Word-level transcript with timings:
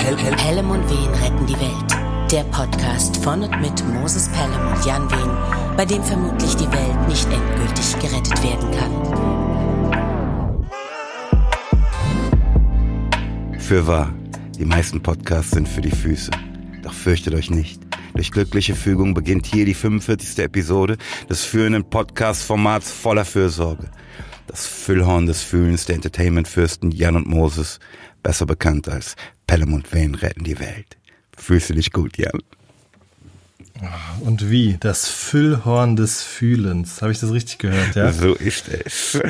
Pelham 0.00 0.70
und 0.70 0.88
Wehen 0.88 1.14
retten 1.22 1.46
die 1.46 1.60
Welt. 1.60 2.32
Der 2.32 2.44
Podcast 2.44 3.18
von 3.18 3.42
und 3.42 3.60
mit 3.60 3.84
Moses 3.86 4.30
Pelham 4.30 4.72
und 4.72 4.86
Jan 4.86 5.10
Wehen, 5.10 5.76
bei 5.76 5.84
dem 5.84 6.02
vermutlich 6.02 6.56
die 6.56 6.72
Welt 6.72 7.08
nicht 7.08 7.28
endgültig 7.30 7.98
gerettet 8.00 8.42
werden 8.42 8.70
kann. 8.78 8.90
Für 13.58 13.86
wahr, 13.86 14.14
die 14.58 14.64
meisten 14.64 15.02
Podcasts 15.02 15.50
sind 15.50 15.68
für 15.68 15.82
die 15.82 15.90
Füße. 15.90 16.30
Doch 16.82 16.94
fürchtet 16.94 17.34
euch 17.34 17.50
nicht. 17.50 17.82
Durch 18.14 18.32
glückliche 18.32 18.74
Fügung 18.74 19.12
beginnt 19.12 19.44
hier 19.46 19.66
die 19.66 19.74
45. 19.74 20.38
Episode 20.38 20.96
des 21.28 21.44
führenden 21.44 21.84
Podcast-Formats 21.84 22.90
voller 22.90 23.26
Fürsorge. 23.26 23.90
Das 24.50 24.66
Füllhorn 24.66 25.26
des 25.26 25.42
Fühlens 25.42 25.84
der 25.84 25.94
Entertainment-Fürsten 25.94 26.90
Jan 26.90 27.14
und 27.14 27.28
Moses, 27.28 27.78
besser 28.20 28.46
bekannt 28.46 28.88
als 28.88 29.14
Pelham 29.46 29.74
und 29.74 29.92
Wayne 29.92 30.20
retten 30.20 30.42
die 30.42 30.58
Welt. 30.58 30.98
Fühlst 31.36 31.70
du 31.70 31.74
dich 31.74 31.92
gut, 31.92 32.18
Jan? 32.18 32.40
Und 34.18 34.50
wie? 34.50 34.76
Das 34.80 35.08
Füllhorn 35.08 35.94
des 35.94 36.24
Fühlens. 36.24 37.00
Habe 37.00 37.12
ich 37.12 37.20
das 37.20 37.30
richtig 37.30 37.58
gehört, 37.58 37.94
ja? 37.94 38.10
So 38.10 38.34
ist 38.34 38.68
es. 38.68 39.20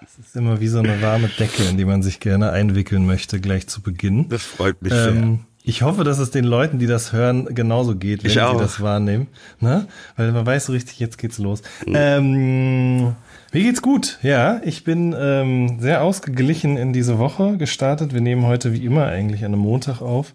Das 0.00 0.18
ist 0.24 0.36
immer 0.36 0.60
wie 0.60 0.68
so 0.68 0.78
eine 0.78 1.02
warme 1.02 1.28
Decke, 1.28 1.64
in 1.64 1.76
die 1.76 1.84
man 1.84 2.04
sich 2.04 2.20
gerne 2.20 2.52
einwickeln 2.52 3.06
möchte, 3.06 3.40
gleich 3.40 3.66
zu 3.66 3.82
Beginn. 3.82 4.28
Das 4.28 4.44
freut 4.44 4.80
mich 4.82 4.92
ähm, 4.92 4.98
sehr. 4.98 5.38
Ich 5.68 5.82
hoffe, 5.82 6.04
dass 6.04 6.20
es 6.20 6.30
den 6.30 6.44
Leuten, 6.44 6.78
die 6.78 6.86
das 6.86 7.12
hören, 7.12 7.46
genauso 7.52 7.96
geht, 7.96 8.22
wenn 8.22 8.30
sie 8.30 8.36
das 8.36 8.80
wahrnehmen. 8.80 9.26
Ne? 9.58 9.88
Weil 10.16 10.30
man 10.30 10.46
weiß 10.46 10.66
so 10.66 10.72
richtig, 10.72 11.00
jetzt 11.00 11.18
geht's 11.18 11.38
los. 11.38 11.60
Mhm. 11.84 11.94
Ähm, 11.96 13.02
mir 13.52 13.62
geht's 13.62 13.82
gut, 13.82 14.20
ja. 14.22 14.60
Ich 14.64 14.84
bin 14.84 15.12
ähm, 15.18 15.80
sehr 15.80 16.04
ausgeglichen 16.04 16.76
in 16.76 16.92
diese 16.92 17.18
Woche 17.18 17.56
gestartet. 17.56 18.14
Wir 18.14 18.20
nehmen 18.20 18.46
heute 18.46 18.72
wie 18.72 18.84
immer 18.84 19.06
eigentlich 19.06 19.44
an 19.44 19.54
einem 19.54 19.62
Montag 19.62 20.02
auf 20.02 20.34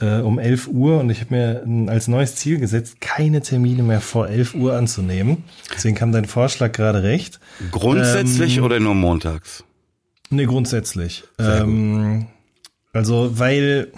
äh, 0.00 0.16
um 0.16 0.40
11 0.40 0.66
Uhr 0.66 0.98
und 0.98 1.10
ich 1.10 1.20
habe 1.20 1.32
mir 1.32 1.88
als 1.88 2.08
neues 2.08 2.34
Ziel 2.34 2.58
gesetzt, 2.58 3.00
keine 3.00 3.40
Termine 3.40 3.84
mehr 3.84 4.00
vor 4.00 4.28
11 4.28 4.56
Uhr 4.56 4.74
anzunehmen. 4.74 5.44
Deswegen 5.72 5.94
kam 5.94 6.10
dein 6.10 6.24
Vorschlag 6.24 6.72
gerade 6.72 7.04
recht. 7.04 7.38
Grundsätzlich 7.70 8.56
ähm, 8.56 8.64
oder 8.64 8.80
nur 8.80 8.96
montags? 8.96 9.62
Nee, 10.30 10.46
grundsätzlich. 10.46 11.22
Ähm, 11.38 12.26
also, 12.92 13.38
weil 13.38 13.92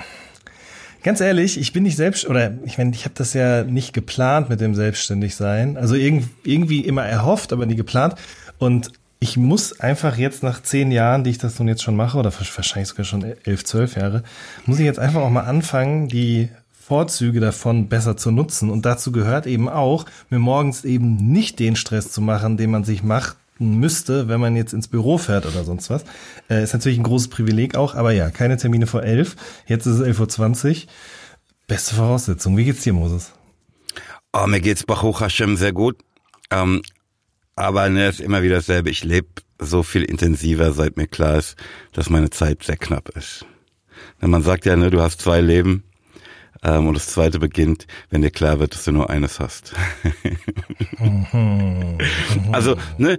Ganz 1.05 1.21
ehrlich, 1.21 1.61
ich 1.61 1.75
bin 1.75 1.83
nicht 1.83 1.97
selbst 1.97 2.27
oder 2.27 2.55
ich 2.65 2.79
meine, 2.79 2.93
ich 2.93 3.05
habe 3.05 3.15
das 3.15 3.35
ja 3.35 3.63
nicht 3.63 3.93
geplant 3.93 4.49
mit 4.49 4.63
dem 4.63 4.75
Selbstständigsein. 4.75 5.77
Also 5.77 5.97
irgendwie, 5.97 6.31
irgendwie 6.45 6.81
immer 6.81 7.05
erhofft, 7.05 7.53
aber 7.53 7.67
nie 7.67 7.77
geplant. 7.77 8.15
Und 8.57 8.91
ich 9.21 9.37
muss 9.37 9.79
einfach 9.81 10.17
jetzt 10.17 10.43
nach 10.43 10.63
zehn 10.63 10.91
Jahren, 10.91 11.23
die 11.23 11.29
ich 11.29 11.37
das 11.37 11.59
nun 11.59 11.69
jetzt 11.69 11.83
schon 11.83 11.95
mache, 11.95 12.17
oder 12.17 12.33
wahrscheinlich 12.33 12.89
sogar 12.89 13.05
schon 13.05 13.23
elf, 13.45 13.65
zwölf 13.67 13.97
Jahre, 13.97 14.23
muss 14.65 14.79
ich 14.79 14.87
jetzt 14.87 14.99
einfach 14.99 15.21
auch 15.21 15.29
mal 15.29 15.43
anfangen, 15.43 16.09
die 16.09 16.49
Vorzüge 16.73 17.39
davon 17.39 17.91
besser 17.91 18.17
zu 18.17 18.31
nutzen. 18.31 18.71
Und 18.71 18.87
dazu 18.87 19.13
gehört 19.13 19.47
eben 19.47 19.69
auch, 19.69 20.07
mir 20.31 20.39
morgens 20.39 20.87
eben 20.87 21.17
nicht 21.17 21.59
den 21.59 21.77
Stress 21.77 22.13
zu 22.13 22.23
machen, 22.23 22.57
den 22.57 22.71
man 22.71 22.85
sich 22.85 23.03
macht, 23.03 23.37
müsste, 23.59 24.29
wenn 24.29 24.41
man 24.41 24.57
jetzt 24.57 24.73
ins 24.73 24.89
Büro 24.89 25.19
fährt 25.19 25.47
oder 25.47 25.65
sonst 25.65 25.91
was. 25.91 26.05
Äh, 26.51 26.63
ist 26.63 26.73
natürlich 26.73 26.99
ein 26.99 27.05
großes 27.05 27.29
Privileg 27.29 27.77
auch, 27.77 27.95
aber 27.95 28.13
ja, 28.13 28.31
keine 28.31 28.57
Termine 28.57 28.87
vor 28.87 29.03
elf. 29.03 29.37
Jetzt 29.67 29.87
ist 29.87 29.99
es 29.99 30.19
11.20 30.19 30.85
Uhr. 30.85 30.91
Beste 31.67 31.95
Voraussetzung. 31.95 32.57
Wie 32.57 32.65
geht's 32.65 32.83
dir, 32.83 32.93
Moses? 32.93 33.33
Oh, 34.33 34.47
mir 34.47 34.61
geht's 34.61 34.85
Baruch 34.85 35.21
Hashem 35.21 35.57
sehr 35.57 35.73
gut. 35.73 35.97
Ähm, 36.51 36.83
aber 37.57 37.89
ne, 37.89 38.09
ist 38.09 38.21
immer 38.21 38.43
wieder 38.43 38.57
dasselbe. 38.57 38.91
Ich 38.91 39.05
lebe 39.05 39.29
so 39.59 39.83
viel 39.83 40.03
intensiver, 40.03 40.73
seit 40.73 40.97
mir 40.97 41.07
klar 41.07 41.39
ist, 41.39 41.57
dass 41.93 42.11
meine 42.11 42.31
Zeit 42.31 42.65
sehr 42.65 42.77
knapp 42.77 43.11
ist. 43.11 43.47
Man 44.21 44.43
sagt 44.43 44.67
ja, 44.67 44.77
ne, 44.77 44.91
du 44.91 45.01
hast 45.01 45.21
zwei 45.21 45.41
Leben 45.41 45.85
ähm, 46.63 46.89
und 46.89 46.95
das 46.95 47.07
zweite 47.09 47.39
beginnt, 47.39 47.87
wenn 48.11 48.23
dir 48.23 48.31
klar 48.31 48.59
wird, 48.59 48.75
dass 48.75 48.85
du 48.85 48.93
nur 48.93 49.11
eines 49.11 49.41
hast. 49.41 49.75
Mhm. 50.99 51.99
also, 52.53 52.77
ne, 52.99 53.19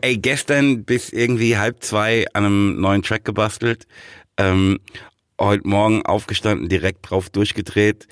ey, 0.00 0.18
gestern 0.18 0.84
bis 0.84 1.10
irgendwie 1.10 1.56
halb 1.56 1.82
zwei 1.82 2.26
an 2.32 2.44
einem 2.44 2.80
neuen 2.80 3.02
Track 3.02 3.24
gebastelt, 3.24 3.86
ähm, 4.36 4.80
heute 5.40 5.66
Morgen 5.66 6.04
aufgestanden, 6.06 6.68
direkt 6.68 7.10
drauf 7.10 7.30
durchgedreht, 7.30 8.06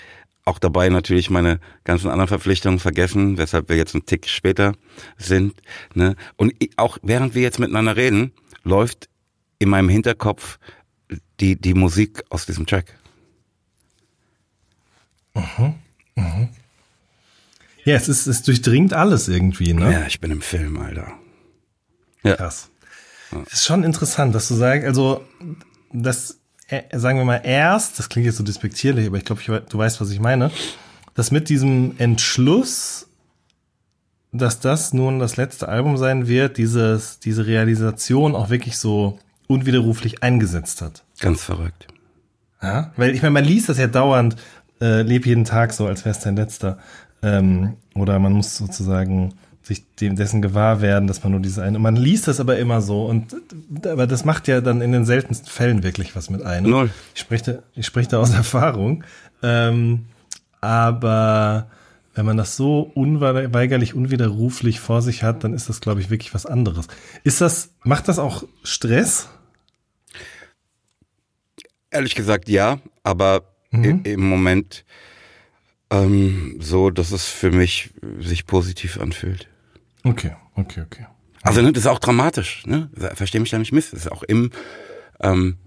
auch 0.44 0.58
dabei 0.58 0.88
natürlich 0.88 1.30
meine 1.30 1.60
ganzen 1.84 2.10
anderen 2.10 2.28
Verpflichtungen 2.28 2.80
vergessen, 2.80 3.38
weshalb 3.38 3.68
wir 3.68 3.76
jetzt 3.76 3.94
einen 3.94 4.06
Tick 4.06 4.28
später 4.28 4.74
sind. 5.16 5.54
Ne? 5.94 6.16
Und 6.36 6.54
auch 6.76 6.98
während 7.02 7.34
wir 7.34 7.42
jetzt 7.42 7.60
miteinander 7.60 7.96
reden, 7.96 8.32
läuft 8.64 9.08
in 9.58 9.68
meinem 9.68 9.88
Hinterkopf 9.88 10.58
die, 11.38 11.56
die 11.56 11.74
Musik 11.74 12.22
aus 12.30 12.46
diesem 12.46 12.66
Track. 12.66 12.98
Mhm. 15.34 15.74
Mhm. 16.16 16.48
Ja, 17.84 17.96
es 17.96 18.08
ist, 18.08 18.26
es 18.26 18.42
durchdringt 18.42 18.92
alles 18.92 19.28
irgendwie, 19.28 19.72
ne? 19.72 19.92
Ja, 19.92 20.06
ich 20.06 20.20
bin 20.20 20.30
im 20.30 20.40
Film, 20.40 20.78
Alter. 20.78 21.18
Ja. 22.22 22.36
Krass. 22.36 22.70
Das 23.30 23.54
ist 23.54 23.64
schon 23.64 23.82
interessant, 23.84 24.34
dass 24.34 24.48
du 24.48 24.54
sagst, 24.54 24.86
also, 24.86 25.24
das, 25.92 26.38
äh, 26.68 26.82
sagen 26.98 27.18
wir 27.18 27.24
mal, 27.24 27.40
erst, 27.42 27.98
das 27.98 28.08
klingt 28.08 28.26
jetzt 28.26 28.36
so 28.36 28.44
despektierlich, 28.44 29.06
aber 29.06 29.16
ich 29.16 29.24
glaube, 29.24 29.62
du 29.68 29.78
weißt, 29.78 30.00
was 30.00 30.10
ich 30.10 30.20
meine, 30.20 30.50
dass 31.14 31.30
mit 31.30 31.48
diesem 31.48 31.94
Entschluss, 31.98 33.08
dass 34.32 34.60
das 34.60 34.92
nun 34.92 35.18
das 35.18 35.36
letzte 35.36 35.68
Album 35.68 35.96
sein 35.96 36.26
wird, 36.26 36.56
dieses, 36.58 37.18
diese 37.18 37.46
Realisation 37.46 38.34
auch 38.34 38.50
wirklich 38.50 38.78
so 38.78 39.18
unwiderruflich 39.46 40.22
eingesetzt 40.22 40.80
hat. 40.80 41.04
Ganz 41.20 41.42
verrückt. 41.42 41.86
Ja, 42.62 42.92
weil 42.96 43.14
ich 43.14 43.22
meine, 43.22 43.32
man 43.32 43.44
liest 43.44 43.68
das 43.68 43.78
ja 43.78 43.88
dauernd, 43.88 44.36
äh, 44.80 45.02
leb 45.02 45.26
jeden 45.26 45.44
Tag 45.44 45.72
so, 45.72 45.86
als 45.86 46.04
wäre 46.04 46.14
es 46.14 46.22
dein 46.22 46.36
letzter. 46.36 46.78
Ähm, 47.22 47.76
oder 47.94 48.18
man 48.18 48.32
muss 48.32 48.56
sozusagen 48.56 49.34
sich 49.62 49.84
dem 49.96 50.16
dessen 50.16 50.42
gewahr 50.42 50.80
werden, 50.80 51.06
dass 51.06 51.22
man 51.22 51.32
nur 51.32 51.40
diese 51.40 51.62
eine. 51.62 51.78
Man 51.78 51.96
liest 51.96 52.28
das 52.28 52.40
aber 52.40 52.58
immer 52.58 52.80
so 52.80 53.06
und 53.06 53.34
aber 53.86 54.06
das 54.06 54.24
macht 54.24 54.48
ja 54.48 54.60
dann 54.60 54.80
in 54.80 54.92
den 54.92 55.04
seltensten 55.04 55.48
Fällen 55.48 55.82
wirklich 55.82 56.16
was 56.16 56.30
mit 56.30 56.42
einem. 56.42 56.70
Null. 56.70 56.90
Ich 57.14 57.20
spreche, 57.20 57.44
da, 57.44 57.62
ich 57.74 57.86
spreche 57.86 58.10
da 58.10 58.18
aus 58.18 58.30
Erfahrung. 58.34 59.04
Ähm, 59.42 60.06
aber 60.60 61.68
wenn 62.14 62.26
man 62.26 62.36
das 62.36 62.56
so 62.56 62.80
unweigerlich, 62.94 63.94
unwiderruflich 63.94 64.80
vor 64.80 65.00
sich 65.00 65.22
hat, 65.22 65.44
dann 65.44 65.54
ist 65.54 65.68
das, 65.68 65.80
glaube 65.80 66.00
ich, 66.00 66.10
wirklich 66.10 66.34
was 66.34 66.44
anderes. 66.44 66.86
Ist 67.24 67.40
das, 67.40 67.70
macht 67.84 68.08
das 68.08 68.18
auch 68.18 68.44
Stress? 68.62 69.28
Ehrlich 71.90 72.14
gesagt, 72.14 72.48
ja, 72.48 72.80
aber 73.02 73.42
mhm. 73.70 74.02
im 74.04 74.28
Moment 74.28 74.84
ähm, 75.90 76.58
so, 76.60 76.90
dass 76.90 77.12
es 77.12 77.28
für 77.28 77.50
mich 77.50 77.90
sich 78.18 78.46
positiv 78.46 79.00
anfühlt. 79.00 79.48
Okay, 80.04 80.32
okay, 80.56 80.82
okay. 80.82 81.06
Also 81.42 81.60
ne, 81.60 81.72
das 81.72 81.84
ist 81.84 81.90
auch 81.90 81.98
dramatisch, 81.98 82.66
ne? 82.66 82.90
Verstehe 83.14 83.40
mich 83.40 83.50
da 83.50 83.58
nicht 83.58 83.72
miss. 83.72 83.90
Das 83.90 84.00
ist 84.00 84.12
auch 84.12 84.22
im 84.22 84.50
ähm, 85.20 85.58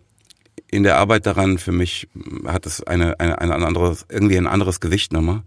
in 0.67 0.83
der 0.83 0.97
Arbeit 0.97 1.25
daran 1.25 1.57
für 1.57 1.71
mich 1.71 2.09
hat 2.45 2.65
es 2.65 2.83
eine, 2.83 3.19
eine, 3.19 3.39
ein 3.39 3.51
anderes, 3.51 4.05
irgendwie 4.09 4.37
ein 4.37 4.47
anderes 4.47 4.79
Gewicht 4.79 5.13
nochmal. 5.13 5.43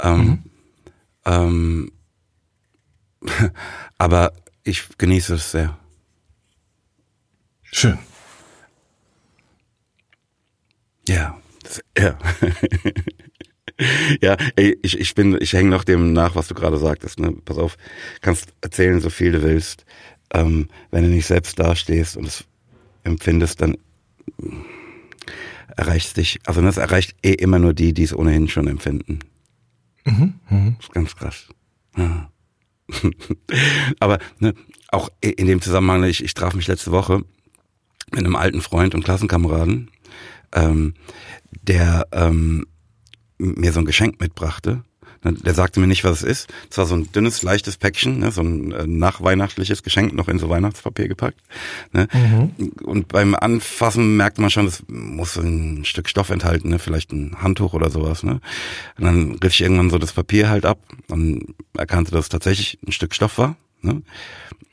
Ähm, 0.00 0.20
mhm. 0.20 0.42
ähm, 1.24 1.92
aber 3.98 4.32
ich 4.64 4.88
genieße 4.98 5.34
es 5.34 5.50
sehr. 5.50 5.78
Schön. 7.62 7.98
Ja, 11.06 11.38
ja. 11.96 12.18
ja, 14.20 14.36
ey, 14.56 14.78
ich, 14.82 14.98
ich 14.98 15.14
bin, 15.14 15.38
ich 15.40 15.52
hänge 15.52 15.70
noch 15.70 15.84
dem 15.84 16.12
nach, 16.12 16.34
was 16.34 16.48
du 16.48 16.54
gerade 16.54 16.78
sagtest. 16.78 17.20
Ne? 17.20 17.32
Pass 17.44 17.58
auf, 17.58 17.76
kannst 18.20 18.52
erzählen, 18.60 19.00
so 19.00 19.10
viel 19.10 19.32
du 19.32 19.42
willst. 19.42 19.84
Ähm, 20.32 20.68
wenn 20.90 21.04
du 21.04 21.10
nicht 21.10 21.26
selbst 21.26 21.58
dastehst 21.58 22.16
und 22.16 22.26
es 22.26 22.44
empfindest, 23.04 23.62
dann 23.62 23.78
erreicht 25.76 26.16
dich, 26.16 26.40
also 26.44 26.60
das 26.60 26.76
erreicht 26.76 27.14
eh 27.24 27.32
immer 27.32 27.58
nur 27.58 27.72
die, 27.72 27.94
die 27.94 28.02
es 28.02 28.14
ohnehin 28.14 28.48
schon 28.48 28.68
empfinden. 28.68 29.20
Mhm, 30.04 30.34
mh. 30.50 30.74
Das 30.76 30.86
ist 30.86 30.92
ganz 30.92 31.16
krass. 31.16 31.48
Ja. 31.96 32.30
Aber 34.00 34.18
ne, 34.38 34.54
auch 34.88 35.10
in 35.20 35.46
dem 35.46 35.60
Zusammenhang, 35.60 36.04
ich, 36.04 36.22
ich 36.24 36.34
traf 36.34 36.54
mich 36.54 36.66
letzte 36.66 36.90
Woche 36.90 37.22
mit 38.10 38.20
einem 38.20 38.36
alten 38.36 38.60
Freund 38.60 38.94
und 38.94 39.04
Klassenkameraden, 39.04 39.90
ähm, 40.52 40.94
der 41.62 42.08
ähm, 42.12 42.66
mir 43.38 43.72
so 43.72 43.80
ein 43.80 43.86
Geschenk 43.86 44.20
mitbrachte. 44.20 44.82
Der 45.24 45.54
sagte 45.54 45.80
mir 45.80 45.88
nicht, 45.88 46.04
was 46.04 46.22
es 46.22 46.22
ist. 46.22 46.52
Es 46.70 46.78
war 46.78 46.86
so 46.86 46.94
ein 46.94 47.10
dünnes, 47.10 47.42
leichtes 47.42 47.76
Päckchen, 47.76 48.20
ne, 48.20 48.30
so 48.30 48.40
ein 48.40 48.70
äh, 48.70 48.86
nachweihnachtliches 48.86 49.82
Geschenk, 49.82 50.14
noch 50.14 50.28
in 50.28 50.38
so 50.38 50.48
Weihnachtspapier 50.48 51.08
gepackt. 51.08 51.40
Ne. 51.92 52.06
Mhm. 52.12 52.70
Und 52.84 53.08
beim 53.08 53.34
Anfassen 53.34 54.16
merkte 54.16 54.40
man 54.40 54.50
schon, 54.50 54.66
das 54.66 54.84
muss 54.86 55.36
ein 55.36 55.84
Stück 55.84 56.08
Stoff 56.08 56.30
enthalten, 56.30 56.68
ne, 56.68 56.78
vielleicht 56.78 57.12
ein 57.12 57.42
Handtuch 57.42 57.74
oder 57.74 57.90
sowas. 57.90 58.22
Ne. 58.22 58.40
Und 58.96 59.04
dann 59.04 59.32
riff 59.42 59.54
ich 59.54 59.60
irgendwann 59.60 59.90
so 59.90 59.98
das 59.98 60.12
Papier 60.12 60.50
halt 60.50 60.64
ab 60.64 60.78
und 61.08 61.54
erkannte, 61.76 62.12
dass 62.12 62.26
es 62.26 62.28
tatsächlich 62.28 62.78
ein 62.86 62.92
Stück 62.92 63.12
Stoff 63.12 63.38
war. 63.38 63.56
Ne. 63.82 64.02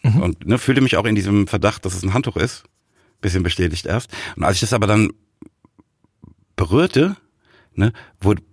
Mhm. 0.04 0.22
Und 0.22 0.46
ne, 0.46 0.60
fühlte 0.60 0.82
mich 0.82 0.96
auch 0.98 1.06
in 1.06 1.16
diesem 1.16 1.48
Verdacht, 1.48 1.86
dass 1.86 1.96
es 1.96 2.04
ein 2.04 2.14
Handtuch 2.14 2.38
ist. 2.38 2.66
Bisschen 3.20 3.42
bestätigt 3.42 3.88
erst. 3.88 4.12
Und 4.36 4.44
als 4.44 4.58
ich 4.58 4.62
das 4.62 4.74
aber 4.74 4.86
dann 4.86 5.12
berührte, 6.56 7.18
ne, 7.74 7.94
wurde 8.22 8.44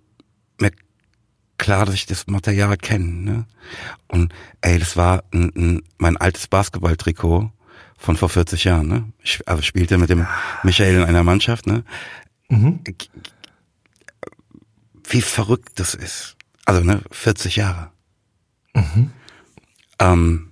klar, 1.62 1.87
dass 1.87 1.94
ich 1.94 2.06
das 2.06 2.26
Material 2.26 2.76
kenne. 2.76 3.06
Ne? 3.06 3.47
Und 4.09 4.35
ey, 4.62 4.81
das 4.81 4.97
war 4.97 5.23
ein, 5.32 5.53
ein, 5.56 5.82
mein 5.97 6.17
altes 6.17 6.49
Basketballtrikot 6.49 7.53
von 7.97 8.17
vor 8.17 8.29
40 8.29 8.64
Jahren. 8.64 8.88
Ne? 8.88 9.12
Ich 9.23 9.47
also 9.47 9.62
spielte 9.62 9.97
mit 9.97 10.11
dem 10.11 10.26
Michael 10.64 10.97
in 10.97 11.05
einer 11.05 11.23
Mannschaft. 11.23 11.69
Ne? 11.69 11.85
Mhm. 12.49 12.81
Wie 15.09 15.23
verrückt 15.23 15.70
das 15.76 15.94
ist. 15.94 16.37
Also 16.64 16.82
ne, 16.82 17.00
40 17.12 17.55
Jahre. 17.55 17.93
Mhm. 18.75 19.12
Ähm, 20.00 20.51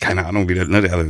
keine 0.00 0.26
Ahnung, 0.26 0.48
wie 0.48 0.54
der, 0.54 0.66
ne, 0.66 0.82
der, 0.82 1.06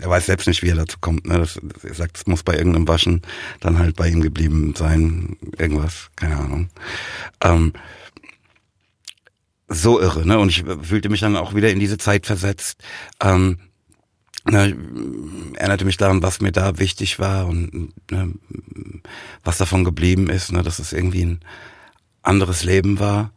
er 0.00 0.10
weiß 0.10 0.26
selbst 0.26 0.46
nicht, 0.46 0.62
wie 0.62 0.68
er 0.68 0.76
dazu 0.76 0.98
kommt. 1.00 1.26
Ne? 1.26 1.38
Das, 1.38 1.58
er 1.82 1.94
sagt, 1.94 2.18
es 2.18 2.26
muss 2.26 2.42
bei 2.42 2.56
irgendeinem 2.56 2.88
Waschen 2.88 3.22
dann 3.60 3.78
halt 3.78 3.96
bei 3.96 4.08
ihm 4.08 4.20
geblieben 4.20 4.74
sein, 4.76 5.36
irgendwas, 5.58 6.10
keine 6.16 6.36
Ahnung. 6.36 6.68
Ähm, 7.42 7.72
so 9.68 10.00
irre, 10.00 10.26
ne? 10.26 10.38
Und 10.38 10.50
ich 10.50 10.64
fühlte 10.82 11.08
mich 11.08 11.20
dann 11.20 11.36
auch 11.36 11.54
wieder 11.54 11.70
in 11.70 11.80
diese 11.80 11.98
Zeit 11.98 12.26
versetzt. 12.26 12.82
Ähm, 13.20 13.58
ne, 14.44 14.76
erinnerte 15.54 15.84
mich 15.84 15.96
daran, 15.96 16.22
was 16.22 16.40
mir 16.40 16.52
da 16.52 16.78
wichtig 16.78 17.18
war 17.18 17.46
und 17.46 17.92
ne, 18.10 18.32
was 19.42 19.58
davon 19.58 19.84
geblieben 19.84 20.28
ist, 20.28 20.52
ne, 20.52 20.62
dass 20.62 20.78
es 20.78 20.92
irgendwie 20.92 21.24
ein 21.24 21.40
anderes 22.22 22.62
Leben 22.62 22.98
war. 22.98 23.32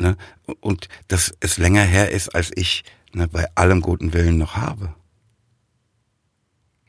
Ne? 0.00 0.16
Und 0.60 0.88
dass 1.08 1.34
es 1.40 1.58
länger 1.58 1.82
her 1.82 2.10
ist, 2.10 2.34
als 2.34 2.50
ich 2.54 2.84
ne, 3.14 3.28
bei 3.28 3.46
allem 3.54 3.80
guten 3.80 4.12
Willen 4.12 4.38
noch 4.38 4.56
habe. 4.56 4.94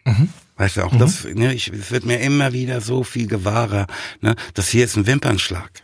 Mhm. 0.06 0.30
Weißt 0.57 0.77
du, 0.77 0.83
auch 0.83 0.94
mhm. 0.94 1.00
das, 1.00 1.25
ne, 1.25 1.54
ich, 1.54 1.69
es 1.69 1.92
wird 1.92 2.06
mir 2.06 2.19
immer 2.19 2.54
wieder 2.54 2.81
so 2.81 3.04
viel 3.04 3.27
gewahrer, 3.27 3.88
ne, 4.22 4.36
das 4.54 4.69
hier 4.69 4.86
ist 4.86 4.95
ein 4.95 5.07
Wimpernschlag. 5.07 5.83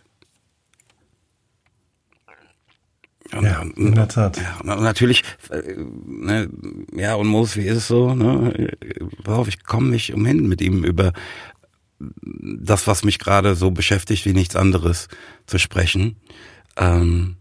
Und, 3.33 3.45
ja, 3.45 3.61
in 3.61 3.95
der 3.95 4.09
Tat. 4.09 4.37
Ja, 4.37 4.59
und 4.59 4.83
natürlich, 4.83 5.23
äh, 5.49 5.61
ne, 6.05 6.49
ja, 6.93 7.15
und 7.15 7.27
Moos, 7.27 7.55
wie 7.55 7.65
ist 7.65 7.77
es 7.77 7.87
so, 7.87 8.13
ne, 8.13 8.75
worauf 9.23 9.47
ich 9.47 9.63
komme 9.63 9.89
nicht 9.89 10.13
umhin 10.13 10.47
mit 10.47 10.61
ihm 10.61 10.83
über 10.83 11.13
das, 12.21 12.87
was 12.87 13.03
mich 13.03 13.19
gerade 13.19 13.55
so 13.55 13.71
beschäftigt, 13.71 14.25
wie 14.25 14.33
nichts 14.33 14.55
anderes 14.55 15.07
zu 15.45 15.59
sprechen. 15.59 16.17
Ähm, 16.77 17.37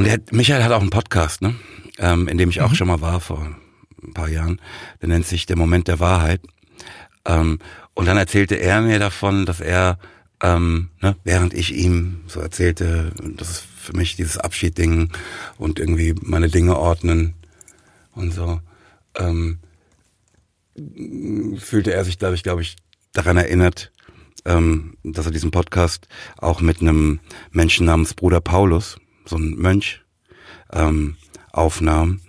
und 0.00 0.06
der, 0.06 0.18
Michael 0.30 0.64
hat 0.64 0.72
auch 0.72 0.80
einen 0.80 0.88
Podcast, 0.88 1.42
ne? 1.42 1.54
Ähm, 1.98 2.26
in 2.26 2.38
dem 2.38 2.48
ich 2.48 2.62
auch 2.62 2.70
mhm. 2.70 2.74
schon 2.74 2.88
mal 2.88 3.02
war 3.02 3.20
vor 3.20 3.54
ein 4.02 4.14
paar 4.14 4.30
Jahren. 4.30 4.58
Der 5.02 5.10
nennt 5.10 5.26
sich 5.26 5.44
Der 5.44 5.58
Moment 5.58 5.88
der 5.88 6.00
Wahrheit. 6.00 6.40
Ähm, 7.26 7.58
und 7.92 8.06
dann 8.06 8.16
erzählte 8.16 8.54
er 8.54 8.80
mir 8.80 8.98
davon, 8.98 9.44
dass 9.44 9.60
er, 9.60 9.98
ähm, 10.42 10.88
ne, 11.02 11.16
während 11.22 11.52
ich 11.52 11.74
ihm 11.74 12.22
so 12.28 12.40
erzählte, 12.40 13.12
das 13.36 13.50
ist 13.50 13.64
für 13.76 13.94
mich 13.94 14.16
dieses 14.16 14.38
Abschiedding 14.38 15.10
und 15.58 15.78
irgendwie 15.78 16.14
meine 16.22 16.48
Dinge 16.48 16.78
ordnen 16.78 17.34
und 18.12 18.32
so, 18.32 18.58
ähm, 19.18 19.58
fühlte 21.58 21.92
er 21.92 22.06
sich 22.06 22.16
dadurch, 22.16 22.42
glaube 22.42 22.62
ich, 22.62 22.76
daran 23.12 23.36
erinnert, 23.36 23.92
ähm, 24.46 24.96
dass 25.02 25.26
er 25.26 25.32
diesen 25.32 25.50
Podcast 25.50 26.08
auch 26.38 26.62
mit 26.62 26.80
einem 26.80 27.20
Menschen 27.50 27.84
namens 27.84 28.14
Bruder 28.14 28.40
Paulus, 28.40 28.96
so 29.30 29.36
ein 29.36 29.56
Mönch, 29.56 30.02
ähm, 30.72 31.16
aufnahm 31.52 32.20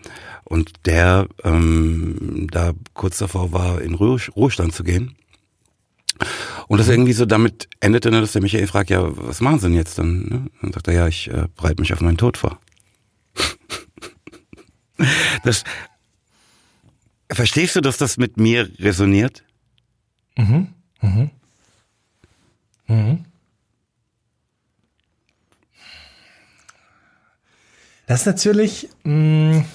und 0.46 0.72
der 0.86 1.28
ähm, 1.44 2.48
da 2.52 2.74
kurz 2.94 3.18
davor 3.18 3.52
war, 3.52 3.82
in 3.82 3.96
Ruhe 3.96 4.20
Ruhestand 4.36 4.74
zu 4.74 4.84
gehen. 4.84 5.16
Und 6.68 6.78
das 6.78 6.88
irgendwie 6.88 7.14
so 7.14 7.26
damit 7.26 7.68
endete, 7.80 8.12
dass 8.12 8.34
der 8.34 8.42
Michael 8.42 8.68
fragt, 8.68 8.90
ja, 8.90 9.02
was 9.04 9.42
machen 9.42 9.60
Sie 9.60 9.68
denn 9.68 9.76
jetzt 9.76 9.98
dann? 9.98 10.22
Ne? 10.22 10.46
Dann 10.62 10.72
sagt 10.72 10.88
er, 10.88 10.94
ja, 10.94 11.08
ich 11.08 11.30
äh, 11.30 11.48
bereite 11.56 11.82
mich 11.82 11.94
auf 11.94 12.02
meinen 12.02 12.18
Tod 12.18 12.38
vor. 12.38 12.60
das, 15.44 15.64
verstehst 17.32 17.76
du, 17.76 17.82
dass 17.82 17.98
das 17.98 18.18
mit 18.18 18.38
mir 18.38 18.70
resoniert? 18.80 19.44
Mhm. 20.38 20.68
Mhm. 21.02 21.32
Mhm. 22.88 23.26
Das 28.12 28.20
ist 28.20 28.26
natürlich. 28.26 28.90
Mh, 29.06 29.14
mm, 29.60 29.66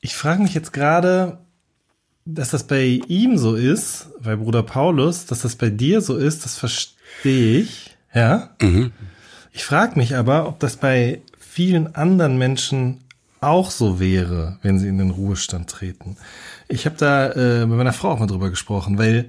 ich 0.00 0.16
frage 0.16 0.42
mich 0.42 0.54
jetzt 0.54 0.72
gerade, 0.72 1.36
dass 2.24 2.48
das 2.48 2.66
bei 2.66 3.02
ihm 3.06 3.36
so 3.36 3.56
ist, 3.56 4.08
bei 4.22 4.36
Bruder 4.36 4.62
Paulus, 4.62 5.26
dass 5.26 5.42
das 5.42 5.54
bei 5.54 5.68
dir 5.68 6.00
so 6.00 6.16
ist, 6.16 6.46
das 6.46 6.56
verstehe 6.56 7.60
ich. 7.60 7.94
Ja. 8.14 8.56
Mhm. 8.62 8.92
Ich 9.52 9.66
frage 9.66 9.98
mich 9.98 10.16
aber, 10.16 10.48
ob 10.48 10.60
das 10.60 10.78
bei 10.78 11.20
vielen 11.38 11.94
anderen 11.94 12.38
Menschen 12.38 13.04
auch 13.42 13.70
so 13.70 14.00
wäre, 14.00 14.58
wenn 14.62 14.78
sie 14.78 14.88
in 14.88 14.96
den 14.96 15.10
Ruhestand 15.10 15.68
treten. 15.68 16.16
Ich 16.68 16.86
habe 16.86 16.96
da 16.96 17.32
äh, 17.32 17.66
mit 17.66 17.76
meiner 17.76 17.92
Frau 17.92 18.12
auch 18.12 18.18
mal 18.18 18.26
drüber 18.26 18.48
gesprochen, 18.48 18.96
weil 18.96 19.28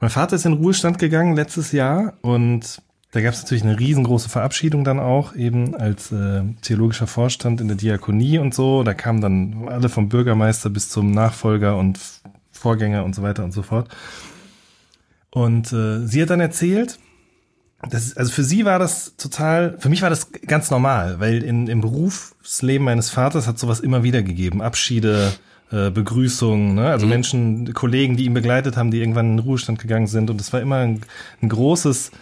mein 0.00 0.08
Vater 0.08 0.36
ist 0.36 0.46
in 0.46 0.52
den 0.52 0.62
Ruhestand 0.62 0.98
gegangen 0.98 1.36
letztes 1.36 1.70
Jahr 1.72 2.14
und 2.22 2.80
da 3.12 3.20
gab 3.20 3.34
es 3.34 3.42
natürlich 3.42 3.62
eine 3.62 3.78
riesengroße 3.78 4.30
Verabschiedung 4.30 4.84
dann 4.84 4.98
auch, 4.98 5.36
eben 5.36 5.76
als 5.76 6.10
äh, 6.12 6.42
theologischer 6.62 7.06
Vorstand 7.06 7.60
in 7.60 7.68
der 7.68 7.76
Diakonie 7.76 8.38
und 8.38 8.54
so. 8.54 8.82
Da 8.82 8.94
kamen 8.94 9.20
dann 9.20 9.68
alle 9.68 9.90
vom 9.90 10.08
Bürgermeister 10.08 10.70
bis 10.70 10.88
zum 10.88 11.10
Nachfolger 11.10 11.76
und 11.76 12.00
Vorgänger 12.52 13.04
und 13.04 13.14
so 13.14 13.22
weiter 13.22 13.44
und 13.44 13.52
so 13.52 13.62
fort. 13.62 13.94
Und 15.30 15.72
äh, 15.74 16.06
sie 16.06 16.22
hat 16.22 16.30
dann 16.30 16.40
erzählt, 16.40 16.98
das, 17.86 18.16
also 18.16 18.32
für 18.32 18.44
sie 18.44 18.64
war 18.64 18.78
das 18.78 19.14
total, 19.16 19.76
für 19.78 19.90
mich 19.90 20.00
war 20.00 20.10
das 20.10 20.32
ganz 20.32 20.70
normal, 20.70 21.20
weil 21.20 21.42
in, 21.42 21.66
im 21.66 21.82
Berufsleben 21.82 22.84
meines 22.84 23.10
Vaters 23.10 23.46
hat 23.46 23.58
sowas 23.58 23.80
immer 23.80 24.02
wieder 24.04 24.22
gegeben. 24.22 24.62
Abschiede, 24.62 25.32
äh, 25.70 25.90
Begrüßungen, 25.90 26.76
ne? 26.76 26.86
also 26.86 27.04
mhm. 27.04 27.10
Menschen, 27.10 27.74
Kollegen, 27.74 28.16
die 28.16 28.24
ihn 28.24 28.34
begleitet 28.34 28.78
haben, 28.78 28.90
die 28.90 29.00
irgendwann 29.00 29.32
in 29.32 29.36
den 29.36 29.44
Ruhestand 29.44 29.80
gegangen 29.80 30.06
sind. 30.06 30.30
Und 30.30 30.40
es 30.40 30.52
war 30.54 30.62
immer 30.62 30.76
ein, 30.76 31.02
ein 31.42 31.50
großes, 31.50 32.12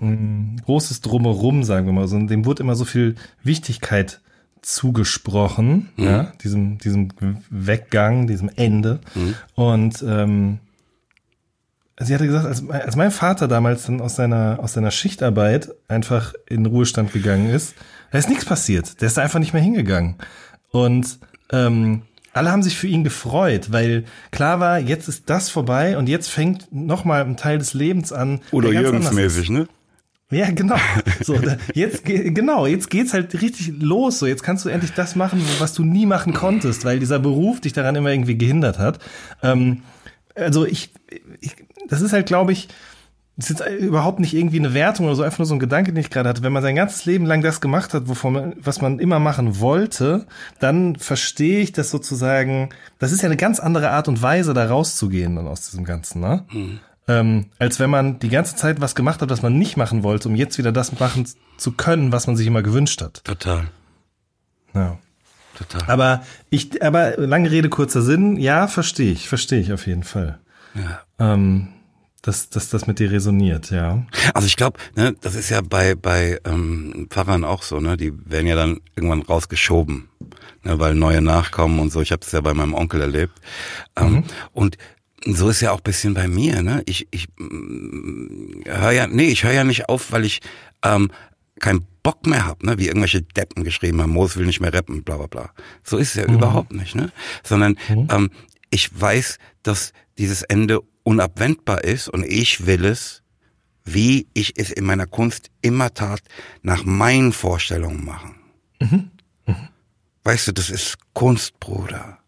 ein 0.00 0.60
großes 0.64 1.00
Drumherum, 1.00 1.64
sagen 1.64 1.86
wir 1.86 1.92
mal. 1.92 2.08
So, 2.08 2.16
und 2.16 2.28
dem 2.28 2.44
wurde 2.44 2.62
immer 2.62 2.74
so 2.74 2.84
viel 2.84 3.14
Wichtigkeit 3.42 4.20
zugesprochen, 4.62 5.90
mhm. 5.96 6.04
ja, 6.04 6.32
diesem, 6.42 6.78
diesem 6.78 7.08
Weggang, 7.50 8.26
diesem 8.26 8.50
Ende. 8.54 9.00
Mhm. 9.14 9.34
Und 9.54 10.04
ähm, 10.06 10.58
sie 11.98 12.14
hatte 12.14 12.26
gesagt, 12.26 12.46
als, 12.46 12.68
als 12.68 12.96
mein 12.96 13.10
Vater 13.10 13.48
damals 13.48 13.86
dann 13.86 14.00
aus 14.00 14.16
seiner, 14.16 14.58
aus 14.60 14.74
seiner 14.74 14.90
Schichtarbeit 14.90 15.70
einfach 15.88 16.34
in 16.46 16.66
Ruhestand 16.66 17.12
gegangen 17.12 17.50
ist, 17.50 17.74
da 18.10 18.18
ist 18.18 18.28
nichts 18.28 18.44
passiert. 18.44 19.00
Der 19.00 19.06
ist 19.06 19.16
da 19.16 19.22
einfach 19.22 19.38
nicht 19.38 19.52
mehr 19.52 19.62
hingegangen. 19.62 20.16
Und 20.72 21.18
ähm, 21.52 22.02
alle 22.32 22.50
haben 22.52 22.62
sich 22.62 22.76
für 22.76 22.86
ihn 22.86 23.02
gefreut, 23.02 23.72
weil 23.72 24.04
klar 24.30 24.60
war, 24.60 24.78
jetzt 24.78 25.08
ist 25.08 25.28
das 25.30 25.50
vorbei 25.50 25.96
und 25.98 26.08
jetzt 26.08 26.28
fängt 26.30 26.72
nochmal 26.72 27.22
ein 27.22 27.36
Teil 27.36 27.58
des 27.58 27.74
Lebens 27.74 28.12
an. 28.12 28.40
Oder 28.52 28.70
Jürgens-mäßig, 28.70 29.50
ne? 29.50 29.68
Ja, 30.30 30.50
genau. 30.50 30.76
So, 31.22 31.36
da, 31.38 31.56
jetzt 31.74 32.04
genau, 32.04 32.66
jetzt 32.66 32.88
geht's 32.88 33.12
halt 33.12 33.40
richtig 33.42 33.72
los. 33.80 34.20
So, 34.20 34.26
jetzt 34.26 34.42
kannst 34.42 34.64
du 34.64 34.68
endlich 34.68 34.92
das 34.92 35.16
machen, 35.16 35.42
was 35.58 35.74
du 35.74 35.84
nie 35.84 36.06
machen 36.06 36.32
konntest, 36.32 36.84
weil 36.84 36.98
dieser 37.00 37.18
Beruf 37.18 37.60
dich 37.60 37.72
daran 37.72 37.96
immer 37.96 38.10
irgendwie 38.10 38.38
gehindert 38.38 38.78
hat. 38.78 39.00
Ähm, 39.42 39.82
also 40.34 40.64
ich, 40.64 40.92
ich, 41.40 41.56
das 41.88 42.00
ist 42.00 42.12
halt, 42.12 42.26
glaube 42.26 42.52
ich, 42.52 42.68
das 43.36 43.50
ist 43.50 43.60
jetzt 43.60 43.80
überhaupt 43.80 44.20
nicht 44.20 44.34
irgendwie 44.34 44.58
eine 44.58 44.74
Wertung 44.74 45.06
oder 45.06 45.16
so, 45.16 45.22
einfach 45.22 45.38
nur 45.38 45.46
so 45.46 45.54
ein 45.54 45.60
Gedanke, 45.60 45.92
den 45.92 46.00
ich 46.00 46.10
gerade 46.10 46.28
hatte. 46.28 46.42
Wenn 46.42 46.52
man 46.52 46.62
sein 46.62 46.76
ganzes 46.76 47.06
Leben 47.06 47.26
lang 47.26 47.42
das 47.42 47.60
gemacht 47.60 47.94
hat, 47.94 48.06
wovon 48.06 48.32
man, 48.32 48.54
was 48.60 48.80
man 48.80 48.98
immer 48.98 49.18
machen 49.18 49.60
wollte, 49.60 50.26
dann 50.58 50.96
verstehe 50.96 51.60
ich 51.60 51.72
das 51.72 51.90
sozusagen. 51.90 52.68
Das 52.98 53.12
ist 53.12 53.22
ja 53.22 53.26
eine 53.26 53.36
ganz 53.36 53.58
andere 53.58 53.90
Art 53.90 54.08
und 54.08 54.22
Weise, 54.22 54.54
da 54.54 54.66
rauszugehen 54.66 55.36
dann 55.36 55.48
aus 55.48 55.70
diesem 55.70 55.84
Ganzen, 55.84 56.20
ne? 56.20 56.44
Mhm 56.52 56.80
ähm, 57.10 57.46
als 57.58 57.80
wenn 57.80 57.90
man 57.90 58.20
die 58.20 58.28
ganze 58.28 58.54
Zeit 58.54 58.80
was 58.80 58.94
gemacht 58.94 59.20
hat, 59.20 59.30
was 59.30 59.42
man 59.42 59.58
nicht 59.58 59.76
machen 59.76 60.04
wollte, 60.04 60.28
um 60.28 60.36
jetzt 60.36 60.58
wieder 60.58 60.70
das 60.70 60.98
machen 61.00 61.26
zu 61.56 61.72
können, 61.72 62.12
was 62.12 62.28
man 62.28 62.36
sich 62.36 62.46
immer 62.46 62.62
gewünscht 62.62 63.02
hat. 63.02 63.24
Total. 63.24 63.66
Ja. 64.74 64.98
Total. 65.58 65.90
Aber 65.90 66.22
ich, 66.50 66.82
aber 66.82 67.16
lange 67.16 67.50
Rede, 67.50 67.68
kurzer 67.68 68.02
Sinn, 68.02 68.36
ja, 68.36 68.68
verstehe 68.68 69.12
ich, 69.12 69.28
verstehe 69.28 69.60
ich 69.60 69.72
auf 69.72 69.86
jeden 69.88 70.04
Fall. 70.04 70.38
Ja. 70.74 71.00
Ähm, 71.18 71.68
dass, 72.22 72.48
dass 72.48 72.68
das 72.68 72.86
mit 72.86 72.98
dir 72.98 73.10
resoniert, 73.10 73.70
ja. 73.70 74.06
Also 74.32 74.46
ich 74.46 74.56
glaube, 74.56 74.78
ne, 74.94 75.14
das 75.20 75.34
ist 75.34 75.50
ja 75.50 75.62
bei, 75.62 75.94
bei 75.96 76.38
ähm, 76.44 77.08
Pfarrern 77.10 77.44
auch 77.44 77.62
so, 77.62 77.80
ne? 77.80 77.96
Die 77.96 78.12
werden 78.30 78.46
ja 78.46 78.54
dann 78.54 78.80
irgendwann 78.94 79.22
rausgeschoben, 79.22 80.08
ne, 80.62 80.78
weil 80.78 80.94
neue 80.94 81.22
nachkommen 81.22 81.80
und 81.80 81.90
so. 81.90 82.00
Ich 82.02 82.12
habe 82.12 82.20
das 82.20 82.32
ja 82.32 82.40
bei 82.40 82.54
meinem 82.54 82.74
Onkel 82.74 83.00
erlebt. 83.00 83.32
Ähm, 83.96 84.12
mhm. 84.12 84.24
Und 84.52 84.78
so 85.24 85.48
ist 85.48 85.60
ja 85.60 85.72
auch 85.72 85.80
bisschen 85.80 86.14
bei 86.14 86.28
mir, 86.28 86.62
ne? 86.62 86.82
Ich, 86.86 87.08
ich 87.10 87.28
mm, 87.36 88.62
höre 88.66 88.92
ja, 88.92 89.06
nee, 89.06 89.28
ich 89.28 89.44
höre 89.44 89.52
ja 89.52 89.64
nicht 89.64 89.88
auf, 89.88 90.12
weil 90.12 90.24
ich 90.24 90.40
ähm, 90.82 91.10
keinen 91.58 91.86
Bock 92.02 92.26
mehr 92.26 92.46
hab, 92.46 92.62
ne? 92.62 92.78
Wie 92.78 92.86
irgendwelche 92.86 93.22
Deppen 93.22 93.64
geschrieben 93.64 94.00
haben, 94.00 94.12
Moos 94.12 94.36
will 94.36 94.46
nicht 94.46 94.60
mehr 94.60 94.72
rappen, 94.72 95.02
bla 95.02 95.16
bla 95.18 95.26
bla. 95.26 95.50
So 95.84 95.98
ist 95.98 96.10
es 96.10 96.14
ja 96.14 96.28
mhm. 96.28 96.34
überhaupt 96.34 96.72
nicht, 96.72 96.94
ne? 96.94 97.12
Sondern 97.42 97.76
mhm. 97.88 98.08
ähm, 98.10 98.30
ich 98.70 98.98
weiß, 98.98 99.38
dass 99.62 99.92
dieses 100.18 100.42
Ende 100.42 100.80
unabwendbar 101.02 101.84
ist 101.84 102.08
und 102.08 102.24
ich 102.24 102.66
will 102.66 102.84
es, 102.84 103.22
wie 103.84 104.26
ich 104.34 104.58
es 104.58 104.70
in 104.70 104.84
meiner 104.84 105.06
Kunst 105.06 105.50
immer 105.60 105.92
tat, 105.92 106.22
nach 106.62 106.84
meinen 106.84 107.32
Vorstellungen 107.32 108.04
machen. 108.04 108.36
Mhm. 108.80 109.10
Mhm. 109.46 109.68
Weißt 110.24 110.48
du, 110.48 110.52
das 110.52 110.70
ist 110.70 110.96
Kunst, 111.14 111.58
Bruder. 111.60 112.18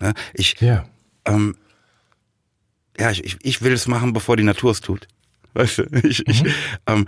Ne? 0.00 0.14
Ich, 0.34 0.60
ja. 0.60 0.86
Ähm, 1.24 1.56
ja, 2.98 3.10
ich, 3.10 3.36
ich 3.42 3.62
will 3.62 3.72
es 3.72 3.86
machen, 3.86 4.12
bevor 4.12 4.36
die 4.36 4.42
Natur 4.42 4.70
es 4.70 4.80
tut. 4.80 5.08
Weißt 5.54 5.78
du, 5.78 5.82
ich, 6.02 6.20
mhm. 6.20 6.30
ich 6.30 6.44
ähm, 6.86 7.06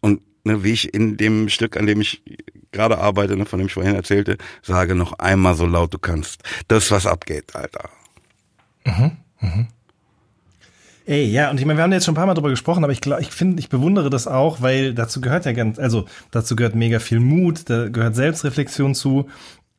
und 0.00 0.20
ne, 0.44 0.62
wie 0.64 0.72
ich 0.72 0.94
in 0.94 1.16
dem 1.16 1.48
Stück, 1.48 1.76
an 1.76 1.86
dem 1.86 2.00
ich 2.00 2.22
gerade 2.72 2.98
arbeite, 2.98 3.36
ne, 3.36 3.46
von 3.46 3.58
dem 3.58 3.66
ich 3.66 3.74
vorhin 3.74 3.94
erzählte, 3.94 4.36
sage 4.62 4.94
noch 4.94 5.14
einmal 5.18 5.54
so 5.54 5.66
laut 5.66 5.92
du 5.94 5.98
kannst. 5.98 6.42
Das, 6.68 6.90
was 6.90 7.06
abgeht, 7.06 7.54
Alter. 7.54 7.88
Mhm. 8.84 9.12
Mhm. 9.40 9.68
Ey, 11.06 11.24
ja, 11.24 11.50
und 11.50 11.60
ich 11.60 11.66
meine, 11.66 11.78
wir 11.78 11.84
haben 11.84 11.92
jetzt 11.92 12.04
schon 12.04 12.14
ein 12.14 12.16
paar 12.16 12.26
Mal 12.26 12.34
drüber 12.34 12.50
gesprochen, 12.50 12.82
aber 12.82 12.92
ich 12.92 13.00
glaube, 13.00 13.22
ich 13.22 13.30
finde, 13.30 13.60
ich 13.60 13.68
bewundere 13.68 14.10
das 14.10 14.26
auch, 14.26 14.60
weil 14.60 14.92
dazu 14.92 15.20
gehört 15.20 15.44
ja 15.44 15.52
ganz, 15.52 15.78
also 15.78 16.06
dazu 16.32 16.56
gehört 16.56 16.74
mega 16.74 16.98
viel 16.98 17.20
Mut, 17.20 17.70
da 17.70 17.88
gehört 17.88 18.16
Selbstreflexion 18.16 18.94
zu, 18.96 19.28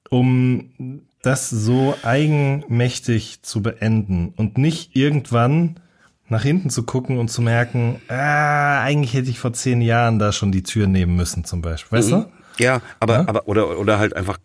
um 0.10 1.02
das 1.22 1.50
so 1.50 1.96
eigenmächtig 2.04 3.42
zu 3.42 3.62
beenden 3.62 4.34
und 4.36 4.58
nicht 4.58 4.96
irgendwann 4.96 5.80
nach 6.30 6.44
hinten 6.44 6.70
zu 6.70 6.84
gucken 6.84 7.18
und 7.18 7.30
zu 7.30 7.42
merken, 7.42 8.02
ah, 8.10 8.82
eigentlich 8.82 9.14
hätte 9.14 9.30
ich 9.30 9.40
vor 9.40 9.54
zehn 9.54 9.82
Jahren 9.82 10.20
da 10.20 10.32
schon 10.32 10.52
die 10.52 10.64
Tür 10.64 10.88
nehmen 10.88 11.16
müssen, 11.16 11.46
zum 11.46 11.62
Beispiel. 11.62 11.98
Weißt 11.98 12.12
mhm. 12.12 12.26
du? 12.58 12.64
Ja, 12.64 12.82
aber, 13.00 13.14
ja? 13.14 13.28
aber, 13.28 13.48
oder, 13.48 13.80
oder 13.80 14.00
halt 14.00 14.16
einfach 14.16 14.38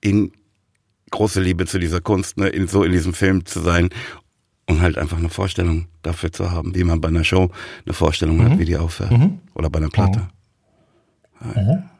in 0.00 0.32
große 1.10 1.40
Liebe 1.40 1.66
zu 1.66 1.78
dieser 1.78 2.00
Kunst, 2.00 2.36
ne, 2.36 2.48
in, 2.48 2.68
so 2.68 2.84
in 2.84 2.92
diesem 2.92 3.14
Film 3.14 3.44
zu 3.44 3.60
sein 3.60 3.90
und 4.66 4.80
halt 4.80 4.96
einfach 4.96 5.18
eine 5.18 5.28
Vorstellung 5.28 5.86
dafür 6.02 6.32
zu 6.32 6.50
haben, 6.50 6.74
wie 6.74 6.84
man 6.84 7.00
bei 7.00 7.08
einer 7.08 7.24
Show 7.24 7.50
eine 7.84 7.92
Vorstellung 7.92 8.38
mhm. 8.38 8.44
hat, 8.44 8.58
wie 8.58 8.64
die 8.64 8.76
aufhört. 8.76 9.10
Mhm. 9.10 9.40
Oder 9.54 9.70
bei 9.70 9.78
einer 9.78 9.90
Platte. 9.90 10.28
Mhm. 11.40 11.56
Ja. 11.56 11.90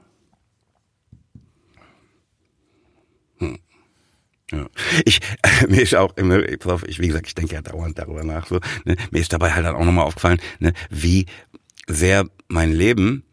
Ja. 4.53 4.67
Ich, 5.05 5.21
mir 5.69 5.83
ist 5.83 5.95
auch 5.95 6.17
immer, 6.17 6.41
ich, 6.49 6.99
wie 6.99 7.09
gesagt, 7.09 7.27
ich 7.27 7.35
denke 7.35 7.55
ja 7.55 7.63
dauernd 7.63 7.99
darüber 7.99 8.25
nach, 8.25 8.47
so, 8.47 8.61
ne, 8.85 8.97
mir 9.11 9.21
ist 9.21 9.33
dabei 9.33 9.53
halt 9.53 9.67
auch 9.67 9.85
nochmal 9.85 10.05
aufgefallen, 10.05 10.41
ne, 10.59 10.73
wie 10.91 11.27
sehr 11.87 12.29
mein 12.49 12.73
Leben, 12.73 13.25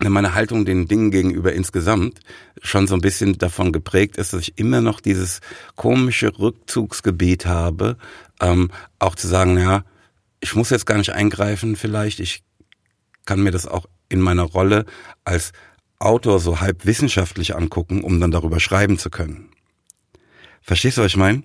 ne, 0.00 0.10
meine 0.10 0.34
Haltung 0.34 0.64
den 0.64 0.86
Dingen 0.86 1.10
gegenüber 1.10 1.52
insgesamt 1.52 2.20
schon 2.62 2.86
so 2.86 2.94
ein 2.94 3.00
bisschen 3.00 3.38
davon 3.38 3.72
geprägt 3.72 4.16
ist, 4.16 4.32
dass 4.32 4.42
ich 4.42 4.58
immer 4.58 4.80
noch 4.80 5.00
dieses 5.00 5.40
komische 5.76 6.38
Rückzugsgebiet 6.38 7.46
habe, 7.46 7.96
ähm, 8.40 8.70
auch 8.98 9.14
zu 9.14 9.28
sagen, 9.28 9.58
ja, 9.58 9.84
ich 10.40 10.54
muss 10.54 10.70
jetzt 10.70 10.86
gar 10.86 10.98
nicht 10.98 11.12
eingreifen 11.12 11.76
vielleicht, 11.76 12.20
ich 12.20 12.44
kann 13.24 13.42
mir 13.42 13.50
das 13.50 13.66
auch 13.66 13.86
in 14.08 14.20
meiner 14.20 14.44
Rolle 14.44 14.86
als 15.24 15.52
Autor 15.98 16.38
so 16.38 16.60
halb 16.60 16.86
wissenschaftlich 16.86 17.56
angucken, 17.56 18.02
um 18.02 18.20
dann 18.20 18.30
darüber 18.30 18.60
schreiben 18.60 18.98
zu 18.98 19.10
können. 19.10 19.50
Verstehst 20.68 20.98
du, 20.98 21.00
was 21.00 21.12
ich 21.12 21.16
meine? 21.16 21.44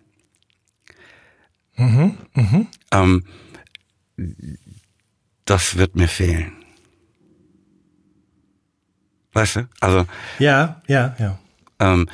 Mhm, 1.78 2.18
mhm. 2.34 2.68
Ähm, 2.92 3.24
das 5.46 5.78
wird 5.78 5.96
mir 5.96 6.10
fehlen. 6.10 6.52
Weißt 9.32 9.56
du? 9.56 9.70
Also. 9.80 10.06
Ja, 10.40 10.82
ja, 10.88 11.16
ja. 11.18 11.40
Ähm, 11.80 12.10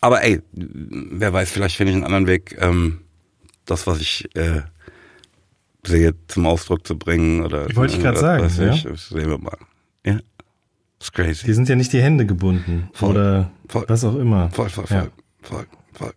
aber 0.00 0.24
ey, 0.24 0.42
wer 0.50 1.32
weiß, 1.32 1.52
vielleicht 1.52 1.76
finde 1.76 1.92
ich 1.92 1.94
einen 1.94 2.04
anderen 2.04 2.26
Weg, 2.26 2.56
ähm, 2.58 3.02
das, 3.64 3.86
was 3.86 4.00
ich 4.00 4.34
äh, 4.34 4.62
sehe, 5.86 6.16
zum 6.26 6.44
Ausdruck 6.44 6.84
zu 6.88 6.98
bringen. 6.98 7.44
Oder, 7.44 7.70
ich 7.70 7.76
wollte 7.76 7.94
ich 7.94 8.02
gerade 8.02 8.18
sagen. 8.18 8.42
Weiß 8.42 8.58
ja? 8.58 8.72
ich, 8.72 8.82
sehen 9.00 9.30
wir 9.30 9.38
mal. 9.38 9.58
Ja. 10.04 10.14
Das 10.98 11.06
ist 11.06 11.12
crazy. 11.12 11.46
Die 11.46 11.52
sind 11.52 11.68
ja 11.68 11.76
nicht 11.76 11.92
die 11.92 12.02
Hände 12.02 12.26
gebunden. 12.26 12.90
Voll, 12.94 13.10
oder 13.10 13.52
voll, 13.68 13.84
was 13.86 14.02
auch 14.02 14.16
immer. 14.16 14.50
Voll, 14.50 14.68
voll, 14.70 14.88
voll. 14.88 14.96
Ja. 14.96 15.08
voll. 15.40 15.66
Voll. 15.92 16.14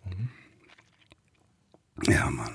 Ja, 2.06 2.30
Mann. 2.30 2.54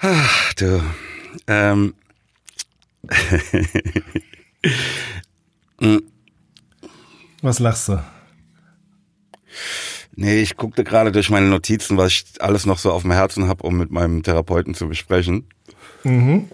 Ach, 0.00 0.54
du. 0.54 0.82
Ähm. 1.46 1.94
Was 7.42 7.58
lachst 7.58 7.88
du? 7.88 8.02
Nee, 10.14 10.42
ich 10.42 10.56
guckte 10.56 10.84
gerade 10.84 11.12
durch 11.12 11.30
meine 11.30 11.46
Notizen, 11.46 11.96
was 11.96 12.12
ich 12.12 12.24
alles 12.40 12.66
noch 12.66 12.78
so 12.78 12.92
auf 12.92 13.02
dem 13.02 13.12
Herzen 13.12 13.48
habe, 13.48 13.62
um 13.62 13.78
mit 13.78 13.90
meinem 13.90 14.22
Therapeuten 14.22 14.74
zu 14.74 14.88
besprechen. 14.88 15.48
Mhm. 16.04 16.50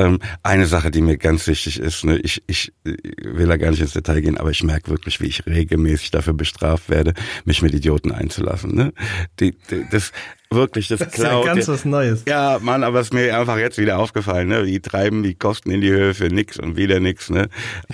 Ähm, 0.00 0.18
eine 0.42 0.64
Sache, 0.64 0.90
die 0.90 1.02
mir 1.02 1.18
ganz 1.18 1.46
wichtig 1.46 1.78
ist, 1.78 2.04
ne, 2.04 2.16
ich, 2.18 2.42
ich 2.46 2.72
will 2.84 3.46
da 3.46 3.58
gar 3.58 3.70
nicht 3.70 3.80
ins 3.80 3.92
Detail 3.92 4.22
gehen, 4.22 4.38
aber 4.38 4.50
ich 4.50 4.62
merke 4.62 4.90
wirklich, 4.90 5.20
wie 5.20 5.26
ich 5.26 5.44
regelmäßig 5.44 6.10
dafür 6.10 6.32
bestraft 6.32 6.88
werde, 6.88 7.12
mich 7.44 7.60
mit 7.60 7.74
Idioten 7.74 8.10
einzulassen. 8.10 8.74
Ne? 8.74 8.94
Die, 9.40 9.54
die, 9.70 9.84
das 9.90 10.12
wirklich, 10.50 10.88
das, 10.88 11.00
das 11.00 11.12
klaut. 11.12 11.42
Ist 11.42 11.46
ja 11.48 11.54
ganz 11.54 11.68
was 11.68 11.84
Neues. 11.84 12.22
Ja, 12.26 12.58
Mann, 12.62 12.82
aber 12.82 13.00
es 13.00 13.08
ist 13.08 13.12
mir 13.12 13.38
einfach 13.38 13.58
jetzt 13.58 13.76
wieder 13.76 13.98
aufgefallen, 13.98 14.48
ne? 14.48 14.64
Die 14.64 14.80
treiben 14.80 15.22
die 15.22 15.34
Kosten 15.34 15.70
in 15.70 15.82
die 15.82 15.90
Höhe 15.90 16.14
für 16.14 16.28
nix 16.28 16.58
und 16.58 16.76
wieder 16.76 16.98
nix, 16.98 17.28
ne? 17.28 17.50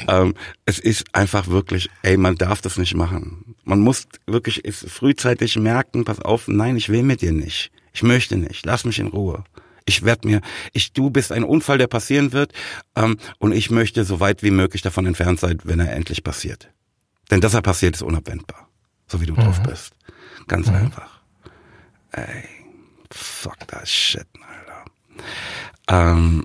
ähm, 0.07 0.35
es 0.65 0.79
ist 0.79 1.13
einfach 1.13 1.49
wirklich, 1.49 1.91
ey, 2.03 2.17
man 2.17 2.37
darf 2.37 2.61
das 2.61 2.79
nicht 2.79 2.95
machen. 2.95 3.57
Man 3.65 3.81
muss 3.81 4.07
wirklich 4.29 4.63
frühzeitig 4.73 5.57
merken, 5.57 6.05
pass 6.05 6.21
auf, 6.21 6.47
nein, 6.47 6.77
ich 6.77 6.89
will 6.89 7.03
mit 7.03 7.21
dir 7.21 7.33
nicht. 7.33 7.73
Ich 7.93 8.05
möchte 8.05 8.37
nicht. 8.37 8.65
Lass 8.65 8.85
mich 8.85 9.01
in 9.01 9.09
Ruhe. 9.09 9.43
Ich 9.87 10.05
werde 10.05 10.27
mir, 10.27 10.41
ich, 10.73 10.93
du 10.93 11.11
bist 11.11 11.33
ein 11.33 11.45
Unfall, 11.45 11.79
der 11.79 11.87
passieren 11.87 12.33
wird, 12.33 12.53
ähm, 12.97 13.19
und 13.39 13.53
ich 13.53 13.71
möchte 13.71 14.05
so 14.05 14.21
weit 14.21 14.43
wie 14.43 14.51
möglich 14.51 14.83
davon 14.83 15.07
entfernt 15.07 15.41
sein, 15.41 15.59
wenn 15.65 15.81
er 15.81 15.93
endlich 15.93 16.25
passiert. 16.25 16.69
Denn 17.31 17.41
dass 17.41 17.55
er 17.55 17.63
passiert, 17.63 17.95
ist 17.95 18.03
unabwendbar. 18.03 18.69
So 19.07 19.21
wie 19.21 19.27
du 19.27 19.35
mhm. 19.35 19.43
drauf 19.43 19.63
bist. 19.63 19.93
Ganz 20.49 20.67
mhm. 20.67 20.75
einfach. 20.75 21.21
Ey, 22.13 22.45
fuck 23.11 23.67
that 23.69 23.89
shit, 23.89 24.27
Alter. 24.41 24.85
Ähm, 25.89 26.45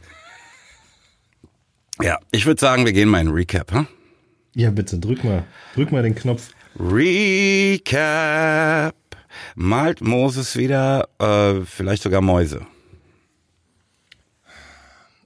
ja, 2.01 2.19
ich 2.31 2.45
würde 2.45 2.61
sagen, 2.61 2.85
wir 2.85 2.93
gehen 2.93 3.09
mal 3.09 3.21
in 3.21 3.29
Recap, 3.29 3.71
hm? 3.71 3.87
Ja, 4.53 4.69
bitte, 4.69 4.99
drück 4.99 5.23
mal, 5.23 5.45
drück 5.75 5.91
mal 5.91 6.03
den 6.03 6.13
Knopf. 6.13 6.49
Recap. 6.77 7.81
Malt 9.55 10.01
Moses 10.01 10.57
wieder, 10.57 11.07
äh, 11.19 11.61
vielleicht 11.65 12.03
sogar 12.03 12.21
Mäuse. 12.21 12.65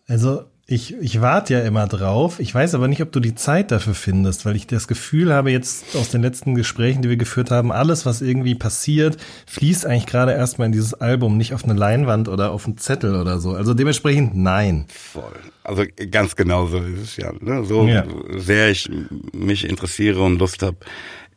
Also 0.08 0.46
ich, 0.68 0.96
ich 1.00 1.22
warte 1.22 1.54
ja 1.54 1.60
immer 1.62 1.86
drauf. 1.86 2.40
Ich 2.40 2.54
weiß 2.54 2.74
aber 2.74 2.88
nicht, 2.88 3.02
ob 3.04 3.12
du 3.12 3.20
die 3.20 3.36
Zeit 3.36 3.70
dafür 3.70 3.94
findest, 3.94 4.46
weil 4.46 4.56
ich 4.56 4.66
das 4.66 4.88
Gefühl 4.88 5.32
habe 5.32 5.52
jetzt 5.52 5.96
aus 5.96 6.10
den 6.10 6.24
letzten 6.24 6.56
Gesprächen, 6.56 7.04
die 7.04 7.10
wir 7.10 7.18
geführt 7.18 7.52
haben, 7.52 7.72
alles, 7.72 8.08
was 8.08 8.22
irgendwie 8.22 8.56
passiert, 8.56 9.18
fließt 9.46 9.86
eigentlich 9.86 10.08
gerade 10.08 10.32
erstmal 10.32 10.66
in 10.66 10.72
dieses 10.72 10.96
Album, 10.96 11.38
nicht 11.38 11.54
auf 11.54 11.64
eine 11.64 11.74
Leinwand 11.74 12.30
oder 12.30 12.50
auf 12.50 12.66
einen 12.66 12.80
Zettel 12.80 13.16
oder 13.16 13.40
so. 13.40 13.52
Also 13.52 13.76
dementsprechend 13.76 14.36
nein. 14.36 14.86
Voll. 14.88 15.36
Also 15.64 15.84
ganz 16.10 16.36
genau 16.36 16.66
so 16.66 16.80
ist 16.80 17.02
es 17.02 17.18
ja. 17.18 17.32
Ne? 17.40 17.64
So 17.64 17.86
ja. 17.86 18.04
sehr 18.36 18.72
ich 18.72 18.90
mich 19.34 19.70
interessiere 19.70 20.22
und 20.22 20.40
Lust 20.40 20.64
habe, 20.64 20.78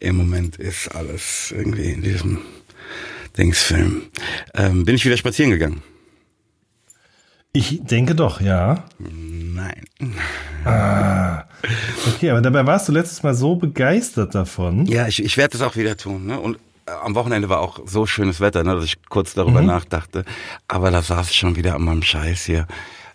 im 0.01 0.17
Moment 0.17 0.57
ist 0.57 0.89
alles 0.89 1.53
irgendwie 1.55 1.91
in 1.91 2.01
diesem 2.01 2.39
Dingsfilm. 3.37 4.03
Ähm, 4.55 4.87
bin 4.87 4.95
ich 4.95 5.05
wieder 5.05 5.19
spazieren 5.19 5.51
gegangen. 5.51 5.83
Ich 7.59 7.81
denke 7.83 8.15
doch, 8.15 8.41
ja. 8.41 8.85
Nein. 9.01 9.83
Ah, 10.65 11.43
okay, 12.07 12.31
aber 12.31 12.41
dabei 12.41 12.65
warst 12.65 12.89
du 12.89 12.93
letztes 12.93 13.25
Mal 13.25 13.35
so 13.35 13.57
begeistert 13.57 14.33
davon. 14.37 14.87
Ja, 14.87 15.09
ich, 15.09 15.25
ich 15.25 15.37
werde 15.37 15.57
es 15.57 15.63
auch 15.63 15.75
wieder 15.75 15.97
tun. 15.97 16.25
Ne? 16.27 16.39
Und 16.39 16.61
äh, 16.87 16.93
am 17.03 17.17
Wochenende 17.17 17.49
war 17.49 17.59
auch 17.59 17.81
so 17.85 18.07
schönes 18.07 18.39
Wetter, 18.39 18.63
ne, 18.63 18.77
dass 18.77 18.85
ich 18.85 19.03
kurz 19.09 19.35
darüber 19.35 19.61
mhm. 19.61 19.67
nachdachte. 19.67 20.25
Aber 20.69 20.93
da 20.93 21.03
saß 21.03 21.31
ich 21.31 21.37
schon 21.37 21.57
wieder 21.57 21.75
an 21.75 21.83
meinem 21.83 22.03
Scheiß 22.05 22.45
hier 22.45 22.69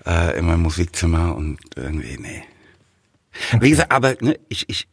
äh, 0.06 0.38
in 0.38 0.46
meinem 0.46 0.64
Musikzimmer 0.64 1.34
und 1.38 1.58
irgendwie, 1.78 2.18
nee. 2.20 2.44
Okay. 3.54 3.62
Wie 3.62 3.70
gesagt, 3.70 3.94
aber 3.94 4.16
ne, 4.20 4.38
ich, 4.50 4.68
ich, 4.68 4.90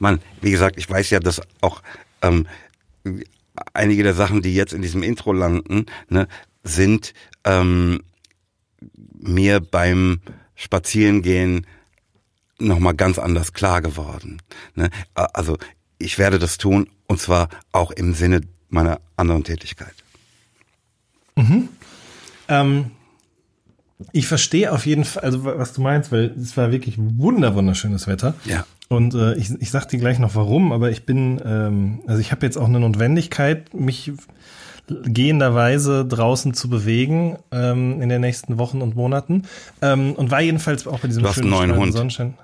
Mann, 0.00 0.20
wie 0.40 0.50
gesagt, 0.50 0.78
ich 0.78 0.90
weiß 0.90 1.10
ja, 1.10 1.20
dass 1.20 1.40
auch 1.60 1.80
ähm, 2.22 2.48
einige 3.72 4.02
der 4.02 4.14
Sachen, 4.14 4.42
die 4.42 4.52
jetzt 4.52 4.72
in 4.72 4.82
diesem 4.82 5.04
Intro 5.04 5.32
landen, 5.32 5.86
ne, 6.08 6.26
sind 6.64 7.14
ähm, 7.44 8.00
mir 9.22 9.60
beim 9.60 10.20
Spazierengehen 10.54 11.66
nochmal 12.58 12.94
ganz 12.94 13.18
anders 13.18 13.52
klar 13.52 13.80
geworden. 13.82 14.40
Ne? 14.74 14.90
Also 15.14 15.58
ich 15.98 16.18
werde 16.18 16.38
das 16.38 16.58
tun 16.58 16.88
und 17.06 17.20
zwar 17.20 17.48
auch 17.72 17.90
im 17.90 18.14
Sinne 18.14 18.42
meiner 18.68 19.00
anderen 19.16 19.44
Tätigkeit. 19.44 19.94
Mhm. 21.36 21.68
Ähm, 22.48 22.90
ich 24.12 24.26
verstehe 24.26 24.72
auf 24.72 24.86
jeden 24.86 25.04
Fall, 25.04 25.22
also 25.22 25.44
was 25.44 25.72
du 25.72 25.80
meinst, 25.80 26.10
weil 26.10 26.34
es 26.40 26.56
war 26.56 26.72
wirklich 26.72 26.96
wunder 26.98 27.54
wunderschönes 27.54 28.06
Wetter. 28.06 28.34
Ja. 28.44 28.66
Und 28.88 29.14
äh, 29.14 29.34
ich, 29.34 29.50
ich 29.60 29.70
sag 29.70 29.86
dir 29.86 29.98
gleich 29.98 30.18
noch 30.18 30.34
warum, 30.34 30.72
aber 30.72 30.90
ich 30.90 31.06
bin, 31.06 31.40
ähm, 31.44 32.00
also 32.06 32.20
ich 32.20 32.32
habe 32.32 32.44
jetzt 32.44 32.58
auch 32.58 32.66
eine 32.66 32.80
Notwendigkeit, 32.80 33.72
mich 33.72 34.12
gehenderweise 34.88 36.04
draußen 36.04 36.54
zu 36.54 36.68
bewegen 36.68 37.38
ähm, 37.50 38.02
in 38.02 38.08
den 38.08 38.20
nächsten 38.20 38.58
Wochen 38.58 38.82
und 38.82 38.96
Monaten. 38.96 39.44
Ähm, 39.80 40.12
und 40.14 40.30
war 40.30 40.40
jedenfalls 40.40 40.86
auch 40.86 41.00
bei 41.00 41.08
diesem 41.08 41.22
du 41.22 41.28
hast 41.28 41.40
einen 41.40 41.50
neuen 41.50 41.76
Hund. 41.76 41.92
Sonnenschein. 41.92 42.34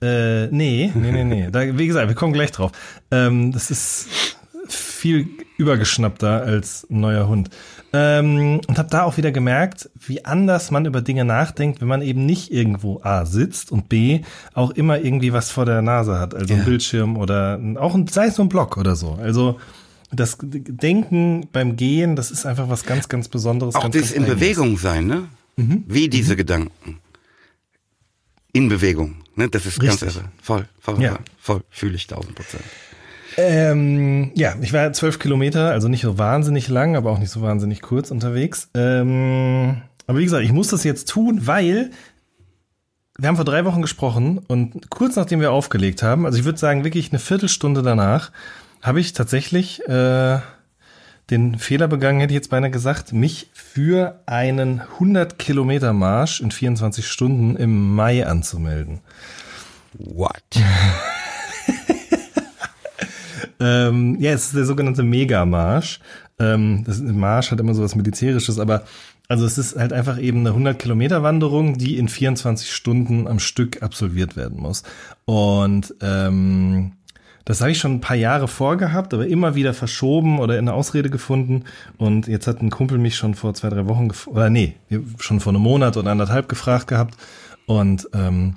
Äh, 0.00 0.46
nee, 0.48 0.92
nee, 0.94 1.12
nee, 1.12 1.24
nee. 1.24 1.48
Da, 1.50 1.76
wie 1.76 1.86
gesagt, 1.86 2.08
wir 2.08 2.14
kommen 2.14 2.32
gleich 2.32 2.52
drauf. 2.52 2.72
Ähm, 3.10 3.52
das 3.52 3.70
ist 3.70 4.08
viel 4.68 5.28
übergeschnappter 5.56 6.42
als 6.42 6.86
ein 6.90 7.00
neuer 7.00 7.28
Hund. 7.28 7.50
Ähm, 7.92 8.60
und 8.66 8.78
habe 8.78 8.90
da 8.90 9.04
auch 9.04 9.16
wieder 9.16 9.32
gemerkt, 9.32 9.88
wie 9.98 10.24
anders 10.24 10.70
man 10.70 10.84
über 10.84 11.00
Dinge 11.00 11.24
nachdenkt, 11.24 11.80
wenn 11.80 11.88
man 11.88 12.02
eben 12.02 12.26
nicht 12.26 12.52
irgendwo 12.52 13.00
A 13.02 13.24
sitzt 13.24 13.72
und 13.72 13.88
B 13.88 14.20
auch 14.52 14.70
immer 14.72 14.98
irgendwie 15.00 15.32
was 15.32 15.50
vor 15.50 15.64
der 15.64 15.80
Nase 15.80 16.18
hat, 16.18 16.34
also 16.34 16.52
ja. 16.52 16.60
ein 16.60 16.66
Bildschirm 16.66 17.16
oder 17.16 17.58
auch 17.76 17.94
ein, 17.94 18.06
sei 18.06 18.26
es 18.26 18.36
nur 18.36 18.44
ein 18.44 18.50
Block 18.50 18.76
oder 18.76 18.94
so. 18.94 19.18
Also 19.20 19.58
das 20.10 20.38
Denken 20.40 21.48
beim 21.52 21.76
Gehen, 21.76 22.16
das 22.16 22.30
ist 22.30 22.46
einfach 22.46 22.68
was 22.68 22.84
ganz, 22.84 23.08
ganz 23.08 23.28
Besonderes. 23.28 23.74
Auch 23.74 23.82
ganz, 23.82 23.96
das 23.96 24.12
in 24.12 24.24
Bewegung 24.24 24.78
sein, 24.78 25.06
ne? 25.06 25.28
Mhm. 25.56 25.84
Wie 25.86 26.08
diese 26.08 26.32
mhm. 26.32 26.38
Gedanken. 26.38 26.98
In 28.52 28.68
Bewegung, 28.68 29.16
ne? 29.36 29.48
Das 29.48 29.66
ist 29.66 29.82
Richtig. 29.82 30.00
ganz 30.00 30.16
irre. 30.16 30.24
Voll, 30.42 30.68
voll, 30.80 31.02
ja. 31.02 31.12
voll, 31.12 31.24
voll 31.40 31.62
fühle 31.70 31.96
ich 31.96 32.06
tausend 32.06 32.34
Prozent. 32.34 32.64
Ähm, 33.36 34.32
ja, 34.34 34.56
ich 34.60 34.72
war 34.72 34.92
zwölf 34.92 35.18
Kilometer, 35.18 35.70
also 35.70 35.88
nicht 35.88 36.02
so 36.02 36.18
wahnsinnig 36.18 36.68
lang, 36.68 36.96
aber 36.96 37.10
auch 37.10 37.18
nicht 37.18 37.30
so 37.30 37.42
wahnsinnig 37.42 37.82
kurz 37.82 38.10
unterwegs. 38.10 38.68
Ähm, 38.74 39.82
aber 40.06 40.18
wie 40.18 40.24
gesagt, 40.24 40.44
ich 40.44 40.52
muss 40.52 40.68
das 40.68 40.84
jetzt 40.84 41.08
tun, 41.08 41.46
weil 41.46 41.90
wir 43.18 43.28
haben 43.28 43.36
vor 43.36 43.44
drei 43.44 43.64
Wochen 43.64 43.82
gesprochen 43.82 44.38
und 44.38 44.90
kurz 44.90 45.16
nachdem 45.16 45.40
wir 45.40 45.52
aufgelegt 45.52 46.02
haben, 46.02 46.24
also 46.24 46.38
ich 46.38 46.44
würde 46.44 46.58
sagen 46.58 46.84
wirklich 46.84 47.10
eine 47.12 47.18
Viertelstunde 47.18 47.82
danach, 47.82 48.32
habe 48.82 49.00
ich 49.00 49.12
tatsächlich 49.12 49.86
äh, 49.88 50.38
den 51.30 51.58
Fehler 51.58 51.88
begangen, 51.88 52.20
hätte 52.20 52.32
ich 52.32 52.38
jetzt 52.38 52.50
beinahe 52.50 52.70
gesagt, 52.70 53.12
mich 53.12 53.50
für 53.52 54.20
einen 54.26 54.80
100 54.80 55.38
Kilometer 55.38 55.92
Marsch 55.92 56.40
in 56.40 56.50
24 56.50 57.06
Stunden 57.06 57.56
im 57.56 57.94
Mai 57.94 58.26
anzumelden. 58.26 59.00
What? 59.94 60.42
Ähm, 63.60 64.16
ja, 64.20 64.32
es 64.32 64.46
ist 64.46 64.56
der 64.56 64.64
sogenannte 64.64 65.02
Megamarsch. 65.02 66.00
Ähm, 66.38 66.84
das 66.86 67.00
Marsch 67.00 67.50
hat 67.50 67.60
immer 67.60 67.74
so 67.74 67.82
was 67.82 67.96
Militärisches, 67.96 68.58
aber 68.58 68.84
also 69.28 69.44
es 69.44 69.58
ist 69.58 69.76
halt 69.76 69.92
einfach 69.92 70.18
eben 70.18 70.40
eine 70.40 70.50
100 70.50 70.78
Kilometer 70.78 71.22
Wanderung, 71.22 71.76
die 71.76 71.98
in 71.98 72.08
24 72.08 72.72
Stunden 72.72 73.26
am 73.26 73.40
Stück 73.40 73.82
absolviert 73.82 74.36
werden 74.36 74.60
muss. 74.60 74.84
Und 75.24 75.94
ähm, 76.00 76.92
das 77.48 77.62
habe 77.62 77.70
ich 77.70 77.78
schon 77.78 77.94
ein 77.94 78.00
paar 78.02 78.14
Jahre 78.14 78.46
vorgehabt, 78.46 79.14
aber 79.14 79.26
immer 79.26 79.54
wieder 79.54 79.72
verschoben 79.72 80.38
oder 80.38 80.58
in 80.58 80.68
eine 80.68 80.74
Ausrede 80.74 81.08
gefunden. 81.08 81.64
Und 81.96 82.26
jetzt 82.26 82.46
hat 82.46 82.60
ein 82.60 82.68
Kumpel 82.68 82.98
mich 82.98 83.16
schon 83.16 83.34
vor 83.34 83.54
zwei, 83.54 83.70
drei 83.70 83.88
Wochen, 83.88 84.10
oder 84.26 84.50
nee, 84.50 84.74
schon 85.18 85.40
vor 85.40 85.54
einem 85.54 85.62
Monat 85.62 85.96
oder 85.96 86.10
anderthalb 86.10 86.50
gefragt 86.50 86.88
gehabt. 86.88 87.16
Und 87.64 88.06
ähm, 88.12 88.56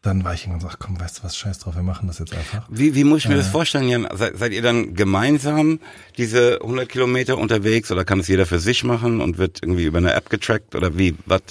dann 0.00 0.24
war 0.24 0.32
ich 0.32 0.44
irgendwann 0.44 0.62
so, 0.62 0.68
ach 0.68 0.78
komm, 0.78 0.98
weißt 0.98 1.18
du 1.18 1.24
was, 1.24 1.36
scheiß 1.36 1.58
drauf, 1.58 1.76
wir 1.76 1.82
machen 1.82 2.06
das 2.06 2.18
jetzt 2.18 2.34
einfach. 2.34 2.66
Wie, 2.70 2.94
wie 2.94 3.04
muss 3.04 3.18
ich 3.18 3.28
mir 3.28 3.34
äh, 3.34 3.38
das 3.38 3.48
vorstellen, 3.48 3.86
Jan? 3.88 4.08
Seid, 4.14 4.38
seid, 4.38 4.52
ihr 4.54 4.62
dann 4.62 4.94
gemeinsam 4.94 5.78
diese 6.16 6.62
100 6.62 6.88
Kilometer 6.88 7.36
unterwegs 7.36 7.92
oder 7.92 8.06
kann 8.06 8.20
es 8.20 8.28
jeder 8.28 8.46
für 8.46 8.58
sich 8.58 8.84
machen 8.84 9.20
und 9.20 9.36
wird 9.36 9.58
irgendwie 9.62 9.84
über 9.84 9.98
eine 9.98 10.14
App 10.14 10.30
getrackt 10.30 10.74
oder 10.74 10.96
wie, 10.96 11.14
was? 11.26 11.42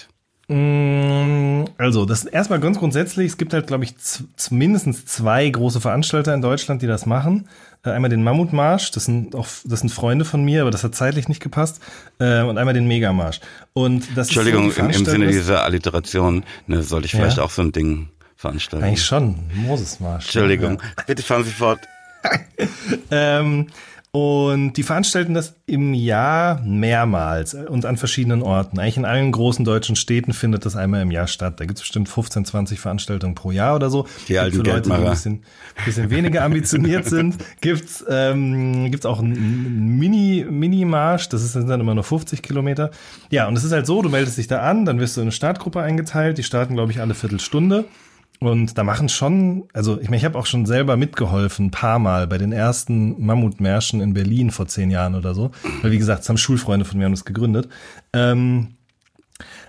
Mm, 0.51 1.65
also, 1.77 2.05
das 2.05 2.25
ist 2.25 2.33
erstmal 2.33 2.59
ganz 2.59 2.77
grundsätzlich, 2.77 3.27
es 3.27 3.37
gibt 3.37 3.53
halt, 3.53 3.67
glaube 3.67 3.85
ich, 3.85 3.95
mindestens 4.49 5.05
zwei 5.05 5.49
große 5.49 5.79
Veranstalter 5.79 6.33
in 6.33 6.41
Deutschland, 6.41 6.81
die 6.81 6.87
das 6.87 7.05
machen. 7.05 7.47
Äh, 7.85 7.91
einmal 7.91 8.09
den 8.09 8.21
Mammutmarsch, 8.21 8.91
das 8.91 9.05
sind 9.05 9.33
auch, 9.33 9.47
das 9.63 9.79
sind 9.79 9.89
Freunde 9.89 10.25
von 10.25 10.43
mir, 10.43 10.61
aber 10.61 10.71
das 10.71 10.83
hat 10.83 10.93
zeitlich 10.93 11.29
nicht 11.29 11.41
gepasst. 11.41 11.79
Äh, 12.19 12.41
und 12.41 12.57
einmal 12.57 12.73
den 12.73 12.85
Megamarsch. 12.85 13.39
Und 13.71 14.05
das 14.15 14.27
Entschuldigung, 14.27 14.69
ist 14.69 14.75
so 14.75 14.81
im, 14.81 14.89
im 14.89 15.05
Sinne 15.05 15.27
dieser 15.27 15.63
Alliteration, 15.63 16.43
ne, 16.67 16.83
sollte 16.83 17.05
ich 17.05 17.11
vielleicht 17.11 17.37
ja. 17.37 17.43
auch 17.43 17.51
so 17.51 17.61
ein 17.61 17.71
Ding 17.71 18.09
veranstalten. 18.35 18.85
Eigentlich 18.85 19.05
schon, 19.05 19.37
Moses-Marsch. 19.53 20.25
Entschuldigung, 20.25 20.81
ja. 20.83 21.03
bitte 21.07 21.23
fahren 21.23 21.45
Sie 21.45 21.51
fort. 21.51 21.79
ähm, 23.11 23.67
und 24.13 24.73
die 24.73 24.83
veranstalten 24.83 25.33
das 25.33 25.55
im 25.67 25.93
Jahr 25.93 26.59
mehrmals 26.65 27.53
und 27.53 27.85
an 27.85 27.95
verschiedenen 27.95 28.41
Orten. 28.41 28.77
Eigentlich 28.77 28.97
in 28.97 29.05
allen 29.05 29.31
großen 29.31 29.63
deutschen 29.63 29.95
Städten 29.95 30.33
findet 30.33 30.65
das 30.65 30.75
einmal 30.75 31.01
im 31.01 31.11
Jahr 31.11 31.27
statt. 31.27 31.61
Da 31.61 31.65
gibt 31.65 31.77
es 31.77 31.83
bestimmt 31.83 32.09
15, 32.09 32.43
20 32.43 32.81
Veranstaltungen 32.81 33.35
pro 33.35 33.51
Jahr 33.51 33.73
oder 33.73 33.89
so. 33.89 34.05
Die 34.27 34.37
alten 34.37 34.57
Für 34.57 34.63
Leute, 34.63 34.89
die 34.89 34.95
ein 34.95 35.09
bisschen, 35.09 35.43
bisschen 35.85 36.09
weniger 36.09 36.43
ambitioniert 36.43 37.05
sind, 37.05 37.37
gibt's 37.61 38.03
ähm, 38.09 38.91
gibt's 38.91 39.05
auch 39.05 39.19
einen 39.19 39.97
Mini, 39.97 40.45
Mini-Marsch. 40.49 41.29
Das 41.29 41.49
sind 41.53 41.69
dann 41.69 41.79
immer 41.79 41.95
nur 41.95 42.03
50 42.03 42.41
Kilometer. 42.41 42.91
Ja, 43.29 43.47
und 43.47 43.57
es 43.57 43.63
ist 43.63 43.71
halt 43.71 43.85
so, 43.85 44.01
du 44.01 44.09
meldest 44.09 44.37
dich 44.37 44.47
da 44.47 44.59
an, 44.59 44.83
dann 44.83 44.99
wirst 44.99 45.15
du 45.15 45.21
in 45.21 45.27
eine 45.27 45.31
Startgruppe 45.31 45.79
eingeteilt. 45.79 46.37
Die 46.37 46.43
starten, 46.43 46.73
glaube 46.73 46.91
ich, 46.91 46.99
alle 46.99 47.13
Viertelstunde. 47.13 47.85
Und 48.43 48.75
da 48.75 48.83
machen 48.83 49.07
schon, 49.07 49.65
also 49.71 49.99
ich 50.01 50.05
meine, 50.05 50.17
ich 50.17 50.25
habe 50.25 50.37
auch 50.37 50.47
schon 50.47 50.65
selber 50.65 50.97
mitgeholfen, 50.97 51.67
ein 51.67 51.71
paar 51.71 51.99
Mal 51.99 52.25
bei 52.25 52.39
den 52.39 52.51
ersten 52.51 53.23
Mammutmärschen 53.23 54.01
in 54.01 54.15
Berlin 54.15 54.49
vor 54.49 54.65
zehn 54.67 54.89
Jahren 54.89 55.13
oder 55.13 55.35
so. 55.35 55.51
Weil 55.83 55.91
wie 55.91 55.99
gesagt, 55.99 56.23
es 56.23 56.29
haben 56.29 56.37
Schulfreunde 56.37 56.83
von 56.83 56.97
mir 56.97 57.05
haben 57.05 57.13
das 57.13 57.23
gegründet. 57.23 57.69
Ähm, 58.13 58.69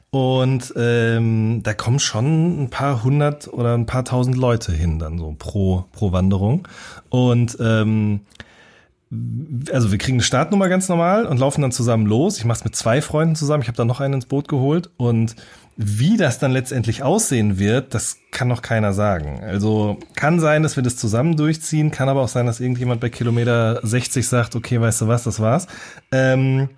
und 0.09 0.73
ähm, 0.75 1.61
da 1.63 1.75
kommen 1.75 1.99
schon 1.99 2.63
ein 2.63 2.71
paar 2.71 3.05
hundert 3.05 3.47
oder 3.53 3.75
ein 3.77 3.85
paar 3.85 4.07
tausend 4.07 4.39
Leute 4.39 4.73
hin, 4.73 4.99
dann 4.99 5.19
so 5.19 5.37
pro, 5.39 5.85
pro 5.93 6.13
Wanderung. 6.13 6.67
Und 7.11 7.59
ähm, 7.61 8.21
also 9.71 9.93
wir 9.93 9.99
kriegen 9.99 10.17
eine 10.17 10.23
Startnummer 10.23 10.71
ganz 10.71 10.89
normal 10.89 11.27
und 11.27 11.39
laufen 11.39 11.61
dann 11.61 11.73
zusammen 11.73 12.07
los. 12.07 12.39
Ich 12.39 12.47
mache 12.47 12.61
es 12.61 12.65
mit 12.65 12.75
zwei 12.75 13.03
Freunden 13.03 13.37
zusammen. 13.37 13.63
Ich 13.63 13.69
habe 13.69 13.77
da 13.77 13.85
noch 13.85 14.01
einen 14.01 14.15
ins 14.15 14.27
Boot 14.27 14.49
geholt 14.49 14.91
und 14.97 15.37
wie 15.77 16.17
das 16.17 16.39
dann 16.39 16.53
letztendlich 16.53 17.03
aussehen 17.03 17.59
wird, 17.59 17.95
das 17.95 18.19
kann 18.31 18.49
noch 18.49 18.63
keiner 18.63 18.93
sagen. 18.93 19.41
Also 19.43 19.99
kann 20.15 20.39
sein, 20.39 20.63
dass 20.63 20.77
wir 20.77 20.83
das 20.83 20.97
zusammen 20.97 21.37
durchziehen, 21.37 21.91
kann 21.91 22.09
aber 22.09 22.21
auch 22.23 22.29
sein, 22.29 22.47
dass 22.47 22.61
irgendjemand 22.61 23.01
bei 23.01 23.09
Kilometer 23.09 23.81
60 23.83 24.27
sagt, 24.27 24.55
okay, 24.55 24.81
weißt 24.81 25.03
du 25.03 25.09
was, 25.09 25.25
das 25.25 25.41
war's. 25.41 25.67
Ähm, 26.11 26.69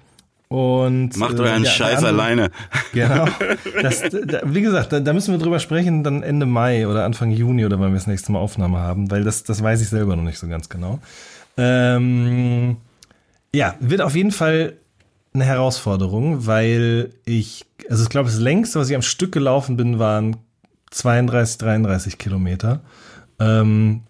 und 0.48 1.16
macht 1.16 1.40
euren 1.40 1.62
äh, 1.62 1.66
ja, 1.66 1.72
Scheiß 1.72 1.98
andere, 1.98 2.12
alleine. 2.12 2.50
Genau. 2.92 3.26
Das, 3.83 4.02
da, 4.02 4.42
wie 4.44 4.61
gesagt, 4.61 4.92
da, 4.92 5.00
da, 5.00 5.12
müssen 5.12 5.33
wir 5.33 5.38
drüber 5.38 5.59
sprechen, 5.59 6.04
dann 6.04 6.22
Ende 6.22 6.46
Mai 6.46 6.87
oder 6.87 7.04
Anfang 7.04 7.30
Juni 7.30 7.66
oder 7.66 7.80
wann 7.80 7.90
wir 7.90 7.96
das 7.96 8.07
nächste 8.07 8.30
Mal 8.30 8.38
Aufnahme 8.38 8.78
haben, 8.78 9.11
weil 9.11 9.24
das, 9.24 9.42
das 9.42 9.62
weiß 9.62 9.83
ich 9.83 9.88
selber 9.88 10.14
noch 10.14 10.22
nicht 10.22 10.38
so 10.38 10.46
ganz 10.46 10.68
genau. 10.68 11.00
Ähm, 11.57 12.76
ja, 13.52 13.74
wird 13.80 14.00
auf 14.00 14.14
jeden 14.14 14.30
Fall 14.30 14.74
eine 15.34 15.44
Herausforderung, 15.44 16.46
weil 16.46 17.10
ich, 17.24 17.66
also 17.90 18.04
ich 18.04 18.08
glaube, 18.08 18.30
das 18.30 18.38
längste, 18.38 18.78
was 18.78 18.88
ich 18.88 18.94
am 18.94 19.02
Stück 19.02 19.32
gelaufen 19.32 19.76
bin, 19.76 19.98
waren 19.98 20.36
32, 20.90 21.58
33 21.58 22.18
Kilometer. 22.18 22.80
Ähm, 23.40 24.02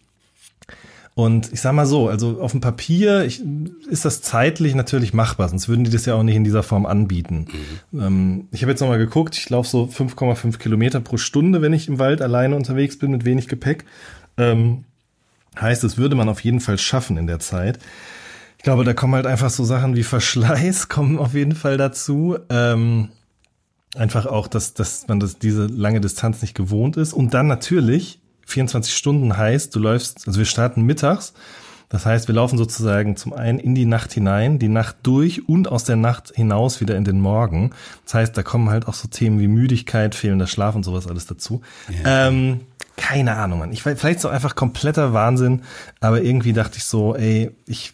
und 1.14 1.52
ich 1.52 1.60
sag 1.60 1.72
mal 1.72 1.86
so, 1.86 2.08
also 2.08 2.40
auf 2.40 2.50
dem 2.50 2.60
Papier 2.60 3.24
ich, 3.24 3.40
ist 3.88 4.04
das 4.04 4.20
zeitlich 4.20 4.74
natürlich 4.74 5.14
machbar, 5.14 5.48
sonst 5.48 5.68
würden 5.68 5.84
die 5.84 5.90
das 5.90 6.06
ja 6.06 6.14
auch 6.14 6.24
nicht 6.24 6.34
in 6.34 6.44
dieser 6.44 6.64
Form 6.64 6.86
anbieten. 6.86 7.46
Mhm. 7.92 8.00
Ähm, 8.00 8.48
ich 8.50 8.62
habe 8.62 8.72
jetzt 8.72 8.80
nochmal 8.80 8.98
geguckt, 8.98 9.36
ich 9.38 9.48
laufe 9.48 9.68
so 9.68 9.84
5,5 9.84 10.58
Kilometer 10.58 11.00
pro 11.00 11.16
Stunde, 11.16 11.62
wenn 11.62 11.72
ich 11.72 11.88
im 11.88 11.98
Wald 11.98 12.20
alleine 12.20 12.56
unterwegs 12.56 12.98
bin 12.98 13.12
mit 13.12 13.24
wenig 13.24 13.48
Gepäck. 13.48 13.84
Ähm, 14.36 14.84
heißt, 15.58 15.84
das 15.84 15.96
würde 15.96 16.16
man 16.16 16.28
auf 16.28 16.40
jeden 16.40 16.60
Fall 16.60 16.78
schaffen 16.78 17.16
in 17.16 17.28
der 17.28 17.38
Zeit. 17.38 17.78
Ich 18.64 18.66
glaube, 18.66 18.84
da 18.84 18.94
kommen 18.94 19.14
halt 19.14 19.26
einfach 19.26 19.50
so 19.50 19.62
Sachen 19.62 19.94
wie 19.94 20.04
Verschleiß 20.04 20.88
kommen 20.88 21.18
auf 21.18 21.34
jeden 21.34 21.54
Fall 21.54 21.76
dazu. 21.76 22.38
Ähm, 22.48 23.10
einfach 23.94 24.24
auch, 24.24 24.48
dass, 24.48 24.72
dass 24.72 25.06
man 25.06 25.20
das, 25.20 25.38
diese 25.38 25.66
lange 25.66 26.00
Distanz 26.00 26.40
nicht 26.40 26.54
gewohnt 26.54 26.96
ist. 26.96 27.12
Und 27.12 27.34
dann 27.34 27.46
natürlich, 27.46 28.20
24 28.46 28.96
Stunden 28.96 29.36
heißt, 29.36 29.74
du 29.74 29.80
läufst, 29.80 30.26
also 30.26 30.38
wir 30.38 30.46
starten 30.46 30.80
mittags. 30.80 31.34
Das 31.90 32.06
heißt, 32.06 32.26
wir 32.26 32.34
laufen 32.34 32.56
sozusagen 32.56 33.16
zum 33.16 33.34
einen 33.34 33.58
in 33.58 33.74
die 33.74 33.84
Nacht 33.84 34.14
hinein, 34.14 34.58
die 34.58 34.68
Nacht 34.68 34.96
durch 35.02 35.46
und 35.46 35.68
aus 35.68 35.84
der 35.84 35.96
Nacht 35.96 36.32
hinaus 36.34 36.80
wieder 36.80 36.96
in 36.96 37.04
den 37.04 37.20
Morgen. 37.20 37.72
Das 38.06 38.14
heißt, 38.14 38.34
da 38.34 38.42
kommen 38.42 38.70
halt 38.70 38.88
auch 38.88 38.94
so 38.94 39.08
Themen 39.08 39.40
wie 39.40 39.46
Müdigkeit, 39.46 40.14
fehlender 40.14 40.46
Schlaf 40.46 40.74
und 40.74 40.84
sowas 40.84 41.06
alles 41.06 41.26
dazu. 41.26 41.60
Yeah. 41.90 42.28
Ähm, 42.28 42.60
keine 42.96 43.36
Ahnung, 43.36 43.58
Mann. 43.58 43.72
Ich 43.72 43.82
vielleicht 43.82 44.20
so 44.20 44.28
einfach 44.28 44.54
kompletter 44.54 45.12
Wahnsinn, 45.12 45.64
aber 46.00 46.22
irgendwie 46.22 46.54
dachte 46.54 46.78
ich 46.78 46.84
so, 46.84 47.14
ey, 47.14 47.50
ich 47.66 47.92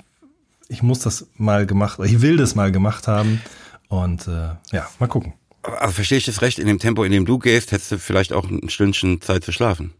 ich 0.70 0.82
muss 0.82 1.00
das 1.00 1.26
mal 1.36 1.66
gemacht, 1.66 1.98
ich 2.04 2.22
will 2.22 2.36
das 2.36 2.54
mal 2.54 2.70
gemacht 2.70 3.08
haben. 3.08 3.42
Und 3.88 4.28
äh, 4.28 4.54
ja, 4.72 4.88
mal 5.00 5.08
gucken. 5.08 5.34
Also 5.62 5.94
verstehe 5.94 6.18
ich 6.18 6.24
das 6.24 6.42
recht, 6.42 6.58
in 6.58 6.66
dem 6.66 6.78
Tempo, 6.78 7.02
in 7.02 7.12
dem 7.12 7.26
du 7.26 7.38
gehst, 7.38 7.72
hättest 7.72 7.92
du 7.92 7.98
vielleicht 7.98 8.32
auch 8.32 8.48
ein 8.48 8.70
Stündchen 8.70 9.20
Zeit 9.20 9.44
zu 9.44 9.52
schlafen. 9.52 9.92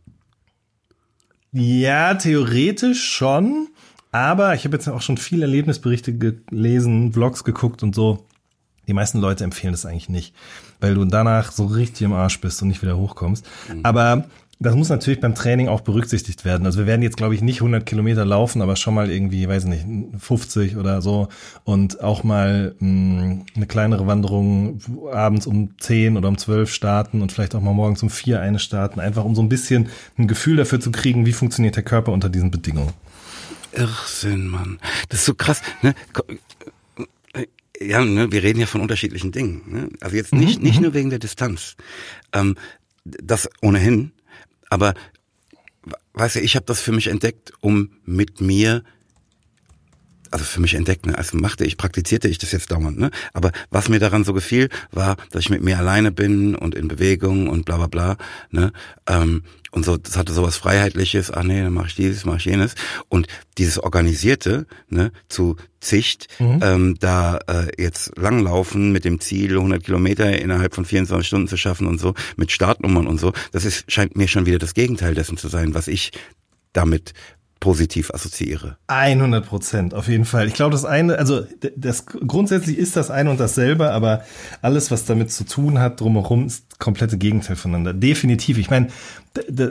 Ja, 1.53 2.15
theoretisch 2.15 3.05
schon. 3.05 3.69
Aber 4.13 4.55
ich 4.55 4.65
habe 4.65 4.77
jetzt 4.77 4.89
auch 4.89 5.03
schon 5.03 5.19
viele 5.19 5.43
Erlebnisberichte 5.43 6.17
gelesen, 6.17 7.13
Vlogs 7.13 7.45
geguckt 7.45 7.83
und 7.83 7.95
so. 7.95 8.25
Die 8.87 8.93
meisten 8.93 9.19
Leute 9.19 9.45
empfehlen 9.45 9.73
das 9.73 9.87
eigentlich 9.87 10.09
nicht, 10.09 10.35
weil 10.81 10.95
du 10.95 11.05
danach 11.05 11.53
so 11.53 11.67
richtig 11.67 12.03
im 12.03 12.13
Arsch 12.13 12.41
bist 12.41 12.63
und 12.63 12.69
nicht 12.69 12.83
wieder 12.83 12.97
hochkommst. 12.97 13.45
Mhm. 13.69 13.81
Aber 13.85 14.25
das 14.63 14.75
muss 14.75 14.91
natürlich 14.91 15.21
beim 15.21 15.35
Training 15.35 15.69
auch 15.69 15.81
berücksichtigt 15.81 16.45
werden. 16.45 16.67
Also 16.67 16.81
wir 16.81 16.87
werden 16.87 17.01
jetzt, 17.01 17.17
glaube 17.17 17.35
ich, 17.35 17.41
nicht 17.41 17.61
100 17.61 17.87
Kilometer 17.87 18.27
laufen, 18.27 18.61
aber 18.61 18.77
schon 18.77 18.95
mal 18.95 19.11
irgendwie, 19.11 19.49
weiß 19.49 19.65
nicht, 19.65 19.87
50 20.19 20.77
oder 20.77 21.01
so 21.01 21.29
und 21.65 22.03
auch 22.03 22.25
mal 22.25 22.75
mh, 22.79 23.23
hm, 23.23 23.47
eine 23.57 23.67
kleinere 23.67 24.07
Wanderung 24.07 24.81
abends 25.11 25.47
um 25.47 25.71
10 25.79 26.19
oder 26.19 26.29
um 26.29 26.37
12 26.37 26.73
starten 26.73 27.23
und 27.23 27.33
vielleicht 27.33 27.55
auch 27.55 27.63
mal 27.63 27.73
morgens 27.73 28.03
um 28.03 28.11
4 28.11 28.43
eine 28.43 28.59
starten, 28.59 29.01
einfach 29.01 29.25
um 29.25 29.35
so 29.35 29.41
ein 29.41 29.49
bisschen 29.49 29.89
ein 30.19 30.29
Gefühl 30.29 30.57
dafür 30.57 30.79
zu 30.79 30.93
kriegen, 30.93 31.25
wie 31.25 31.33
funktioniert 31.33 31.77
der 31.77 31.83
Körper 31.83 32.13
unter 32.13 32.29
diesen 32.29 32.51
Bedingungen. 32.51 32.93
Irrsinn, 33.73 34.47
Mann. 34.47 34.79
Das 35.09 35.21
ist 35.21 35.27
so 35.27 35.35
krass, 35.35 35.63
ne? 35.81 35.95
Ja, 37.81 38.05
ne, 38.05 38.31
wir 38.31 38.43
reden 38.43 38.61
ja 38.61 38.67
von 38.67 38.83
unterschiedlichen 38.83 39.33
Dingen. 39.33 39.63
Ne? 39.67 39.89
Also 40.03 40.17
jetzt 40.17 40.35
nicht, 40.35 40.59
mhm, 40.59 40.65
nicht 40.65 40.77
mhm. 40.77 40.83
nur 40.83 40.95
wegen 40.95 41.09
der 41.09 41.19
Distanz. 41.19 41.77
Ähm, 42.35 42.57
das 43.05 43.49
ohnehin, 43.63 44.13
aber 44.71 44.95
weißt 46.15 46.37
du, 46.37 46.41
ich 46.41 46.57
habe 46.57 46.67
das 46.67 46.81
für 46.81 46.93
mich 46.93 47.09
entdeckt, 47.09 47.53
um 47.61 47.91
mit 48.05 48.41
mir 48.41 48.83
also 50.31 50.45
für 50.45 50.61
mich 50.61 50.75
entdeckt, 50.75 51.07
ne? 51.07 51.19
also 51.19 51.37
machte 51.37 51.65
ich, 51.65 51.77
praktizierte 51.77 52.29
ich 52.29 52.39
das 52.39 52.53
jetzt 52.53 52.71
dauernd, 52.71 52.99
ne? 52.99 53.11
Aber 53.33 53.51
was 53.71 53.89
mir 53.89 53.99
daran 53.99 54.23
so 54.23 54.33
gefiel, 54.33 54.69
war, 54.93 55.17
dass 55.31 55.43
ich 55.43 55.51
mit 55.51 55.63
mir 55.63 55.79
alleine 55.79 56.13
bin 56.13 56.55
und 56.55 56.75
in 56.75 56.87
Bewegung 56.89 57.49
und 57.49 57.65
bla 57.65 57.79
bla 57.79 57.89
bla, 57.89 58.17
ne? 58.51 58.73
Ähm, 59.09 59.43
und 59.71 59.85
so, 59.85 59.97
das 59.97 60.17
hatte 60.17 60.33
sowas 60.33 60.57
Freiheitliches, 60.57 61.31
ach 61.31 61.45
nee, 61.45 61.63
dann 61.63 61.73
mach 61.73 61.87
ich 61.87 61.95
dieses, 61.95 62.25
mach 62.25 62.37
ich 62.37 62.47
jenes. 62.47 62.75
Und 63.09 63.29
dieses 63.57 63.79
Organisierte, 63.79 64.67
ne, 64.89 65.13
zu 65.29 65.57
Zicht, 65.81 66.29
mhm. 66.41 66.61
ähm, 66.63 66.97
da 66.99 67.39
äh, 67.47 67.69
jetzt 67.81 68.17
langlaufen 68.17 68.91
mit 68.91 69.05
dem 69.05 69.21
Ziel, 69.21 69.57
100 69.57 69.85
Kilometer 69.85 70.39
innerhalb 70.39 70.75
von 70.75 70.85
24 70.85 71.27
Stunden 71.27 71.49
zu 71.49 71.57
schaffen 71.57 71.87
und 71.87 72.01
so, 72.01 72.15
mit 72.37 72.51
Startnummern 72.51 73.07
und 73.07 73.19
so, 73.19 73.33
das 73.53 73.65
ist, 73.65 73.91
scheint 73.91 74.17
mir 74.17 74.29
schon 74.29 74.47
wieder 74.47 74.59
das 74.59 74.75
Gegenteil 74.75 75.15
dessen 75.15 75.37
zu 75.37 75.49
sein, 75.49 75.73
was 75.75 75.87
ich 75.87 76.11
damit 76.73 77.13
positiv 77.61 78.11
assoziiere. 78.13 78.79
100 78.89 79.47
Prozent, 79.47 79.95
auf 79.95 80.09
jeden 80.09 80.25
Fall. 80.25 80.49
Ich 80.49 80.55
glaube, 80.55 80.73
das 80.73 80.87
eine, 80.87 81.19
also 81.19 81.43
das 81.77 82.07
grundsätzlich 82.07 82.79
ist 82.79 82.97
das 82.97 83.11
eine 83.11 83.31
und 83.31 83.39
dasselbe, 83.39 83.93
aber 83.93 84.25
alles, 84.63 84.91
was 84.91 85.05
damit 85.05 85.31
zu 85.31 85.45
tun 85.45 85.79
hat, 85.79 86.01
drumherum, 86.01 86.47
ist 86.47 86.79
komplette 86.79 87.19
Gegenteil 87.19 87.57
voneinander. 87.57 87.93
Definitiv. 87.93 88.57
Ich 88.57 88.71
meine, 88.71 88.89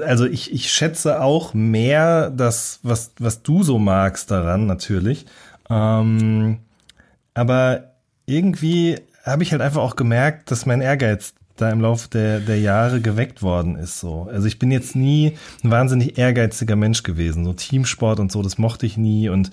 also 0.06 0.26
ich, 0.26 0.54
ich 0.54 0.72
schätze 0.72 1.22
auch 1.22 1.56
mehr 1.56 2.30
das, 2.30 2.80
was, 2.84 3.12
was 3.20 3.42
du 3.42 3.64
so 3.64 3.80
magst 3.80 4.30
daran, 4.30 4.68
natürlich. 4.68 5.26
Ähm, 5.70 6.60
aber 7.34 7.96
irgendwie 8.28 8.98
habe 9.24 9.44
ich 9.44 9.52
halt 9.52 9.62
einfach 9.62 9.82
auch 9.82 9.96
gemerkt, 9.96 10.52
dass 10.52 10.68
mein 10.68 10.82
Ehrgeiz 10.82 11.34
da 11.62 11.70
im 11.70 11.82
Laufe 11.82 12.10
der, 12.10 12.40
der 12.40 12.60
Jahre 12.60 13.02
geweckt 13.02 13.42
worden 13.42 13.76
ist. 13.76 14.00
So. 14.00 14.28
Also 14.32 14.48
ich 14.48 14.60
bin 14.60 14.72
jetzt 14.72 14.96
nie 14.96 15.34
ein 15.64 15.72
wahnsinnig 15.72 16.18
ehrgeiziger 16.18 16.76
Mensch 16.76 17.04
gewesen. 17.04 17.46
So 17.46 17.54
Teamsport 17.54 18.20
und 18.20 18.32
so, 18.32 18.42
das 18.42 18.58
mochte 18.58 18.86
ich 18.86 18.98
nie. 18.98 19.30
Und 19.30 19.52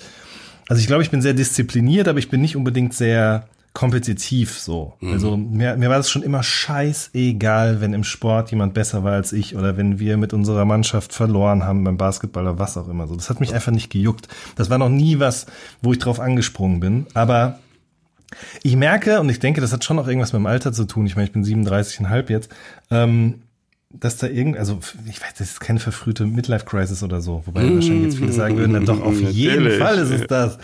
also 0.68 0.80
ich 0.80 0.86
glaube, 0.86 1.02
ich 1.02 1.10
bin 1.10 1.22
sehr 1.22 1.34
diszipliniert, 1.34 2.08
aber 2.08 2.18
ich 2.18 2.28
bin 2.28 2.40
nicht 2.40 2.56
unbedingt 2.56 2.94
sehr 2.94 3.46
kompetitiv 3.76 4.58
so. 4.58 4.94
Mhm. 5.00 5.12
Also 5.12 5.36
mir, 5.36 5.76
mir 5.76 5.90
war 5.90 5.98
das 5.98 6.08
schon 6.10 6.22
immer 6.22 6.42
scheißegal, 6.42 7.82
wenn 7.82 7.92
im 7.92 8.04
Sport 8.04 8.50
jemand 8.50 8.72
besser 8.72 9.04
war 9.04 9.12
als 9.12 9.34
ich 9.34 9.54
oder 9.54 9.76
wenn 9.76 9.98
wir 9.98 10.16
mit 10.16 10.32
unserer 10.32 10.64
Mannschaft 10.64 11.12
verloren 11.12 11.64
haben 11.64 11.84
beim 11.84 11.98
Basketball 11.98 12.44
oder 12.44 12.58
was 12.58 12.78
auch 12.78 12.88
immer 12.88 13.06
so. 13.06 13.16
Das 13.16 13.28
hat 13.28 13.38
mich 13.38 13.52
einfach 13.52 13.72
nicht 13.72 13.90
gejuckt. 13.90 14.28
Das 14.56 14.70
war 14.70 14.78
noch 14.78 14.88
nie 14.88 15.18
was, 15.18 15.44
wo 15.82 15.92
ich 15.92 15.98
drauf 15.98 16.20
angesprungen 16.20 16.80
bin. 16.80 17.06
Aber 17.12 17.58
ich 18.62 18.77
merke, 18.77 19.20
und 19.20 19.29
ich 19.29 19.38
denke, 19.38 19.61
das 19.61 19.72
hat 19.72 19.85
schon 19.85 19.99
auch 19.99 20.09
irgendwas 20.09 20.33
mit 20.33 20.40
dem 20.40 20.46
Alter 20.46 20.72
zu 20.72 20.85
tun. 20.85 21.07
Ich 21.07 21.16
meine, 21.16 21.27
ich 21.27 21.33
bin 21.33 21.44
37,5 21.44 22.31
jetzt, 22.31 22.51
ähm, 22.90 23.42
dass 23.90 24.16
da 24.18 24.27
irgend, 24.27 24.57
also 24.59 24.79
ich 25.09 25.20
weiß, 25.20 25.35
das 25.38 25.51
ist 25.51 25.61
keine 25.61 25.79
verfrühte 25.79 26.27
Midlife-Crisis 26.27 27.03
oder 27.03 27.20
so, 27.20 27.42
wobei 27.46 27.62
mmh, 27.62 27.75
wahrscheinlich 27.77 28.05
jetzt 28.05 28.18
viele 28.18 28.33
sagen 28.33 28.57
würden, 28.57 28.72
dann 28.72 28.87
doch 28.87 29.01
auf 29.01 29.20
jeden 29.20 29.70
Fall 29.79 29.99
ist 29.99 30.11
es 30.11 30.27
das. 30.27 30.59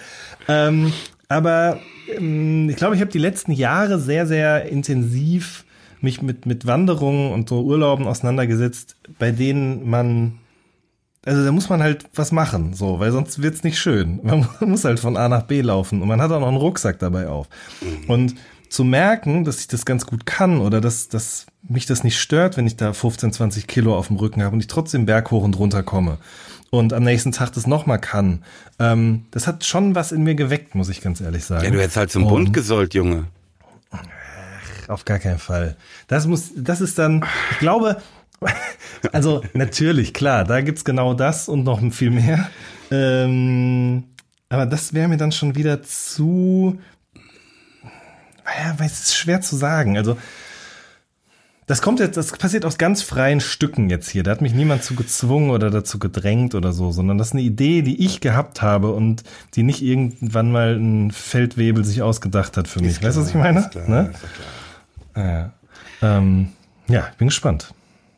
Ähm, 0.48 0.92
aber 1.28 1.80
ähm, 2.16 2.68
ich 2.68 2.76
glaube, 2.76 2.94
ich 2.94 3.00
habe 3.00 3.10
die 3.10 3.18
letzten 3.18 3.52
Jahre 3.52 3.98
sehr, 3.98 4.26
sehr 4.26 4.66
intensiv 4.66 5.64
mich 6.00 6.20
mit, 6.20 6.46
mit 6.46 6.66
Wanderungen 6.66 7.32
und 7.32 7.48
so 7.48 7.62
Urlauben 7.62 8.06
auseinandergesetzt, 8.06 8.96
bei 9.18 9.30
denen 9.30 9.88
man 9.88 10.38
also 11.24 11.44
da 11.44 11.52
muss 11.52 11.68
man 11.68 11.82
halt 11.82 12.06
was 12.14 12.32
machen, 12.32 12.74
so, 12.74 12.98
weil 12.98 13.12
sonst 13.12 13.42
wird's 13.42 13.62
nicht 13.62 13.78
schön. 13.78 14.20
Man 14.24 14.48
muss 14.60 14.84
halt 14.84 14.98
von 14.98 15.16
A 15.16 15.28
nach 15.28 15.42
B 15.42 15.60
laufen 15.60 16.02
und 16.02 16.08
man 16.08 16.20
hat 16.20 16.32
auch 16.32 16.40
noch 16.40 16.48
einen 16.48 16.56
Rucksack 16.56 16.98
dabei 16.98 17.28
auf. 17.28 17.48
Und 18.08 18.34
zu 18.68 18.84
merken, 18.84 19.44
dass 19.44 19.60
ich 19.60 19.68
das 19.68 19.84
ganz 19.84 20.06
gut 20.06 20.26
kann 20.26 20.60
oder 20.60 20.80
dass, 20.80 21.08
dass 21.08 21.46
mich 21.62 21.86
das 21.86 22.04
nicht 22.04 22.18
stört, 22.18 22.56
wenn 22.56 22.66
ich 22.66 22.76
da 22.76 22.92
15, 22.92 23.32
20 23.32 23.66
Kilo 23.66 23.96
auf 23.96 24.08
dem 24.08 24.16
Rücken 24.16 24.42
habe 24.42 24.54
und 24.54 24.60
ich 24.60 24.66
trotzdem 24.66 25.06
Berg 25.06 25.30
hoch 25.30 25.44
und 25.44 25.58
runter 25.58 25.82
komme 25.82 26.18
und 26.70 26.94
am 26.94 27.04
nächsten 27.04 27.32
Tag 27.32 27.52
das 27.52 27.66
nochmal 27.66 27.98
kann, 27.98 28.44
ähm, 28.78 29.26
das 29.30 29.46
hat 29.46 29.64
schon 29.64 29.94
was 29.94 30.10
in 30.10 30.22
mir 30.22 30.34
geweckt, 30.34 30.74
muss 30.74 30.88
ich 30.88 31.02
ganz 31.02 31.20
ehrlich 31.20 31.44
sagen. 31.44 31.64
Ja, 31.64 31.70
du 31.70 31.80
hättest 31.80 31.98
halt 31.98 32.10
zum 32.10 32.26
Bund 32.26 32.52
gesollt, 32.54 32.94
Junge. 32.94 33.26
Ach, 33.90 34.02
auf 34.88 35.04
gar 35.04 35.18
keinen 35.18 35.38
Fall. 35.38 35.76
Das 36.08 36.26
muss, 36.26 36.50
das 36.56 36.80
ist 36.80 36.98
dann, 36.98 37.26
ich 37.50 37.58
glaube, 37.58 37.98
also 39.12 39.42
natürlich, 39.54 40.14
klar, 40.14 40.44
da 40.44 40.60
gibt's 40.60 40.84
genau 40.84 41.14
das 41.14 41.48
und 41.48 41.64
noch 41.64 41.80
viel 41.92 42.10
mehr. 42.10 42.48
Ähm, 42.90 44.04
aber 44.48 44.66
das 44.66 44.92
wäre 44.92 45.08
mir 45.08 45.16
dann 45.16 45.32
schon 45.32 45.54
wieder 45.54 45.82
zu. 45.82 46.78
Ja, 48.44 48.74
weil 48.78 48.86
es 48.86 49.04
ist 49.04 49.16
schwer 49.16 49.40
zu 49.40 49.56
sagen. 49.56 49.96
Also 49.96 50.16
das 51.66 51.80
kommt 51.80 52.00
jetzt, 52.00 52.16
das 52.16 52.32
passiert 52.32 52.64
aus 52.64 52.76
ganz 52.76 53.02
freien 53.02 53.40
Stücken 53.40 53.88
jetzt 53.88 54.10
hier. 54.10 54.24
Da 54.24 54.32
hat 54.32 54.42
mich 54.42 54.52
niemand 54.52 54.82
zu 54.82 54.94
gezwungen 54.94 55.50
oder 55.50 55.70
dazu 55.70 55.98
gedrängt 55.98 56.54
oder 56.54 56.72
so, 56.72 56.90
sondern 56.90 57.18
das 57.18 57.28
ist 57.28 57.32
eine 57.34 57.42
Idee, 57.42 57.82
die 57.82 58.04
ich 58.04 58.20
gehabt 58.20 58.62
habe 58.62 58.92
und 58.92 59.22
die 59.54 59.62
nicht 59.62 59.80
irgendwann 59.80 60.50
mal 60.50 60.76
ein 60.76 61.12
Feldwebel 61.12 61.84
sich 61.84 62.02
ausgedacht 62.02 62.56
hat 62.56 62.68
für 62.68 62.80
mich. 62.80 62.98
Klar, 62.98 63.08
weißt 63.08 63.16
du, 63.16 63.20
was 63.22 63.28
ich 63.28 63.34
meine? 63.36 63.70
Klar, 63.70 63.88
ne? 63.88 64.12
Ja. 65.16 65.52
Ähm, 66.02 66.48
ja, 66.88 67.06
ich 67.10 67.16
bin 67.16 67.28
gespannt. 67.28 67.72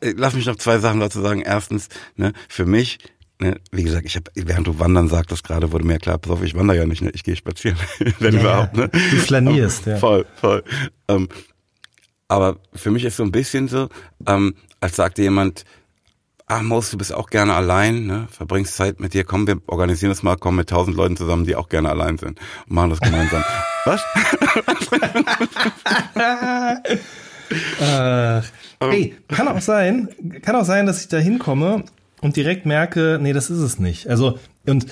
Äh, 0.05 0.13
lass 0.17 0.33
mich 0.33 0.45
noch 0.45 0.55
zwei 0.55 0.79
Sachen 0.79 0.99
dazu 0.99 1.21
sagen. 1.21 1.41
Erstens, 1.41 1.89
ne, 2.15 2.33
für 2.47 2.65
mich, 2.65 2.99
ne, 3.39 3.59
wie 3.71 3.83
gesagt, 3.83 4.05
ich 4.05 4.15
habe, 4.15 4.31
während 4.35 4.67
du 4.67 4.79
wandern 4.79 5.07
sagtest 5.07 5.43
gerade, 5.43 5.71
wurde 5.71 5.85
mir 5.85 5.97
klar, 5.99 6.17
pass 6.17 6.31
auf, 6.31 6.43
ich 6.43 6.55
wandere 6.55 6.77
ja 6.77 6.85
nicht, 6.85 7.01
ne, 7.01 7.11
ich 7.13 7.23
gehe 7.23 7.35
spazieren, 7.35 7.77
wenn 8.19 8.35
ja, 8.35 8.41
überhaupt. 8.41 8.77
Ne? 8.77 8.89
Du 8.89 9.17
flanierst, 9.17 9.85
ja. 9.85 9.97
Voll, 9.97 10.25
voll. 10.35 10.63
Ähm, 11.07 11.27
aber 12.27 12.57
für 12.73 12.91
mich 12.91 13.03
ist 13.03 13.17
so 13.17 13.23
ein 13.23 13.31
bisschen 13.31 13.67
so, 13.67 13.89
ähm, 14.27 14.55
als 14.79 14.95
sagte 14.95 15.21
jemand, 15.21 15.63
ach 16.47 16.61
Maus, 16.61 16.91
du 16.91 16.97
bist 16.97 17.13
auch 17.13 17.29
gerne 17.29 17.53
allein, 17.53 18.05
ne? 18.05 18.27
verbringst 18.31 18.75
Zeit 18.75 18.99
mit 18.99 19.13
dir, 19.13 19.23
komm, 19.23 19.47
wir 19.47 19.61
organisieren 19.67 20.11
das 20.11 20.23
mal, 20.23 20.35
komm 20.37 20.55
mit 20.55 20.69
tausend 20.69 20.95
Leuten 20.95 21.17
zusammen, 21.17 21.45
die 21.45 21.55
auch 21.55 21.69
gerne 21.69 21.89
allein 21.89 22.17
sind 22.17 22.39
und 22.67 22.75
machen 22.75 22.91
das 22.91 22.99
gemeinsam. 22.99 23.43
Was? 23.85 24.01
äh, 27.79 28.41
Hey, 28.79 29.15
kann 29.27 29.47
auch 29.47 29.61
sein, 29.61 30.09
kann 30.41 30.55
auch 30.55 30.65
sein, 30.65 30.85
dass 30.85 31.01
ich 31.01 31.07
da 31.07 31.17
hinkomme 31.17 31.83
und 32.21 32.35
direkt 32.35 32.65
merke, 32.65 33.19
nee, 33.21 33.33
das 33.33 33.49
ist 33.49 33.59
es 33.59 33.79
nicht. 33.79 34.07
Also, 34.07 34.39
und 34.65 34.87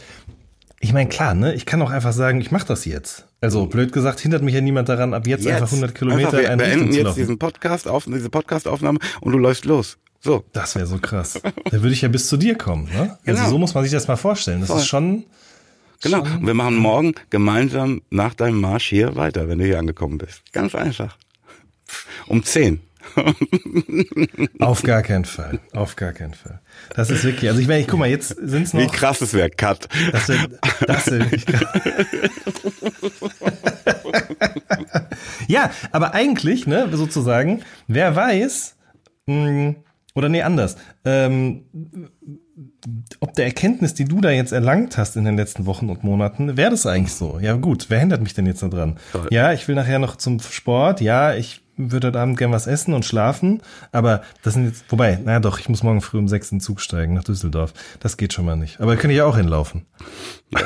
ich 0.80 0.94
meine, 0.94 1.10
klar, 1.10 1.34
ne, 1.34 1.54
ich 1.54 1.66
kann 1.66 1.82
auch 1.82 1.92
einfach 1.92 2.14
sagen, 2.14 2.42
ich 2.42 2.52
mache 2.52 2.68
das 2.68 2.86
jetzt. 2.86 3.26
Also, 3.42 3.66
blöd 3.66 3.92
gesagt, 3.92 4.20
hindert 4.20 4.44
mich 4.44 4.54
ja 4.54 4.62
niemand 4.62 4.90
daran, 4.90 5.14
ab 5.14 5.28
jetzt, 5.28 5.46
jetzt. 5.46 5.56
einfach 5.56 5.68
100 5.68 5.96
Kilometer 5.96 6.28
einfach, 6.28 6.40
wir 6.40 6.50
einen 6.50 6.58
beenden 6.58 6.94
jetzt 6.94 7.18
diesen 7.18 7.40
Podcast 7.40 7.88
auf, 7.88 8.06
diese 8.06 8.30
Podcastaufnahme 8.30 9.00
und 9.22 9.32
du 9.32 9.38
läufst 9.38 9.66
los. 9.66 9.98
So. 10.20 10.46
Das 10.54 10.76
wäre 10.76 10.88
so 10.88 11.00
krass. 11.00 11.42
da 11.44 11.72
würde 11.82 11.92
ich 11.92 12.02
ja 12.02 12.08
bis 12.08 12.28
zu 12.28 12.38
dir 12.38 12.58
kommen, 12.58 12.86
ne? 12.86 13.00
Also, 13.00 13.16
genau. 13.24 13.40
Also, 13.40 13.52
so 13.52 13.58
muss 13.58 13.74
man 13.74 13.84
sich 13.84 13.94
das 13.94 14.08
mal 14.08 14.16
vorstellen. 14.16 14.62
Das 14.62 14.70
Voll. 14.70 14.80
ist 14.80 14.88
schon, 14.88 15.26
Genau. 16.04 16.22
Und 16.22 16.46
wir 16.46 16.54
machen 16.54 16.76
morgen 16.76 17.16
gemeinsam 17.30 18.02
nach 18.10 18.34
deinem 18.34 18.60
Marsch 18.60 18.90
hier 18.90 19.16
weiter, 19.16 19.48
wenn 19.48 19.60
du 19.60 19.66
hier 19.66 19.80
angekommen 19.80 20.18
bist. 20.18 20.42
Ganz 20.52 20.76
einfach. 20.76 21.18
Um 22.28 22.44
10. 22.44 22.82
Auf 24.60 24.84
gar 24.84 25.02
keinen 25.02 25.26
Fall. 25.26 25.60
Auf 25.74 25.96
gar 25.96 26.14
keinen 26.14 26.34
Fall. 26.34 26.60
Das 26.96 27.10
ist 27.10 27.24
wirklich, 27.24 27.50
also 27.50 27.62
ich 27.62 27.68
meine, 27.68 27.82
ich 27.82 27.88
guck 27.88 28.00
mal, 28.00 28.10
jetzt 28.10 28.30
sind 28.30 28.64
es 28.64 28.74
noch. 28.74 28.82
Wie 28.82 28.88
krass 28.88 29.22
es 29.22 29.34
wäre, 29.34 29.50
Cut. 29.50 29.88
Das 30.12 30.30
wäre 30.30 30.60
das 30.88 31.12
wär 31.12 31.20
wirklich 31.20 31.46
krass. 31.46 31.68
ja, 35.48 35.72
aber 35.92 36.14
eigentlich, 36.14 36.68
ne, 36.68 36.90
sozusagen, 36.92 37.62
wer 37.88 38.16
weiß, 38.16 38.76
mh, 39.28 39.46
hm, 39.46 39.76
oder 40.16 40.30
nee, 40.30 40.44
anders, 40.44 40.78
ähm, 41.06 41.64
ob 43.20 43.34
der 43.34 43.46
Erkenntnis, 43.46 43.96
die 43.96 44.06
du 44.06 44.22
da 44.22 44.30
jetzt 44.30 44.52
erlangt 44.52 44.98
hast 44.98 45.16
in 45.16 45.26
den 45.26 45.38
letzten 45.38 45.66
Wochen 45.66 45.90
und 45.90 46.04
Monaten, 46.04 46.56
wäre 46.56 46.70
das 46.70 46.86
eigentlich 46.86 47.14
so? 47.14 47.40
Ja 47.40 47.56
gut, 47.56 47.88
wer 47.90 48.00
hindert 48.00 48.22
mich 48.22 48.36
denn 48.36 48.46
jetzt 48.46 48.62
da 48.62 48.68
dran? 48.68 48.98
Ja, 49.32 49.54
ich 49.54 49.68
will 49.68 49.76
nachher 49.76 50.00
noch 50.00 50.16
zum 50.18 50.40
Sport, 50.40 51.02
ja, 51.02 51.34
ich 51.34 51.63
würde 51.78 52.08
heute 52.08 52.20
Abend 52.20 52.38
gern 52.38 52.52
was 52.52 52.68
essen 52.68 52.94
und 52.94 53.04
schlafen, 53.06 53.62
aber 53.92 54.22
das 54.44 54.54
sind 54.54 54.66
jetzt, 54.66 54.86
wobei, 54.90 55.18
naja 55.24 55.40
doch, 55.40 55.60
ich 55.60 55.70
muss 55.70 55.84
morgen 55.84 56.02
früh 56.02 56.18
um 56.20 56.28
sechs 56.28 56.52
in 56.52 56.58
den 56.58 56.62
Zug 56.62 56.82
steigen 56.82 57.14
nach 57.14 57.24
Düsseldorf. 57.24 57.74
Das 58.00 58.18
geht 58.18 58.34
schon 58.34 58.46
mal 58.46 58.56
nicht. 58.56 58.80
Aber 58.80 58.96
könnte 58.96 59.16
ich 59.16 59.22
auch 59.22 59.36
hinlaufen. 59.38 59.86
Ja, 60.52 60.60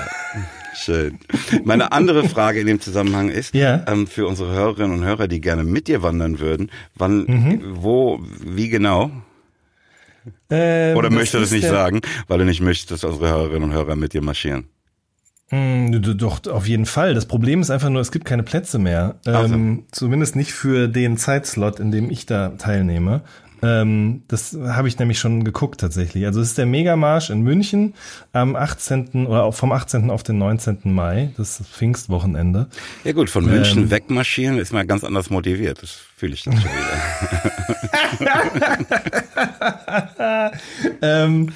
Schön. 0.75 1.17
Meine 1.63 1.91
andere 1.91 2.29
Frage 2.29 2.59
in 2.59 2.67
dem 2.67 2.79
Zusammenhang 2.79 3.29
ist, 3.29 3.55
Ja. 3.55 3.83
ähm, 3.87 4.05
für 4.05 4.27
unsere 4.27 4.51
Hörerinnen 4.53 4.99
und 4.99 5.03
Hörer, 5.05 5.27
die 5.27 5.41
gerne 5.41 5.63
mit 5.63 5.87
dir 5.87 6.03
wandern 6.03 6.39
würden, 6.39 6.69
wann, 6.95 7.23
Mhm. 7.25 7.61
wo, 7.81 8.19
wie 8.45 8.69
genau? 8.69 9.09
Ähm, 10.49 10.95
Oder 10.97 11.09
möchtest 11.09 11.33
du 11.35 11.39
das 11.39 11.51
nicht 11.51 11.67
sagen, 11.67 12.01
weil 12.27 12.39
du 12.39 12.45
nicht 12.45 12.61
möchtest, 12.61 12.91
dass 12.91 13.03
unsere 13.03 13.29
Hörerinnen 13.29 13.63
und 13.69 13.73
Hörer 13.73 13.95
mit 13.95 14.13
dir 14.13 14.21
marschieren? 14.21 14.65
Mm, 15.49 15.91
Doch, 16.17 16.45
auf 16.47 16.67
jeden 16.67 16.85
Fall. 16.85 17.13
Das 17.13 17.25
Problem 17.25 17.61
ist 17.61 17.69
einfach 17.69 17.89
nur, 17.89 18.01
es 18.01 18.11
gibt 18.11 18.25
keine 18.25 18.43
Plätze 18.43 18.79
mehr. 18.79 19.15
Ach 19.25 19.47
so. 19.47 19.53
Ähm, 19.53 19.83
zumindest 19.91 20.35
nicht 20.35 20.51
für 20.53 20.87
den 20.87 21.17
Zeitslot, 21.17 21.79
in 21.79 21.91
dem 21.91 22.09
ich 22.11 22.25
da 22.25 22.49
teilnehme. 22.49 23.21
Ähm, 23.63 24.21
das 24.27 24.55
habe 24.67 24.87
ich 24.87 24.99
nämlich 24.99 25.17
schon 25.17 25.43
geguckt 25.43 25.79
tatsächlich. 25.79 26.27
Also 26.27 26.41
es 26.41 26.49
ist 26.49 26.57
der 26.59 26.67
Megamarsch 26.67 27.31
in 27.31 27.41
München 27.41 27.95
am 28.31 28.55
18. 28.55 29.25
oder 29.25 29.43
auch 29.45 29.55
vom 29.55 29.71
18. 29.71 30.11
auf 30.11 30.21
den 30.21 30.37
19. 30.37 30.79
Mai. 30.93 31.31
Das 31.37 31.59
ist 31.59 31.67
Pfingstwochenende. 31.69 32.67
Ja 33.03 33.13
gut, 33.13 33.31
von 33.31 33.45
München 33.45 33.83
Ähm. 33.83 33.89
wegmarschieren 33.89 34.59
ist 34.59 34.73
mal 34.73 34.85
ganz 34.85 35.03
anders 35.03 35.31
motiviert. 35.31 35.81
Das 35.81 35.97
fühle 36.17 36.35
ich 36.35 36.43
dann 36.43 36.53
schon 36.61 36.69
wieder. 40.19 40.51
Ähm, 41.01 41.49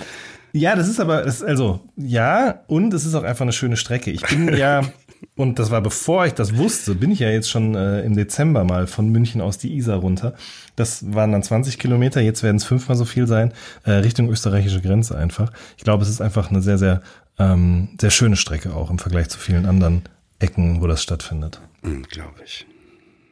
ja, 0.54 0.76
das 0.76 0.88
ist 0.88 1.00
aber, 1.00 1.24
das, 1.24 1.44
also, 1.44 1.82
ja, 1.96 2.62
und 2.68 2.94
es 2.94 3.06
ist 3.06 3.16
auch 3.16 3.24
einfach 3.24 3.44
eine 3.44 3.54
schöne 3.54 3.78
Strecke. 3.78 4.12
Ich 4.12 4.22
bin 4.22 4.56
ja, 4.56 4.82
und 5.36 5.60
das 5.60 5.72
war 5.72 5.82
bevor 5.82 6.26
ich 6.26 6.34
das 6.34 6.58
wusste, 6.58 6.96
bin 6.96 7.12
ich 7.12 7.20
ja 7.20 7.30
jetzt 7.30 7.50
schon 7.50 7.76
äh, 7.76 8.02
im 8.02 8.16
Dezember 8.16 8.64
mal 8.64 8.88
von 8.88 9.10
München 9.10 9.42
aus 9.42 9.58
die 9.58 9.76
Isar 9.76 10.00
runter. 10.00 10.34
Das 10.76 11.14
waren 11.14 11.32
dann 11.32 11.44
20 11.44 11.80
Kilometer, 11.80 12.22
jetzt 12.22 12.44
werden 12.44 12.58
es 12.58 12.66
fünfmal 12.66 12.98
so 12.98 13.06
viel 13.06 13.28
sein, 13.28 13.54
äh, 13.84 13.92
Richtung 13.92 14.30
österreichische 14.30 14.82
Grenze 14.82 15.18
einfach. 15.18 15.52
Ich 15.78 15.84
glaube, 15.84 16.04
es 16.04 16.10
ist 16.10 16.22
einfach 16.22 16.50
eine 16.50 16.62
sehr, 16.62 16.78
sehr, 16.78 17.02
ähm, 17.40 17.90
sehr 18.00 18.12
schöne 18.12 18.36
Strecke 18.36 18.74
auch 18.74 18.90
im 18.90 19.00
Vergleich 19.00 19.30
zu 19.30 19.40
vielen 19.40 19.66
anderen 19.66 20.04
Ecken, 20.40 20.82
wo 20.82 20.88
das 20.88 21.04
stattfindet. 21.04 21.62
Hm, 21.84 22.04
Glaube 22.04 22.42
ich. 22.44 22.66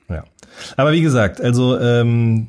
Ja. 0.09 0.23
Aber 0.77 0.91
wie 0.91 1.01
gesagt, 1.01 1.41
also 1.41 1.79
ähm, 1.79 2.47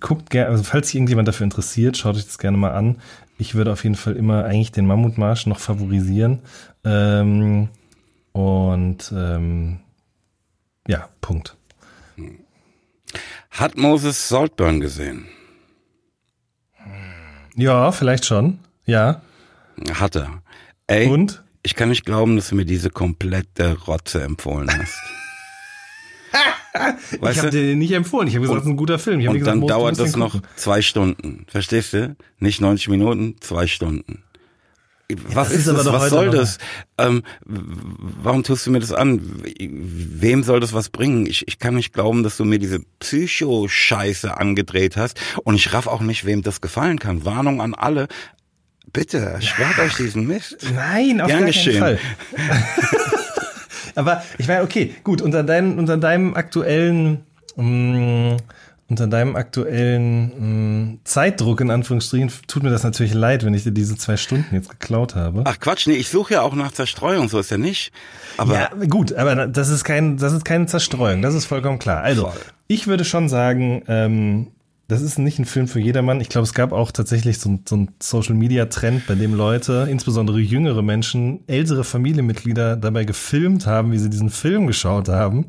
guckt 0.00 0.30
gerne, 0.30 0.50
also 0.50 0.62
falls 0.62 0.88
sich 0.88 0.96
irgendjemand 0.96 1.28
dafür 1.28 1.44
interessiert, 1.44 1.96
schaut 1.96 2.16
euch 2.16 2.24
das 2.24 2.38
gerne 2.38 2.56
mal 2.56 2.72
an. 2.72 2.96
Ich 3.38 3.54
würde 3.54 3.72
auf 3.72 3.84
jeden 3.84 3.96
Fall 3.96 4.16
immer 4.16 4.44
eigentlich 4.44 4.72
den 4.72 4.86
Mammutmarsch 4.86 5.46
noch 5.46 5.58
favorisieren. 5.58 6.40
Ähm, 6.84 7.68
und 8.32 9.12
ähm, 9.14 9.80
ja, 10.88 11.08
Punkt. 11.20 11.56
Hat 13.50 13.76
Moses 13.76 14.28
Saltburn 14.28 14.80
gesehen? 14.80 15.26
Ja, 17.54 17.90
vielleicht 17.92 18.26
schon. 18.26 18.58
Ja. 18.84 19.22
Hat 19.94 20.16
er. 20.16 20.42
Ey, 20.86 21.08
Und? 21.08 21.42
ich 21.62 21.74
kann 21.74 21.88
nicht 21.88 22.04
glauben, 22.04 22.36
dass 22.36 22.50
du 22.50 22.54
mir 22.54 22.66
diese 22.66 22.90
komplette 22.90 23.78
Rotze 23.86 24.22
empfohlen 24.22 24.70
hast. 24.70 24.98
ich 27.30 27.38
habe 27.38 27.50
dir 27.50 27.76
nicht 27.76 27.92
empfohlen. 27.92 28.28
Ich 28.28 28.34
habe 28.34 28.42
gesagt, 28.42 28.60
es 28.60 28.66
ist 28.66 28.70
ein 28.70 28.76
guter 28.76 28.98
Film. 28.98 29.20
Und 29.20 29.38
gesagt, 29.38 29.46
dann 29.46 29.66
dauert 29.66 29.98
das 29.98 30.12
den 30.12 30.20
noch 30.20 30.32
gucken. 30.32 30.48
zwei 30.56 30.82
Stunden. 30.82 31.46
Verstehst 31.48 31.92
du? 31.92 32.16
Nicht 32.38 32.60
90 32.60 32.88
Minuten, 32.88 33.36
zwei 33.40 33.66
Stunden. 33.66 34.22
Was 35.08 35.50
das 35.50 35.58
ist 35.58 35.68
das? 35.68 35.86
Was 35.86 36.10
soll 36.10 36.30
das? 36.30 36.58
Ähm, 36.98 37.22
warum 37.44 38.42
tust 38.42 38.66
du 38.66 38.72
mir 38.72 38.80
das 38.80 38.92
an? 38.92 39.20
Wem 39.60 40.42
soll 40.42 40.58
das 40.58 40.72
was 40.72 40.88
bringen? 40.88 41.26
Ich, 41.26 41.46
ich 41.46 41.60
kann 41.60 41.76
nicht 41.76 41.92
glauben, 41.92 42.24
dass 42.24 42.36
du 42.36 42.44
mir 42.44 42.58
diese 42.58 42.80
Psycho-Scheiße 42.98 44.36
angedreht 44.36 44.96
hast. 44.96 45.20
Und 45.44 45.54
ich 45.54 45.72
raff 45.72 45.86
auch 45.86 46.00
nicht, 46.00 46.24
wem 46.24 46.42
das 46.42 46.60
gefallen 46.60 46.98
kann. 46.98 47.24
Warnung 47.24 47.60
an 47.60 47.74
alle. 47.74 48.08
Bitte, 48.92 49.38
spart 49.40 49.78
euch 49.78 49.94
diesen 49.94 50.26
Mist. 50.26 50.56
Nein, 50.74 51.20
auf 51.20 51.28
Gern 51.28 51.40
gar 51.40 51.46
geschehen. 51.46 51.80
keinen 51.80 51.98
Fall. 51.98 53.06
Aber 53.96 54.22
ich 54.38 54.46
meine, 54.46 54.62
okay, 54.62 54.94
gut, 55.02 55.20
unter, 55.20 55.42
dein, 55.42 55.78
unter 55.78 55.96
deinem 55.96 56.34
aktuellen, 56.34 57.24
mh, 57.56 58.36
unter 58.88 59.06
deinem 59.08 59.34
aktuellen 59.34 60.92
mh, 60.92 60.98
Zeitdruck 61.04 61.60
in 61.60 61.70
Anführungsstrichen 61.70 62.30
tut 62.46 62.62
mir 62.62 62.70
das 62.70 62.84
natürlich 62.84 63.14
leid, 63.14 63.44
wenn 63.44 63.54
ich 63.54 63.64
dir 63.64 63.72
diese 63.72 63.96
zwei 63.96 64.16
Stunden 64.16 64.54
jetzt 64.54 64.70
geklaut 64.70 65.16
habe. 65.16 65.42
Ach 65.44 65.58
Quatsch, 65.58 65.86
nee, 65.88 65.94
ich 65.94 66.08
suche 66.08 66.34
ja 66.34 66.42
auch 66.42 66.54
nach 66.54 66.70
Zerstreuung, 66.72 67.28
so 67.28 67.40
ist 67.40 67.50
ja 67.50 67.58
nicht. 67.58 67.90
Aber 68.36 68.54
ja, 68.54 68.70
gut, 68.88 69.12
aber 69.14 69.48
das 69.48 69.70
ist 69.70 69.82
kein, 69.82 70.18
das 70.18 70.32
ist 70.32 70.44
keine 70.44 70.66
Zerstreuung, 70.66 71.22
das 71.22 71.34
ist 71.34 71.46
vollkommen 71.46 71.78
klar. 71.78 72.02
Also, 72.02 72.28
Voll. 72.28 72.40
ich 72.68 72.86
würde 72.86 73.04
schon 73.04 73.28
sagen, 73.28 73.82
ähm, 73.88 74.48
das 74.88 75.02
ist 75.02 75.18
nicht 75.18 75.38
ein 75.38 75.44
Film 75.44 75.68
für 75.68 75.80
jedermann. 75.80 76.20
Ich 76.20 76.28
glaube, 76.28 76.44
es 76.44 76.54
gab 76.54 76.72
auch 76.72 76.92
tatsächlich 76.92 77.38
so, 77.38 77.58
so 77.68 77.74
einen 77.74 77.90
Social-Media-Trend, 78.00 79.06
bei 79.06 79.14
dem 79.14 79.34
Leute, 79.34 79.88
insbesondere 79.90 80.38
jüngere 80.38 80.82
Menschen, 80.82 81.40
ältere 81.46 81.84
Familienmitglieder 81.84 82.76
dabei 82.76 83.04
gefilmt 83.04 83.66
haben, 83.66 83.92
wie 83.92 83.98
sie 83.98 84.10
diesen 84.10 84.30
Film 84.30 84.66
geschaut 84.66 85.08
haben. 85.08 85.46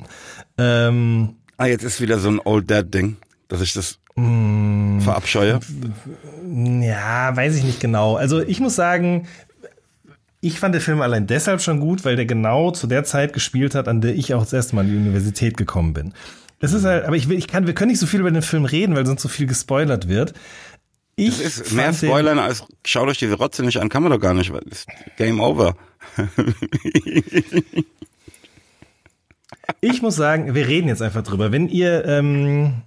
Ähm, 0.58 1.36
ah, 1.58 1.68
jetzt 1.68 1.84
ist 1.84 2.02
wieder 2.02 2.20
so 2.20 2.30
ein 2.30 2.40
Old 2.44 2.70
Dad-Ding, 2.70 3.18
dass 3.48 3.62
ich 3.62 3.74
das 3.74 4.00
Mm. 4.18 5.00
verabscheue. 5.00 5.60
Ja, 6.82 7.36
weiß 7.36 7.56
ich 7.56 7.64
nicht 7.64 7.80
genau. 7.80 8.16
Also 8.16 8.42
ich 8.42 8.60
muss 8.60 8.76
sagen, 8.76 9.28
ich 10.42 10.60
fand 10.60 10.74
den 10.74 10.82
Film 10.82 11.02
allein 11.02 11.28
deshalb 11.28 11.62
schon 11.62 11.80
gut, 11.80 12.04
weil 12.04 12.16
der 12.16 12.26
genau 12.26 12.72
zu 12.72 12.88
der 12.88 13.04
Zeit 13.04 13.34
gespielt 13.34 13.76
hat, 13.76 13.88
an 13.88 14.02
der 14.02 14.16
ich 14.16 14.34
auch 14.34 14.42
das 14.42 14.54
erste 14.54 14.76
Mal 14.76 14.82
an 14.82 14.90
die 14.90 14.98
Universität 14.98 15.56
gekommen 15.56 15.94
bin. 15.94 16.14
Es 16.60 16.74
ist 16.74 16.86
halt, 16.86 17.06
aber 17.06 17.16
ich 17.16 17.30
will, 17.30 17.38
ich 17.38 17.48
kann, 17.48 17.68
wir 17.68 17.74
können 17.74 17.92
nicht 17.92 18.00
so 18.00 18.08
viel 18.08 18.20
über 18.20 18.32
den 18.32 18.42
Film 18.42 18.66
reden, 18.66 18.96
weil 18.96 19.06
sonst 19.06 19.22
so 19.22 19.30
viel 19.30 19.46
gespoilert 19.46 20.08
wird. 20.08 20.34
Ich 21.16 21.38
Das 21.42 21.58
ist 21.58 21.72
mehr 21.74 21.94
Spoilern 21.94 22.40
als 22.40 22.64
schaut 22.86 23.08
euch 23.08 23.18
diese 23.18 23.36
Rotze 23.36 23.64
nicht 23.64 23.80
an, 23.80 23.90
kann 23.90 24.04
man 24.04 24.12
doch 24.12 24.20
gar 24.20 24.34
nicht. 24.34 24.54
weil 24.54 24.62
das 24.62 24.80
ist 24.80 24.88
Game 25.18 25.40
over. 25.40 25.76
Ich 29.82 30.02
muss 30.02 30.16
sagen, 30.16 30.56
wir 30.56 30.68
reden 30.68 30.88
jetzt 30.88 31.02
einfach 31.02 31.24
drüber. 31.24 31.52
Wenn 31.52 31.68
ihr, 31.68 32.06
ähm, 32.06 32.84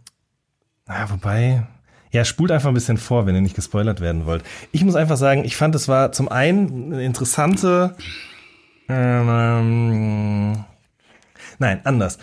na, 0.87 1.11
wobei, 1.11 1.67
ja, 2.11 2.25
spult 2.25 2.51
einfach 2.51 2.69
ein 2.69 2.75
bisschen 2.75 2.97
vor, 2.97 3.27
wenn 3.27 3.35
ihr 3.35 3.41
nicht 3.41 3.55
gespoilert 3.55 4.01
werden 4.01 4.27
wollt. 4.27 4.43
Ich 4.73 4.85
muss 4.85 4.97
einfach 4.97 5.17
sagen, 5.17 5.45
ich 5.45 5.57
fand, 5.57 5.75
es 5.75 5.89
war 5.89 6.13
zum 6.13 6.29
einen 6.29 6.93
eine 6.93 7.05
interessante, 7.05 7.97
ähm, 8.89 10.65
nein, 11.59 11.81
anders. 11.85 12.19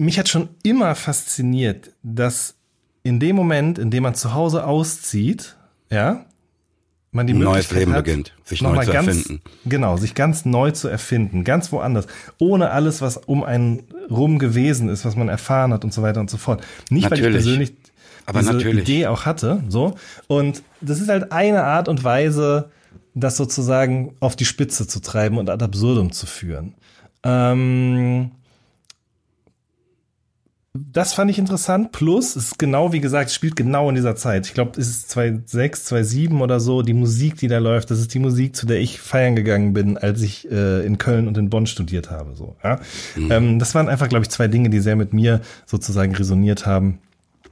Mich 0.00 0.18
hat 0.18 0.30
schon 0.30 0.48
immer 0.62 0.94
fasziniert, 0.94 1.90
dass 2.02 2.54
in 3.02 3.20
dem 3.20 3.36
Moment, 3.36 3.78
in 3.78 3.90
dem 3.90 4.02
man 4.02 4.14
zu 4.14 4.32
Hause 4.32 4.64
auszieht, 4.66 5.56
ja, 5.90 6.24
man 7.12 7.26
die 7.26 7.34
Ein 7.34 7.40
neues 7.40 7.70
Möglichkeit 7.70 7.78
Leben 7.78 7.92
hat, 7.92 8.04
beginnt, 8.06 8.34
sich 8.42 8.62
neu 8.62 8.82
zu 8.82 8.92
ganz, 8.92 9.08
erfinden. 9.08 9.42
Genau, 9.66 9.98
sich 9.98 10.14
ganz 10.14 10.46
neu 10.46 10.70
zu 10.70 10.88
erfinden, 10.88 11.44
ganz 11.44 11.70
woanders, 11.70 12.06
ohne 12.38 12.70
alles, 12.70 13.02
was 13.02 13.18
um 13.18 13.44
einen 13.44 13.82
rum 14.10 14.38
gewesen 14.38 14.88
ist, 14.88 15.04
was 15.04 15.16
man 15.16 15.28
erfahren 15.28 15.74
hat 15.74 15.84
und 15.84 15.92
so 15.92 16.00
weiter 16.00 16.20
und 16.20 16.30
so 16.30 16.38
fort. 16.38 16.64
Nicht, 16.88 17.10
weil 17.10 17.18
ich 17.18 17.24
Natürlich. 17.24 17.44
persönlich 17.44 17.72
Aber 18.24 18.40
diese 18.40 18.54
natürlich. 18.54 18.88
Idee 18.88 19.06
auch 19.06 19.26
hatte, 19.26 19.62
so. 19.68 19.96
Und 20.28 20.62
das 20.80 21.02
ist 21.02 21.10
halt 21.10 21.30
eine 21.30 21.64
Art 21.64 21.88
und 21.88 22.02
Weise, 22.04 22.70
das 23.12 23.36
sozusagen 23.36 24.14
auf 24.20 24.34
die 24.34 24.46
Spitze 24.46 24.86
zu 24.86 25.00
treiben 25.00 25.36
und 25.36 25.50
ad 25.50 25.62
absurdum 25.62 26.10
zu 26.10 26.24
führen. 26.24 26.72
Ähm, 27.22 28.30
das 30.72 31.14
fand 31.14 31.30
ich 31.30 31.38
interessant. 31.38 31.90
Plus, 31.90 32.36
es 32.36 32.44
ist 32.44 32.58
genau, 32.58 32.92
wie 32.92 33.00
gesagt, 33.00 33.30
es 33.30 33.34
spielt 33.34 33.56
genau 33.56 33.88
in 33.88 33.96
dieser 33.96 34.14
Zeit. 34.14 34.46
Ich 34.46 34.54
glaube, 34.54 34.80
es 34.80 34.88
ist 34.88 35.10
2006, 35.10 35.86
2007 35.86 36.40
oder 36.40 36.60
so. 36.60 36.82
Die 36.82 36.92
Musik, 36.92 37.36
die 37.36 37.48
da 37.48 37.58
läuft, 37.58 37.90
das 37.90 37.98
ist 37.98 38.14
die 38.14 38.20
Musik, 38.20 38.54
zu 38.54 38.66
der 38.66 38.78
ich 38.78 39.00
feiern 39.00 39.34
gegangen 39.34 39.72
bin, 39.72 39.98
als 39.98 40.22
ich 40.22 40.48
äh, 40.50 40.86
in 40.86 40.96
Köln 40.98 41.26
und 41.26 41.36
in 41.38 41.50
Bonn 41.50 41.66
studiert 41.66 42.10
habe. 42.10 42.36
So, 42.36 42.56
ja? 42.62 42.80
ähm, 43.16 43.58
das 43.58 43.74
waren 43.74 43.88
einfach, 43.88 44.08
glaube 44.08 44.24
ich, 44.24 44.30
zwei 44.30 44.46
Dinge, 44.46 44.70
die 44.70 44.78
sehr 44.78 44.94
mit 44.94 45.12
mir 45.12 45.40
sozusagen 45.66 46.14
resoniert 46.14 46.66
haben. 46.66 47.00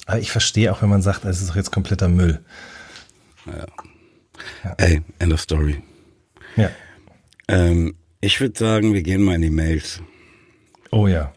Aber 0.07 0.21
ich 0.21 0.31
verstehe 0.31 0.73
auch, 0.73 0.81
wenn 0.81 0.89
man 0.89 1.03
sagt, 1.03 1.25
es 1.25 1.41
ist 1.41 1.51
doch 1.51 1.57
jetzt 1.57 1.73
kompletter 1.73 2.09
Müll. 2.09 2.41
Ey, 4.77 5.03
end 5.19 5.33
of 5.33 5.41
story. 5.41 5.83
Ja. 6.57 6.71
Ähm, 7.49 7.97
ich 8.21 8.41
würde 8.41 8.57
sagen, 8.57 8.95
wir 8.95 9.03
gehen 9.03 9.23
mal 9.23 9.35
in 9.35 9.43
die 9.43 9.51
Mails. 9.51 10.01
Oh 10.93 11.09
ja. 11.09 11.33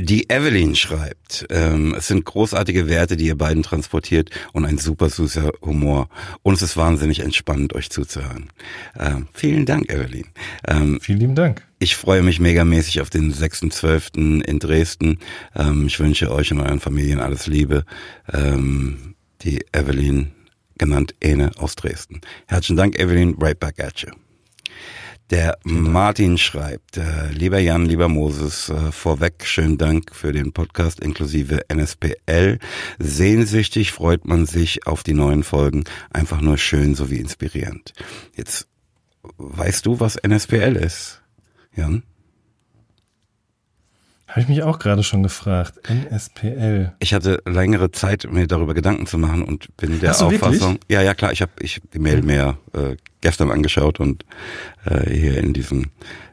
Die 0.00 0.30
Evelyn 0.30 0.76
schreibt, 0.76 1.44
ähm, 1.50 1.92
es 1.98 2.06
sind 2.06 2.24
großartige 2.24 2.88
Werte, 2.88 3.16
die 3.16 3.26
ihr 3.26 3.36
beiden 3.36 3.64
transportiert 3.64 4.30
und 4.52 4.64
ein 4.64 4.78
super 4.78 5.10
süßer 5.10 5.50
Humor. 5.60 6.08
Und 6.44 6.54
es 6.54 6.62
ist 6.62 6.76
wahnsinnig 6.76 7.18
entspannend, 7.18 7.74
euch 7.74 7.90
zuzuhören. 7.90 8.50
Ähm, 8.96 9.26
vielen 9.32 9.66
Dank, 9.66 9.90
Evelyn. 9.92 10.26
Ähm, 10.68 11.00
Vielen 11.02 11.18
lieben 11.18 11.34
Dank. 11.34 11.66
ich 11.80 11.96
freue 11.96 12.22
mich 12.22 12.38
megamäßig 12.38 13.00
auf 13.00 13.10
den 13.10 13.34
6.12. 13.34 14.40
in 14.44 14.58
Dresden. 14.60 15.18
Ähm, 15.56 15.88
ich 15.88 15.98
wünsche 15.98 16.30
euch 16.30 16.52
und 16.52 16.60
euren 16.60 16.78
Familien 16.78 17.18
alles 17.18 17.48
Liebe. 17.48 17.84
Ähm, 18.32 19.16
die 19.42 19.64
Evelyn, 19.72 20.30
genannt 20.78 21.16
Ene 21.18 21.50
aus 21.56 21.74
Dresden. 21.74 22.20
Herzlichen 22.46 22.76
Dank, 22.76 22.96
Evelyn. 23.00 23.34
Right 23.40 23.58
back 23.58 23.80
at 23.80 23.98
you. 24.02 24.12
Der 25.30 25.58
Martin 25.62 26.38
schreibt, 26.38 26.96
äh, 26.96 27.28
lieber 27.32 27.58
Jan, 27.58 27.84
lieber 27.84 28.08
Moses, 28.08 28.70
äh, 28.70 28.90
vorweg 28.92 29.44
schönen 29.44 29.76
Dank 29.76 30.14
für 30.14 30.32
den 30.32 30.52
Podcast 30.52 31.00
inklusive 31.00 31.68
NSPL. 31.68 32.58
Sehnsüchtig 32.98 33.92
freut 33.92 34.24
man 34.24 34.46
sich 34.46 34.86
auf 34.86 35.02
die 35.02 35.12
neuen 35.12 35.42
Folgen. 35.42 35.84
Einfach 36.10 36.40
nur 36.40 36.56
schön 36.56 36.94
sowie 36.94 37.18
inspirierend. 37.18 37.92
Jetzt 38.36 38.68
weißt 39.36 39.84
du, 39.84 40.00
was 40.00 40.16
NSPL 40.16 40.76
ist, 40.76 41.20
Jan? 41.76 42.04
Habe 44.28 44.42
ich 44.42 44.48
mich 44.48 44.62
auch 44.62 44.78
gerade 44.78 45.02
schon 45.02 45.22
gefragt. 45.22 45.80
NSPL. 45.88 46.92
Ich 46.98 47.14
hatte 47.14 47.42
längere 47.46 47.90
Zeit, 47.90 48.28
mir 48.30 48.46
darüber 48.46 48.74
Gedanken 48.74 49.06
zu 49.06 49.16
machen 49.16 49.42
und 49.42 49.74
bin 49.78 50.00
der 50.00 50.12
so, 50.12 50.26
Auffassung. 50.26 50.74
wirklich? 50.74 50.80
Ja, 50.88 51.00
ja, 51.00 51.14
klar. 51.14 51.32
Ich 51.32 51.40
habe 51.40 51.52
ich 51.60 51.80
die 51.94 51.98
Mail 51.98 52.20
mir 52.20 52.58
äh, 52.74 52.96
gestern 53.22 53.50
angeschaut 53.50 54.00
und 54.00 54.26
äh, 54.84 55.10
hier 55.10 55.38
in 55.38 55.54
diesem 55.54 55.86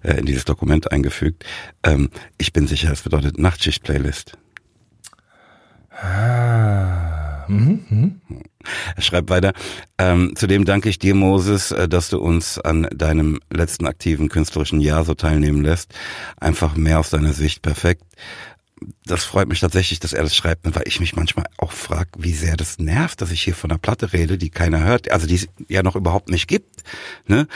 äh, 0.03 0.19
in 0.19 0.25
dieses 0.25 0.43
Dokument 0.43 0.91
eingefügt. 0.91 1.45
Ähm, 1.83 2.09
ich 2.37 2.51
bin 2.51 2.67
sicher, 2.67 2.91
es 2.91 3.01
bedeutet 3.01 3.39
Nachtschicht-Playlist. 3.39 4.37
Ah. 5.91 7.45
Mhm, 7.47 7.85
mhm. 7.89 8.21
Er 8.95 9.01
schreibt 9.01 9.29
weiter. 9.29 9.53
Ähm, 9.97 10.33
zudem 10.35 10.65
danke 10.65 10.89
ich 10.89 10.99
dir, 10.99 11.15
Moses, 11.15 11.71
äh, 11.71 11.87
dass 11.87 12.09
du 12.09 12.19
uns 12.19 12.59
an 12.59 12.87
deinem 12.93 13.39
letzten 13.51 13.87
aktiven 13.87 14.29
künstlerischen 14.29 14.81
Jahr 14.81 15.03
so 15.05 15.13
teilnehmen 15.13 15.63
lässt. 15.63 15.93
Einfach 16.37 16.75
mehr 16.75 16.99
aus 16.99 17.09
deiner 17.09 17.33
Sicht. 17.33 17.61
Perfekt. 17.61 18.03
Das 19.05 19.23
freut 19.23 19.47
mich 19.47 19.61
tatsächlich, 19.61 19.99
dass 19.99 20.13
er 20.13 20.23
das 20.23 20.35
schreibt, 20.35 20.63
weil 20.75 20.83
ich 20.85 20.99
mich 20.99 21.15
manchmal 21.15 21.45
auch 21.57 21.71
frage, 21.71 22.09
wie 22.17 22.33
sehr 22.33 22.57
das 22.57 22.77
nervt, 22.77 23.21
dass 23.21 23.31
ich 23.31 23.41
hier 23.41 23.55
von 23.55 23.71
einer 23.71 23.77
Platte 23.79 24.11
rede, 24.11 24.37
die 24.37 24.49
keiner 24.49 24.83
hört, 24.83 25.09
also 25.11 25.27
die 25.27 25.35
es 25.35 25.47
ja 25.69 25.81
noch 25.81 25.95
überhaupt 25.95 26.29
nicht 26.29 26.47
gibt. 26.47 26.83
Ne? 27.25 27.47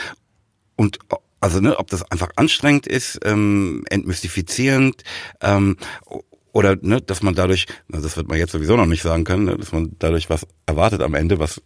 Und 0.77 0.99
also 1.41 1.59
ne, 1.59 1.77
ob 1.77 1.89
das 1.89 2.09
einfach 2.11 2.29
anstrengend 2.35 2.87
ist, 2.87 3.19
ähm, 3.23 3.83
entmystifizierend, 3.89 5.03
ähm, 5.41 5.77
oder 6.51 6.77
ne, 6.81 7.01
dass 7.01 7.21
man 7.21 7.35
dadurch, 7.35 7.65
das 7.87 8.17
wird 8.17 8.27
man 8.27 8.37
jetzt 8.37 8.51
sowieso 8.51 8.75
noch 8.75 8.85
nicht 8.85 9.01
sagen 9.01 9.23
können, 9.23 9.45
ne, 9.45 9.57
dass 9.57 9.71
man 9.71 9.95
dadurch 9.99 10.29
was 10.29 10.47
erwartet 10.65 11.01
am 11.01 11.15
Ende, 11.15 11.39
was 11.39 11.61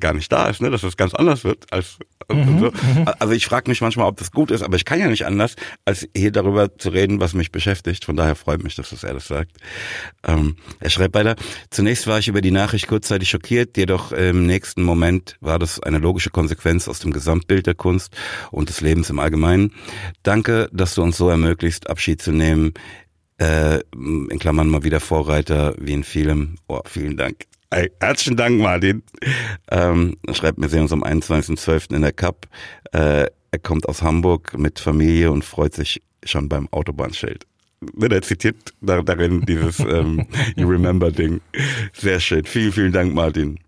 gar 0.00 0.14
nicht 0.14 0.32
da 0.32 0.48
ist, 0.48 0.62
ne, 0.62 0.70
dass 0.70 0.82
es 0.82 0.96
ganz 0.96 1.14
anders 1.14 1.44
wird 1.44 1.70
als 1.72 1.98
Mhm, 2.30 2.58
so. 2.58 2.72
Also 3.18 3.34
ich 3.34 3.46
frage 3.46 3.70
mich 3.70 3.80
manchmal, 3.80 4.06
ob 4.06 4.16
das 4.16 4.30
gut 4.30 4.50
ist, 4.50 4.62
aber 4.62 4.76
ich 4.76 4.84
kann 4.84 5.00
ja 5.00 5.08
nicht 5.08 5.26
anders, 5.26 5.56
als 5.84 6.08
hier 6.16 6.32
darüber 6.32 6.76
zu 6.76 6.90
reden, 6.90 7.20
was 7.20 7.34
mich 7.34 7.52
beschäftigt. 7.52 8.04
Von 8.04 8.16
daher 8.16 8.34
freut 8.34 8.62
mich, 8.62 8.74
dass 8.74 8.90
das 8.90 9.04
er 9.04 9.14
das 9.14 9.26
sagt. 9.26 9.52
Ähm, 10.26 10.56
er 10.80 10.90
schreibt 10.90 11.14
weiter, 11.14 11.36
zunächst 11.70 12.06
war 12.06 12.18
ich 12.18 12.28
über 12.28 12.40
die 12.40 12.50
Nachricht 12.50 12.86
kurzzeitig 12.88 13.30
schockiert, 13.30 13.76
jedoch 13.76 14.12
im 14.12 14.46
nächsten 14.46 14.82
Moment 14.82 15.36
war 15.40 15.58
das 15.58 15.80
eine 15.80 15.98
logische 15.98 16.30
Konsequenz 16.30 16.88
aus 16.88 17.00
dem 17.00 17.12
Gesamtbild 17.12 17.66
der 17.66 17.74
Kunst 17.74 18.14
und 18.50 18.68
des 18.68 18.80
Lebens 18.80 19.10
im 19.10 19.18
Allgemeinen. 19.18 19.72
Danke, 20.22 20.68
dass 20.72 20.94
du 20.94 21.02
uns 21.02 21.16
so 21.16 21.28
ermöglicht, 21.28 21.90
Abschied 21.90 22.22
zu 22.22 22.32
nehmen. 22.32 22.74
Äh, 23.38 23.80
in 23.94 24.38
Klammern 24.38 24.68
mal 24.68 24.84
wieder 24.84 25.00
Vorreiter 25.00 25.74
wie 25.78 25.92
in 25.94 26.04
vielem. 26.04 26.56
Oh, 26.68 26.80
vielen 26.86 27.16
Dank. 27.16 27.44
Ey, 27.70 27.90
herzlichen 28.00 28.36
Dank, 28.36 28.60
Martin. 28.60 29.02
Ähm, 29.70 30.16
er 30.26 30.34
schreibt 30.34 30.58
mir, 30.58 30.68
sehen 30.68 30.82
uns 30.82 30.92
am 30.92 31.02
21.12. 31.02 31.94
in 31.94 32.02
der 32.02 32.12
Cup. 32.12 32.46
Äh, 32.92 33.26
er 33.50 33.58
kommt 33.62 33.88
aus 33.88 34.02
Hamburg 34.02 34.56
mit 34.58 34.78
Familie 34.78 35.30
und 35.32 35.44
freut 35.44 35.74
sich 35.74 36.02
schon 36.24 36.48
beim 36.48 36.68
Autobahnschild. 36.70 37.46
Er 38.00 38.22
zitiert 38.22 38.74
da- 38.80 39.02
darin 39.02 39.40
dieses 39.46 39.80
ähm, 39.80 40.26
You 40.56 40.68
Remember-Ding. 40.68 41.40
Sehr 41.94 42.20
schön. 42.20 42.44
Vielen, 42.44 42.72
vielen 42.72 42.92
Dank, 42.92 43.14
Martin. 43.14 43.58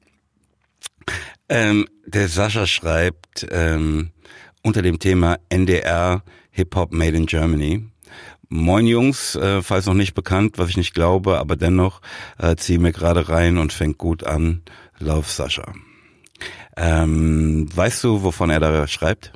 Ähm, 1.49 1.87
der 2.07 2.29
Sascha 2.29 2.67
schreibt 2.67 3.47
ähm, 3.51 4.11
unter 4.63 4.83
dem 4.83 4.99
Thema 4.99 5.39
NDR 5.49 6.23
Hip-Hop 6.53 6.93
Made 6.93 7.17
in 7.17 7.27
Germany. 7.27 7.87
Moin 8.49 8.87
Jungs, 8.87 9.37
äh, 9.37 9.63
falls 9.63 9.87
noch 9.87 9.95
nicht 9.95 10.15
bekannt, 10.15 10.59
was 10.59 10.71
ich 10.71 10.77
nicht 10.77 10.95
glaube, 10.95 11.39
aber 11.39 11.57
dennoch 11.57 12.01
äh, 12.39 12.57
ziehe 12.57 12.79
mir 12.79 12.93
gerade 12.93 13.29
rein 13.29 13.59
und 13.59 13.73
fängt 13.73 13.99
gut 13.99 14.25
an. 14.25 14.63
Love 14.99 15.29
Sascha. 15.29 15.73
Ähm, 16.77 17.69
weißt 17.75 18.05
du, 18.05 18.23
wovon 18.23 18.51
er 18.51 18.61
da 18.61 18.87
schreibt? 18.87 19.33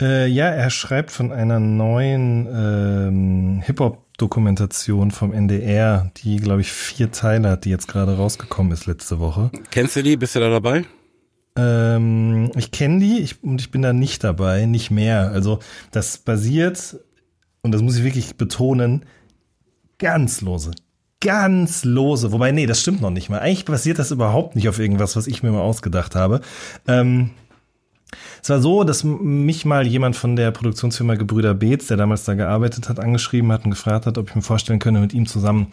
Äh, 0.00 0.26
ja, 0.26 0.46
er 0.46 0.70
schreibt 0.70 1.10
von 1.10 1.32
einer 1.32 1.60
neuen 1.60 2.48
ähm, 2.52 3.62
Hip-Hop-Dokumentation 3.64 5.10
vom 5.10 5.32
NDR, 5.32 6.10
die, 6.18 6.36
glaube 6.36 6.60
ich, 6.60 6.72
vier 6.72 7.12
Teile 7.12 7.50
hat, 7.50 7.64
die 7.64 7.70
jetzt 7.70 7.88
gerade 7.88 8.16
rausgekommen 8.16 8.72
ist 8.72 8.86
letzte 8.86 9.18
Woche. 9.18 9.50
Kennst 9.70 9.96
du 9.96 10.02
die? 10.02 10.16
Bist 10.16 10.34
du 10.34 10.40
da 10.40 10.50
dabei? 10.50 10.84
Ähm, 11.56 12.50
ich 12.56 12.70
kenne 12.70 13.00
die 13.00 13.18
ich, 13.18 13.42
und 13.44 13.60
ich 13.60 13.70
bin 13.70 13.82
da 13.82 13.92
nicht 13.92 14.24
dabei, 14.24 14.64
nicht 14.64 14.90
mehr. 14.90 15.30
Also 15.30 15.58
das 15.90 16.18
basiert, 16.18 16.96
und 17.62 17.72
das 17.72 17.82
muss 17.82 17.96
ich 17.96 18.04
wirklich 18.04 18.36
betonen, 18.36 19.04
ganz 19.98 20.40
lose. 20.40 20.72
Ganz 21.20 21.84
lose. 21.84 22.32
Wobei, 22.32 22.50
nee, 22.50 22.66
das 22.66 22.80
stimmt 22.80 23.00
noch 23.00 23.10
nicht 23.10 23.30
mal. 23.30 23.38
Eigentlich 23.38 23.64
basiert 23.64 24.00
das 24.00 24.10
überhaupt 24.10 24.56
nicht 24.56 24.68
auf 24.68 24.80
irgendwas, 24.80 25.14
was 25.14 25.28
ich 25.28 25.44
mir 25.44 25.52
mal 25.52 25.60
ausgedacht 25.60 26.16
habe. 26.16 26.40
Ähm, 26.88 27.30
es 28.42 28.50
war 28.50 28.60
so, 28.60 28.82
dass 28.82 29.04
mich 29.04 29.64
mal 29.64 29.86
jemand 29.86 30.16
von 30.16 30.34
der 30.34 30.50
Produktionsfirma 30.50 31.14
Gebrüder 31.14 31.54
Beetz, 31.54 31.86
der 31.86 31.96
damals 31.96 32.24
da 32.24 32.34
gearbeitet 32.34 32.88
hat, 32.88 32.98
angeschrieben 32.98 33.52
hat 33.52 33.64
und 33.64 33.70
gefragt 33.70 34.06
hat, 34.06 34.18
ob 34.18 34.28
ich 34.28 34.34
mir 34.34 34.42
vorstellen 34.42 34.80
könnte, 34.80 35.00
mit 35.00 35.14
ihm 35.14 35.26
zusammen 35.26 35.72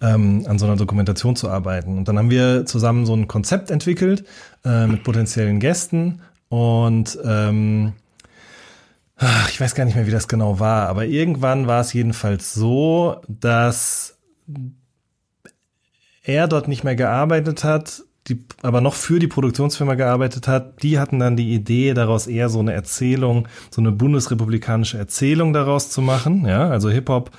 ähm, 0.00 0.44
an 0.48 0.58
so 0.58 0.64
einer 0.64 0.76
Dokumentation 0.76 1.36
zu 1.36 1.50
arbeiten. 1.50 1.98
Und 1.98 2.08
dann 2.08 2.18
haben 2.18 2.30
wir 2.30 2.64
zusammen 2.64 3.04
so 3.04 3.14
ein 3.14 3.28
Konzept 3.28 3.70
entwickelt 3.70 4.24
äh, 4.64 4.86
mit 4.86 5.04
potenziellen 5.04 5.60
Gästen 5.60 6.22
und 6.48 7.18
ähm, 7.22 7.92
ach, 9.16 9.50
ich 9.50 9.60
weiß 9.60 9.74
gar 9.74 9.84
nicht 9.84 9.94
mehr, 9.94 10.06
wie 10.06 10.12
das 10.12 10.28
genau 10.28 10.60
war, 10.60 10.88
aber 10.88 11.06
irgendwann 11.06 11.66
war 11.66 11.80
es 11.80 11.92
jedenfalls 11.92 12.54
so, 12.54 13.16
dass 13.28 14.18
er 16.22 16.48
dort 16.48 16.68
nicht 16.68 16.84
mehr 16.84 16.96
gearbeitet 16.96 17.64
hat, 17.64 18.02
die, 18.28 18.44
aber 18.62 18.80
noch 18.80 18.94
für 18.94 19.18
die 19.18 19.28
Produktionsfirma 19.28 19.94
gearbeitet 19.94 20.48
hat, 20.48 20.82
die 20.82 20.98
hatten 20.98 21.20
dann 21.20 21.36
die 21.36 21.54
Idee, 21.54 21.94
daraus 21.94 22.26
eher 22.26 22.48
so 22.48 22.58
eine 22.58 22.72
Erzählung, 22.72 23.46
so 23.70 23.80
eine 23.80 23.92
bundesrepublikanische 23.92 24.98
Erzählung 24.98 25.52
daraus 25.52 25.90
zu 25.90 26.02
machen, 26.02 26.44
ja, 26.44 26.68
also 26.68 26.90
Hip-Hop 26.90 27.30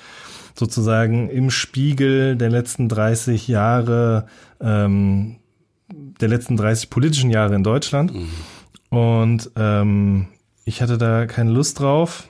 sozusagen 0.57 1.29
im 1.29 1.51
Spiegel 1.51 2.35
der 2.35 2.49
letzten 2.49 2.89
30 2.89 3.47
Jahre, 3.47 4.25
ähm, 4.59 5.35
der 5.89 6.29
letzten 6.29 6.57
30 6.57 6.89
politischen 6.89 7.29
Jahre 7.29 7.53
in 7.53 7.63
Deutschland. 7.63 8.11
Und 8.89 9.51
ähm, 9.55 10.27
ich 10.67 10.81
hatte 10.81 10.97
da 10.97 11.25
keine 11.25 11.51
Lust 11.51 11.79
drauf. 11.79 12.27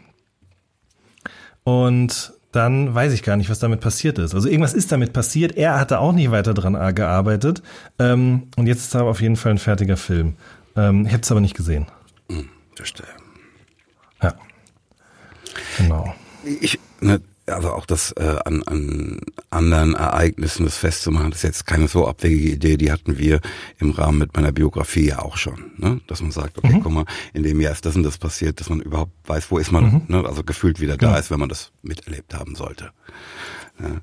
Und 1.63 2.33
dann 2.51 2.93
weiß 2.93 3.11
ich 3.13 3.23
gar 3.23 3.35
nicht, 3.35 3.49
was 3.49 3.57
damit 3.57 3.81
passiert 3.81 4.19
ist. 4.19 4.35
Also 4.35 4.47
irgendwas 4.47 4.75
ist 4.75 4.91
damit 4.91 5.11
passiert. 5.11 5.57
Er 5.57 5.79
hatte 5.79 5.99
auch 5.99 6.13
nicht 6.13 6.29
weiter 6.29 6.53
dran 6.53 6.95
gearbeitet. 6.95 7.63
Ähm, 7.97 8.43
und 8.55 8.67
jetzt 8.67 8.81
ist 8.81 8.95
da 8.95 9.01
auf 9.01 9.21
jeden 9.21 9.37
Fall 9.37 9.53
ein 9.53 9.57
fertiger 9.57 9.97
Film. 9.97 10.35
Ähm, 10.75 11.07
ich 11.07 11.13
habe 11.13 11.23
es 11.23 11.31
aber 11.31 11.41
nicht 11.41 11.55
gesehen. 11.55 11.87
Verstehe. 12.75 13.07
Ja. 14.21 14.35
Genau. 15.79 16.13
Ich, 16.43 16.79
ne, 17.01 17.19
also 17.47 17.71
auch 17.71 17.85
das 17.85 18.11
äh, 18.13 18.37
an, 18.45 18.61
an 18.63 19.21
anderen 19.49 19.93
Ereignissen 19.95 20.65
das 20.65 20.77
festzumachen, 20.77 21.31
das 21.31 21.39
ist 21.39 21.43
jetzt 21.43 21.65
keine 21.67 21.87
so 21.87 22.07
abwegige 22.07 22.49
Idee, 22.51 22.77
die 22.77 22.91
hatten 22.91 23.17
wir 23.17 23.39
im 23.79 23.91
Rahmen 23.91 24.17
mit 24.17 24.35
meiner 24.35 24.51
Biografie 24.51 25.07
ja 25.07 25.19
auch 25.19 25.37
schon, 25.37 25.71
ne? 25.77 26.01
dass 26.07 26.21
man 26.21 26.31
sagt, 26.31 26.57
okay, 26.57 26.79
guck 26.83 26.91
mal, 26.91 27.05
in 27.33 27.43
dem 27.43 27.61
Jahr 27.61 27.71
ist 27.71 27.85
das 27.85 27.95
und 27.95 28.03
das 28.03 28.17
passiert, 28.17 28.59
dass 28.59 28.69
man 28.69 28.81
überhaupt 28.81 29.11
weiß, 29.27 29.49
wo 29.51 29.57
ist 29.57 29.71
man, 29.71 30.03
ne? 30.07 30.25
also 30.25 30.43
gefühlt 30.43 30.79
wieder 30.81 30.97
da 30.97 31.07
Genau. 31.07 31.19
ist, 31.19 31.31
wenn 31.31 31.39
man 31.39 31.49
das 31.49 31.71
miterlebt 31.83 32.33
haben 32.33 32.55
sollte. 32.55 32.91
Ne? 33.79 34.01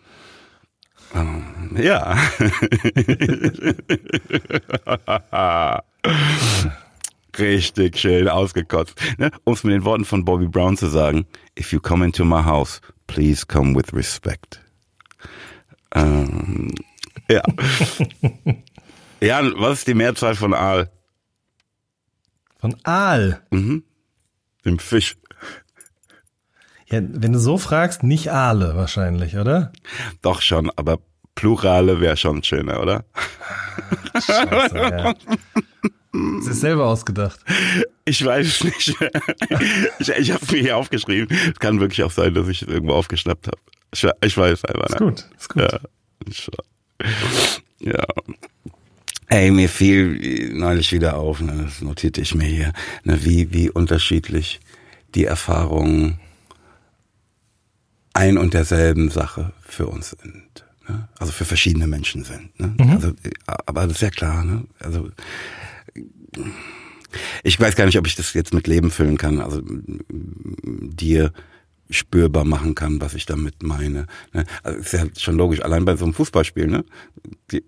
Ja. 1.76 2.18
Richtig 7.38 7.98
schön 7.98 8.28
ausgekotzt. 8.28 9.00
Ne? 9.18 9.30
Um 9.44 9.54
es 9.54 9.62
mit 9.62 9.74
den 9.74 9.84
Worten 9.84 10.04
von 10.04 10.24
Bobby 10.24 10.48
Brown 10.48 10.76
zu 10.76 10.88
sagen, 10.88 11.24
if 11.56 11.72
you 11.72 11.78
come 11.78 12.04
into 12.04 12.24
my 12.24 12.42
house, 12.42 12.80
please 13.06 13.46
come 13.46 13.74
with 13.74 13.92
respect. 13.92 14.60
Ähm, 15.94 16.74
Ja. 17.28 17.42
Jan, 19.20 19.54
was 19.56 19.78
ist 19.78 19.88
die 19.88 19.94
Mehrzahl 19.94 20.34
von 20.36 20.54
Aal? 20.54 20.90
Von 22.58 22.76
Aal? 22.84 23.42
Mhm. 23.50 23.82
Dem 24.64 24.78
Fisch. 24.78 25.16
Ja, 26.88 27.00
wenn 27.02 27.32
du 27.32 27.38
so 27.40 27.58
fragst, 27.58 28.02
nicht 28.04 28.30
Aale 28.30 28.76
wahrscheinlich, 28.76 29.36
oder? 29.36 29.72
Doch 30.22 30.40
schon, 30.40 30.70
aber 30.76 30.98
Plurale 31.34 32.00
wäre 32.00 32.16
schon 32.16 32.42
schöner, 32.44 32.80
oder? 32.80 33.04
Scheiße, 34.14 34.76
ja. 34.76 35.14
Das 36.38 36.48
ist 36.48 36.60
selber 36.60 36.86
ausgedacht. 36.86 37.40
Ich 38.04 38.24
weiß 38.24 38.64
nicht. 38.64 38.94
Ich, 39.98 40.08
ich 40.08 40.30
habe 40.30 40.44
es 40.44 40.52
mir 40.52 40.60
hier 40.60 40.76
aufgeschrieben. 40.76 41.28
Es 41.50 41.58
kann 41.58 41.80
wirklich 41.80 42.02
auch 42.02 42.10
sein, 42.10 42.34
dass 42.34 42.48
ich 42.48 42.62
es 42.62 42.68
irgendwo 42.68 42.94
aufgeschnappt 42.94 43.46
habe. 43.46 43.58
Ich, 43.92 44.06
ich 44.22 44.36
weiß 44.36 44.64
einfach. 44.66 44.88
Ist 44.88 44.98
gut, 44.98 45.28
ist 45.38 45.48
gut. 45.48 45.62
Ja. 45.62 45.80
ja. 47.80 48.04
Ey, 49.28 49.50
mir 49.50 49.68
fiel 49.68 50.52
neulich 50.54 50.92
wieder 50.92 51.16
auf, 51.16 51.40
ne, 51.40 51.64
das 51.64 51.80
notierte 51.80 52.20
ich 52.20 52.34
mir 52.34 52.46
hier, 52.46 52.72
ne, 53.04 53.24
wie, 53.24 53.52
wie 53.52 53.70
unterschiedlich 53.70 54.60
die 55.14 55.24
Erfahrungen 55.24 56.20
ein 58.12 58.38
und 58.38 58.54
derselben 58.54 59.10
Sache 59.10 59.52
für 59.66 59.86
uns 59.88 60.10
sind. 60.10 60.64
Ne? 60.88 61.08
Also 61.18 61.32
für 61.32 61.44
verschiedene 61.44 61.86
Menschen 61.86 62.24
sind. 62.24 62.58
Ne? 62.58 62.74
Mhm. 62.78 62.90
Also, 62.90 63.12
aber 63.66 63.82
das 63.82 63.96
ist 63.96 64.02
ja 64.02 64.10
klar. 64.10 64.44
Ne? 64.44 64.64
Also 64.78 65.10
ich 67.42 67.58
weiß 67.58 67.76
gar 67.76 67.86
nicht, 67.86 67.98
ob 67.98 68.06
ich 68.06 68.16
das 68.16 68.34
jetzt 68.34 68.54
mit 68.54 68.66
Leben 68.66 68.90
füllen 68.90 69.16
kann. 69.16 69.40
Also 69.40 69.62
dir 70.08 71.32
spürbar 71.90 72.44
machen 72.44 72.74
kann, 72.74 73.00
was 73.00 73.14
ich 73.14 73.26
damit 73.26 73.62
meine. 73.62 74.06
Ne? 74.32 74.44
Also 74.62 74.78
ist 74.80 74.92
ja 74.92 75.04
schon 75.16 75.36
logisch, 75.36 75.62
allein 75.62 75.84
bei 75.84 75.96
so 75.96 76.04
einem 76.04 76.14
Fußballspiel, 76.14 76.66
ne? 76.66 76.84
Die, 77.52 77.62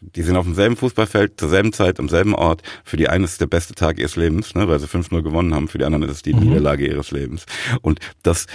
die 0.00 0.22
sind 0.22 0.36
auf 0.36 0.46
demselben 0.46 0.76
Fußballfeld, 0.76 1.38
zur 1.38 1.48
selben 1.48 1.72
Zeit, 1.72 2.00
am 2.00 2.08
selben 2.08 2.34
Ort. 2.34 2.62
Für 2.84 2.96
die 2.96 3.08
einen 3.08 3.24
ist 3.24 3.32
es 3.32 3.38
der 3.38 3.46
beste 3.46 3.74
Tag 3.74 3.98
ihres 3.98 4.16
Lebens, 4.16 4.54
ne? 4.54 4.66
weil 4.66 4.80
sie 4.80 4.86
5-0 4.86 5.22
gewonnen 5.22 5.54
haben, 5.54 5.68
für 5.68 5.78
die 5.78 5.84
anderen 5.84 6.04
ist 6.04 6.10
es 6.10 6.22
die 6.22 6.34
mhm. 6.34 6.40
Niederlage 6.40 6.86
ihres 6.86 7.12
Lebens. 7.12 7.46
Und 7.82 8.00
das 8.22 8.46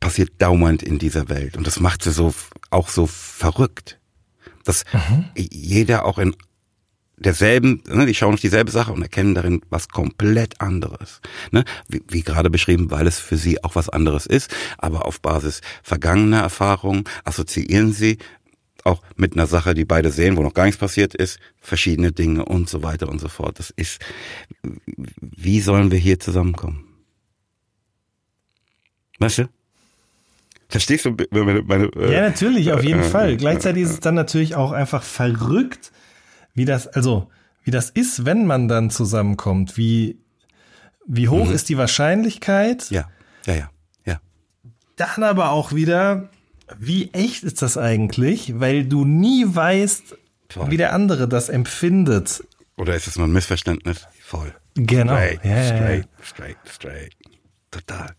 passiert 0.00 0.30
dauernd 0.38 0.82
in 0.82 0.98
dieser 0.98 1.28
Welt. 1.28 1.56
Und 1.56 1.66
das 1.66 1.80
macht 1.80 2.02
sie 2.02 2.12
so 2.12 2.34
auch 2.70 2.88
so 2.88 3.06
verrückt. 3.06 3.98
Dass 4.64 4.84
mhm. 4.92 5.26
jeder 5.36 6.04
auch 6.04 6.18
in 6.18 6.36
derselben, 7.16 7.82
ne, 7.88 8.06
die 8.06 8.14
schauen 8.14 8.34
auf 8.34 8.40
dieselbe 8.40 8.70
Sache 8.70 8.92
und 8.92 9.02
erkennen 9.02 9.34
darin 9.34 9.62
was 9.70 9.88
komplett 9.88 10.60
anderes. 10.60 11.20
Ne? 11.50 11.64
Wie, 11.88 12.02
wie 12.08 12.22
gerade 12.22 12.50
beschrieben, 12.50 12.90
weil 12.90 13.06
es 13.06 13.18
für 13.18 13.36
sie 13.36 13.62
auch 13.64 13.74
was 13.74 13.88
anderes 13.88 14.26
ist, 14.26 14.54
aber 14.78 15.06
auf 15.06 15.20
Basis 15.20 15.60
vergangener 15.82 16.40
Erfahrungen 16.40 17.04
assoziieren 17.24 17.92
sie 17.92 18.18
auch 18.84 19.02
mit 19.16 19.32
einer 19.32 19.46
Sache, 19.46 19.74
die 19.74 19.84
beide 19.84 20.10
sehen, 20.10 20.36
wo 20.36 20.42
noch 20.42 20.54
gar 20.54 20.64
nichts 20.64 20.78
passiert 20.78 21.14
ist, 21.14 21.40
verschiedene 21.60 22.12
Dinge 22.12 22.44
und 22.44 22.68
so 22.68 22.82
weiter 22.82 23.08
und 23.08 23.18
so 23.18 23.28
fort. 23.28 23.58
Das 23.58 23.70
ist, 23.70 24.00
wie 25.20 25.60
sollen 25.60 25.90
wir 25.90 25.98
hier 25.98 26.20
zusammenkommen? 26.20 26.84
Weißt 29.18 29.38
du? 29.38 29.48
Verstehst 30.68 31.04
du 31.04 31.16
meine, 31.30 31.62
meine 31.62 31.86
äh, 31.96 32.12
Ja, 32.12 32.20
natürlich, 32.22 32.72
auf 32.72 32.84
jeden 32.84 33.00
äh, 33.00 33.04
Fall. 33.04 33.36
Gleichzeitig 33.36 33.84
ist 33.84 33.90
es 33.90 34.00
dann 34.00 34.14
natürlich 34.14 34.54
auch 34.54 34.72
einfach 34.72 35.02
verrückt, 35.02 35.92
wie 36.56 36.64
das, 36.64 36.88
also, 36.88 37.30
wie 37.62 37.70
das 37.70 37.90
ist, 37.90 38.24
wenn 38.24 38.46
man 38.46 38.66
dann 38.66 38.90
zusammenkommt, 38.90 39.76
wie, 39.76 40.18
wie 41.06 41.28
hoch 41.28 41.46
mhm. 41.46 41.54
ist 41.54 41.68
die 41.68 41.76
Wahrscheinlichkeit? 41.76 42.90
Ja, 42.90 43.08
ja, 43.44 43.54
ja, 43.54 43.70
ja. 44.06 44.20
Dann 44.96 45.22
aber 45.22 45.50
auch 45.50 45.72
wieder, 45.72 46.30
wie 46.78 47.12
echt 47.12 47.44
ist 47.44 47.62
das 47.62 47.76
eigentlich? 47.76 48.58
Weil 48.58 48.86
du 48.86 49.04
nie 49.04 49.44
weißt, 49.46 50.16
Voll. 50.48 50.70
wie 50.70 50.78
der 50.78 50.94
andere 50.94 51.28
das 51.28 51.50
empfindet. 51.50 52.42
Oder 52.76 52.96
ist 52.96 53.06
es 53.06 53.16
nur 53.16 53.26
ein 53.26 53.32
Missverständnis? 53.32 54.06
Voll. 54.22 54.54
Genau. 54.74 55.14
Straight, 55.14 55.44
ja, 55.44 55.64
straight, 55.64 56.08
straight, 56.22 56.56
straight. 56.68 57.12
Total. 57.70 58.14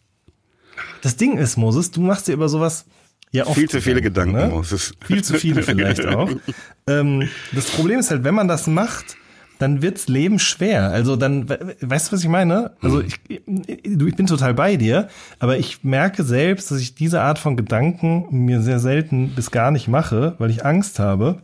Das 1.02 1.18
Ding 1.18 1.38
ist, 1.38 1.58
Moses, 1.58 1.90
du 1.90 2.02
machst 2.02 2.28
dir 2.28 2.34
über 2.34 2.50
sowas 2.50 2.86
ja, 3.32 3.46
oft 3.46 3.56
viel 3.56 3.70
zu 3.70 3.82
viele 3.82 4.02
Gedanken, 4.02 4.36
ne? 4.36 4.48
Moses. 4.48 4.94
Viel 5.06 5.24
zu 5.24 5.36
viele 5.36 5.64
vielleicht 5.64 6.06
auch. 6.06 6.30
ähm, 6.88 7.28
das 7.52 7.70
Problem 7.70 8.00
ist 8.00 8.10
halt, 8.10 8.24
wenn 8.24 8.36
man 8.36 8.48
das 8.48 8.68
macht, 8.68 9.18
dann 9.60 9.82
wirds 9.82 10.08
Leben 10.08 10.40
schwer. 10.40 10.90
Also 10.92 11.16
dann, 11.16 11.50
weißt 11.50 12.08
du, 12.08 12.12
was 12.14 12.24
ich 12.24 12.30
meine? 12.30 12.72
Also 12.82 13.02
ich, 13.02 13.20
du, 13.26 14.08
ich 14.08 14.16
bin 14.16 14.28
total 14.28 14.54
bei 14.54 14.78
dir, 14.78 15.10
aber 15.40 15.58
ich 15.58 15.84
merke 15.84 16.24
selbst, 16.24 16.72
dass 16.72 16.80
ich 16.80 16.96
diese 16.96 17.22
Art 17.22 17.40
von 17.40 17.58
Gedanken 17.58 18.28
mir 18.46 18.62
sehr 18.62 18.80
selten 18.80 19.30
bis 19.30 19.52
gar 19.52 19.72
nicht 19.72 19.88
mache, 19.88 20.36
weil 20.38 20.50
ich 20.50 20.66
Angst 20.66 21.00
habe, 21.00 21.42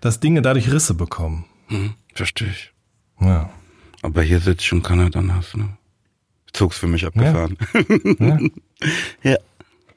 dass 0.00 0.20
Dinge 0.20 0.42
dadurch 0.42 0.72
Risse 0.72 0.94
bekommen. 0.94 1.44
Hm, 1.68 1.94
verstehe 2.14 2.48
ich. 2.48 2.72
Ja. 3.20 3.50
Aber 4.02 4.22
hier 4.22 4.40
sitzt 4.40 4.64
schon 4.64 4.82
Kanada 4.82 5.20
nass, 5.20 5.56
ne? 5.56 5.76
Zug's 6.52 6.78
für 6.78 6.88
mich 6.88 7.06
abgefahren. 7.06 7.56
Ja. 9.22 9.30
ja. 9.30 9.36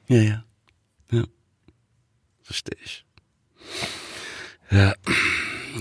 ja, 0.08 0.16
ja. 0.16 0.22
Ja. 0.22 0.44
Verstehe 2.44 2.78
ich. 2.84 3.04
Ja. 4.70 4.94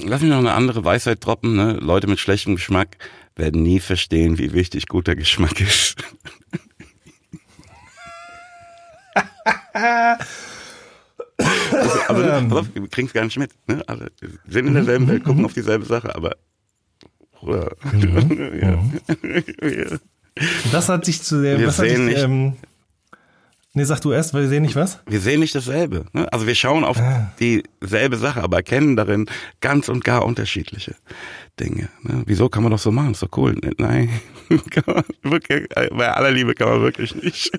Lass 0.04 0.22
mich 0.22 0.30
noch 0.30 0.40
eine 0.40 0.54
andere 0.54 0.84
Weisheit 0.84 1.24
droppen. 1.24 1.56
Ne? 1.56 1.74
Leute 1.74 2.08
mit 2.08 2.20
schlechtem 2.20 2.56
Geschmack 2.56 2.98
werden 3.36 3.62
nie 3.62 3.80
verstehen, 3.80 4.38
wie 4.38 4.54
wichtig 4.54 4.88
guter 4.88 5.16
Geschmack 5.16 5.60
ist. 5.60 6.04
also, 11.38 12.00
also, 12.08 12.48
pass 12.48 12.58
auf, 12.58 12.68
wir 12.74 12.88
kriegen 12.88 13.08
es 13.08 13.14
gar 13.14 13.26
nicht 13.26 13.38
mit. 13.38 13.52
Ne? 13.68 13.84
Also, 13.88 14.06
wir 14.22 14.30
sind 14.48 14.68
in 14.68 14.74
derselben 14.74 15.08
Welt, 15.08 15.24
gucken 15.24 15.46
auf 15.46 15.54
dieselbe 15.54 15.86
Sache, 15.86 16.16
aber. 16.16 16.36
Mhm. 17.44 18.62
ja. 18.62 19.98
Das 20.72 20.88
hat 20.88 21.04
sich 21.04 21.22
zu 21.22 21.42
der. 21.42 21.60
Wir 21.60 21.72
sehen 21.72 22.08
ich, 22.08 22.14
nicht, 22.16 22.24
ähm, 22.24 22.56
Nee, 23.76 23.86
sag 23.86 24.02
du 24.02 24.12
erst, 24.12 24.36
weil 24.36 24.44
wir 24.44 24.50
sehen 24.50 24.62
nicht 24.62 24.76
was? 24.76 25.00
Wir 25.08 25.20
sehen 25.20 25.40
nicht 25.40 25.56
dasselbe. 25.56 26.06
Ne? 26.14 26.32
Also 26.32 26.46
wir 26.46 26.54
schauen 26.54 26.84
auf 26.84 27.00
ah. 27.00 27.32
dieselbe 27.40 28.18
Sache, 28.18 28.44
aber 28.44 28.58
erkennen 28.58 28.96
darin 28.96 29.26
ganz 29.62 29.90
und 29.90 30.04
gar 30.04 30.26
unterschiedliche 30.26 30.96
Dinge. 31.60 31.90
Ne? 32.04 32.22
Wieso 32.28 32.50
kann 32.50 32.62
man 32.62 32.72
doch 32.72 32.78
so 32.78 32.92
machen? 32.92 33.14
Ist 33.14 33.24
doch 33.24 33.36
cool. 33.36 33.60
Nein, 33.80 34.10
wirklich, 35.24 35.70
bei 35.70 36.12
aller 36.12 36.30
Liebe 36.30 36.54
kann 36.54 36.70
man 36.70 36.82
wirklich 36.82 37.16
nicht. 37.16 37.52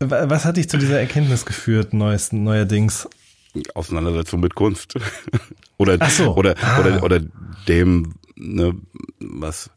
Was 0.00 0.44
hat 0.44 0.56
dich 0.56 0.68
zu 0.68 0.76
dieser 0.76 0.98
Erkenntnis 0.98 1.46
geführt, 1.46 1.94
neuesten, 1.94 2.42
neuerdings? 2.42 3.08
Auseinandersetzung 3.74 4.40
mit 4.40 4.56
Kunst. 4.56 4.94
oder, 5.76 6.04
so. 6.10 6.34
oder, 6.34 6.56
ah. 6.60 6.80
oder, 6.80 7.02
oder 7.04 7.20
dem, 7.68 8.14
ne, 8.34 8.74
was 9.20 9.70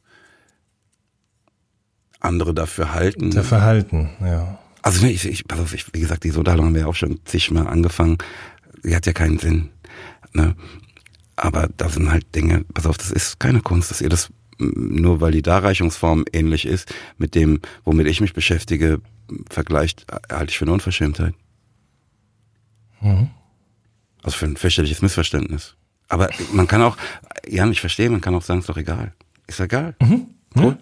andere 2.20 2.56
dafür 2.56 2.94
halten. 2.94 3.30
Der 3.30 3.44
Verhalten, 3.44 4.10
ja. 4.22 4.58
Also 4.82 5.06
ich, 5.06 5.26
ich, 5.26 5.48
pass 5.48 5.60
auf, 5.60 5.74
ich, 5.74 5.86
wie 5.94 6.00
gesagt, 6.00 6.24
die 6.24 6.32
Unterhaltung 6.32 6.68
haben 6.68 6.76
wir 6.76 6.88
auch 6.88 6.96
schon 6.96 7.20
zigmal 7.26 7.68
angefangen. 7.68 8.18
Sie 8.82 8.96
hat 8.96 9.06
ja 9.06 9.14
keinen 9.14 9.38
Sinn. 9.38 9.70
Ne? 10.34 10.56
Aber 11.36 11.70
da 11.78 11.90
sind 11.90 12.10
halt 12.10 12.34
Dinge, 12.36 12.66
pass 12.74 12.86
auf, 12.86 12.98
das 12.98 13.12
ist 13.12 13.40
keine 13.40 13.62
Kunst, 13.62 13.92
dass 13.92 14.02
ihr 14.02 14.10
das 14.10 14.30
nur 14.62 15.22
weil 15.22 15.32
die 15.32 15.42
Darreichungsform 15.42 16.26
ähnlich 16.32 16.66
ist, 16.66 16.94
mit 17.18 17.36
dem, 17.36 17.62
womit 17.84 18.08
ich 18.08 18.22
mich 18.22 18.34
beschäftige, 18.34 19.02
vergleicht, 19.50 20.06
halte 20.32 20.52
ich 20.52 20.58
für 20.58 20.66
eine 20.66 20.74
Unverschämtheit. 20.74 21.34
Mhm. 23.02 23.30
Also 24.24 24.38
für 24.38 24.46
ein 24.46 24.58
fürchterliches 24.58 25.02
Missverständnis. 25.02 25.76
Aber 26.10 26.30
man 26.54 26.68
kann 26.68 26.82
auch, 26.82 26.98
Jan, 27.48 27.72
ich 27.72 27.82
verstehe, 27.82 28.10
man 28.10 28.22
kann 28.22 28.36
auch 28.36 28.44
sagen, 28.44 28.60
ist 28.60 28.70
doch 28.70 28.78
egal. 28.78 29.14
Ist 29.48 29.60
egal. 29.60 29.96
Mhm. 30.02 30.28
Cool. 30.56 30.78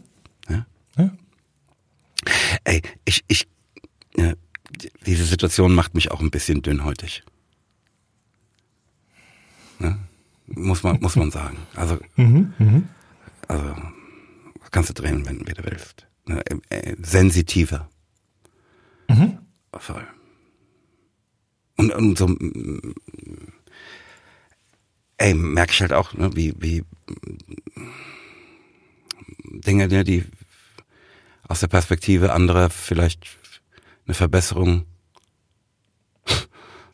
Ja. 0.49 0.65
ja. 0.97 1.11
Ey, 2.63 2.81
ich, 3.05 3.23
ich 3.27 3.47
ja, 4.19 4.33
diese 5.05 5.25
Situation 5.25 5.73
macht 5.73 5.95
mich 5.95 6.11
auch 6.11 6.19
ein 6.19 6.31
bisschen 6.31 6.61
dünnhäutig. 6.61 7.23
Ne? 9.79 9.97
Muss 10.47 10.83
man, 10.83 10.99
muss 10.99 11.15
man 11.15 11.31
sagen. 11.31 11.57
Also, 11.75 11.99
mhm, 12.15 12.53
mh. 12.57 12.81
also 13.47 13.75
kannst 14.71 14.89
du 14.89 14.93
drehen, 14.93 15.25
wenn, 15.25 15.39
du 15.39 15.63
willst. 15.63 16.07
Ne? 16.25 16.43
Äh, 16.69 16.95
sensitiver. 17.01 17.89
Mhm. 19.07 19.37
Voll. 19.73 20.05
Und, 21.77 21.93
und 21.93 22.17
so, 22.17 22.35
ey, 25.17 25.33
merke 25.33 25.71
ich 25.71 25.81
halt 25.81 25.93
auch, 25.93 26.13
ne, 26.13 26.35
wie, 26.35 26.53
wie 26.59 26.83
Dinge, 29.43 29.87
die 30.03 30.25
aus 31.47 31.61
der 31.61 31.67
Perspektive 31.67 32.33
anderer 32.33 32.69
vielleicht 32.69 33.38
eine 34.09 34.15
Verbesserung 34.15 34.85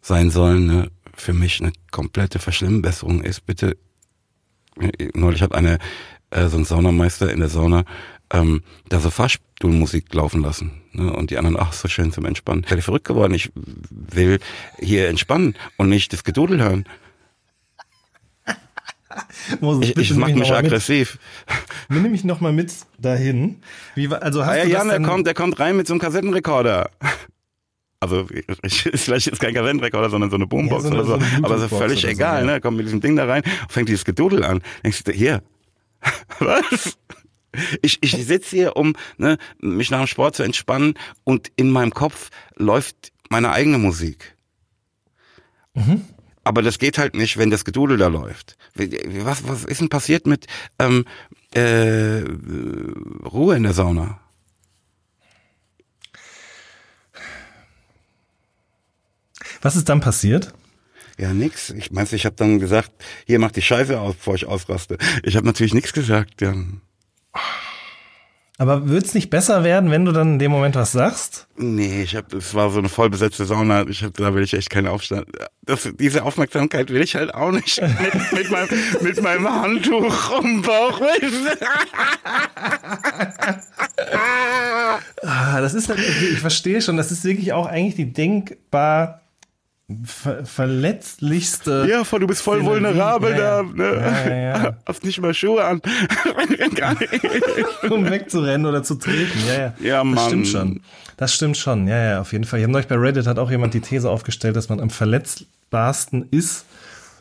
sein 0.02 0.30
sollen, 0.30 0.66
ne, 0.68 0.92
für 1.14 1.32
mich 1.32 1.62
eine 1.62 1.72
komplette 1.90 2.40
Verschlimmbesserung 2.40 3.24
ist. 3.24 3.46
Bitte, 3.46 3.78
neulich 5.14 5.42
hat 5.42 5.56
eine 5.56 5.80
äh, 6.30 6.48
so 6.48 6.58
ein 6.58 6.66
Saunameister 6.66 7.32
in 7.32 7.40
der 7.40 7.48
Sauna 7.48 7.86
ähm, 8.34 8.64
da 8.90 9.00
so 9.00 9.10
Fahrstuhlmusik 9.10 10.14
laufen 10.14 10.42
lassen. 10.42 10.82
Ne? 10.92 11.14
Und 11.14 11.32
die 11.32 11.38
anderen, 11.38 11.58
ach, 11.58 11.72
so 11.72 11.88
schön 11.88 12.12
zum 12.12 12.26
Entspannen. 12.26 12.64
Ich 12.66 12.70
werde 12.70 12.84
verrückt 12.84 13.08
geworden. 13.08 13.34
Ich 13.34 13.50
will 13.56 14.40
hier 14.78 15.08
entspannen 15.08 15.56
und 15.78 15.88
nicht 15.88 16.12
das 16.12 16.26
Gedudel 16.26 16.62
hören. 16.62 16.84
Ich, 19.82 19.98
ich 19.98 20.14
mach 20.16 20.30
mich 20.30 20.52
aggressiv. 20.52 21.20
Mit. 21.90 22.02
Nimm 22.02 22.12
mich 22.12 22.24
noch 22.24 22.42
mal 22.42 22.52
mit 22.52 22.72
dahin. 23.00 23.62
Wie, 23.96 24.08
also 24.08 24.46
hast 24.46 24.52
ah, 24.52 24.58
ja, 24.58 24.64
du 24.66 24.72
Jan, 24.72 24.88
der 24.90 25.02
kommt, 25.02 25.28
der 25.28 25.34
kommt 25.34 25.60
rein 25.60 25.78
mit 25.78 25.88
so 25.88 25.94
einem 25.94 26.02
Kassettenrekorder. 26.02 26.90
Also 28.02 28.28
vielleicht 28.68 29.28
ist 29.28 29.40
kein 29.40 29.54
Kassettenrekorder, 29.54 30.12
sondern 30.12 30.30
so 30.30 30.36
eine 30.36 30.46
Boombox 30.46 30.84
ja, 30.84 30.90
so 30.90 30.96
oder 30.96 31.06
so. 31.06 31.18
so 31.18 31.26
aber 31.42 31.56
es 31.56 31.64
ist 31.64 31.78
völlig 31.78 32.06
egal, 32.06 32.42
so, 32.42 32.48
ja. 32.48 32.54
ne? 32.54 32.62
Kommt 32.62 32.78
mit 32.78 32.86
diesem 32.86 33.02
Ding 33.02 33.16
da 33.16 33.26
rein, 33.26 33.42
fängt 33.68 33.90
dieses 33.90 34.06
Gedudel 34.06 34.44
an. 34.44 34.62
Denkst 34.84 35.06
du, 35.06 35.12
hier, 35.12 35.42
was? 36.40 36.98
Ich, 37.82 38.04
ich 38.04 38.12
sitze 38.12 38.56
hier, 38.56 38.76
um 38.76 38.96
ne, 39.18 39.38
mich 39.60 39.90
nach 39.90 40.00
dem 40.00 40.08
Sport 40.08 40.36
zu 40.36 40.44
entspannen 40.44 40.96
und 41.24 41.52
in 41.56 41.72
meinem 41.72 41.92
Kopf 41.92 42.30
läuft 42.58 43.12
meine 43.30 43.52
eigene 43.52 43.78
Musik. 43.78 44.36
Mhm. 45.74 46.04
Aber 46.46 46.62
das 46.62 46.78
geht 46.78 47.00
halt 47.00 47.16
nicht, 47.16 47.38
wenn 47.38 47.50
das 47.50 47.66
Gedudel 47.66 47.98
da 47.98 48.08
läuft. 48.08 48.56
Was, 48.76 49.48
was 49.48 49.66
ist 49.66 49.82
denn 49.82 49.90
passiert 49.90 50.28
mit 50.28 50.46
ähm, 50.78 51.06
äh, 51.56 52.22
Ruhe 53.26 53.56
in 53.56 53.64
der 53.64 53.74
Sauna? 53.74 54.20
Was 59.62 59.76
ist 59.76 59.90
dann 59.90 60.02
passiert? 60.02 60.54
Ja, 61.18 61.34
nix. 61.34 61.72
Ich 61.72 61.92
meinst, 61.92 62.14
ich 62.14 62.26
habe 62.26 62.36
dann 62.36 62.60
gesagt, 62.60 62.92
hier 63.26 63.40
mach 63.40 63.52
die 63.52 63.64
Scheiße 63.64 64.00
aus, 64.00 64.16
bevor 64.16 64.36
ich 64.36 64.46
ausraste. 64.46 65.00
Ich 65.24 65.36
habe 65.36 65.48
natürlich 65.48 65.74
nichts 65.74 65.94
gesagt. 65.94 66.42
Ja. 66.42 66.54
Aber 68.58 68.88
wird's 68.88 69.14
nicht 69.14 69.30
besser 69.30 69.66
werden, 69.66 69.92
wenn 69.92 70.06
du 70.06 70.14
dann 70.14 70.34
in 70.34 70.40
dem 70.40 70.52
Moment 70.52 70.76
was 70.76 70.94
sagst? 70.94 71.48
Nee, 71.58 72.04
ich 72.04 72.16
habe, 72.16 72.38
es 72.38 72.54
war 72.54 72.70
so 72.70 72.80
eine 72.80 72.88
vollbesetzte 72.88 73.44
Sauna. 73.44 73.86
Ich 73.88 74.02
hab, 74.02 74.14
da 74.14 74.34
will 74.34 74.44
ich 74.44 74.54
echt 74.54 74.70
keinen 74.70 74.88
Aufstand. 74.88 75.28
Das, 75.64 75.90
diese 76.00 76.24
Aufmerksamkeit 76.24 76.90
will 76.90 77.02
ich 77.02 77.16
halt 77.16 77.34
auch 77.34 77.52
nicht 77.52 77.82
mit, 77.82 78.32
mit, 78.32 78.52
meinem, 78.52 78.70
mit 79.02 79.22
meinem 79.22 79.50
Handtuch 79.50 80.40
um 80.40 80.62
Bauch. 80.62 81.02
ah, 85.22 85.60
das 85.60 85.74
ist, 85.74 85.90
halt, 85.90 86.00
ich 86.00 86.40
verstehe 86.40 86.82
schon, 86.82 86.96
das 86.96 87.12
ist 87.12 87.26
wirklich 87.26 87.52
auch 87.52 87.66
eigentlich 87.66 87.96
die 87.96 88.14
denkbar 88.14 89.22
ver 90.04 90.46
verletzlichste. 90.46 91.88
Ja, 91.90 92.04
voll, 92.04 92.22
du 92.22 92.28
bist 92.28 92.42
voll 92.42 92.58
Szenerie. 92.58 92.76
vulnerabel 92.76 93.32
ja, 93.32 93.38
da. 93.38 93.64
Ne? 93.64 94.14
Ja, 94.26 94.36
ja, 94.36 94.78
Hast 94.86 95.04
nicht 95.04 95.22
mal 95.22 95.34
Schuhe 95.34 95.64
an. 95.64 95.82
um 97.90 98.10
wegzurennen 98.10 98.66
oder 98.66 98.84
zu 98.84 98.96
treten. 98.96 99.40
Ja, 99.48 99.54
ja. 99.54 99.74
ja 99.80 100.04
Mann. 100.04 100.16
Das 100.16 100.26
stimmt 100.26 100.48
schon. 100.48 100.82
Das 101.18 101.34
stimmt 101.34 101.58
schon. 101.58 101.88
Ja, 101.88 102.04
ja, 102.04 102.22
auf 102.22 102.32
jeden 102.32 102.46
Fall. 102.46 102.60
Ich 102.60 102.64
habe 102.64 102.72
neulich 102.72 102.88
bei 102.88 102.96
Reddit 102.96 103.28
hat 103.28 103.38
auch 103.38 103.52
jemand 103.52 103.74
die 103.74 103.82
These 103.82 104.10
aufgestellt, 104.10 104.56
dass 104.56 104.70
man 104.70 104.80
am 104.80 104.90
verletzbarsten 104.90 106.28
ist 106.32 106.66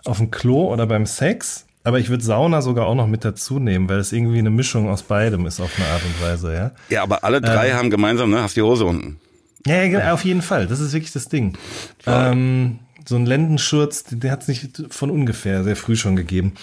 auf 0.05 0.19
dem 0.19 0.31
Klo 0.31 0.73
oder 0.73 0.87
beim 0.87 1.07
Sex. 1.07 1.67
Aber 1.87 1.99
ich 1.99 2.09
würde 2.09 2.25
Sauna 2.25 2.63
sogar 2.63 2.87
auch 2.87 2.95
noch 2.95 3.07
mit 3.07 3.27
dazu 3.27 3.59
nehmen, 3.59 3.91
weil 3.91 3.99
es 3.99 4.11
irgendwie 4.11 4.39
eine 4.39 4.49
Mischung 4.49 4.89
aus 4.89 5.03
beidem 5.03 5.45
ist 5.45 5.61
auf 5.61 5.71
eine 5.77 5.87
Art 5.89 6.03
und 6.03 6.23
Weise, 6.23 6.55
ja. 6.55 6.71
Ja, 6.89 7.03
aber 7.03 7.25
alle 7.25 7.43
drei 7.43 7.69
ähm, 7.69 7.77
haben 7.77 7.91
gemeinsam, 7.91 8.31
ne, 8.31 8.43
hast 8.43 8.57
die 8.57 8.63
Hose 8.63 8.87
unten. 8.87 9.21
Ja, 9.67 9.83
ja, 9.83 10.13
auf 10.13 10.25
jeden 10.25 10.43
Fall. 10.43 10.67
Das 10.67 10.81
ist 10.81 10.93
wirklich 10.93 11.13
das 11.13 11.29
Ding. 11.29 11.57
Ähm, 12.07 12.81
so 13.07 13.17
ein 13.17 13.27
Lendenschurz, 13.27 14.05
der 14.11 14.31
hat 14.31 14.43
es 14.43 14.49
nicht 14.49 14.83
von 14.91 15.11
ungefähr 15.11 15.65
sehr 15.65 15.77
früh 15.77 15.97
schon 15.97 16.17
gegeben. 16.17 16.55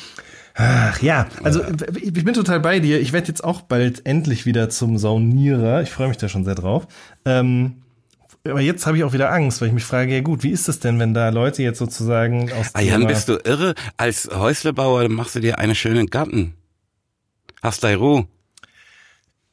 Ach 0.53 1.01
ja, 1.01 1.27
also 1.43 1.61
ich 1.95 2.13
bin 2.13 2.33
total 2.33 2.59
bei 2.59 2.79
dir. 2.79 2.99
Ich 2.99 3.13
werde 3.13 3.27
jetzt 3.29 3.43
auch 3.43 3.61
bald 3.61 4.05
endlich 4.05 4.45
wieder 4.45 4.69
zum 4.69 4.97
Saunierer. 4.97 5.81
Ich 5.81 5.91
freue 5.91 6.09
mich 6.09 6.17
da 6.17 6.27
schon 6.27 6.43
sehr 6.43 6.55
drauf. 6.55 6.87
Ähm, 7.25 7.83
aber 8.43 8.59
jetzt 8.59 8.85
habe 8.85 8.97
ich 8.97 9.03
auch 9.03 9.13
wieder 9.13 9.31
Angst, 9.31 9.61
weil 9.61 9.69
ich 9.69 9.73
mich 9.73 9.83
frage, 9.83 10.13
ja 10.13 10.21
gut, 10.21 10.43
wie 10.43 10.49
ist 10.49 10.67
das 10.67 10.79
denn, 10.79 10.99
wenn 10.99 11.13
da 11.13 11.29
Leute 11.29 11.63
jetzt 11.63 11.77
sozusagen 11.79 12.51
aus 12.51 12.71
Ah, 12.73 12.81
Jan, 12.81 13.07
bist 13.07 13.29
du 13.29 13.37
irre? 13.43 13.75
Als 13.97 14.29
Häuslebauer 14.33 15.07
machst 15.09 15.35
du 15.35 15.39
dir 15.39 15.59
einen 15.59 15.75
schönen 15.75 16.07
Garten. 16.07 16.55
Hast 17.61 17.83
du 17.83 17.95
Ruhe. 17.95 18.27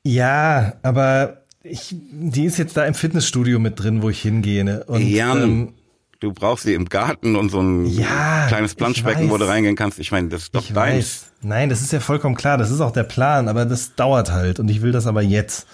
Ja, 0.04 0.74
aber 0.82 1.42
ich, 1.62 1.94
die 1.94 2.44
ist 2.44 2.58
jetzt 2.58 2.76
da 2.76 2.84
im 2.84 2.94
Fitnessstudio 2.94 3.58
mit 3.58 3.80
drin, 3.80 4.02
wo 4.02 4.10
ich 4.10 4.20
hingehe. 4.22 4.64
Ne? 4.64 4.84
Und, 4.84 5.02
Jan, 5.02 5.42
ähm, 5.42 5.74
du 6.20 6.32
brauchst 6.32 6.64
sie 6.64 6.74
im 6.74 6.86
Garten 6.86 7.36
und 7.36 7.50
so 7.50 7.60
ein 7.60 7.86
ja, 7.86 8.46
kleines 8.48 8.74
Planschbecken, 8.74 9.30
wo 9.30 9.38
du 9.38 9.46
reingehen 9.46 9.76
kannst. 9.76 9.98
Ich 9.98 10.12
meine, 10.12 10.28
das 10.28 10.44
ist 10.44 10.54
doch 10.54 10.62
ich 10.62 10.72
deins. 10.72 10.96
Weiß. 10.96 11.32
Nein, 11.42 11.68
das 11.68 11.80
ist 11.80 11.92
ja 11.92 12.00
vollkommen 12.00 12.34
klar. 12.34 12.58
Das 12.58 12.70
ist 12.70 12.80
auch 12.80 12.92
der 12.92 13.04
Plan, 13.04 13.48
aber 13.48 13.64
das 13.64 13.94
dauert 13.94 14.32
halt 14.32 14.60
und 14.60 14.68
ich 14.68 14.82
will 14.82 14.92
das 14.92 15.06
aber 15.06 15.22
jetzt. 15.22 15.66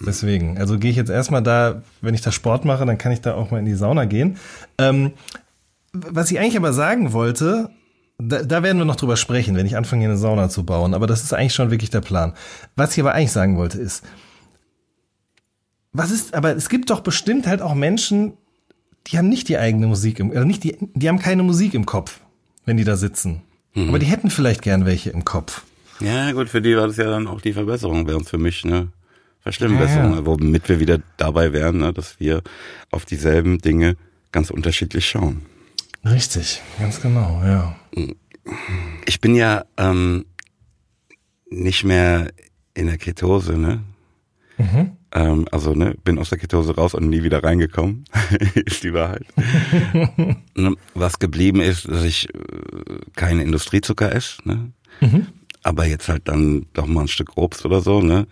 Deswegen, 0.00 0.58
also 0.58 0.78
gehe 0.78 0.92
ich 0.92 0.96
jetzt 0.96 1.10
erstmal 1.10 1.42
da, 1.42 1.82
wenn 2.02 2.14
ich 2.14 2.20
da 2.20 2.30
Sport 2.30 2.64
mache, 2.64 2.86
dann 2.86 2.98
kann 2.98 3.10
ich 3.10 3.20
da 3.20 3.34
auch 3.34 3.50
mal 3.50 3.58
in 3.58 3.64
die 3.64 3.74
Sauna 3.74 4.04
gehen. 4.04 4.36
Ähm, 4.78 5.12
was 5.92 6.30
ich 6.30 6.38
eigentlich 6.38 6.56
aber 6.56 6.72
sagen 6.72 7.12
wollte, 7.12 7.70
da, 8.18 8.42
da 8.42 8.62
werden 8.62 8.78
wir 8.78 8.84
noch 8.84 8.94
drüber 8.94 9.16
sprechen, 9.16 9.56
wenn 9.56 9.66
ich 9.66 9.76
anfange, 9.76 10.02
hier 10.02 10.10
eine 10.10 10.18
Sauna 10.18 10.48
zu 10.48 10.64
bauen. 10.64 10.94
Aber 10.94 11.08
das 11.08 11.24
ist 11.24 11.32
eigentlich 11.32 11.54
schon 11.54 11.72
wirklich 11.72 11.90
der 11.90 12.00
Plan. 12.00 12.34
Was 12.76 12.92
ich 12.92 13.00
aber 13.00 13.12
eigentlich 13.14 13.32
sagen 13.32 13.56
wollte 13.56 13.78
ist, 13.78 14.04
was 15.92 16.10
ist, 16.10 16.34
aber 16.34 16.56
es 16.56 16.68
gibt 16.68 16.90
doch 16.90 17.00
bestimmt 17.00 17.46
halt 17.46 17.62
auch 17.62 17.74
Menschen, 17.74 18.34
die 19.06 19.18
haben 19.18 19.28
nicht 19.28 19.48
die 19.48 19.58
eigene 19.58 19.86
Musik 19.86 20.20
im, 20.20 20.30
also 20.30 20.44
nicht 20.44 20.64
die, 20.64 20.76
die 20.80 21.08
haben 21.08 21.18
keine 21.18 21.42
Musik 21.42 21.74
im 21.74 21.86
Kopf, 21.86 22.20
wenn 22.64 22.76
die 22.76 22.84
da 22.84 22.96
sitzen. 22.96 23.42
Mhm. 23.74 23.88
Aber 23.88 23.98
die 23.98 24.06
hätten 24.06 24.30
vielleicht 24.30 24.62
gern 24.62 24.84
welche 24.84 25.10
im 25.10 25.24
Kopf. 25.24 25.62
Ja, 26.00 26.30
gut, 26.32 26.48
für 26.48 26.62
die 26.62 26.76
war 26.76 26.86
das 26.86 26.96
ja 26.96 27.04
dann 27.04 27.26
auch 27.26 27.40
die 27.40 27.52
Verbesserung, 27.52 28.06
während 28.06 28.28
für 28.28 28.38
mich, 28.38 28.64
ne? 28.64 28.88
Verschlimmbesserung, 29.40 30.10
ja, 30.10 30.18
ja. 30.18 30.26
womit 30.26 30.68
wir 30.68 30.78
wieder 30.78 30.98
dabei 31.16 31.52
wären, 31.52 31.78
ne, 31.78 31.92
dass 31.92 32.20
wir 32.20 32.42
auf 32.90 33.04
dieselben 33.04 33.58
Dinge 33.58 33.96
ganz 34.30 34.50
unterschiedlich 34.50 35.08
schauen. 35.08 35.46
Richtig, 36.04 36.60
ganz 36.78 37.00
genau, 37.00 37.40
ja. 37.44 37.76
Ich 39.06 39.20
bin 39.20 39.34
ja 39.34 39.64
ähm, 39.76 40.26
nicht 41.50 41.84
mehr 41.84 42.30
in 42.74 42.86
der 42.86 42.98
Ketose, 42.98 43.56
ne? 43.56 43.82
Mhm. 44.58 44.97
Ähm, 45.12 45.46
also 45.50 45.74
ne, 45.74 45.94
bin 46.04 46.18
aus 46.18 46.28
der 46.28 46.38
Ketose 46.38 46.74
raus 46.74 46.94
und 46.94 47.08
nie 47.08 47.22
wieder 47.22 47.42
reingekommen, 47.42 48.04
ist 48.54 48.84
die 48.84 48.92
Wahrheit. 48.92 49.24
Ne, 50.54 50.74
was 50.94 51.18
geblieben 51.18 51.60
ist, 51.60 51.88
dass 51.88 52.04
ich 52.04 52.28
äh, 52.34 52.38
keine 53.16 53.42
Industriezucker 53.42 54.12
esse, 54.12 54.36
ne? 54.44 54.72
Mhm. 55.00 55.28
aber 55.62 55.86
jetzt 55.86 56.08
halt 56.08 56.26
dann 56.26 56.66
doch 56.72 56.86
mal 56.86 57.02
ein 57.02 57.08
Stück 57.08 57.36
Obst 57.36 57.64
oder 57.64 57.80
so. 57.80 58.00
Ne? 58.02 58.26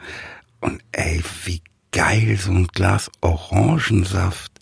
Und 0.61 0.83
ey, 0.93 1.23
wie 1.45 1.63
geil 1.93 2.37
so 2.37 2.51
ein 2.51 2.67
Glas 2.67 3.11
Orangensaft. 3.21 4.53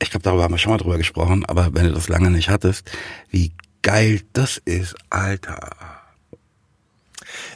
Ich 0.00 0.10
glaube, 0.10 0.22
darüber 0.22 0.44
haben 0.44 0.54
wir 0.54 0.58
schon 0.58 0.72
mal 0.72 0.78
drüber 0.78 0.98
gesprochen, 0.98 1.44
aber 1.44 1.74
wenn 1.74 1.84
du 1.84 1.92
das 1.92 2.08
lange 2.08 2.30
nicht 2.30 2.48
hattest, 2.48 2.90
wie 3.30 3.52
geil 3.82 4.22
das 4.32 4.58
ist, 4.58 4.94
Alter. 5.10 5.93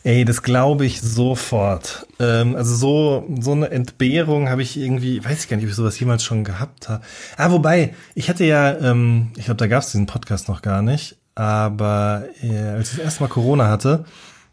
Ey, 0.09 0.25
das 0.25 0.43
glaube 0.43 0.87
ich 0.87 1.03
sofort. 1.03 2.07
Ähm, 2.19 2.57
also 2.57 2.75
so, 2.75 3.29
so 3.41 3.53
eine 3.53 3.71
Entbehrung 3.71 4.49
habe 4.49 4.63
ich 4.63 4.79
irgendwie, 4.79 5.23
weiß 5.23 5.43
ich 5.43 5.51
gar 5.51 5.59
nicht, 5.59 5.67
ob 5.67 5.69
ich 5.69 5.77
sowas 5.77 6.01
jemals 6.01 6.25
schon 6.25 6.45
gehabt 6.45 6.89
habe. 6.89 7.05
Ah, 7.37 7.51
wobei, 7.51 7.93
ich 8.15 8.31
hatte 8.31 8.47
ja, 8.47 8.75
ähm, 8.79 9.33
ich 9.37 9.45
glaube, 9.45 9.59
da 9.59 9.67
gab 9.67 9.83
es 9.83 9.91
diesen 9.91 10.07
Podcast 10.07 10.49
noch 10.49 10.63
gar 10.63 10.81
nicht, 10.81 11.19
aber 11.35 12.25
äh, 12.43 12.57
als 12.59 12.93
ich 12.93 12.97
das 12.97 13.05
erste 13.05 13.23
Mal 13.25 13.29
Corona 13.29 13.69
hatte, 13.69 14.07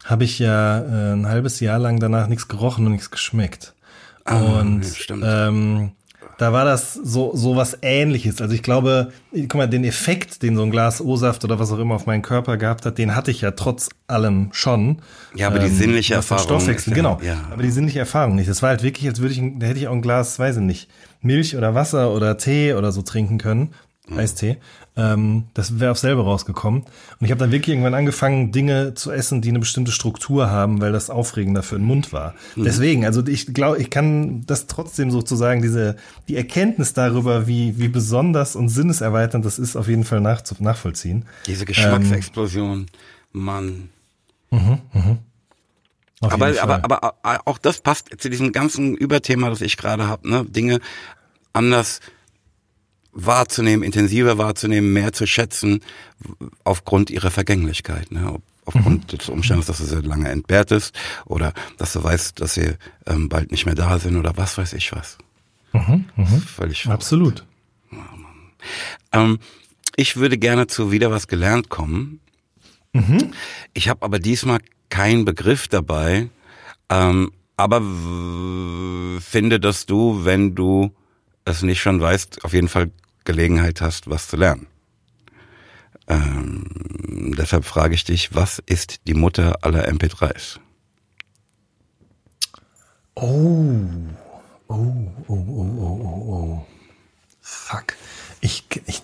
habe 0.04 0.24
ich 0.24 0.38
ja 0.40 0.80
äh, 0.80 1.14
ein 1.14 1.26
halbes 1.26 1.58
Jahr 1.60 1.78
lang 1.78 2.00
danach 2.00 2.26
nichts 2.26 2.48
gerochen 2.48 2.84
und 2.84 2.92
nichts 2.92 3.10
geschmeckt. 3.10 3.72
Ah, 4.26 4.38
und 4.38 4.84
stimmt. 4.84 5.24
ähm, 5.26 5.92
da 6.38 6.52
war 6.52 6.64
das 6.64 6.94
so, 6.94 7.34
so 7.34 7.56
was 7.56 7.78
ähnliches. 7.82 8.40
Also 8.40 8.54
ich 8.54 8.62
glaube, 8.62 9.12
guck 9.32 9.54
mal, 9.54 9.66
den 9.66 9.84
Effekt, 9.84 10.42
den 10.42 10.56
so 10.56 10.62
ein 10.62 10.70
Glas 10.70 11.00
O-Saft 11.00 11.44
oder 11.44 11.58
was 11.58 11.72
auch 11.72 11.78
immer 11.78 11.94
auf 11.94 12.06
meinen 12.06 12.22
Körper 12.22 12.56
gehabt 12.58 12.84
hat, 12.84 12.98
den 12.98 13.16
hatte 13.16 13.30
ich 13.30 13.40
ja 13.40 13.52
trotz 13.52 13.88
allem 14.06 14.50
schon. 14.52 14.98
Ja, 15.34 15.46
aber 15.46 15.58
die 15.58 15.66
ähm, 15.66 15.74
sinnliche 15.74 16.14
Erfahrung. 16.14 16.44
Stoffwechsel, 16.44 16.90
ja, 16.90 16.96
genau. 16.96 17.18
Ja. 17.22 17.36
Aber 17.50 17.62
die 17.62 17.70
sinnliche 17.70 18.00
Erfahrung 18.00 18.34
nicht. 18.34 18.50
Das 18.50 18.62
war 18.62 18.70
halt 18.70 18.82
wirklich, 18.82 19.08
als 19.08 19.20
würde 19.20 19.34
ich, 19.34 19.42
da 19.58 19.66
hätte 19.66 19.78
ich 19.78 19.88
auch 19.88 19.92
ein 19.92 20.02
Glas, 20.02 20.38
weiß 20.38 20.56
ich 20.56 20.62
nicht, 20.62 20.90
Milch 21.22 21.56
oder 21.56 21.74
Wasser 21.74 22.12
oder 22.12 22.36
Tee 22.36 22.74
oder 22.74 22.92
so 22.92 23.02
trinken 23.02 23.38
können. 23.38 23.72
Mhm. 24.08 24.18
Eistee. 24.18 24.56
Ähm, 24.96 25.44
das 25.52 25.80
wäre 25.80 25.90
auf 25.90 25.98
selber 25.98 26.22
rausgekommen. 26.22 26.82
Und 26.82 27.24
ich 27.24 27.30
habe 27.30 27.40
dann 27.40 27.50
wirklich 27.50 27.74
irgendwann 27.74 27.94
angefangen, 27.94 28.52
Dinge 28.52 28.94
zu 28.94 29.10
essen, 29.10 29.42
die 29.42 29.48
eine 29.48 29.58
bestimmte 29.58 29.90
Struktur 29.90 30.48
haben, 30.50 30.80
weil 30.80 30.92
das 30.92 31.10
aufregender 31.10 31.62
für 31.62 31.76
den 31.76 31.84
Mund 31.84 32.12
war. 32.12 32.34
Mhm. 32.54 32.64
Deswegen, 32.64 33.04
also 33.04 33.26
ich 33.26 33.52
glaube, 33.52 33.78
ich 33.78 33.90
kann 33.90 34.46
das 34.46 34.68
trotzdem 34.68 35.10
sozusagen, 35.10 35.60
diese, 35.60 35.96
die 36.28 36.36
Erkenntnis 36.36 36.92
darüber, 36.92 37.46
wie, 37.48 37.78
wie 37.78 37.88
besonders 37.88 38.54
und 38.54 38.68
sinneserweiternd 38.68 39.44
das 39.44 39.58
ist, 39.58 39.76
auf 39.76 39.88
jeden 39.88 40.04
Fall 40.04 40.20
nach, 40.20 40.42
nachvollziehen. 40.60 41.24
Diese 41.46 41.64
Geschmacksexplosion, 41.64 42.78
ähm, 42.78 42.86
Mann. 43.32 43.88
Mhm, 44.50 44.78
mhm. 44.92 45.18
aber, 46.20 46.62
aber, 46.62 46.84
aber 46.84 47.40
auch 47.44 47.58
das 47.58 47.80
passt 47.80 48.08
zu 48.18 48.30
diesem 48.30 48.52
ganzen 48.52 48.94
Überthema, 48.94 49.50
das 49.50 49.60
ich 49.60 49.76
gerade 49.76 50.06
habe, 50.06 50.30
ne? 50.30 50.44
Dinge 50.44 50.78
anders 51.52 52.00
wahrzunehmen, 53.16 53.82
intensiver 53.82 54.38
wahrzunehmen, 54.38 54.92
mehr 54.92 55.12
zu 55.12 55.26
schätzen, 55.26 55.80
aufgrund 56.64 57.10
ihrer 57.10 57.30
Vergänglichkeit. 57.30 58.12
Ne? 58.12 58.38
aufgrund 58.66 59.12
mhm. 59.12 59.18
des 59.18 59.28
Umstandes, 59.28 59.66
dass 59.66 59.78
du 59.78 59.84
sie 59.84 60.00
lange 60.00 60.28
entbehrtest 60.28 60.94
oder 61.24 61.54
dass 61.78 61.92
du 61.92 62.02
weißt, 62.02 62.40
dass 62.40 62.54
sie 62.54 62.74
ähm, 63.06 63.28
bald 63.28 63.52
nicht 63.52 63.64
mehr 63.64 63.74
da 63.74 63.98
sind 63.98 64.16
oder 64.16 64.36
was 64.36 64.58
weiß 64.58 64.72
ich 64.74 64.92
was. 64.92 65.18
Mhm, 65.72 66.04
mh. 66.16 66.26
Völlig 66.46 66.82
verrückt. 66.82 66.94
Absolut. 66.94 67.44
ähm, 69.12 69.38
ich 69.94 70.16
würde 70.16 70.36
gerne 70.36 70.66
zu 70.66 70.90
wieder 70.90 71.10
was 71.10 71.28
gelernt 71.28 71.68
kommen. 71.68 72.20
Mhm. 72.92 73.32
Ich 73.72 73.88
habe 73.88 74.02
aber 74.02 74.18
diesmal 74.18 74.58
keinen 74.90 75.24
Begriff 75.24 75.68
dabei, 75.68 76.28
ähm, 76.88 77.30
aber 77.56 77.80
finde, 79.20 79.60
dass 79.60 79.86
du, 79.86 80.24
wenn 80.24 80.54
du 80.54 80.94
es 81.44 81.62
nicht 81.62 81.80
schon 81.80 82.00
weißt, 82.00 82.44
auf 82.44 82.52
jeden 82.52 82.68
Fall 82.68 82.90
Gelegenheit 83.26 83.82
hast, 83.82 84.08
was 84.08 84.28
zu 84.28 84.36
lernen. 84.36 84.66
Ähm, 86.08 86.64
deshalb 87.36 87.64
frage 87.64 87.94
ich 87.94 88.04
dich, 88.04 88.34
was 88.34 88.60
ist 88.64 89.06
die 89.06 89.14
Mutter 89.14 89.58
aller 89.62 89.86
MP3s? 89.88 90.58
Oh, 93.14 93.74
oh, 94.68 94.74
oh, 94.76 95.12
oh, 95.28 95.34
oh, 95.34 96.00
oh, 96.04 96.32
oh. 96.32 96.66
Fuck. 97.40 97.96
Ich, 98.40 98.64
ich, 98.86 99.02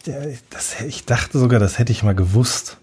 das, 0.50 0.80
ich 0.82 1.04
dachte 1.04 1.38
sogar, 1.38 1.58
das 1.58 1.78
hätte 1.78 1.92
ich 1.92 2.02
mal 2.02 2.14
gewusst. 2.14 2.78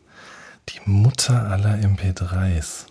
Die 0.70 0.82
Mutter 0.86 1.50
aller 1.50 1.76
MP3s. 1.76 2.86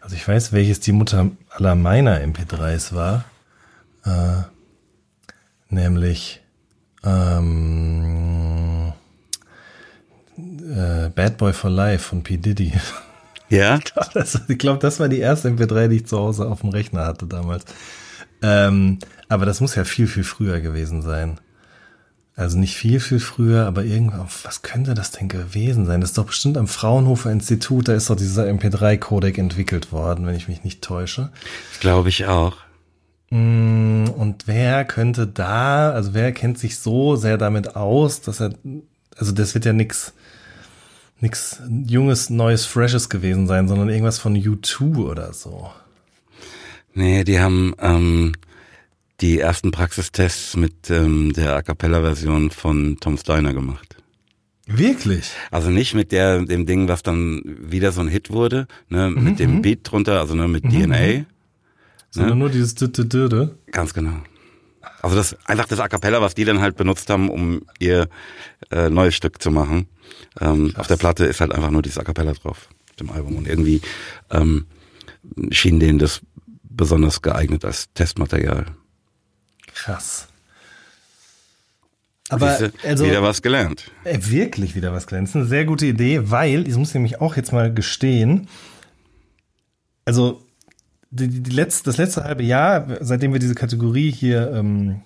Also 0.00 0.16
ich 0.16 0.26
weiß, 0.26 0.52
welches 0.52 0.80
die 0.80 0.92
Mutter 0.92 1.30
aller 1.50 1.74
meiner 1.74 2.20
MP3s 2.20 2.94
war. 2.94 3.24
Äh, 4.04 4.42
nämlich 5.68 6.40
ähm, 7.04 8.92
äh, 10.36 11.08
Bad 11.10 11.36
Boy 11.38 11.52
for 11.52 11.70
Life 11.70 12.08
von 12.08 12.22
P. 12.22 12.36
Diddy. 12.36 12.72
Ja? 13.52 13.80
ich 14.46 14.58
glaube, 14.58 14.78
das 14.78 15.00
war 15.00 15.08
die 15.08 15.18
erste 15.18 15.48
MP3, 15.48 15.88
die 15.88 15.96
ich 15.96 16.06
zu 16.06 16.16
Hause 16.16 16.46
auf 16.46 16.60
dem 16.60 16.70
Rechner 16.70 17.04
hatte 17.04 17.26
damals. 17.26 17.64
Ähm, 18.42 19.00
aber 19.28 19.44
das 19.44 19.60
muss 19.60 19.74
ja 19.74 19.82
viel, 19.82 20.06
viel 20.06 20.22
früher 20.22 20.60
gewesen 20.60 21.02
sein. 21.02 21.40
Also 22.36 22.58
nicht 22.58 22.76
viel, 22.76 23.00
viel 23.00 23.20
früher, 23.20 23.66
aber 23.66 23.84
irgendwo, 23.84 24.24
was 24.44 24.62
könnte 24.62 24.94
das 24.94 25.10
denn 25.10 25.28
gewesen 25.28 25.84
sein? 25.84 26.00
Das 26.00 26.10
ist 26.10 26.18
doch 26.18 26.26
bestimmt 26.26 26.56
am 26.56 26.68
Fraunhofer 26.68 27.30
Institut, 27.30 27.88
da 27.88 27.94
ist 27.94 28.08
doch 28.08 28.16
dieser 28.16 28.44
MP3-Codec 28.44 29.36
entwickelt 29.38 29.92
worden, 29.92 30.26
wenn 30.26 30.36
ich 30.36 30.48
mich 30.48 30.64
nicht 30.64 30.80
täusche. 30.80 31.30
Glaube 31.80 32.08
ich 32.08 32.26
auch. 32.26 32.56
Mm, 33.30 34.08
und 34.16 34.46
wer 34.46 34.84
könnte 34.84 35.26
da, 35.26 35.92
also 35.92 36.14
wer 36.14 36.32
kennt 36.32 36.58
sich 36.58 36.78
so 36.78 37.16
sehr 37.16 37.38
damit 37.38 37.76
aus, 37.76 38.20
dass 38.20 38.40
er, 38.40 38.54
also 39.16 39.32
das 39.32 39.54
wird 39.54 39.64
ja 39.64 39.72
nix, 39.72 40.12
nix 41.20 41.62
junges, 41.86 42.28
neues, 42.28 42.66
freshes 42.66 43.08
gewesen 43.08 43.46
sein, 43.46 43.68
sondern 43.68 43.88
irgendwas 43.88 44.18
von 44.18 44.36
U2 44.36 44.96
oder 44.96 45.32
so. 45.32 45.70
Nee, 46.92 47.22
die 47.22 47.38
haben 47.38 47.74
ähm, 47.80 48.32
die 49.20 49.38
ersten 49.38 49.70
Praxistests 49.70 50.56
mit 50.56 50.90
ähm, 50.90 51.32
der 51.32 51.54
A 51.54 51.62
Cappella-Version 51.62 52.50
von 52.50 52.96
Tom 53.00 53.16
Steiner 53.16 53.52
gemacht. 53.52 53.96
Wirklich? 54.66 55.30
Also 55.50 55.70
nicht 55.70 55.94
mit 55.94 56.12
der, 56.12 56.44
dem 56.44 56.66
Ding, 56.66 56.88
was 56.88 57.02
dann 57.02 57.42
wieder 57.44 57.92
so 57.92 58.00
ein 58.00 58.08
Hit 58.08 58.30
wurde, 58.30 58.66
ne, 58.88 59.10
mhm, 59.10 59.24
mit 59.24 59.38
dem 59.38 59.56
mhm. 59.56 59.62
Beat 59.62 59.80
drunter, 59.82 60.20
also 60.20 60.34
nur 60.34 60.48
mit 60.48 60.64
mhm, 60.64 60.70
DNA. 60.70 61.24
Sondern 62.10 62.38
nur 62.38 62.50
dieses 62.50 62.74
Dürde. 62.74 63.56
Ganz 63.70 63.94
genau. 63.94 64.22
Also 65.02 65.16
das 65.16 65.36
einfach 65.46 65.66
das 65.66 65.80
A 65.80 65.88
cappella, 65.88 66.20
was 66.20 66.34
die 66.34 66.44
dann 66.44 66.60
halt 66.60 66.76
benutzt 66.76 67.08
haben, 67.10 67.30
um 67.30 67.62
ihr 67.78 68.08
äh, 68.70 68.90
neues 68.90 69.14
Stück 69.14 69.40
zu 69.40 69.50
machen. 69.50 69.88
Ähm, 70.40 70.74
auf 70.76 70.86
der 70.86 70.96
Platte 70.96 71.24
ist 71.24 71.40
halt 71.40 71.52
einfach 71.52 71.70
nur 71.70 71.82
dieses 71.82 71.98
A 71.98 72.04
cappella 72.04 72.32
drauf, 72.32 72.68
dem 72.98 73.10
Album. 73.10 73.36
Und 73.36 73.46
irgendwie 73.46 73.80
ähm, 74.30 74.66
schien 75.50 75.80
denen 75.80 75.98
das 75.98 76.20
besonders 76.62 77.22
geeignet 77.22 77.64
als 77.64 77.92
Testmaterial. 77.94 78.66
Krass. 79.74 80.28
Aber 82.28 82.56
Siehste, 82.56 82.72
also, 82.86 83.04
wieder 83.04 83.22
was 83.22 83.42
gelernt. 83.42 83.90
Äh, 84.04 84.18
wirklich 84.22 84.74
wieder 84.74 84.92
was 84.92 85.06
gelernt. 85.06 85.28
Das 85.28 85.32
ist 85.32 85.36
eine 85.36 85.46
sehr 85.46 85.64
gute 85.64 85.86
Idee, 85.86 86.30
weil, 86.30 86.68
ich 86.68 86.76
muss 86.76 86.94
nämlich 86.94 87.20
auch 87.20 87.36
jetzt 87.36 87.52
mal 87.52 87.72
gestehen, 87.74 88.48
also 90.04 90.42
die, 91.10 91.42
die 91.42 91.50
letzte, 91.50 91.84
das 91.84 91.96
letzte 91.96 92.24
halbe 92.24 92.42
Jahr, 92.42 92.86
seitdem 93.00 93.32
wir 93.32 93.40
diese 93.40 93.54
Kategorie 93.54 94.10
hier 94.10 94.52
ähm, 94.52 95.02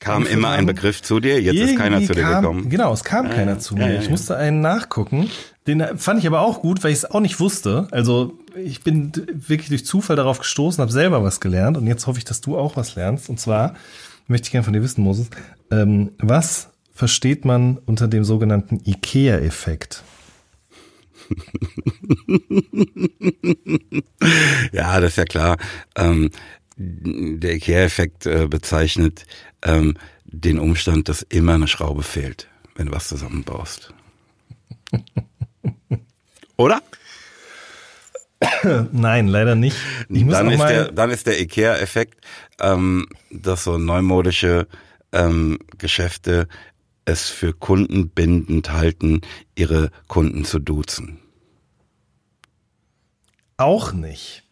kam 0.00 0.26
immer 0.26 0.50
ein 0.50 0.66
Begriff 0.66 1.02
zu 1.02 1.18
dir, 1.18 1.42
jetzt 1.42 1.58
ist 1.58 1.76
keiner 1.76 2.00
zu 2.02 2.12
dir 2.12 2.22
kam, 2.22 2.42
gekommen. 2.42 2.68
Genau, 2.68 2.92
es 2.92 3.02
kam 3.02 3.26
ah, 3.26 3.30
keiner 3.30 3.58
zu 3.58 3.74
mir. 3.74 3.86
Ja, 3.86 3.94
ja, 3.94 4.00
ich 4.00 4.08
musste 4.08 4.36
einen 4.36 4.60
nachgucken. 4.60 5.28
Den 5.66 5.98
fand 5.98 6.20
ich 6.20 6.26
aber 6.26 6.40
auch 6.40 6.62
gut, 6.62 6.84
weil 6.84 6.92
ich 6.92 6.98
es 6.98 7.10
auch 7.10 7.20
nicht 7.20 7.40
wusste. 7.40 7.88
Also 7.90 8.38
ich 8.56 8.82
bin 8.82 9.12
wirklich 9.34 9.68
durch 9.68 9.84
Zufall 9.84 10.16
darauf 10.16 10.38
gestoßen, 10.38 10.80
habe 10.80 10.92
selber 10.92 11.22
was 11.24 11.40
gelernt 11.40 11.76
und 11.76 11.86
jetzt 11.86 12.06
hoffe 12.06 12.18
ich, 12.18 12.24
dass 12.24 12.40
du 12.40 12.56
auch 12.56 12.76
was 12.76 12.94
lernst. 12.94 13.28
Und 13.28 13.40
zwar 13.40 13.74
möchte 14.28 14.46
ich 14.46 14.52
gerne 14.52 14.64
von 14.64 14.72
dir 14.72 14.82
wissen, 14.82 15.02
Moses, 15.02 15.30
ähm, 15.70 16.12
was 16.18 16.70
versteht 16.94 17.44
man 17.44 17.78
unter 17.84 18.06
dem 18.06 18.24
sogenannten 18.24 18.80
IKEA-Effekt? 18.84 20.04
ja, 24.72 25.00
das 25.00 25.10
ist 25.10 25.16
ja 25.16 25.24
klar. 25.24 25.56
Ähm, 25.96 26.30
der 26.76 27.54
IKEA-Effekt 27.54 28.26
äh, 28.26 28.46
bezeichnet 28.46 29.24
ähm, 29.62 29.96
den 30.24 30.58
Umstand, 30.58 31.08
dass 31.08 31.22
immer 31.22 31.54
eine 31.54 31.68
Schraube 31.68 32.02
fehlt, 32.02 32.48
wenn 32.76 32.86
du 32.86 32.92
was 32.92 33.08
zusammenbaust. 33.08 33.92
Oder? 36.56 36.82
Nein, 38.92 39.28
leider 39.28 39.54
nicht. 39.54 39.76
dann, 40.08 40.50
ist 40.50 40.62
der, 40.62 40.92
dann 40.92 41.10
ist 41.10 41.26
der 41.26 41.40
IKEA-Effekt, 41.40 42.24
ähm, 42.60 43.06
dass 43.30 43.64
so 43.64 43.78
neumodische 43.78 44.66
ähm, 45.12 45.58
Geschäfte 45.78 46.48
es 47.08 47.28
für 47.28 47.52
Kunden 47.52 48.10
bindend 48.10 48.70
halten, 48.70 49.22
ihre 49.54 49.90
Kunden 50.06 50.44
zu 50.44 50.58
duzen. 50.58 51.18
Auch 53.56 53.92
nicht. 53.92 54.44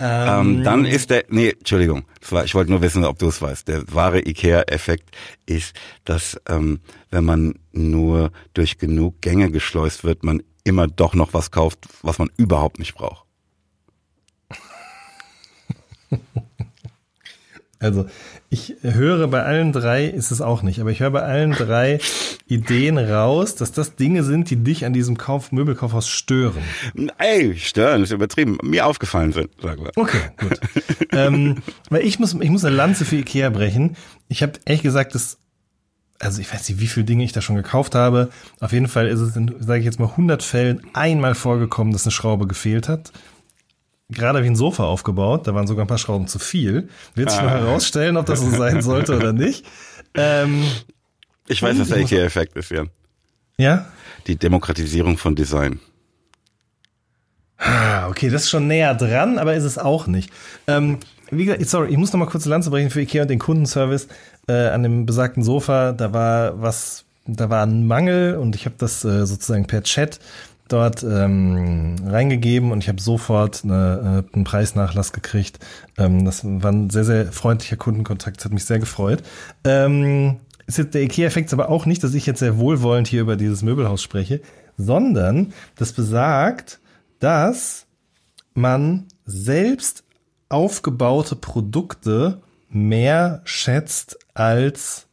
Ähm, 0.00 0.62
dann 0.62 0.84
ist 0.84 1.10
der, 1.10 1.24
nee, 1.28 1.50
Entschuldigung, 1.50 2.04
ich 2.44 2.54
wollte 2.54 2.70
nur 2.70 2.82
wissen, 2.82 3.04
ob 3.04 3.18
du 3.18 3.26
es 3.26 3.42
weißt. 3.42 3.66
Der 3.66 3.82
wahre 3.92 4.20
Ikea-Effekt 4.20 5.10
ist, 5.46 5.74
dass 6.04 6.40
ähm, 6.48 6.78
wenn 7.10 7.24
man 7.24 7.58
nur 7.72 8.30
durch 8.54 8.78
genug 8.78 9.20
Gänge 9.22 9.50
geschleust 9.50 10.04
wird, 10.04 10.22
man 10.22 10.42
immer 10.62 10.86
doch 10.86 11.14
noch 11.14 11.34
was 11.34 11.50
kauft, 11.50 11.88
was 12.02 12.18
man 12.18 12.30
überhaupt 12.36 12.78
nicht 12.78 12.94
braucht. 12.94 13.24
Also 17.80 18.08
ich 18.50 18.76
höre 18.80 19.28
bei 19.28 19.42
allen 19.42 19.72
drei, 19.72 20.06
ist 20.06 20.30
es 20.30 20.40
auch 20.40 20.62
nicht, 20.62 20.80
aber 20.80 20.90
ich 20.90 21.00
höre 21.00 21.10
bei 21.10 21.22
allen 21.22 21.52
drei 21.52 21.98
Ideen 22.46 22.96
raus, 22.96 23.56
dass 23.56 23.72
das 23.72 23.96
Dinge 23.96 24.24
sind, 24.24 24.48
die 24.48 24.56
dich 24.56 24.86
an 24.86 24.94
diesem 24.94 25.18
Kauf, 25.18 25.52
Möbelkaufhaus 25.52 26.08
stören. 26.08 26.62
Ey, 27.18 27.56
stören 27.58 28.02
ist 28.02 28.10
übertrieben. 28.10 28.56
Mir 28.62 28.86
aufgefallen 28.86 29.32
sind, 29.32 29.50
sagen 29.60 29.84
wir. 29.84 29.92
Okay, 29.96 30.20
gut. 30.38 30.58
ähm, 31.12 31.58
weil 31.90 32.06
ich 32.06 32.18
muss, 32.18 32.34
ich 32.40 32.50
muss 32.50 32.64
eine 32.64 32.74
Lanze 32.74 33.04
für 33.04 33.16
Ikea 33.16 33.50
brechen. 33.50 33.96
Ich 34.28 34.42
habe 34.42 34.54
ehrlich 34.64 34.82
gesagt, 34.82 35.14
das, 35.14 35.38
also 36.18 36.40
ich 36.40 36.50
weiß 36.50 36.66
nicht, 36.70 36.80
wie 36.80 36.86
viele 36.86 37.04
Dinge 37.04 37.24
ich 37.24 37.32
da 37.32 37.42
schon 37.42 37.56
gekauft 37.56 37.94
habe. 37.94 38.30
Auf 38.60 38.72
jeden 38.72 38.88
Fall 38.88 39.08
ist 39.08 39.20
es 39.20 39.36
in, 39.36 39.56
sage 39.60 39.80
ich 39.80 39.84
jetzt 39.84 40.00
mal, 40.00 40.08
100 40.08 40.42
Fällen 40.42 40.86
einmal 40.94 41.34
vorgekommen, 41.34 41.92
dass 41.92 42.06
eine 42.06 42.12
Schraube 42.12 42.46
gefehlt 42.46 42.88
hat 42.88 43.12
gerade 44.10 44.38
habe 44.38 44.44
ich 44.44 44.50
ein 44.50 44.56
Sofa 44.56 44.84
aufgebaut, 44.84 45.46
da 45.46 45.54
waren 45.54 45.66
sogar 45.66 45.84
ein 45.84 45.88
paar 45.88 45.98
Schrauben 45.98 46.26
zu 46.28 46.38
viel. 46.38 46.88
Wird 47.14 47.30
sich 47.30 47.40
ah. 47.40 47.44
noch 47.44 47.50
herausstellen, 47.50 48.16
ob 48.16 48.26
das 48.26 48.40
so 48.40 48.50
sein 48.50 48.82
sollte 48.82 49.16
oder 49.16 49.32
nicht. 49.32 49.66
Ähm, 50.14 50.64
ich 51.46 51.62
weiß, 51.62 51.78
was 51.78 51.88
der 51.88 51.98
IKEA-Effekt 51.98 52.56
ist, 52.56 52.70
Jan. 52.70 52.90
Ja? 53.58 53.86
Die 54.26 54.36
Demokratisierung 54.36 55.18
von 55.18 55.34
Design. 55.34 55.80
Ah, 57.58 58.08
okay, 58.08 58.30
das 58.30 58.44
ist 58.44 58.50
schon 58.50 58.68
näher 58.68 58.94
dran, 58.94 59.38
aber 59.38 59.54
ist 59.54 59.64
es 59.64 59.78
auch 59.78 60.06
nicht. 60.06 60.30
Ähm, 60.66 60.98
wie 61.30 61.44
gesagt, 61.44 61.66
sorry, 61.68 61.90
ich 61.90 61.96
muss 61.96 62.12
noch 62.12 62.20
mal 62.20 62.26
kurz 62.26 62.44
Lanze 62.44 62.70
brechen 62.70 62.90
für 62.90 63.00
Ikea 63.00 63.22
und 63.22 63.28
den 63.28 63.38
Kundenservice. 63.40 64.08
Äh, 64.46 64.68
an 64.68 64.82
dem 64.82 65.06
besagten 65.06 65.42
Sofa, 65.42 65.92
da 65.92 66.12
war 66.12 66.62
was, 66.62 67.04
da 67.26 67.50
war 67.50 67.64
ein 67.66 67.86
Mangel 67.86 68.36
und 68.36 68.54
ich 68.54 68.64
habe 68.64 68.76
das 68.78 69.04
äh, 69.04 69.26
sozusagen 69.26 69.66
per 69.66 69.82
Chat 69.82 70.20
dort 70.68 71.02
ähm, 71.02 71.96
reingegeben 72.04 72.72
und 72.72 72.82
ich 72.82 72.88
habe 72.88 73.00
sofort 73.00 73.64
eine, 73.64 74.24
äh, 74.30 74.34
einen 74.34 74.44
Preisnachlass 74.44 75.12
gekriegt. 75.12 75.58
Ähm, 75.96 76.24
das 76.24 76.44
war 76.44 76.72
ein 76.72 76.90
sehr, 76.90 77.04
sehr 77.04 77.32
freundlicher 77.32 77.76
Kundenkontakt, 77.76 78.38
das 78.38 78.44
hat 78.46 78.52
mich 78.52 78.64
sehr 78.64 78.78
gefreut. 78.78 79.22
Ähm, 79.64 80.38
ist 80.66 80.78
jetzt 80.78 80.94
der 80.94 81.02
IKEA-Effekt 81.02 81.52
aber 81.52 81.70
auch 81.70 81.86
nicht, 81.86 82.04
dass 82.04 82.14
ich 82.14 82.26
jetzt 82.26 82.40
sehr 82.40 82.58
wohlwollend 82.58 83.08
hier 83.08 83.22
über 83.22 83.36
dieses 83.36 83.62
Möbelhaus 83.62 84.02
spreche, 84.02 84.42
sondern 84.76 85.52
das 85.76 85.92
besagt, 85.92 86.78
dass 87.20 87.86
man 88.54 89.06
selbst 89.24 90.04
aufgebaute 90.48 91.36
Produkte 91.36 92.42
mehr 92.68 93.40
schätzt 93.44 94.18
als 94.34 95.06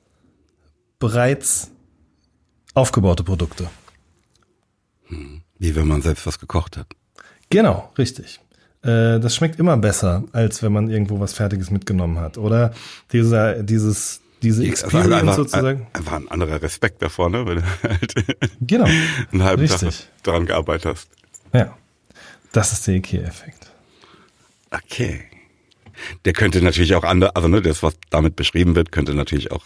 bereits 1.00 1.72
aufgebaute 2.74 3.24
Produkte. 3.24 3.70
Hm. 5.06 5.45
Wie 5.60 5.76
wenn 5.76 5.88
man 5.88 6.02
selbst 6.02 6.26
was 6.28 6.40
gekocht 6.40 6.78
hat. 6.78 6.88
Genau, 7.50 7.92
richtig. 7.98 8.40
Äh, 8.84 9.20
das 9.20 9.36
schmeckt 9.36 9.60
immer 9.60 9.78
besser, 9.78 10.24
als 10.32 10.62
wenn 10.64 10.74
man 10.74 10.90
irgendwo 10.90 11.20
was 11.20 11.34
Fertiges 11.34 11.72
mitgenommen 11.72 12.20
hat. 12.20 12.38
Oder 12.38 12.74
dieser, 13.14 13.64
dieses, 13.64 14.22
diese 14.42 14.64
Die- 14.64 14.70
Experience 14.70 15.06
also 15.14 15.16
einfach, 15.16 15.36
sozusagen. 15.36 15.88
Einfach 15.94 16.14
ein 16.14 16.28
anderer 16.30 16.62
Respekt 16.62 17.02
davor, 17.02 17.30
ne? 17.30 17.46
Wenn 17.46 17.58
du 17.58 17.64
halt 17.84 18.14
Genau. 18.62 18.86
einen 19.32 19.44
halben 19.44 19.62
Richtig. 19.62 19.98
Tag 20.00 20.24
daran 20.24 20.46
gearbeitet 20.46 20.86
hast. 20.94 21.10
Ja. 21.54 21.76
Das 22.52 22.72
ist 22.74 22.86
der 22.88 22.96
IKEA-Effekt. 22.96 23.72
Okay. 24.72 25.24
Der 26.26 26.34
könnte 26.34 26.62
natürlich 26.62 26.96
auch 26.96 27.04
anders, 27.06 27.32
also 27.36 27.48
ne, 27.48 27.62
das, 27.62 27.82
was 27.82 27.96
damit 28.10 28.36
beschrieben 28.36 28.76
wird, 28.76 28.92
könnte 28.92 29.14
natürlich 29.14 29.52
auch 29.52 29.64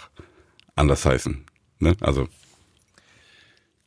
anders 0.76 1.06
heißen. 1.06 1.46
Ne? 1.80 1.96
Also, 2.02 2.28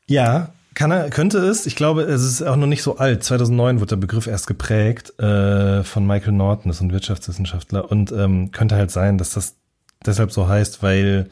Ja, 0.07 0.53
kann 0.75 0.91
er, 0.91 1.11
könnte 1.11 1.39
es. 1.39 1.67
Ich 1.67 1.77
glaube, 1.77 2.03
es 2.03 2.23
ist 2.23 2.43
auch 2.43 2.57
noch 2.57 2.67
nicht 2.67 2.83
so 2.83 2.97
alt. 2.97 3.25
2009 3.25 3.81
wurde 3.81 3.91
der 3.91 3.97
Begriff 3.97 4.27
erst 4.27 4.47
geprägt 4.47 5.19
äh, 5.19 5.83
von 5.85 6.07
Michael 6.07 6.33
Norton, 6.33 6.71
das 6.71 6.77
ist 6.79 6.83
ein 6.83 6.93
Wirtschaftswissenschaftler. 6.93 7.91
Und 7.91 8.13
ähm, 8.13 8.51
könnte 8.53 8.77
halt 8.77 8.91
sein, 8.91 9.19
dass 9.19 9.31
das 9.31 9.57
deshalb 10.05 10.33
so 10.33 10.49
heißt, 10.49 10.83
weil 10.83 11.29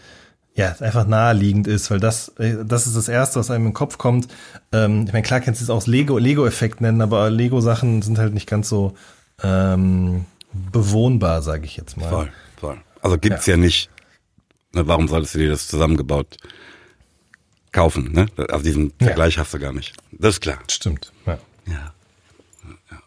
ja, 0.55 0.70
es 0.70 0.82
einfach 0.82 1.07
naheliegend 1.07 1.66
ist, 1.66 1.91
weil 1.91 2.01
das, 2.01 2.28
äh, 2.38 2.64
das 2.64 2.86
ist 2.86 2.97
das 2.97 3.09
Erste, 3.09 3.38
was 3.38 3.51
einem 3.51 3.66
in 3.66 3.70
den 3.70 3.74
Kopf 3.74 3.99
kommt. 3.99 4.28
Ähm, 4.72 5.05
ich 5.07 5.12
meine, 5.12 5.22
klar 5.22 5.41
kannst 5.41 5.61
du 5.61 5.64
es 5.64 5.70
auch 5.70 5.86
Lego, 5.86 6.18
Lego-Effekt 6.18 6.80
nennen, 6.80 7.01
aber 7.01 7.30
Lego-Sachen 7.30 8.03
sind 8.03 8.18
halt 8.18 8.34
nicht 8.34 8.49
ganz 8.49 8.68
so 8.68 8.95
ähm, 9.43 10.26
bewohnbar, 10.53 11.43
sage 11.43 11.64
ich 11.64 11.76
jetzt 11.76 11.97
mal. 11.97 12.09
voll, 12.09 12.28
voll. 12.57 12.78
Also 13.01 13.16
gibt's 13.16 13.47
ja. 13.47 13.57
nicht. 13.57 13.91
Ne, 14.74 14.86
warum 14.86 15.09
solltest 15.09 15.34
du 15.34 15.38
dir 15.38 15.51
das 15.51 15.66
zusammengebaut 15.66 16.36
kaufen? 17.72 18.12
Ne? 18.12 18.26
Also 18.36 18.64
diesen 18.64 18.92
Ja. 19.00 19.06
Vergleich 19.08 19.38
hast 19.38 19.54
du 19.54 19.58
gar 19.58 19.72
nicht. 19.72 19.94
Das 20.12 20.34
ist 20.34 20.40
klar. 20.40 20.58
Stimmt. 20.68 21.12
Ja. 21.26 21.38
Ja. 21.66 21.94
ja. 22.90 23.02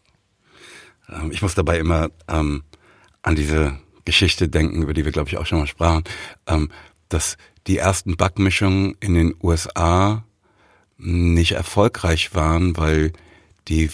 Ähm, 1.21 1.31
Ich 1.31 1.41
muss 1.41 1.55
dabei 1.55 1.79
immer 1.79 2.09
ähm, 2.27 2.63
an 3.21 3.35
diese 3.35 3.77
Geschichte 4.05 4.49
denken, 4.49 4.81
über 4.81 4.93
die 4.93 5.05
wir, 5.05 5.11
glaube 5.11 5.29
ich, 5.29 5.37
auch 5.37 5.45
schon 5.45 5.59
mal 5.59 5.67
sprachen, 5.67 6.03
ähm, 6.47 6.71
dass 7.09 7.37
die 7.67 7.77
ersten 7.77 8.17
Backmischungen 8.17 8.95
in 8.99 9.13
den 9.13 9.35
USA 9.41 10.23
nicht 10.97 11.53
erfolgreich 11.53 12.35
waren, 12.35 12.75
weil 12.77 13.13
die 13.67 13.89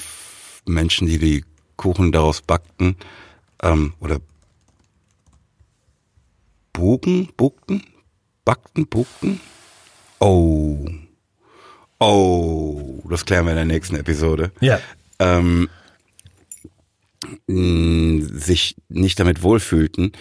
Menschen, 0.65 1.07
die 1.07 1.19
die 1.19 1.45
Kuchen 1.75 2.11
daraus 2.11 2.41
backten, 2.41 2.95
ähm, 3.61 3.93
oder 3.99 4.19
bogen, 6.73 7.29
bugten, 7.35 7.83
backten, 8.45 8.87
bugten. 8.87 9.39
Oh, 10.19 10.85
oh, 11.99 13.01
das 13.09 13.25
klären 13.25 13.45
wir 13.45 13.51
in 13.51 13.57
der 13.57 13.65
nächsten 13.65 13.95
Episode 13.95 14.51
ja. 14.59 14.79
ähm, 15.19 15.69
sich 17.47 18.75
nicht 18.89 19.19
damit 19.19 19.43
wohlfühlten, 19.43 20.11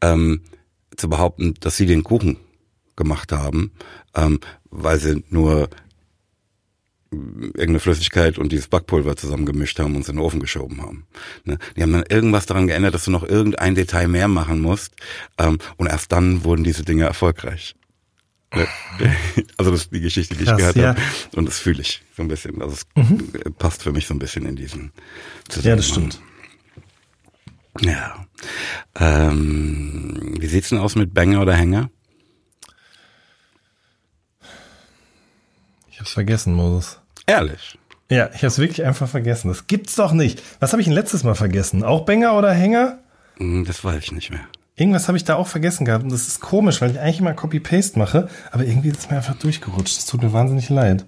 ähm, 0.00 0.42
zu 0.96 1.08
behaupten, 1.08 1.54
dass 1.60 1.76
sie 1.76 1.86
den 1.86 2.04
Kuchen 2.04 2.36
gemacht 2.96 3.32
haben, 3.32 3.72
ähm, 4.14 4.40
weil 4.70 4.98
sie 4.98 5.24
nur 5.30 5.70
irgendeine 7.10 7.80
Flüssigkeit 7.80 8.38
und 8.38 8.52
dieses 8.52 8.68
Backpulver 8.68 9.16
zusammengemischt 9.16 9.78
haben 9.78 9.96
und 9.96 10.02
es 10.02 10.08
in 10.08 10.16
den 10.16 10.24
Ofen 10.24 10.40
geschoben 10.40 10.82
haben. 10.82 11.06
Ne? 11.44 11.58
Die 11.76 11.82
haben 11.82 11.92
dann 11.92 12.04
irgendwas 12.08 12.44
daran 12.44 12.66
geändert, 12.66 12.94
dass 12.94 13.04
du 13.04 13.10
noch 13.10 13.26
irgendein 13.26 13.74
Detail 13.74 14.08
mehr 14.08 14.28
machen 14.28 14.60
musst 14.60 14.94
ähm, 15.38 15.58
und 15.78 15.86
erst 15.86 16.12
dann 16.12 16.44
wurden 16.44 16.64
diese 16.64 16.84
Dinge 16.84 17.04
erfolgreich. 17.04 17.74
Also 19.58 19.70
das 19.70 19.80
ist 19.82 19.92
die 19.92 20.00
Geschichte, 20.00 20.34
die 20.34 20.44
Krass, 20.44 20.52
ich 20.54 20.58
gehört 20.58 20.76
ja. 20.76 20.88
habe 20.88 21.00
und 21.36 21.44
das 21.46 21.58
fühle 21.58 21.80
ich 21.82 22.02
so 22.16 22.22
ein 22.22 22.28
bisschen. 22.28 22.62
Also 22.62 22.76
es 22.76 22.86
äh, 23.34 23.50
passt 23.50 23.82
für 23.82 23.92
mich 23.92 24.06
so 24.06 24.14
ein 24.14 24.18
bisschen 24.18 24.46
in 24.46 24.56
diesen 24.56 24.92
Ja, 25.62 25.76
das 25.76 25.86
Zusammenhang. 25.88 26.12
stimmt. 26.12 26.20
Ja. 27.80 28.26
Ähm, 28.98 30.36
wie 30.40 30.46
sieht's 30.46 30.70
denn 30.70 30.78
aus 30.78 30.94
mit 30.96 31.12
Banger 31.14 31.42
oder 31.42 31.54
Hänger? 31.54 31.90
Ich 35.90 36.00
hab's 36.00 36.12
vergessen, 36.12 36.54
Moses. 36.54 37.00
Ehrlich. 37.26 37.78
Ja, 38.10 38.30
ich 38.34 38.42
hab's 38.44 38.58
wirklich 38.58 38.84
einfach 38.84 39.08
vergessen. 39.08 39.48
Das 39.48 39.66
gibt's 39.66 39.94
doch 39.96 40.12
nicht. 40.12 40.42
Was 40.60 40.72
habe 40.72 40.80
ich 40.80 40.86
denn 40.86 40.94
letztes 40.94 41.24
Mal 41.24 41.34
vergessen? 41.34 41.84
Auch 41.84 42.04
Banger 42.06 42.34
oder 42.38 42.52
Hänger? 42.52 42.98
Hm, 43.36 43.64
Das 43.64 43.84
weiß 43.84 44.02
ich 44.02 44.12
nicht 44.12 44.30
mehr. 44.30 44.46
Irgendwas 44.78 45.08
habe 45.08 45.18
ich 45.18 45.24
da 45.24 45.34
auch 45.34 45.48
vergessen 45.48 45.84
gehabt. 45.84 46.04
Und 46.04 46.12
das 46.12 46.28
ist 46.28 46.40
komisch, 46.40 46.80
weil 46.80 46.92
ich 46.92 47.00
eigentlich 47.00 47.18
immer 47.18 47.34
Copy-Paste 47.34 47.98
mache. 47.98 48.28
Aber 48.52 48.64
irgendwie 48.64 48.88
ist 48.90 49.00
es 49.00 49.10
mir 49.10 49.16
einfach 49.16 49.36
durchgerutscht. 49.36 49.96
Das 49.98 50.06
tut 50.06 50.22
mir 50.22 50.32
wahnsinnig 50.32 50.68
leid. 50.68 51.04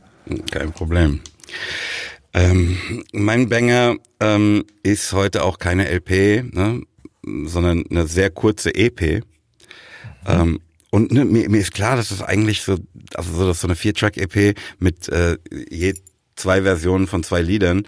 Kein 0.51 0.73
Problem. 0.73 1.21
Ähm, 2.35 2.77
mein 3.13 3.49
Banger 3.49 3.95
ähm, 4.19 4.65
ist 4.83 5.13
heute 5.13 5.45
auch 5.45 5.59
keine 5.59 5.89
LP, 5.89 6.53
ne, 6.53 6.83
sondern 7.45 7.85
eine 7.91 8.09
sehr 8.09 8.31
kurze 8.31 8.75
EP. 8.75 9.23
Ähm, 10.27 10.61
und 10.91 11.13
ne, 11.13 11.25
mir, 11.25 11.49
mir 11.49 11.61
ist 11.61 11.73
klar, 11.73 11.95
dass 11.95 12.09
das 12.09 12.23
eigentlich 12.23 12.63
so, 12.63 12.77
also 13.15 13.33
so, 13.33 13.47
dass 13.47 13.61
so 13.61 13.69
eine 13.69 13.77
Vier-Track-EP 13.77 14.59
mit 14.81 15.09
äh, 15.09 15.39
je 15.71 15.95
zwei 16.35 16.63
Versionen 16.63 17.07
von 17.07 17.23
zwei 17.23 17.41
Liedern 17.41 17.85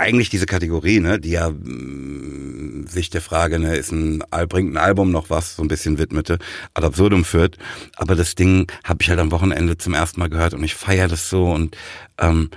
eigentlich 0.00 0.30
diese 0.30 0.46
Kategorie, 0.46 1.00
ne, 1.00 1.20
die 1.20 1.30
ja 1.30 1.50
mh, 1.50 2.88
sich 2.88 3.10
der 3.10 3.20
Frage, 3.20 3.58
ne, 3.58 3.76
ist 3.76 3.92
ein 3.92 4.22
bringt 4.48 4.72
ein 4.74 4.78
Album 4.78 5.10
noch 5.10 5.30
was, 5.30 5.56
so 5.56 5.62
ein 5.62 5.68
bisschen 5.68 5.98
widmete, 5.98 6.38
ad 6.74 6.86
absurdum 6.86 7.24
führt. 7.24 7.58
Aber 7.96 8.14
das 8.14 8.34
Ding 8.34 8.70
habe 8.84 9.02
ich 9.02 9.10
halt 9.10 9.20
am 9.20 9.30
Wochenende 9.30 9.78
zum 9.78 9.94
ersten 9.94 10.20
Mal 10.20 10.30
gehört 10.30 10.54
und 10.54 10.64
ich 10.64 10.74
feiere 10.74 11.08
das 11.08 11.28
so 11.30 11.50
und 11.52 11.76
ähm, 12.18 12.50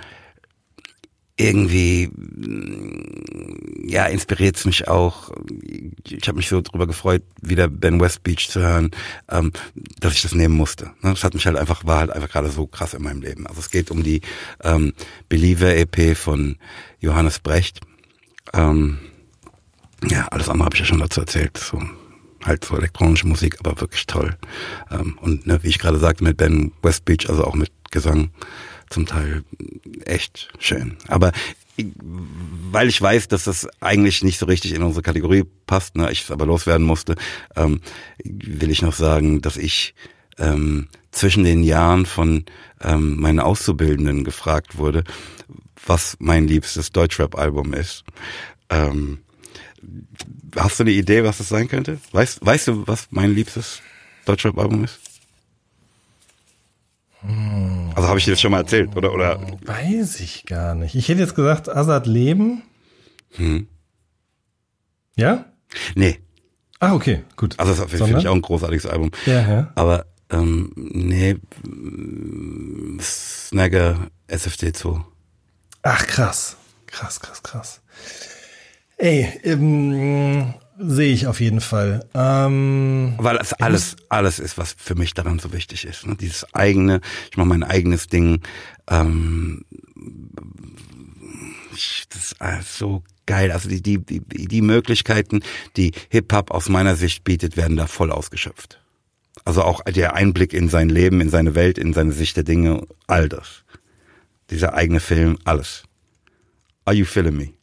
irgendwie 1.35 2.11
ja 3.85 4.05
inspiriert 4.05 4.63
mich 4.65 4.87
auch. 4.87 5.31
Ich 6.07 6.27
habe 6.27 6.37
mich 6.37 6.47
so 6.47 6.61
drüber 6.61 6.87
gefreut, 6.87 7.23
wieder 7.41 7.67
Ben 7.67 7.99
West 7.99 8.23
Beach 8.23 8.49
zu 8.49 8.61
hören, 8.61 8.91
ähm, 9.29 9.51
dass 9.99 10.13
ich 10.13 10.21
das 10.21 10.35
nehmen 10.35 10.55
musste. 10.55 10.85
Ne? 11.01 11.11
Das 11.11 11.23
hat 11.23 11.33
mich 11.33 11.45
halt 11.45 11.57
einfach 11.57 11.85
war 11.85 11.99
halt 11.99 12.11
einfach 12.11 12.29
gerade 12.29 12.49
so 12.49 12.67
krass 12.67 12.93
in 12.93 13.03
meinem 13.03 13.21
Leben. 13.21 13.47
Also 13.47 13.59
es 13.59 13.71
geht 13.71 13.89
um 13.89 14.03
die 14.03 14.21
ähm, 14.63 14.93
Believer 15.27 15.75
EP 15.75 16.15
von 16.15 16.57
Johannes 16.99 17.39
Brecht. 17.39 17.81
Ähm, 18.53 18.99
ja, 20.07 20.27
alles 20.27 20.49
andere 20.49 20.65
habe 20.65 20.75
ich 20.75 20.81
ja 20.81 20.85
schon 20.85 20.99
dazu 20.99 21.21
erzählt. 21.21 21.57
So 21.57 21.81
halt 22.45 22.65
so 22.65 22.77
elektronische 22.77 23.27
Musik, 23.27 23.57
aber 23.59 23.79
wirklich 23.79 24.05
toll. 24.05 24.35
Ähm, 24.91 25.17
und 25.21 25.47
ne, 25.47 25.63
wie 25.63 25.69
ich 25.69 25.79
gerade 25.79 25.97
sagte, 25.97 26.23
mit 26.23 26.37
Ben 26.37 26.71
West 26.81 27.05
Beach, 27.05 27.29
also 27.29 27.45
auch 27.45 27.55
mit 27.55 27.71
Gesang, 27.91 28.31
zum 28.93 29.05
Teil 29.05 29.43
echt 30.05 30.49
schön. 30.59 30.97
Aber 31.07 31.31
weil 32.71 32.87
ich 32.87 33.01
weiß, 33.01 33.27
dass 33.27 33.45
das 33.45 33.67
eigentlich 33.81 34.23
nicht 34.23 34.37
so 34.37 34.45
richtig 34.45 34.73
in 34.73 34.83
unsere 34.83 35.01
Kategorie 35.01 35.43
passt, 35.65 35.95
ne, 35.95 36.11
ich 36.11 36.23
es 36.23 36.31
aber 36.31 36.45
loswerden 36.45 36.85
musste, 36.85 37.15
ähm, 37.55 37.81
will 38.23 38.69
ich 38.69 38.81
noch 38.81 38.93
sagen, 38.93 39.41
dass 39.41 39.57
ich 39.57 39.95
ähm, 40.37 40.87
zwischen 41.11 41.43
den 41.43 41.63
Jahren 41.63 42.05
von 42.05 42.45
ähm, 42.81 43.19
meinen 43.19 43.39
Auszubildenden 43.39 44.23
gefragt 44.23 44.77
wurde, 44.77 45.03
was 45.85 46.15
mein 46.19 46.47
liebstes 46.47 46.91
Deutschrap-Album 46.91 47.73
ist. 47.73 48.03
Ähm, 48.69 49.19
hast 50.55 50.79
du 50.79 50.83
eine 50.83 50.91
Idee, 50.91 51.23
was 51.23 51.39
das 51.39 51.49
sein 51.49 51.67
könnte? 51.67 51.99
Weißt, 52.11 52.45
weißt 52.45 52.67
du, 52.67 52.87
was 52.87 53.07
mein 53.09 53.33
liebstes 53.33 53.81
Deutschrap-Album 54.25 54.83
ist? 54.83 54.99
Also 57.95 58.07
habe 58.09 58.19
ich 58.19 58.25
dir 58.25 58.31
das 58.31 58.41
schon 58.41 58.51
mal 58.51 58.59
erzählt, 58.59 58.95
oder? 58.95 59.13
oder? 59.13 59.39
Weiß 59.65 60.19
ich 60.19 60.45
gar 60.45 60.75
nicht. 60.75 60.95
Ich 60.95 61.07
hätte 61.09 61.21
jetzt 61.21 61.35
gesagt, 61.35 61.69
Azad 61.69 62.05
Leben. 62.07 62.63
Hm. 63.35 63.67
Ja? 65.15 65.45
Nee, 65.95 66.19
Ah, 66.79 66.93
okay, 66.93 67.23
gut. 67.37 67.57
also 67.59 67.73
das 67.73 67.89
finde 67.91 68.19
ich 68.19 68.27
auch 68.27 68.35
ein 68.35 68.41
großartiges 68.41 68.85
Album. 68.87 69.11
Ja, 69.25 69.41
ja. 69.47 69.71
Aber 69.75 70.05
ähm, 70.31 70.71
nee, 70.75 71.37
Snagger 72.99 74.07
SFD2. 74.27 75.01
Ach, 75.83 76.07
krass. 76.07 76.57
Krass, 76.87 77.19
krass, 77.19 77.41
krass. 77.41 77.81
Ey, 78.97 79.27
ähm, 79.43 80.53
sehe 80.85 81.13
ich 81.13 81.27
auf 81.27 81.39
jeden 81.39 81.61
Fall. 81.61 82.05
Ähm, 82.13 83.15
Weil 83.17 83.37
es 83.37 83.53
alles, 83.53 83.95
alles 84.09 84.39
ist, 84.39 84.57
was 84.57 84.75
für 84.77 84.95
mich 84.95 85.13
daran 85.13 85.39
so 85.39 85.53
wichtig 85.53 85.85
ist. 85.85 86.05
Ne? 86.05 86.15
Dieses 86.15 86.53
eigene, 86.53 87.01
ich 87.31 87.37
mache 87.37 87.47
mein 87.47 87.63
eigenes 87.63 88.07
Ding. 88.07 88.41
Ähm, 88.89 89.65
ich, 91.75 92.05
das 92.09 92.33
ist 92.59 92.77
so 92.77 93.03
geil. 93.25 93.51
Also 93.51 93.69
die, 93.69 93.81
die, 93.81 93.99
die, 93.99 94.19
die 94.47 94.61
Möglichkeiten, 94.61 95.41
die 95.77 95.91
Hip-Hop 96.09 96.51
aus 96.51 96.69
meiner 96.69 96.95
Sicht 96.95 97.23
bietet, 97.23 97.57
werden 97.57 97.77
da 97.77 97.87
voll 97.87 98.11
ausgeschöpft. 98.11 98.79
Also 99.45 99.63
auch 99.63 99.81
der 99.83 100.15
Einblick 100.15 100.53
in 100.53 100.69
sein 100.69 100.89
Leben, 100.89 101.21
in 101.21 101.29
seine 101.29 101.55
Welt, 101.55 101.77
in 101.77 101.93
seine 101.93 102.13
Sicht 102.13 102.37
der 102.37 102.43
Dinge, 102.43 102.85
all 103.07 103.29
das. 103.29 103.63
Dieser 104.49 104.73
eigene 104.73 104.99
Film, 104.99 105.37
alles. 105.43 105.83
Are 106.85 106.95
you 106.95 107.05
feeling 107.05 107.37
me? 107.37 107.53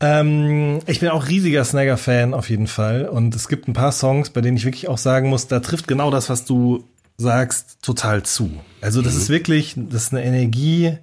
Ähm, 0.00 0.80
ich 0.86 1.00
bin 1.00 1.10
auch 1.10 1.28
riesiger 1.28 1.64
Snagger-Fan 1.64 2.32
auf 2.32 2.48
jeden 2.48 2.66
Fall. 2.66 3.06
Und 3.06 3.34
es 3.34 3.48
gibt 3.48 3.68
ein 3.68 3.74
paar 3.74 3.92
Songs, 3.92 4.30
bei 4.30 4.40
denen 4.40 4.56
ich 4.56 4.64
wirklich 4.64 4.88
auch 4.88 4.98
sagen 4.98 5.28
muss, 5.28 5.46
da 5.46 5.60
trifft 5.60 5.86
genau 5.88 6.10
das, 6.10 6.30
was 6.30 6.44
du 6.46 6.84
sagst, 7.18 7.82
total 7.82 8.22
zu. 8.22 8.50
Also 8.80 9.02
das 9.02 9.14
ist 9.14 9.28
wirklich, 9.28 9.74
das 9.76 10.04
ist 10.04 10.14
eine 10.14 10.24
Energie, 10.24 10.96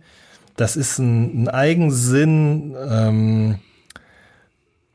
das 0.55 0.75
ist 0.75 0.97
ein, 0.97 1.43
ein 1.43 1.47
Eigensinn, 1.47 2.75
ähm, 2.89 3.59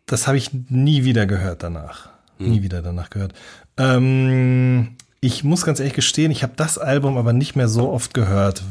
das 0.07 0.27
habe 0.27 0.37
ich 0.37 0.51
nie 0.69 1.05
wieder 1.05 1.27
gehört 1.27 1.63
danach. 1.63 2.11
Hm. 2.39 2.51
Nie 2.51 2.63
wieder 2.63 2.83
danach 2.83 3.09
gehört. 3.09 3.35
Ähm, 3.77 4.97
ich 5.21 5.45
muss 5.45 5.65
ganz 5.65 5.79
ehrlich 5.79 5.95
gestehen, 5.95 6.33
ich 6.33 6.43
habe 6.43 6.55
das 6.57 6.77
Album 6.77 7.17
aber 7.17 7.33
nicht 7.33 7.55
mehr 7.55 7.69
so 7.69 7.91
oft 7.91 8.13
gehört. 8.13 8.65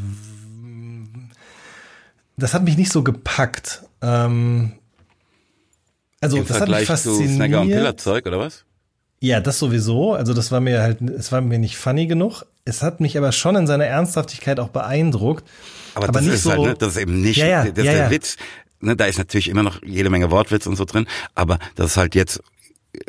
Das 2.36 2.54
hat 2.54 2.64
mich 2.64 2.76
nicht 2.76 2.92
so 2.92 3.02
gepackt. 3.02 3.84
Ähm, 4.02 4.74
also 6.22 6.38
Im 6.38 6.48
das 6.48 6.58
Vergleich 6.58 6.76
hat 6.76 6.80
mich 6.82 6.88
fasziniert. 6.88 7.30
zu 7.30 7.36
Snagger 7.36 7.62
und 7.62 7.68
Pillerzeug 7.68 8.26
oder 8.28 8.40
was? 8.40 8.64
Ja, 9.20 9.40
das 9.40 9.60
sowieso. 9.60 10.14
Also 10.14 10.34
das 10.34 10.52
war 10.52 10.62
mir 10.62 10.82
halt, 10.82 11.02
es 11.02 11.32
war 11.32 11.42
mir 11.42 11.60
nicht 11.60 11.78
funny 11.78 12.08
genug. 12.08 12.44
Es 12.66 12.82
hat 12.82 13.00
mich 13.02 13.18
aber 13.18 13.32
schon 13.32 13.56
in 13.56 13.68
seiner 13.68 13.86
Ernsthaftigkeit 13.86 14.60
auch 14.60 14.70
beeindruckt. 14.70 15.44
Aber, 15.94 16.06
aber 16.06 16.14
das 16.14 16.24
nicht 16.24 16.34
ist 16.34 16.46
halt, 16.46 16.58
so, 16.58 16.66
halt, 16.66 16.74
ne, 16.74 16.78
das 16.80 16.96
ist 16.96 17.02
eben 17.02 17.22
nicht, 17.22 17.38
ja, 17.38 17.48
ja, 17.48 17.64
das 17.66 17.78
ist 17.78 17.86
ja, 17.86 17.94
der 17.94 18.10
Witz. 18.12 18.38
Ne, 18.80 18.96
da 18.96 19.06
ist 19.06 19.18
natürlich 19.18 19.50
immer 19.50 19.64
noch 19.64 19.84
jede 19.84 20.10
Menge 20.10 20.32
Wortwitz 20.32 20.66
und 20.66 20.76
so 20.76 20.86
drin, 20.86 21.06
aber 21.36 21.60
das 21.76 21.92
ist 21.92 21.98
halt 21.98 22.16
jetzt 22.16 22.42
äh, 22.94 23.00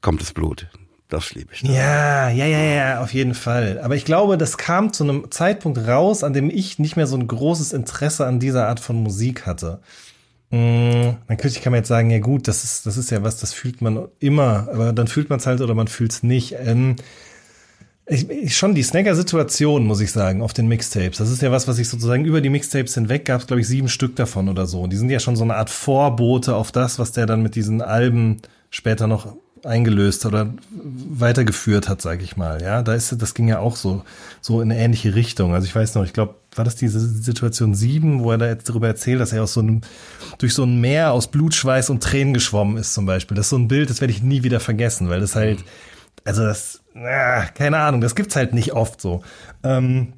kommt 0.00 0.20
das 0.20 0.32
Blut. 0.32 0.66
Das 1.08 1.34
liebe 1.34 1.52
ich. 1.52 1.62
Ja, 1.62 2.28
ja, 2.28 2.46
ja, 2.46 2.60
ja, 2.60 3.02
auf 3.02 3.12
jeden 3.12 3.34
Fall. 3.34 3.80
Aber 3.82 3.96
ich 3.96 4.04
glaube, 4.04 4.38
das 4.38 4.58
kam 4.58 4.92
zu 4.92 5.02
einem 5.02 5.30
Zeitpunkt 5.32 5.78
raus, 5.78 6.22
an 6.22 6.32
dem 6.32 6.48
ich 6.50 6.78
nicht 6.78 6.96
mehr 6.96 7.08
so 7.08 7.16
ein 7.16 7.26
großes 7.26 7.72
Interesse 7.72 8.26
an 8.26 8.38
dieser 8.38 8.68
Art 8.68 8.78
von 8.78 9.02
Musik 9.02 9.44
hatte. 9.44 9.80
Mm, 10.50 11.16
natürlich 11.28 11.62
kann 11.62 11.70
man 11.70 11.80
jetzt 11.80 11.88
sagen, 11.88 12.10
ja 12.10 12.18
gut, 12.18 12.48
das 12.48 12.64
ist, 12.64 12.84
das 12.86 12.96
ist 12.96 13.10
ja 13.10 13.22
was, 13.22 13.38
das 13.38 13.52
fühlt 13.52 13.82
man 13.82 14.08
immer, 14.18 14.68
aber 14.72 14.92
dann 14.92 15.06
fühlt 15.06 15.30
man 15.30 15.38
es 15.38 15.46
halt 15.46 15.60
oder 15.60 15.74
man 15.74 15.88
fühlt 15.88 16.12
es 16.12 16.22
nicht. 16.22 16.56
Ähm, 16.58 16.96
ich, 18.06 18.28
ich, 18.28 18.56
schon 18.56 18.74
die 18.74 18.82
Snagger-Situation, 18.82 19.86
muss 19.86 20.00
ich 20.00 20.10
sagen, 20.10 20.42
auf 20.42 20.52
den 20.52 20.66
Mixtapes. 20.66 21.18
Das 21.18 21.30
ist 21.30 21.42
ja 21.42 21.52
was, 21.52 21.68
was 21.68 21.78
ich 21.78 21.88
sozusagen 21.88 22.24
über 22.24 22.40
die 22.40 22.50
Mixtapes 22.50 22.94
hinweg 22.94 23.24
gab 23.24 23.40
es, 23.40 23.46
glaube 23.46 23.60
ich, 23.60 23.68
sieben 23.68 23.88
Stück 23.88 24.16
davon 24.16 24.48
oder 24.48 24.66
so. 24.66 24.88
Die 24.88 24.96
sind 24.96 25.10
ja 25.10 25.20
schon 25.20 25.36
so 25.36 25.44
eine 25.44 25.54
Art 25.54 25.70
Vorbote 25.70 26.56
auf 26.56 26.72
das, 26.72 26.98
was 26.98 27.12
der 27.12 27.26
dann 27.26 27.42
mit 27.42 27.54
diesen 27.54 27.82
Alben 27.82 28.38
später 28.70 29.06
noch 29.06 29.36
eingelöst 29.64 30.26
oder 30.26 30.52
weitergeführt 30.70 31.88
hat, 31.88 32.02
sage 32.02 32.22
ich 32.22 32.36
mal. 32.36 32.62
Ja, 32.62 32.82
da 32.82 32.94
ist 32.94 33.14
das 33.20 33.34
ging 33.34 33.48
ja 33.48 33.58
auch 33.58 33.76
so 33.76 34.02
so 34.40 34.60
in 34.60 34.70
eine 34.70 34.80
ähnliche 34.80 35.14
Richtung. 35.14 35.54
Also 35.54 35.66
ich 35.66 35.74
weiß 35.74 35.94
noch, 35.94 36.04
ich 36.04 36.12
glaube, 36.12 36.34
war 36.54 36.64
das 36.64 36.76
diese 36.76 37.00
Situation 37.00 37.74
sieben, 37.74 38.22
wo 38.22 38.32
er 38.32 38.38
da 38.38 38.46
jetzt 38.46 38.68
darüber 38.68 38.88
erzählt, 38.88 39.20
dass 39.20 39.32
er 39.32 39.42
aus 39.42 39.52
so 39.52 39.60
einem 39.60 39.82
durch 40.38 40.54
so 40.54 40.64
ein 40.64 40.80
Meer 40.80 41.12
aus 41.12 41.28
Blutschweiß 41.28 41.90
und 41.90 42.02
Tränen 42.02 42.34
geschwommen 42.34 42.76
ist 42.76 42.94
zum 42.94 43.06
Beispiel. 43.06 43.36
Das 43.36 43.46
ist 43.46 43.50
so 43.50 43.58
ein 43.58 43.68
Bild, 43.68 43.90
das 43.90 44.00
werde 44.00 44.12
ich 44.12 44.22
nie 44.22 44.42
wieder 44.42 44.60
vergessen, 44.60 45.08
weil 45.08 45.20
das 45.20 45.36
halt 45.36 45.64
also 46.24 46.42
das 46.42 46.80
na, 46.94 47.46
keine 47.46 47.78
Ahnung, 47.78 48.00
das 48.00 48.14
gibt's 48.14 48.36
halt 48.36 48.52
nicht 48.52 48.72
oft 48.72 49.00
so. 49.00 49.22
Ähm, 49.62 50.14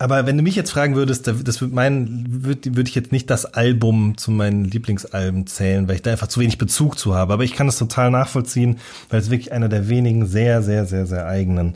aber 0.00 0.24
wenn 0.24 0.38
du 0.38 0.42
mich 0.42 0.56
jetzt 0.56 0.70
fragen 0.70 0.96
würdest, 0.96 1.26
das 1.26 1.60
würde 1.60 1.74
mein, 1.74 2.24
würde 2.26 2.74
würd 2.74 2.88
ich 2.88 2.94
jetzt 2.94 3.12
nicht 3.12 3.28
das 3.28 3.44
Album 3.44 4.16
zu 4.16 4.30
meinen 4.30 4.64
Lieblingsalben 4.64 5.46
zählen, 5.46 5.86
weil 5.86 5.96
ich 5.96 6.02
da 6.02 6.10
einfach 6.10 6.28
zu 6.28 6.40
wenig 6.40 6.56
Bezug 6.56 6.98
zu 6.98 7.14
habe. 7.14 7.34
Aber 7.34 7.44
ich 7.44 7.52
kann 7.52 7.66
das 7.66 7.76
total 7.76 8.10
nachvollziehen, 8.10 8.78
weil 9.10 9.20
es 9.20 9.30
wirklich 9.30 9.52
einer 9.52 9.68
der 9.68 9.90
wenigen 9.90 10.24
sehr, 10.24 10.62
sehr, 10.62 10.86
sehr, 10.86 11.04
sehr 11.04 11.26
eigenen 11.26 11.74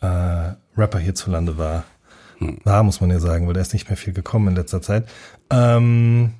äh, 0.00 0.52
Rapper 0.78 0.98
hierzulande 0.98 1.58
war. 1.58 1.84
Hm. 2.38 2.56
War, 2.64 2.82
muss 2.84 3.02
man 3.02 3.10
ja 3.10 3.20
sagen, 3.20 3.46
weil 3.46 3.52
der 3.52 3.62
ist 3.62 3.74
nicht 3.74 3.90
mehr 3.90 3.98
viel 3.98 4.14
gekommen 4.14 4.48
in 4.48 4.56
letzter 4.56 4.80
Zeit. 4.80 5.06
Ähm, 5.50 6.32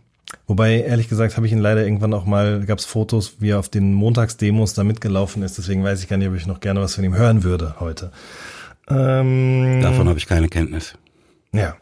wobei, 0.46 0.80
ehrlich 0.80 1.10
gesagt, 1.10 1.36
habe 1.36 1.44
ich 1.44 1.52
ihn 1.52 1.58
leider 1.58 1.84
irgendwann 1.84 2.14
auch 2.14 2.24
mal, 2.24 2.64
gab 2.64 2.78
es 2.78 2.86
Fotos, 2.86 3.36
wie 3.40 3.50
er 3.50 3.58
auf 3.58 3.68
den 3.68 3.92
Montagsdemos 3.92 4.72
da 4.72 4.82
mitgelaufen 4.82 5.42
ist. 5.42 5.58
Deswegen 5.58 5.84
weiß 5.84 6.02
ich 6.02 6.08
gar 6.08 6.16
nicht, 6.16 6.28
ob 6.28 6.36
ich 6.36 6.46
noch 6.46 6.60
gerne 6.60 6.80
was 6.80 6.94
von 6.94 7.04
ihm 7.04 7.14
hören 7.14 7.42
würde 7.42 7.74
heute. 7.80 8.12
Ähm, 8.88 9.80
Davon 9.82 10.08
habe 10.08 10.18
ich 10.18 10.26
keine 10.26 10.48
Kenntnis. 10.48 10.94
Ja. 11.58 11.76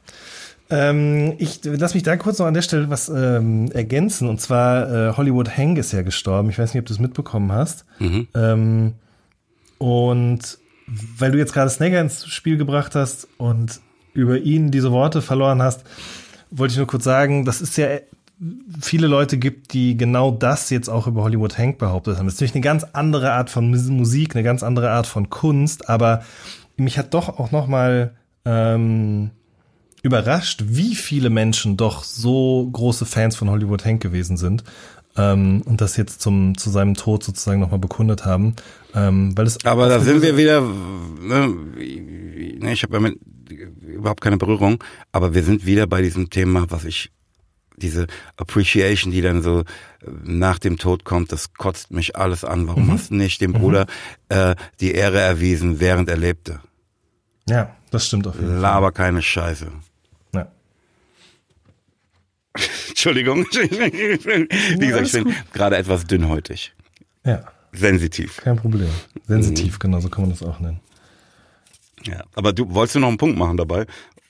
Ähm, 0.68 1.34
ich 1.38 1.60
lass 1.64 1.94
mich 1.94 2.02
da 2.02 2.16
kurz 2.16 2.38
noch 2.38 2.46
an 2.46 2.54
der 2.54 2.62
Stelle 2.62 2.90
was 2.90 3.08
ähm, 3.08 3.70
ergänzen. 3.70 4.28
Und 4.28 4.40
zwar 4.40 4.90
äh, 5.10 5.16
Hollywood 5.16 5.56
Hank 5.56 5.78
ist 5.78 5.92
ja 5.92 6.02
gestorben. 6.02 6.50
Ich 6.50 6.58
weiß 6.58 6.74
nicht, 6.74 6.80
ob 6.80 6.86
du 6.86 6.92
es 6.92 6.98
mitbekommen 6.98 7.52
hast. 7.52 7.84
Mhm. 7.98 8.28
Ähm, 8.34 8.94
und 9.78 10.58
weil 11.18 11.32
du 11.32 11.38
jetzt 11.38 11.52
gerade 11.52 11.70
Snagger 11.70 12.00
ins 12.00 12.26
Spiel 12.26 12.56
gebracht 12.56 12.94
hast 12.94 13.28
und 13.38 13.80
über 14.14 14.38
ihn 14.38 14.70
diese 14.70 14.92
Worte 14.92 15.22
verloren 15.22 15.62
hast, 15.62 15.84
wollte 16.50 16.72
ich 16.72 16.78
nur 16.78 16.86
kurz 16.86 17.04
sagen, 17.04 17.44
das 17.44 17.60
ist 17.60 17.76
ja 17.76 17.88
viele 18.80 19.06
Leute 19.06 19.38
gibt, 19.38 19.72
die 19.72 19.96
genau 19.96 20.30
das 20.30 20.70
jetzt 20.70 20.88
auch 20.88 21.06
über 21.06 21.22
Hollywood 21.22 21.56
Hank 21.58 21.78
behauptet 21.78 22.18
haben. 22.18 22.26
Das 22.26 22.34
ist 22.34 22.40
natürlich 22.40 22.54
eine 22.54 22.62
ganz 22.62 22.84
andere 22.92 23.32
Art 23.32 23.50
von 23.50 23.70
Musik, 23.70 24.36
eine 24.36 24.44
ganz 24.44 24.62
andere 24.62 24.90
Art 24.90 25.06
von 25.06 25.30
Kunst, 25.30 25.88
aber 25.88 26.22
mich 26.76 26.98
hat 26.98 27.14
doch 27.14 27.38
auch 27.38 27.50
noch 27.50 27.66
mal 27.66 28.14
ähm, 28.44 29.30
überrascht, 30.06 30.64
wie 30.66 30.94
viele 30.94 31.30
Menschen 31.30 31.76
doch 31.76 32.04
so 32.04 32.68
große 32.72 33.04
Fans 33.04 33.36
von 33.36 33.50
Hollywood 33.50 33.84
Hank 33.84 34.00
gewesen 34.00 34.36
sind 34.36 34.64
ähm, 35.16 35.62
und 35.64 35.80
das 35.80 35.96
jetzt 35.96 36.20
zum 36.20 36.56
zu 36.56 36.70
seinem 36.70 36.94
Tod 36.94 37.22
sozusagen 37.22 37.60
nochmal 37.60 37.78
bekundet 37.78 38.24
haben. 38.24 38.54
Ähm, 38.94 39.36
weil 39.36 39.46
es 39.46 39.64
Aber 39.64 39.88
da 39.88 40.00
sind 40.00 40.22
wir 40.22 40.36
wieder, 40.36 40.60
ne, 40.60 41.54
ne 42.58 42.72
ich 42.72 42.82
habe 42.82 42.92
damit 42.92 43.18
überhaupt 43.80 44.20
keine 44.20 44.36
Berührung, 44.36 44.82
aber 45.12 45.34
wir 45.34 45.42
sind 45.42 45.66
wieder 45.66 45.86
bei 45.86 46.02
diesem 46.02 46.30
Thema, 46.30 46.66
was 46.70 46.84
ich 46.84 47.10
diese 47.76 48.06
Appreciation, 48.36 49.12
die 49.12 49.20
dann 49.20 49.42
so 49.42 49.60
äh, 49.60 49.64
nach 50.24 50.58
dem 50.58 50.78
Tod 50.78 51.04
kommt, 51.04 51.32
das 51.32 51.52
kotzt 51.54 51.90
mich 51.90 52.16
alles 52.16 52.44
an. 52.44 52.68
Warum 52.68 52.86
mhm. 52.86 52.92
hast 52.92 53.10
du 53.10 53.16
nicht 53.16 53.40
dem 53.40 53.52
mhm. 53.52 53.58
Bruder 53.58 53.86
äh, 54.28 54.54
die 54.80 54.92
Ehre 54.92 55.20
erwiesen, 55.20 55.80
während 55.80 56.08
er 56.08 56.16
lebte? 56.16 56.60
Ja, 57.48 57.76
das 57.90 58.06
stimmt 58.06 58.26
auf 58.26 58.36
jeden 58.36 58.48
Fall. 58.48 58.60
Laber 58.60 58.92
keine 58.92 59.22
Scheiße. 59.22 59.70
Entschuldigung. 62.88 63.46
Wie 63.52 64.86
gesagt, 64.86 65.06
ich 65.06 65.12
bin 65.12 65.34
gerade 65.52 65.76
etwas 65.76 66.06
dünnhäutig. 66.06 66.72
Ja. 67.24 67.42
Sensitiv. 67.72 68.38
Kein 68.38 68.56
Problem. 68.56 68.88
Sensitiv, 69.26 69.74
mhm. 69.74 69.78
genau, 69.78 70.00
so 70.00 70.08
kann 70.08 70.22
man 70.22 70.30
das 70.30 70.42
auch 70.42 70.60
nennen. 70.60 70.80
Ja, 72.04 72.22
aber 72.34 72.52
du 72.52 72.72
wolltest 72.72 72.94
du 72.94 73.00
noch 73.00 73.08
einen 73.08 73.18
Punkt 73.18 73.36
machen 73.36 73.56
dabei? 73.56 73.86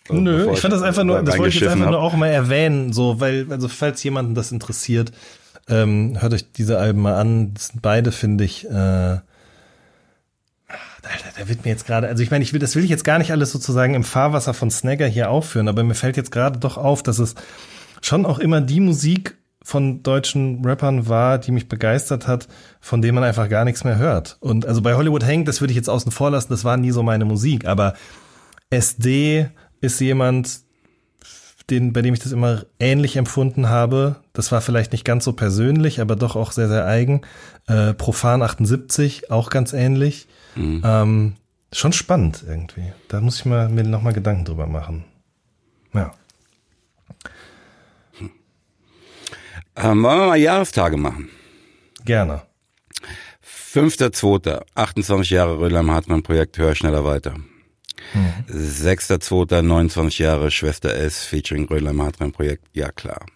Nö, 0.08 0.52
ich 0.52 0.60
fand 0.60 0.72
das 0.72 0.82
einfach 0.82 1.04
nur, 1.04 1.22
das 1.22 1.36
wollte 1.36 1.56
ich 1.56 1.60
jetzt 1.60 1.70
einfach 1.70 1.86
hab. 1.86 1.92
nur 1.92 2.00
auch 2.00 2.14
mal 2.14 2.28
erwähnen, 2.28 2.92
so, 2.92 3.20
weil, 3.20 3.46
also 3.50 3.68
falls 3.68 4.02
jemanden 4.02 4.34
das 4.34 4.52
interessiert, 4.52 5.12
ähm, 5.68 6.20
hört 6.20 6.32
euch 6.32 6.52
diese 6.52 6.78
Alben 6.78 7.02
mal 7.02 7.16
an. 7.16 7.54
Das 7.54 7.68
sind 7.68 7.82
beide, 7.82 8.12
finde 8.12 8.44
ich, 8.44 8.64
äh, 8.66 8.70
da, 8.70 9.22
da 11.38 11.48
wird 11.48 11.64
mir 11.64 11.70
jetzt 11.70 11.86
gerade, 11.86 12.08
also 12.08 12.22
ich 12.22 12.30
meine, 12.30 12.44
ich 12.44 12.52
will, 12.52 12.60
das 12.60 12.76
will 12.76 12.84
ich 12.84 12.90
jetzt 12.90 13.04
gar 13.04 13.18
nicht 13.18 13.30
alles 13.30 13.52
sozusagen 13.52 13.94
im 13.94 14.04
Fahrwasser 14.04 14.54
von 14.54 14.70
Snagger 14.70 15.06
hier 15.06 15.30
aufführen, 15.30 15.68
aber 15.68 15.82
mir 15.82 15.94
fällt 15.94 16.16
jetzt 16.16 16.32
gerade 16.32 16.58
doch 16.58 16.76
auf, 16.76 17.02
dass 17.02 17.18
es 17.18 17.34
schon 18.06 18.24
auch 18.24 18.38
immer 18.38 18.60
die 18.60 18.80
Musik 18.80 19.36
von 19.62 20.02
deutschen 20.04 20.64
Rappern 20.64 21.08
war, 21.08 21.38
die 21.38 21.50
mich 21.50 21.68
begeistert 21.68 22.28
hat, 22.28 22.46
von 22.80 23.02
dem 23.02 23.16
man 23.16 23.24
einfach 23.24 23.48
gar 23.48 23.64
nichts 23.64 23.82
mehr 23.82 23.98
hört. 23.98 24.36
Und 24.40 24.64
also 24.64 24.80
bei 24.80 24.94
Hollywood 24.94 25.24
Hank, 25.24 25.46
das 25.46 25.60
würde 25.60 25.72
ich 25.72 25.76
jetzt 25.76 25.90
außen 25.90 26.12
vor 26.12 26.30
lassen, 26.30 26.48
das 26.50 26.64
war 26.64 26.76
nie 26.76 26.92
so 26.92 27.02
meine 27.02 27.24
Musik, 27.24 27.66
aber 27.66 27.94
SD 28.70 29.48
ist 29.80 30.00
jemand, 30.00 30.60
den, 31.68 31.92
bei 31.92 32.00
dem 32.00 32.14
ich 32.14 32.20
das 32.20 32.30
immer 32.30 32.64
ähnlich 32.78 33.16
empfunden 33.16 33.68
habe. 33.68 34.16
Das 34.32 34.52
war 34.52 34.60
vielleicht 34.60 34.92
nicht 34.92 35.04
ganz 35.04 35.24
so 35.24 35.32
persönlich, 35.32 36.00
aber 36.00 36.14
doch 36.14 36.36
auch 36.36 36.52
sehr, 36.52 36.68
sehr 36.68 36.86
eigen. 36.86 37.22
Äh, 37.66 37.92
Profan 37.92 38.42
78, 38.42 39.32
auch 39.32 39.50
ganz 39.50 39.72
ähnlich. 39.72 40.28
Mhm. 40.54 40.82
Ähm, 40.84 41.32
schon 41.72 41.92
spannend 41.92 42.44
irgendwie. 42.46 42.92
Da 43.08 43.20
muss 43.20 43.40
ich 43.40 43.46
mal, 43.46 43.68
mir 43.68 43.82
nochmal 43.82 44.12
Gedanken 44.12 44.44
drüber 44.44 44.68
machen. 44.68 45.04
Ja. 45.92 46.12
Ähm, 49.76 50.02
wollen 50.02 50.20
wir 50.20 50.26
mal 50.26 50.36
Jahrestage 50.36 50.96
machen? 50.96 51.30
Gerne. 52.04 52.42
5.2., 53.44 54.62
28 54.74 55.30
Jahre 55.30 55.60
Rödler 55.60 55.86
Hartmann 55.86 56.22
Projekt 56.22 56.56
Hör 56.56 56.74
schneller 56.74 57.04
weiter. 57.04 57.34
Mhm. 58.14 58.44
6.2., 58.48 59.60
29 59.62 60.18
Jahre 60.18 60.50
Schwester 60.50 60.94
S 60.94 61.24
featuring 61.24 61.66
Rödler 61.66 61.96
Hartmann 61.96 62.32
Projekt, 62.32 62.64
ja 62.72 62.90
klar. 62.90 63.26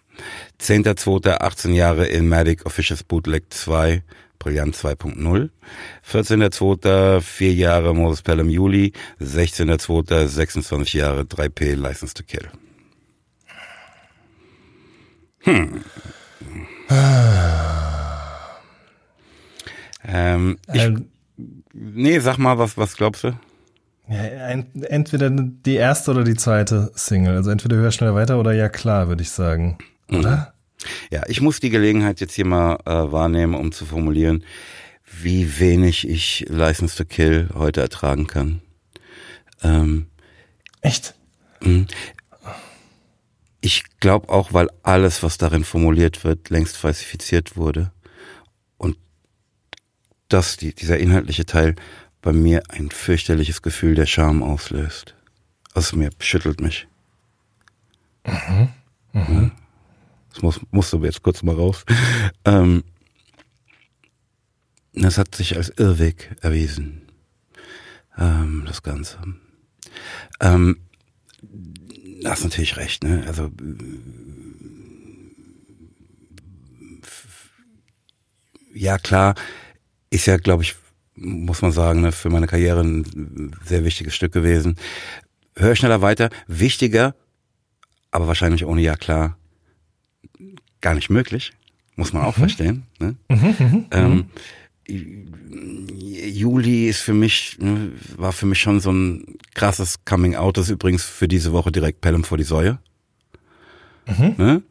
10.2., 0.59 1.29
18 1.39 1.73
Jahre 1.75 2.07
Ilmatic 2.07 2.65
Officials 2.65 3.03
Bootleg 3.03 3.51
2, 3.53 4.01
Brillant 4.39 4.75
2.0. 4.75 5.49
14.2., 6.03 7.21
4 7.21 7.53
Jahre 7.53 7.93
Moses 7.93 8.23
Pelham 8.23 8.49
Juli. 8.49 8.93
16.2., 9.19 10.27
26 10.27 10.93
Jahre 10.93 11.21
3P 11.21 11.75
License 11.75 12.15
to 12.15 12.23
Kill. 12.23 12.49
Hm. 15.43 15.83
Ähm, 20.07 20.57
ich, 20.73 20.81
ähm, 20.81 21.07
nee, 21.73 22.19
sag 22.19 22.37
mal, 22.37 22.57
was, 22.57 22.77
was 22.77 22.95
glaubst 22.95 23.23
du? 23.23 23.33
Ja, 24.07 24.23
entweder 24.23 25.29
die 25.29 25.75
erste 25.75 26.11
oder 26.11 26.23
die 26.23 26.35
zweite 26.35 26.91
Single. 26.95 27.35
Also 27.35 27.49
entweder 27.49 27.77
höher, 27.77 27.91
schneller 27.91 28.15
weiter 28.15 28.39
oder 28.39 28.51
ja 28.53 28.67
klar, 28.67 29.07
würde 29.07 29.23
ich 29.23 29.31
sagen. 29.31 29.77
Mhm. 30.09 30.19
Oder? 30.19 30.53
Ja, 31.11 31.23
ich 31.27 31.41
muss 31.41 31.59
die 31.59 31.69
Gelegenheit 31.69 32.19
jetzt 32.19 32.33
hier 32.33 32.45
mal 32.45 32.77
äh, 32.85 33.11
wahrnehmen, 33.11 33.53
um 33.53 33.71
zu 33.71 33.85
formulieren, 33.85 34.43
wie 35.21 35.59
wenig 35.59 36.07
ich 36.07 36.45
License 36.49 36.97
to 36.97 37.05
Kill 37.05 37.49
heute 37.53 37.81
ertragen 37.81 38.27
kann. 38.27 38.61
Ähm, 39.63 40.07
Echt? 40.81 41.13
Mh. 43.63 43.69
glaube 43.99 44.29
auch, 44.29 44.53
weil 44.53 44.69
alles, 44.83 45.23
was 45.23 45.37
darin 45.37 45.63
formuliert 45.63 46.23
wird, 46.23 46.49
längst 46.49 46.77
falsifiziert 46.77 47.55
wurde. 47.57 47.91
Und 48.77 48.97
dass 50.29 50.57
die, 50.57 50.73
dieser 50.73 50.97
inhaltliche 50.97 51.45
Teil 51.45 51.75
bei 52.21 52.33
mir 52.33 52.63
ein 52.69 52.91
fürchterliches 52.91 53.61
Gefühl 53.61 53.95
der 53.95 54.05
Scham 54.05 54.43
auslöst. 54.43 55.15
Also 55.73 55.97
mir 55.97 56.09
schüttelt 56.19 56.61
mich. 56.61 56.87
Mhm. 58.25 58.69
Mhm. 59.13 59.51
Das 60.33 60.41
muss, 60.41 60.59
musst 60.71 60.93
du 60.93 61.03
jetzt 61.03 61.23
kurz 61.23 61.43
mal 61.43 61.55
raus. 61.55 61.85
Ähm, 62.43 62.83
das 64.93 65.19
hat 65.19 65.35
sich 65.35 65.55
als 65.55 65.69
Irrweg 65.69 66.35
erwiesen. 66.41 67.03
Ähm, 68.17 68.63
das 68.65 68.81
Ganze. 68.81 69.19
Ähm, 70.39 70.79
hast 72.25 72.43
natürlich 72.43 72.77
recht, 72.77 73.03
ne? 73.03 73.23
Also 73.27 73.49
ja 78.73 78.97
klar, 78.97 79.35
ist 80.09 80.25
ja, 80.25 80.37
glaube 80.37 80.63
ich, 80.63 80.75
muss 81.15 81.61
man 81.61 81.71
sagen, 81.71 82.01
ne, 82.01 82.11
für 82.11 82.29
meine 82.29 82.47
Karriere 82.47 82.81
ein 82.81 83.55
sehr 83.65 83.83
wichtiges 83.83 84.15
Stück 84.15 84.31
gewesen. 84.31 84.77
Hör 85.55 85.75
schneller 85.75 86.01
weiter, 86.01 86.29
wichtiger, 86.47 87.15
aber 88.11 88.27
wahrscheinlich 88.27 88.65
ohne 88.65 88.81
ja 88.81 88.95
klar 88.95 89.37
gar 90.79 90.95
nicht 90.95 91.09
möglich, 91.09 91.53
muss 91.95 92.13
man 92.13 92.23
auch 92.23 92.37
mhm. 92.37 92.41
verstehen. 92.41 92.83
Ne? 92.99 93.15
Mhm, 93.29 93.55
mhm, 93.59 93.85
ähm, 93.91 94.25
Juli 94.87 96.87
ist 96.87 97.01
für 97.01 97.13
mich, 97.13 97.57
ne, 97.59 97.91
war 98.17 98.33
für 98.33 98.45
mich 98.45 98.59
schon 98.59 98.79
so 98.79 98.91
ein 98.91 99.37
krasses 99.53 100.03
Coming 100.05 100.35
Out. 100.35 100.57
Das 100.57 100.65
ist 100.65 100.71
übrigens 100.71 101.03
für 101.03 101.27
diese 101.27 101.53
Woche 101.53 101.71
direkt 101.71 102.01
Pelham 102.01 102.23
vor 102.23 102.37
die 102.37 102.43
Säue. 102.43 102.79
Mhm. 104.07 104.35
Ne? 104.37 104.61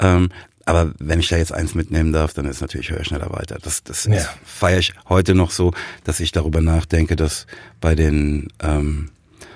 Ähm, 0.00 0.30
aber 0.64 0.92
wenn 0.98 1.20
ich 1.20 1.28
da 1.28 1.36
jetzt 1.36 1.52
eins 1.52 1.74
mitnehmen 1.74 2.12
darf, 2.12 2.34
dann 2.34 2.46
ist 2.46 2.60
natürlich 2.60 2.90
höher, 2.90 3.04
schneller 3.04 3.30
weiter. 3.30 3.58
Das, 3.60 3.82
das 3.82 4.04
ja. 4.04 4.28
feiere 4.44 4.78
ich 4.78 4.94
heute 5.08 5.34
noch 5.34 5.50
so, 5.50 5.72
dass 6.04 6.20
ich 6.20 6.32
darüber 6.32 6.60
nachdenke, 6.60 7.16
das 7.16 7.46
bei 7.80 7.94
den 7.94 8.48
ähm, 8.60 9.10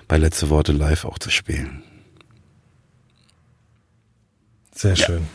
bei 0.09 0.19
letzte 0.19 0.51
Worte 0.51 0.73
live 0.73 1.05
auch 1.05 1.19
zu 1.19 1.31
spielen. 1.31 1.83
Sehr 4.75 4.95
ja. 4.95 5.07
schön. 5.07 5.27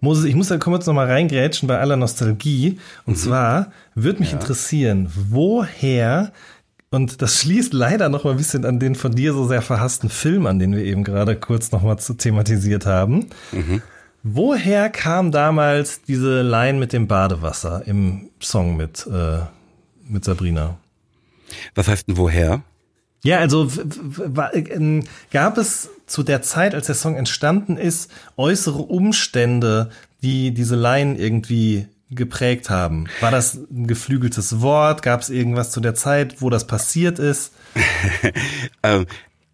Moses, 0.00 0.24
ich 0.24 0.34
muss 0.34 0.48
da 0.48 0.58
kurz 0.58 0.86
noch 0.86 0.94
mal 0.94 1.06
reingrätschen 1.06 1.68
bei 1.68 1.78
aller 1.78 1.96
Nostalgie. 1.96 2.78
Und 3.06 3.16
mhm. 3.16 3.20
zwar 3.20 3.72
würde 3.94 4.20
mich 4.20 4.32
ja. 4.32 4.38
interessieren, 4.38 5.10
woher 5.30 6.32
und 6.90 7.22
das 7.22 7.40
schließt 7.40 7.72
leider 7.72 8.10
noch 8.10 8.24
mal 8.24 8.32
ein 8.32 8.36
bisschen 8.36 8.66
an 8.66 8.78
den 8.78 8.94
von 8.94 9.14
dir 9.14 9.32
so 9.32 9.48
sehr 9.48 9.62
verhassten 9.62 10.10
Film, 10.10 10.44
an 10.44 10.58
den 10.58 10.76
wir 10.76 10.84
eben 10.84 11.04
gerade 11.04 11.36
kurz 11.36 11.72
noch 11.72 11.82
mal 11.82 11.96
zu 11.96 12.12
thematisiert 12.12 12.84
haben. 12.84 13.30
Mhm. 13.50 13.80
Woher 14.22 14.90
kam 14.90 15.32
damals 15.32 16.02
diese 16.02 16.42
Line 16.42 16.78
mit 16.78 16.92
dem 16.92 17.08
Badewasser 17.08 17.82
im 17.86 18.28
Song 18.40 18.76
mit, 18.76 19.06
äh, 19.06 19.38
mit 20.06 20.24
Sabrina? 20.24 20.76
Was 21.74 21.88
heißt 21.88 22.08
denn 22.08 22.18
woher? 22.18 22.62
Ja, 23.24 23.38
also 23.38 23.68
ähm, 24.70 25.04
gab 25.30 25.56
es 25.56 25.88
zu 26.12 26.22
der 26.22 26.42
Zeit, 26.42 26.74
als 26.74 26.86
der 26.86 26.94
Song 26.94 27.16
entstanden 27.16 27.78
ist, 27.78 28.10
äußere 28.36 28.82
Umstände, 28.82 29.88
die 30.22 30.52
diese 30.52 30.76
Line 30.76 31.16
irgendwie 31.16 31.86
geprägt 32.10 32.68
haben? 32.68 33.06
War 33.20 33.30
das 33.30 33.54
ein 33.54 33.86
geflügeltes 33.86 34.60
Wort? 34.60 35.02
Gab 35.02 35.22
es 35.22 35.30
irgendwas 35.30 35.70
zu 35.70 35.80
der 35.80 35.94
Zeit, 35.94 36.42
wo 36.42 36.50
das 36.50 36.66
passiert 36.66 37.18
ist? 37.18 37.54
ähm, 38.82 39.06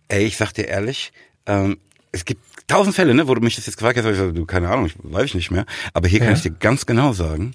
ey, 0.08 0.24
ich 0.24 0.36
sag 0.36 0.52
dir 0.52 0.66
ehrlich, 0.66 1.12
ähm, 1.46 1.78
es 2.10 2.24
gibt 2.24 2.42
tausend 2.66 2.96
Fälle, 2.96 3.14
ne, 3.14 3.28
wo 3.28 3.36
du 3.36 3.40
mich 3.40 3.54
das 3.54 3.66
jetzt 3.66 3.76
gefragt 3.76 3.96
hast, 3.96 4.06
ich 4.06 4.34
du, 4.34 4.44
keine 4.44 4.68
Ahnung, 4.68 4.86
ich 4.86 4.96
weiß 5.00 5.26
ich 5.26 5.34
nicht 5.36 5.52
mehr. 5.52 5.64
Aber 5.94 6.08
hier 6.08 6.18
ja. 6.18 6.24
kann 6.24 6.34
ich 6.34 6.42
dir 6.42 6.50
ganz 6.50 6.86
genau 6.86 7.12
sagen, 7.12 7.54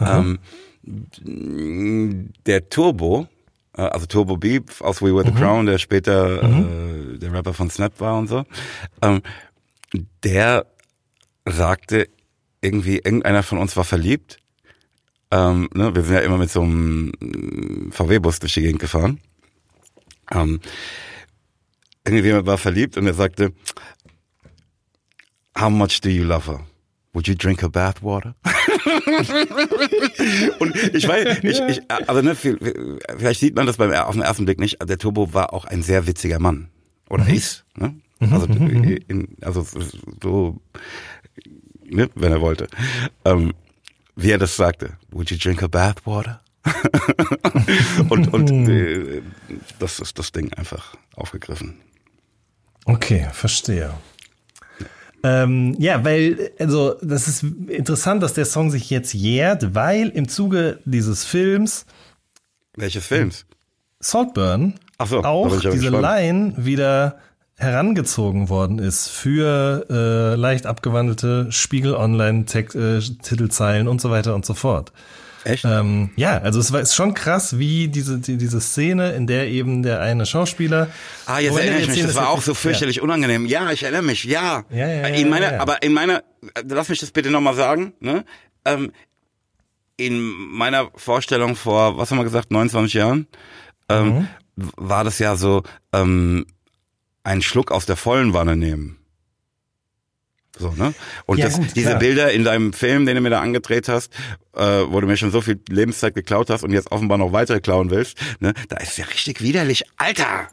ähm, 0.00 0.40
der 2.46 2.68
Turbo, 2.68 3.28
also 3.72 4.06
Turbo 4.06 4.36
Beep 4.36 4.80
aus 4.80 5.00
We 5.00 5.14
Were 5.14 5.24
the 5.24 5.32
mhm. 5.32 5.36
Crown, 5.36 5.66
der 5.66 5.78
später 5.78 6.46
mhm. 6.46 7.14
äh, 7.14 7.18
der 7.18 7.32
Rapper 7.32 7.54
von 7.54 7.70
Snap 7.70 8.00
war 8.00 8.18
und 8.18 8.28
so, 8.28 8.44
ähm, 9.02 9.22
der 10.22 10.66
sagte 11.44 12.08
irgendwie, 12.60 12.96
irgendeiner 12.96 13.42
von 13.42 13.58
uns 13.58 13.76
war 13.76 13.84
verliebt. 13.84 14.38
Ähm, 15.30 15.68
ne, 15.74 15.94
wir 15.94 16.02
sind 16.02 16.14
ja 16.14 16.20
immer 16.20 16.38
mit 16.38 16.50
so 16.50 16.62
einem 16.62 17.12
VW-Bus 17.90 18.40
durch 18.40 18.54
die 18.54 18.62
Gegend 18.62 18.80
gefahren. 18.80 19.20
Ähm, 20.32 20.60
irgendjemand 22.04 22.46
war 22.46 22.58
verliebt 22.58 22.96
und 22.96 23.06
er 23.06 23.14
sagte, 23.14 23.52
How 25.58 25.70
much 25.70 26.00
do 26.00 26.08
you 26.08 26.24
love 26.24 26.50
her? 26.50 26.66
Would 27.12 27.26
you 27.26 27.34
drink 27.34 27.62
her 27.62 27.68
bathwater? 27.68 28.36
und 30.60 30.76
ich 30.94 31.08
weiß, 31.08 31.38
ich, 31.42 31.60
ich, 31.60 31.82
also 32.06 32.22
ne, 32.22 32.36
vielleicht 32.36 33.40
sieht 33.40 33.56
man 33.56 33.66
das 33.66 33.78
beim, 33.78 33.92
auf 33.92 34.14
den 34.14 34.22
ersten 34.22 34.44
Blick 34.44 34.60
nicht. 34.60 34.78
Der 34.88 34.96
Turbo 34.96 35.34
war 35.34 35.52
auch 35.52 35.64
ein 35.64 35.82
sehr 35.82 36.06
witziger 36.06 36.38
Mann. 36.38 36.68
Oder 37.08 37.24
mhm. 37.24 37.34
ist. 37.34 37.64
Ne? 37.74 37.96
Mhm, 38.20 38.32
also, 38.32 38.46
mhm, 38.46 38.64
mhm. 38.64 38.98
in, 39.08 39.28
also 39.40 39.66
so, 40.22 40.60
ne, 41.84 42.08
wenn 42.14 42.32
er 42.32 42.40
wollte. 42.40 42.68
Ähm, 43.24 43.54
wie 44.14 44.30
er 44.30 44.38
das 44.38 44.54
sagte. 44.54 44.96
Would 45.10 45.30
you 45.30 45.36
drink 45.36 45.60
her 45.60 45.68
bathwater? 45.68 46.40
und 48.10 48.32
und 48.32 48.68
äh, 48.68 49.22
das 49.78 49.98
ist 49.98 50.18
das 50.18 50.30
Ding 50.30 50.52
einfach 50.52 50.94
aufgegriffen. 51.16 51.80
Okay, 52.84 53.28
verstehe. 53.32 53.94
Ähm, 55.22 55.76
ja, 55.78 56.04
weil, 56.04 56.52
also, 56.58 56.94
das 57.02 57.28
ist 57.28 57.42
interessant, 57.42 58.22
dass 58.22 58.34
der 58.34 58.46
Song 58.46 58.70
sich 58.70 58.90
jetzt 58.90 59.12
jährt, 59.12 59.74
weil 59.74 60.08
im 60.08 60.28
Zuge 60.28 60.78
dieses 60.84 61.24
Films. 61.24 61.86
Welches 62.76 63.06
Films? 63.06 63.46
Saltburn. 64.00 64.74
Ach 64.98 65.06
so, 65.06 65.22
auch 65.22 65.50
diese 65.50 65.90
gespannt. 65.90 66.02
Line 66.02 66.54
wieder 66.56 67.18
herangezogen 67.56 68.48
worden 68.48 68.78
ist 68.78 69.08
für 69.08 69.86
äh, 69.90 70.34
leicht 70.34 70.64
abgewandelte 70.64 71.52
Spiegel 71.52 71.94
Online 71.94 72.46
äh, 72.54 73.00
Titelzeilen 73.00 73.86
und 73.86 74.00
so 74.00 74.10
weiter 74.10 74.34
und 74.34 74.46
so 74.46 74.54
fort. 74.54 74.92
Echt? 75.44 75.64
Ähm, 75.64 76.10
ja, 76.16 76.38
also 76.38 76.60
es 76.60 76.72
war 76.72 76.80
ist 76.80 76.94
schon 76.94 77.14
krass, 77.14 77.58
wie 77.58 77.88
diese 77.88 78.18
die, 78.18 78.36
diese 78.36 78.60
Szene, 78.60 79.12
in 79.12 79.26
der 79.26 79.48
eben 79.48 79.82
der 79.82 80.00
eine 80.00 80.26
Schauspieler. 80.26 80.88
Ah, 81.26 81.38
jetzt 81.38 81.56
erinnere 81.56 81.80
ich 81.80 81.88
mich. 81.88 82.02
Das 82.02 82.14
war 82.14 82.28
auch 82.28 82.42
so 82.42 82.54
fürchterlich 82.54 82.96
ja. 82.96 83.02
unangenehm. 83.02 83.46
Ja, 83.46 83.70
ich 83.70 83.82
erinnere 83.82 84.02
mich. 84.02 84.24
Ja. 84.24 84.64
ja, 84.70 84.86
ja, 84.86 84.86
ja 84.88 85.06
in 85.08 85.28
meiner, 85.30 85.54
ja, 85.54 85.60
aber 85.60 85.82
in 85.82 85.92
meiner, 85.92 86.22
lass 86.66 86.88
mich 86.88 87.00
das 87.00 87.10
bitte 87.10 87.30
nochmal 87.30 87.54
sagen. 87.54 87.94
Ne? 88.00 88.24
Ähm, 88.64 88.92
in 89.96 90.20
meiner 90.20 90.90
Vorstellung 90.94 91.56
vor, 91.56 91.98
was 91.98 92.10
haben 92.10 92.18
wir 92.18 92.24
gesagt, 92.24 92.50
29 92.50 92.94
Jahren, 92.94 93.26
ähm, 93.88 94.06
mhm. 94.06 94.28
war 94.76 95.04
das 95.04 95.18
ja 95.18 95.36
so 95.36 95.62
ähm, 95.92 96.46
ein 97.22 97.42
Schluck 97.42 97.70
aus 97.70 97.86
der 97.86 97.96
vollen 97.96 98.32
Wanne 98.32 98.56
nehmen. 98.56 98.99
So, 100.58 100.72
ne? 100.72 100.94
Und 101.26 101.38
ja, 101.38 101.46
das, 101.46 101.56
gut, 101.56 101.68
diese 101.74 101.96
Bilder 101.96 102.32
in 102.32 102.44
deinem 102.44 102.72
Film, 102.72 103.06
den 103.06 103.14
du 103.14 103.22
mir 103.22 103.30
da 103.30 103.40
angedreht 103.40 103.88
hast, 103.88 104.12
äh, 104.54 104.62
wo 104.62 105.00
du 105.00 105.06
mir 105.06 105.16
schon 105.16 105.30
so 105.30 105.40
viel 105.40 105.60
Lebenszeit 105.68 106.14
geklaut 106.14 106.50
hast 106.50 106.64
und 106.64 106.72
jetzt 106.72 106.92
offenbar 106.92 107.18
noch 107.18 107.32
weitere 107.32 107.60
klauen 107.60 107.90
willst, 107.90 108.18
ne? 108.40 108.52
Da 108.68 108.76
ist 108.76 108.98
ja 108.98 109.04
richtig 109.06 109.40
widerlich. 109.40 109.84
Alter! 109.96 110.48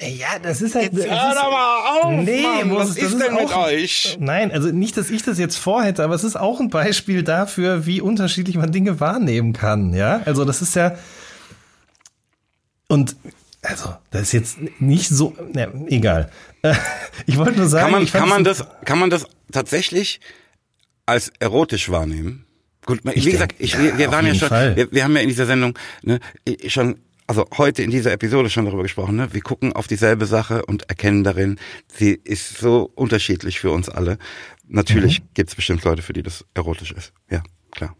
Ja, 0.00 0.38
das 0.42 0.60
ist 0.60 0.74
halt. 0.74 0.92
Jetzt 0.92 1.08
hör 1.08 1.34
doch 1.34 1.50
mal 1.50 2.00
auf! 2.02 2.24
Nee, 2.24 2.42
Mann, 2.42 2.74
was 2.74 2.96
ist 2.96 3.20
denn 3.20 3.34
mit 3.34 3.52
auch, 3.52 3.66
euch? 3.66 4.16
Nein, 4.18 4.50
also 4.50 4.68
nicht, 4.68 4.96
dass 4.96 5.08
ich 5.10 5.22
das 5.22 5.38
jetzt 5.38 5.56
vorhätte, 5.56 6.02
aber 6.02 6.14
es 6.14 6.24
ist 6.24 6.36
auch 6.36 6.58
ein 6.58 6.68
Beispiel 6.68 7.22
dafür, 7.22 7.86
wie 7.86 8.00
unterschiedlich 8.00 8.56
man 8.56 8.72
Dinge 8.72 8.98
wahrnehmen 8.98 9.52
kann, 9.52 9.94
ja? 9.94 10.22
Also 10.24 10.44
das 10.44 10.62
ist 10.62 10.74
ja. 10.74 10.96
Und 12.88 13.16
also, 13.64 13.96
das 14.10 14.22
ist 14.22 14.32
jetzt 14.32 14.58
nicht 14.78 15.08
so, 15.08 15.34
ne, 15.52 15.72
egal. 15.88 16.30
Ich 17.26 17.36
wollte 17.36 17.58
nur 17.58 17.68
sagen, 17.68 17.92
kann 17.92 18.02
man, 18.02 18.10
kann 18.10 18.28
man 18.28 18.44
das, 18.44 18.64
kann 18.84 18.98
man 18.98 19.10
das 19.10 19.26
tatsächlich 19.52 20.20
als 21.06 21.30
erotisch 21.38 21.90
wahrnehmen? 21.90 22.46
Gut, 22.86 23.00
wie 23.04 23.10
ich 23.10 23.24
gesagt, 23.26 23.54
ich, 23.58 23.78
wir, 23.78 23.96
wir 23.98 24.10
waren 24.10 24.26
ja 24.26 24.34
schon, 24.34 24.50
wir, 24.50 24.92
wir, 24.92 25.04
haben 25.04 25.14
ja 25.14 25.22
in 25.22 25.28
dieser 25.28 25.46
Sendung 25.46 25.78
ne, 26.02 26.20
schon, 26.66 26.96
also 27.26 27.46
heute 27.56 27.82
in 27.82 27.90
dieser 27.90 28.12
Episode 28.12 28.50
schon 28.50 28.64
darüber 28.66 28.82
gesprochen. 28.82 29.16
Ne? 29.16 29.32
Wir 29.32 29.40
gucken 29.40 29.72
auf 29.72 29.86
dieselbe 29.86 30.26
Sache 30.26 30.64
und 30.66 30.88
erkennen 30.88 31.24
darin, 31.24 31.58
sie 31.86 32.12
ist 32.12 32.58
so 32.58 32.90
unterschiedlich 32.94 33.60
für 33.60 33.70
uns 33.70 33.88
alle. 33.88 34.18
Natürlich 34.66 35.20
mhm. 35.20 35.28
gibt 35.34 35.50
es 35.50 35.54
bestimmt 35.54 35.84
Leute, 35.84 36.02
für 36.02 36.12
die 36.12 36.22
das 36.22 36.44
erotisch 36.54 36.92
ist. 36.92 37.12
Ja, 37.30 37.42
klar. 37.70 37.96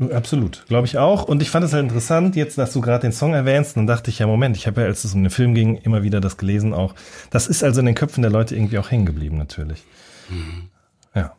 Absolut, 0.00 0.64
glaube 0.68 0.86
ich 0.86 0.96
auch. 0.96 1.24
Und 1.24 1.42
ich 1.42 1.50
fand 1.50 1.64
es 1.64 1.72
halt 1.72 1.82
interessant, 1.82 2.36
jetzt, 2.36 2.56
dass 2.56 2.72
du 2.72 2.80
gerade 2.80 3.02
den 3.02 3.12
Song 3.12 3.34
erwähnst, 3.34 3.76
dann 3.76 3.88
dachte 3.88 4.10
ich 4.10 4.20
ja, 4.20 4.28
Moment, 4.28 4.56
ich 4.56 4.68
habe 4.68 4.82
ja, 4.82 4.86
als 4.86 5.02
es 5.02 5.12
um 5.12 5.24
den 5.24 5.30
Film 5.30 5.54
ging, 5.54 5.76
immer 5.76 6.04
wieder 6.04 6.20
das 6.20 6.36
gelesen 6.36 6.72
auch. 6.72 6.94
Das 7.30 7.48
ist 7.48 7.64
also 7.64 7.80
in 7.80 7.86
den 7.86 7.96
Köpfen 7.96 8.22
der 8.22 8.30
Leute 8.30 8.54
irgendwie 8.54 8.78
auch 8.78 8.92
hängen 8.92 9.06
geblieben, 9.06 9.38
natürlich. 9.38 9.82
Mhm. 10.28 10.68
Ja. 11.16 11.34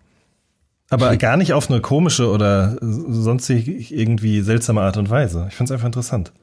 Aber 0.90 1.16
gar 1.16 1.38
nicht 1.38 1.54
auf 1.54 1.70
eine 1.70 1.80
komische 1.80 2.30
oder 2.30 2.78
sonstig 2.82 3.94
irgendwie 3.94 4.42
seltsame 4.42 4.82
Art 4.82 4.98
und 4.98 5.10
Weise. 5.10 5.46
Ich 5.50 5.56
fand 5.56 5.70
es 5.70 5.74
einfach 5.74 5.86
interessant. 5.86 6.34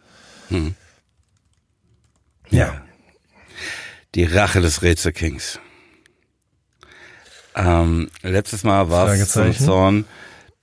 Mhm. 0.49 0.75
Ja. 2.49 2.81
Die 4.15 4.25
Rache 4.25 4.63
des 4.63 4.83
Rätselkings. 4.83 5.59
Ähm, 7.55 8.09
letztes 8.23 8.65
Mal 8.65 8.89
war 8.89 9.09
es. 9.09 9.33
Zorn 9.59 10.07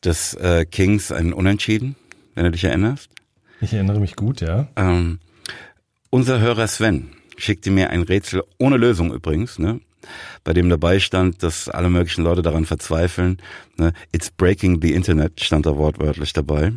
des 0.04 0.34
äh, 0.36 0.66
Kings 0.66 1.12
ein 1.12 1.34
Unentschieden, 1.34 1.95
wenn 2.36 2.45
du 2.45 2.51
dich 2.51 2.64
erinnerst. 2.64 3.10
Ich 3.62 3.74
erinnere 3.74 3.99
mich 3.99 4.16
gut, 4.16 4.41
ja. 4.41 4.68
Ähm, 4.76 5.20
unser 6.10 6.39
Hörer 6.39 6.68
Sven 6.68 7.10
schickte 7.38 7.72
mir 7.72 7.89
ein 7.89 8.04
Rätsel 8.04 8.43
ohne 8.58 8.78
Lösung 8.78 9.14
übrigens, 9.14 9.60
ne? 9.60 9.80
bei 10.43 10.54
dem 10.54 10.70
dabei 10.70 10.99
stand, 10.99 11.43
dass 11.43 11.70
alle 11.70 11.89
möglichen 11.89 12.24
Leute 12.24 12.41
daran 12.41 12.66
verzweifeln. 12.66 13.38
Ne? 13.78 13.93
It's 14.12 14.30
breaking 14.30 14.82
the 14.82 14.93
Internet 14.93 15.41
stand 15.41 15.66
da 15.66 15.78
wortwörtlich 15.78 16.34
dabei. 16.34 16.74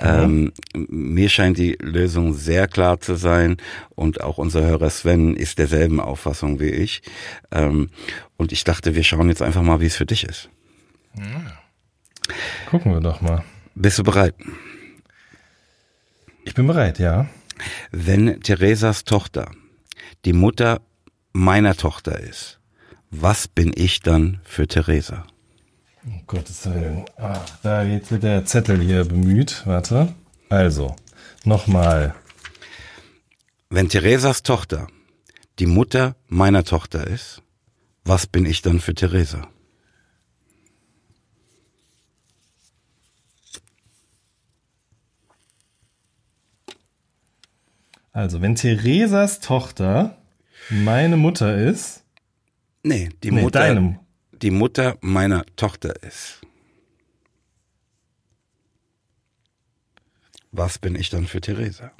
Ähm, 0.00 0.52
mir 0.72 1.28
scheint 1.28 1.58
die 1.58 1.76
Lösung 1.80 2.32
sehr 2.32 2.66
klar 2.66 3.00
zu 3.00 3.16
sein 3.16 3.58
und 3.90 4.22
auch 4.22 4.38
unser 4.38 4.62
Hörer 4.62 4.88
Sven 4.88 5.36
ist 5.36 5.58
derselben 5.58 6.00
Auffassung 6.00 6.60
wie 6.60 6.70
ich. 6.70 7.02
Ähm, 7.50 7.90
und 8.38 8.52
ich 8.52 8.64
dachte, 8.64 8.94
wir 8.94 9.02
schauen 9.02 9.28
jetzt 9.28 9.42
einfach 9.42 9.62
mal, 9.62 9.80
wie 9.80 9.86
es 9.86 9.96
für 9.96 10.06
dich 10.06 10.24
ist. 10.24 10.48
Gucken 12.70 12.92
wir 12.92 13.00
doch 13.00 13.20
mal. 13.20 13.44
Bist 13.74 13.98
du 13.98 14.04
bereit? 14.04 14.34
Ich 16.44 16.54
bin 16.54 16.66
bereit, 16.66 16.98
ja. 16.98 17.26
Wenn 17.90 18.40
Theresas 18.42 19.04
Tochter 19.04 19.50
die 20.24 20.32
Mutter 20.32 20.80
meiner 21.32 21.76
Tochter 21.76 22.18
ist, 22.18 22.58
was 23.10 23.48
bin 23.48 23.72
ich 23.74 24.00
dann 24.00 24.40
für 24.44 24.66
Theresa? 24.66 25.26
Um 26.04 26.22
Gottes 26.26 26.64
Willen. 26.66 27.04
Ach, 27.16 27.44
da 27.62 27.82
jetzt 27.82 28.10
wird 28.10 28.22
der 28.22 28.44
Zettel 28.44 28.80
hier 28.80 29.04
bemüht. 29.04 29.62
Warte. 29.66 30.14
Also, 30.48 30.96
nochmal. 31.44 32.14
Wenn 33.68 33.88
Theresas 33.88 34.42
Tochter 34.42 34.86
die 35.58 35.66
Mutter 35.66 36.16
meiner 36.28 36.64
Tochter 36.64 37.06
ist, 37.06 37.42
was 38.04 38.26
bin 38.26 38.46
ich 38.46 38.62
dann 38.62 38.80
für 38.80 38.94
Theresa? 38.94 39.46
Also, 48.12 48.40
wenn 48.42 48.54
Theresas 48.56 49.40
Tochter 49.40 50.18
meine 50.68 51.16
Mutter 51.16 51.56
ist, 51.56 52.04
Nee, 52.82 53.10
die 53.22 53.30
nee, 53.30 53.42
Mutter, 53.42 53.60
deinem. 53.60 53.98
die 54.32 54.50
Mutter 54.50 54.96
meiner 55.00 55.44
Tochter 55.56 56.02
ist. 56.02 56.40
Was 60.50 60.78
bin 60.78 60.96
ich 60.96 61.10
dann 61.10 61.26
für 61.26 61.40
Theresa? 61.40 61.92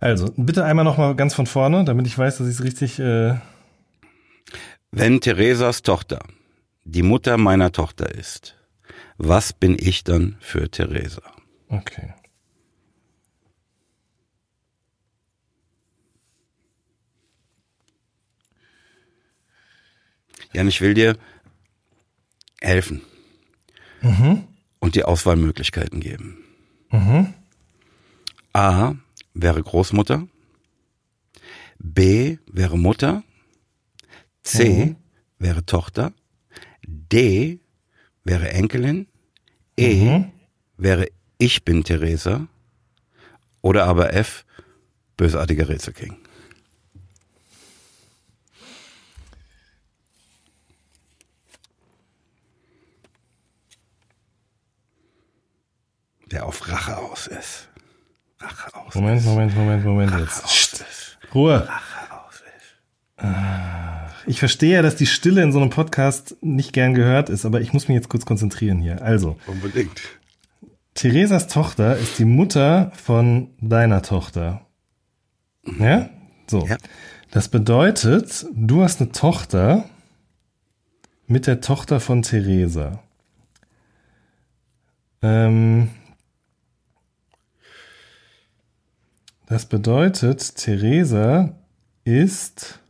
Also, 0.00 0.32
bitte 0.36 0.64
einmal 0.64 0.84
nochmal 0.84 1.14
ganz 1.16 1.34
von 1.34 1.46
vorne, 1.46 1.84
damit 1.84 2.06
ich 2.06 2.16
weiß, 2.16 2.38
dass 2.38 2.46
ich 2.48 2.54
es 2.54 2.64
richtig. 2.64 2.98
Äh, 2.98 3.34
Wenn 4.90 5.20
Theresas 5.20 5.82
Tochter 5.82 6.20
die 6.84 7.02
Mutter 7.02 7.36
meiner 7.38 7.72
Tochter 7.72 8.14
ist, 8.14 8.55
was 9.18 9.52
bin 9.52 9.76
ich 9.78 10.04
dann 10.04 10.36
für 10.40 10.70
Theresa? 10.70 11.22
okay. 11.68 12.14
Jan, 20.52 20.68
ich 20.68 20.80
will 20.80 20.94
dir 20.94 21.18
helfen 22.62 23.02
und 24.78 24.94
dir 24.94 25.08
Auswahlmöglichkeiten 25.08 26.00
geben. 26.00 26.44
A 28.54 28.94
wäre 29.34 29.62
Großmutter, 29.62 30.26
B 31.78 32.38
wäre 32.46 32.78
Mutter, 32.78 33.22
C 34.42 34.96
wäre 35.38 35.66
Tochter, 35.66 36.12
D 36.86 37.60
wäre 38.26 38.50
Enkelin, 38.50 39.06
E 39.78 40.24
wäre 40.76 41.06
Ich 41.38 41.64
bin 41.64 41.84
Theresa 41.84 42.48
oder 43.62 43.86
aber 43.86 44.12
F 44.14 44.44
bösartiger 45.16 45.68
Rätselking. 45.68 46.16
Der 56.32 56.44
auf 56.44 56.66
Rache 56.68 56.96
aus 56.98 57.28
ist. 57.28 57.68
Rache 58.40 58.74
aus 58.74 58.94
Moment, 58.96 59.24
Moment, 59.24 59.54
Moment, 59.54 59.84
Moment 59.84 60.12
Rache 60.12 60.22
jetzt. 60.22 60.80
ist. 60.80 61.18
Ruhe. 61.32 61.68
Rache 61.68 62.26
aus 62.26 62.34
ist. 62.40 63.95
Ich 64.26 64.40
verstehe 64.40 64.74
ja, 64.74 64.82
dass 64.82 64.96
die 64.96 65.06
Stille 65.06 65.42
in 65.42 65.52
so 65.52 65.60
einem 65.60 65.70
Podcast 65.70 66.36
nicht 66.40 66.72
gern 66.72 66.94
gehört 66.94 67.28
ist, 67.28 67.44
aber 67.44 67.60
ich 67.60 67.72
muss 67.72 67.86
mich 67.86 67.94
jetzt 67.94 68.08
kurz 68.08 68.26
konzentrieren 68.26 68.80
hier. 68.80 69.02
Also, 69.02 69.38
Unbedingt. 69.46 70.02
Theresas 70.94 71.46
Tochter 71.46 71.96
ist 71.96 72.18
die 72.18 72.24
Mutter 72.24 72.90
von 72.94 73.50
deiner 73.60 74.02
Tochter. 74.02 74.66
Ja? 75.78 76.10
So. 76.48 76.66
Ja. 76.66 76.76
Das 77.30 77.48
bedeutet, 77.48 78.46
du 78.52 78.82
hast 78.82 79.00
eine 79.00 79.12
Tochter 79.12 79.84
mit 81.26 81.46
der 81.46 81.60
Tochter 81.60 82.00
von 82.00 82.22
Theresa. 82.22 83.02
Ähm, 85.22 85.90
das 89.46 89.66
bedeutet, 89.66 90.56
Theresa 90.56 91.54
ist 92.04 92.80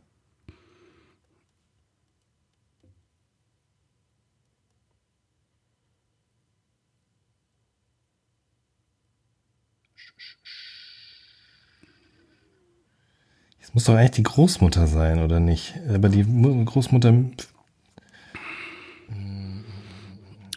muss 13.77 13.83
doch 13.83 13.93
eigentlich 13.93 14.09
die 14.09 14.23
Großmutter 14.23 14.87
sein, 14.87 15.21
oder 15.21 15.39
nicht? 15.39 15.75
Aber 15.93 16.09
die 16.09 16.23
Mu- 16.23 16.65
Großmutter, 16.65 17.13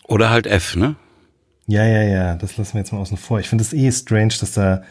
Oder 0.04 0.30
halt 0.30 0.46
F, 0.46 0.74
ne? 0.74 0.96
ja, 1.66 1.84
ja, 1.84 2.02
ja, 2.02 2.34
das 2.36 2.56
lassen 2.56 2.72
wir 2.74 2.80
jetzt 2.80 2.92
mal 2.94 2.98
außen 3.00 3.18
vor. 3.18 3.38
Ich 3.38 3.50
finde 3.50 3.62
es 3.62 3.74
eh 3.74 3.92
strange, 3.92 4.32
dass 4.40 4.52
da 4.54 4.82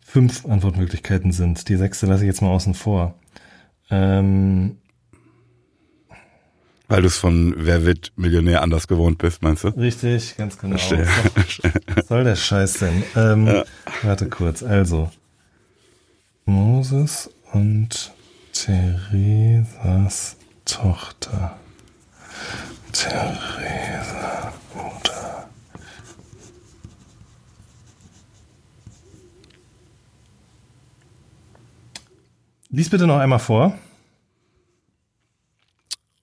fünf 0.00 0.46
Antwortmöglichkeiten 0.46 1.30
sind. 1.30 1.68
Die 1.68 1.76
sechste 1.76 2.06
lasse 2.06 2.22
ich 2.24 2.28
jetzt 2.28 2.40
mal 2.40 2.48
außen 2.48 2.72
vor. 2.72 3.14
Ähm, 3.90 4.78
Weil 6.88 7.02
du 7.02 7.08
es 7.08 7.18
von 7.18 7.52
Wer 7.58 7.84
wird 7.84 8.12
Millionär 8.16 8.62
anders 8.62 8.88
gewohnt 8.88 9.18
bist, 9.18 9.42
meinst 9.42 9.64
du? 9.64 9.68
richtig, 9.68 10.38
ganz 10.38 10.56
genau. 10.56 10.78
Verstehe. 10.78 11.06
Was 11.94 12.08
soll 12.08 12.24
der 12.24 12.36
Scheiß 12.36 12.78
denn? 12.78 13.02
Ähm, 13.14 13.62
Warte 14.02 14.30
kurz, 14.30 14.62
also. 14.62 15.10
Moses 16.46 17.28
und 17.52 18.12
Theresas 18.52 20.36
Tochter. 20.64 21.58
Theresa 22.92 24.52
Mutter. 24.74 25.48
Lies 32.70 32.90
bitte 32.90 33.06
noch 33.06 33.18
einmal 33.18 33.38
vor. 33.38 33.78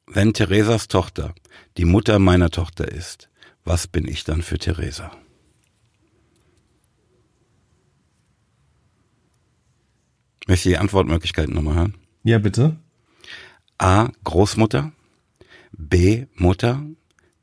Wenn 0.08 0.34
Theresas 0.34 0.88
Tochter 0.88 1.34
die 1.78 1.86
Mutter 1.86 2.20
meiner 2.20 2.50
Tochter 2.50 2.88
ist, 2.88 3.30
was 3.64 3.88
bin 3.88 4.08
ich 4.08 4.24
dann 4.24 4.42
für 4.42 4.58
Theresa? 4.58 5.12
Möchte 10.48 10.70
die 10.70 10.78
Antwortmöglichkeiten 10.78 11.56
nochmal 11.56 11.76
hören? 11.76 11.96
Ja, 12.24 12.38
bitte. 12.38 12.78
A. 13.78 14.10
Großmutter. 14.24 14.92
B. 15.72 16.26
Mutter. 16.36 16.84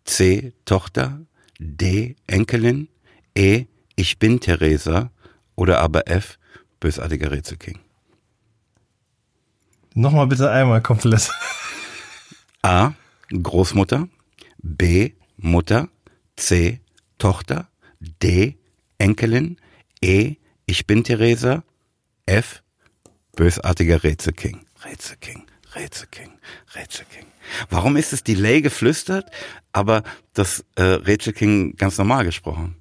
C. 0.04 0.52
Tochter. 0.64 1.20
D. 1.58 2.16
Enkelin. 2.26 2.88
E. 3.36 3.66
Ich 3.96 4.18
bin 4.18 4.40
Theresa. 4.40 5.10
Oder 5.56 5.80
aber 5.80 6.08
F. 6.08 6.38
Bösartiger 6.80 7.30
Rätselking. 7.30 7.80
Nochmal 9.94 10.26
bitte 10.26 10.50
einmal 10.50 10.80
komplett. 10.80 11.30
A. 12.62 12.92
Großmutter. 13.30 14.08
B. 14.58 15.12
Mutter. 15.36 15.88
C. 16.36 16.80
Tochter. 17.18 17.68
D. 18.00 18.56
Enkelin. 18.98 19.56
E. 20.00 20.36
Ich 20.66 20.86
bin 20.86 21.02
Theresa. 21.02 21.64
F. 22.26 22.61
Bösartiger 23.36 24.02
Rätselking. 24.04 24.64
Rätselking. 24.84 25.46
Rätselking. 25.74 26.30
Rätselking. 26.74 27.26
Warum 27.70 27.96
ist 27.96 28.12
es 28.12 28.22
Delay 28.22 28.60
geflüstert, 28.60 29.30
aber 29.72 30.02
das 30.34 30.64
äh, 30.76 30.82
Rätselking 30.82 31.76
ganz 31.76 31.96
normal 31.98 32.24
gesprochen? 32.24 32.76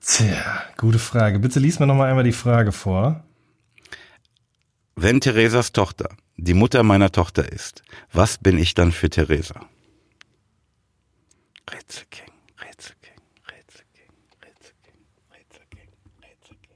Tja, 0.00 0.64
gute 0.76 0.98
Frage. 0.98 1.38
Bitte 1.38 1.60
lies 1.60 1.78
mir 1.78 1.86
nochmal 1.86 2.10
einmal 2.10 2.24
die 2.24 2.32
Frage 2.32 2.72
vor. 2.72 3.24
wenn 4.96 5.20
Theresas 5.20 5.72
Tochter 5.72 6.08
die 6.36 6.54
Mutter 6.54 6.82
meiner 6.82 7.12
Tochter 7.12 7.50
ist, 7.50 7.82
was 8.12 8.38
bin 8.38 8.58
ich 8.58 8.74
dann 8.74 8.92
für 8.92 9.08
Theresa? 9.08 9.68
Rätselking, 11.70 12.32
Rätselking, 12.60 13.20
Rätselking, 13.50 14.10
Rätselking, 14.42 14.98
Rätselking, 15.32 15.88
Rätselking, 16.22 16.70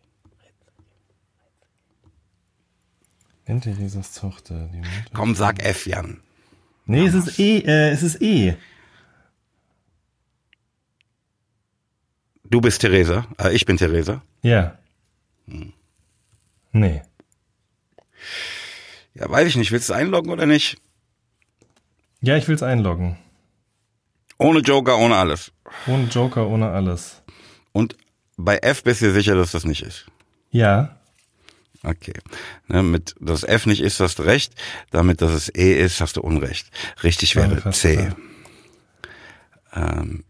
Wenn 3.49 3.63
Theresas 3.63 4.13
Tochter. 4.13 4.69
Komm, 5.15 5.35
sag 5.35 5.65
F, 5.65 5.87
Jan. 5.87 6.21
Nee, 6.85 7.07
es 7.07 7.15
ist 7.15 7.39
E, 7.39 7.61
äh, 7.61 7.89
es 7.91 8.03
ist 8.03 8.21
E. 8.21 8.55
Du 12.45 12.61
bist 12.61 12.83
Theresa, 12.83 13.27
äh, 13.39 13.55
ich 13.55 13.65
bin 13.65 13.79
Theresa. 13.79 14.23
Ja. 14.43 14.79
Nee. 16.73 17.03
Ja, 19.15 19.31
weiß 19.31 19.49
ich 19.49 19.57
nicht. 19.57 19.73
Willst 19.73 19.89
du 19.89 19.95
einloggen 19.95 20.31
oder 20.31 20.45
nicht? 20.45 20.77
Ja, 22.21 22.37
ich 22.37 22.47
will's 22.49 22.63
einloggen. 22.63 23.17
Ohne 24.37 24.61
Joker, 24.61 24.99
ohne 24.99 25.17
alles. 25.17 25.53
Ohne 25.87 26.05
Joker, 26.05 26.47
ohne 26.49 26.69
alles. 26.69 27.23
Und 27.73 27.97
bei 28.37 28.59
F 28.59 28.85
bist 28.85 29.01
du 29.01 29.11
sicher, 29.11 29.35
dass 29.37 29.53
das 29.53 29.65
nicht 29.65 29.83
ist. 29.83 30.07
Ja. 30.51 30.98
Okay. 31.83 32.15
Ne, 32.67 32.83
mit 32.83 33.15
dass 33.21 33.45
F 33.45 33.67
nicht 33.67 33.81
ist, 33.81 34.01
hast 34.01 34.19
du 34.19 34.25
recht. 34.25 34.53
Damit, 34.91 35.23
dass 35.23 35.33
es 35.33 35.49
E 35.55 35.75
ist, 35.75 36.01
hast 36.01 36.17
du 36.17 36.21
Unrecht. 36.21 36.71
Richtig 37.03 37.37
wäre 37.37 37.71
C. 37.71 38.11
Ähm, 39.73 40.25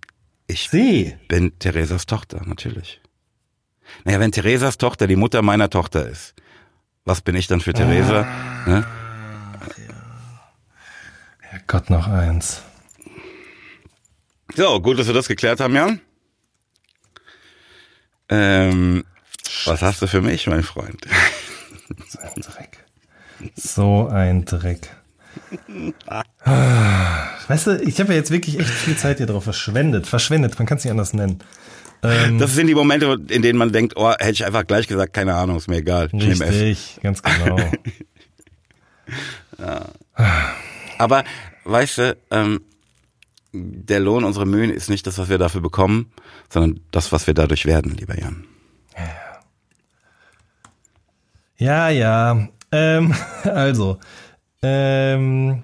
ich 0.47 0.69
C. 0.69 1.19
bin 1.29 1.59
Theresas 1.59 2.07
Tochter, 2.07 2.43
natürlich. 2.45 3.01
Naja, 4.05 4.21
wenn 4.21 4.33
Theresas 4.33 4.79
Tochter 4.79 5.07
die 5.07 5.17
Mutter 5.17 5.43
meiner 5.43 5.71
Tochter 5.71 6.07
ist, 6.07 6.35
was 7.05 7.23
bin 7.23 7.35
ich 7.35 7.47
dann 7.47 7.61
für 7.61 7.73
Theresa? 7.73 8.27
Ne? 8.67 8.87
Gott, 11.67 11.91
noch 11.91 12.07
eins. 12.07 12.63
So, 14.55 14.81
gut, 14.81 14.99
dass 14.99 15.07
wir 15.07 15.15
das 15.15 15.29
geklärt 15.29 15.61
haben, 15.61 15.75
Jan. 15.75 16.01
Ähm, 18.29 19.05
was 19.65 19.83
hast 19.83 20.03
du 20.03 20.07
für 20.07 20.21
mich, 20.21 20.47
mein 20.47 20.63
Freund? 20.63 21.07
So 22.09 22.19
ein 22.21 22.41
Dreck. 22.43 22.79
So 23.57 24.09
ein 24.09 24.45
Dreck. 24.45 24.89
Ah, 26.45 27.29
Weißt 27.49 27.67
du, 27.69 27.83
ich 27.83 28.01
habe 28.01 28.13
ja 28.13 28.19
jetzt 28.19 28.31
wirklich 28.31 28.59
echt 28.59 28.69
viel 28.71 28.97
Zeit 28.97 29.19
hier 29.19 29.27
drauf 29.27 29.45
verschwendet. 29.45 30.07
Verschwendet, 30.07 30.59
man 30.59 30.67
kann 30.67 30.79
es 30.79 30.85
nicht 30.85 30.91
anders 30.91 31.13
nennen. 31.15 31.39
Ähm, 32.03 32.39
Das 32.39 32.55
sind 32.55 32.67
die 32.67 32.75
Momente, 32.75 33.17
in 33.29 33.43
denen 33.43 33.59
man 33.59 33.73
denkt, 33.73 33.95
oh, 33.97 34.11
hätte 34.11 34.33
ich 34.33 34.45
einfach 34.45 34.67
gleich 34.67 34.87
gesagt, 34.89 35.13
keine 35.15 35.35
Ahnung, 35.35 35.57
ist 35.57 35.69
mir 35.69 35.77
egal. 35.79 36.09
Richtig, 36.13 37.01
ganz 37.03 37.23
genau. 37.23 37.57
Aber 40.99 41.25
weißt 41.65 41.99
du, 41.99 42.17
ähm, 42.31 42.61
der 43.53 44.01
Lohn 44.01 44.25
unserer 44.25 44.45
Mühen 44.47 44.71
ist 44.71 44.89
nicht 44.91 45.07
das, 45.07 45.19
was 45.19 45.29
wir 45.29 45.39
dafür 45.39 45.61
bekommen, 45.61 46.13
sondern 46.51 46.81
das, 46.91 47.13
was 47.13 47.27
wir 47.27 47.35
dadurch 47.35 47.67
werden, 47.67 47.95
lieber 47.97 48.19
Jan. 48.19 48.45
Ja, 51.59 51.89
ja. 51.89 52.49
Ähm, 52.73 53.15
also, 53.45 53.99
ähm, 54.63 55.63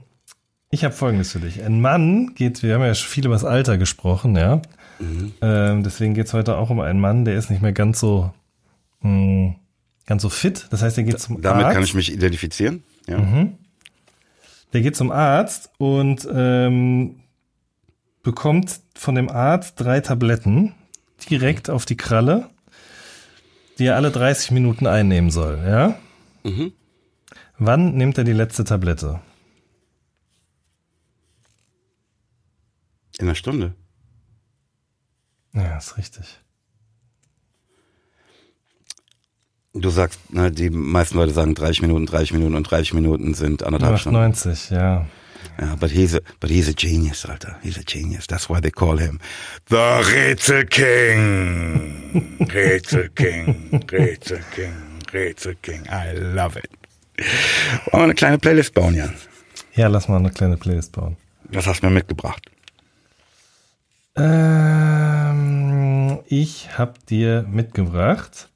ich 0.70 0.84
habe 0.84 0.94
Folgendes 0.94 1.32
für 1.32 1.40
dich. 1.40 1.62
Ein 1.62 1.80
Mann 1.80 2.34
geht, 2.34 2.62
wir 2.62 2.74
haben 2.74 2.82
ja 2.82 2.94
schon 2.94 3.08
viel 3.08 3.24
über 3.24 3.34
das 3.34 3.44
Alter 3.44 3.78
gesprochen, 3.78 4.36
ja. 4.36 4.60
Ähm, 5.42 5.82
deswegen 5.82 6.14
geht's 6.14 6.32
heute 6.32 6.56
auch 6.56 6.70
um 6.70 6.80
einen 6.80 7.00
Mann, 7.00 7.24
der 7.24 7.36
ist 7.36 7.50
nicht 7.50 7.62
mehr 7.62 7.72
ganz 7.72 8.00
so, 8.00 8.32
mh, 9.02 9.54
ganz 10.06 10.22
so 10.22 10.28
fit. 10.28 10.66
Das 10.70 10.82
heißt, 10.82 10.96
er 10.98 11.04
geht 11.04 11.20
zum 11.20 11.42
Damit 11.42 11.66
Arzt. 11.66 11.74
kann 11.74 11.84
ich 11.84 11.94
mich 11.94 12.12
identifizieren. 12.12 12.82
Ja. 13.06 13.18
Der 14.72 14.80
geht 14.80 14.96
zum 14.96 15.10
Arzt 15.12 15.70
und 15.78 16.26
ähm, 16.32 17.16
bekommt 18.22 18.80
von 18.94 19.14
dem 19.14 19.28
Arzt 19.28 19.74
drei 19.78 20.00
Tabletten 20.00 20.72
direkt 21.30 21.70
auf 21.70 21.84
die 21.84 21.96
Kralle, 21.96 22.48
die 23.78 23.86
er 23.86 23.96
alle 23.96 24.10
30 24.10 24.50
Minuten 24.52 24.86
einnehmen 24.86 25.30
soll, 25.30 25.62
ja? 25.66 25.98
Mhm. 26.44 26.72
Wann 27.58 27.94
nimmt 27.94 28.18
er 28.18 28.24
die 28.24 28.32
letzte 28.32 28.64
Tablette? 28.64 29.20
In 33.18 33.26
einer 33.26 33.34
Stunde. 33.34 33.74
Ja, 35.52 35.78
ist 35.78 35.96
richtig. 35.96 36.40
Du 39.72 39.90
sagst, 39.90 40.32
ne, 40.32 40.50
die 40.52 40.70
meisten 40.70 41.16
Leute 41.16 41.32
sagen 41.32 41.54
30 41.54 41.82
Minuten, 41.82 42.06
30 42.06 42.34
Minuten 42.34 42.54
und 42.54 42.64
30 42.64 42.94
Minuten 42.94 43.34
sind 43.34 43.62
anderthalb 43.62 43.98
Stunden. 43.98 44.16
98, 44.16 44.70
ja. 44.70 45.06
Ja, 45.60 45.76
but 45.76 45.90
he's 45.90 46.14
a, 46.14 46.20
but 46.40 46.50
he's 46.50 46.68
a 46.68 46.74
genius, 46.74 47.24
Alter. 47.24 47.56
He's 47.62 47.78
a 47.78 47.84
genius. 47.84 48.26
That's 48.26 48.48
why 48.48 48.60
they 48.60 48.70
call 48.70 48.98
him 48.98 49.20
the 49.68 49.76
Rätsel 49.76 50.68
King. 50.68 52.36
Rätsel 52.40 53.14
King, 53.14 53.70
Rätsel 53.86 54.42
King, 54.54 55.00
Rätsel 55.12 55.56
King. 55.62 55.86
I 55.88 56.12
love 56.12 56.56
it. 56.56 56.70
Wollen 57.92 57.92
wir 57.92 58.04
eine 58.04 58.14
kleine 58.14 58.38
Playlist 58.38 58.74
bauen, 58.74 58.94
Jan? 58.94 59.14
Ja, 59.74 59.88
lass 59.88 60.08
mal 60.08 60.16
eine 60.16 60.30
kleine 60.30 60.56
Playlist 60.56 60.92
bauen. 60.92 61.16
Was 61.50 61.66
hast 61.66 61.82
du 61.82 61.86
mir 61.86 61.92
mitgebracht? 61.92 62.50
Ähm, 64.16 66.20
ich 66.26 66.68
hab 66.76 67.04
dir 67.06 67.44
mitgebracht 67.48 68.48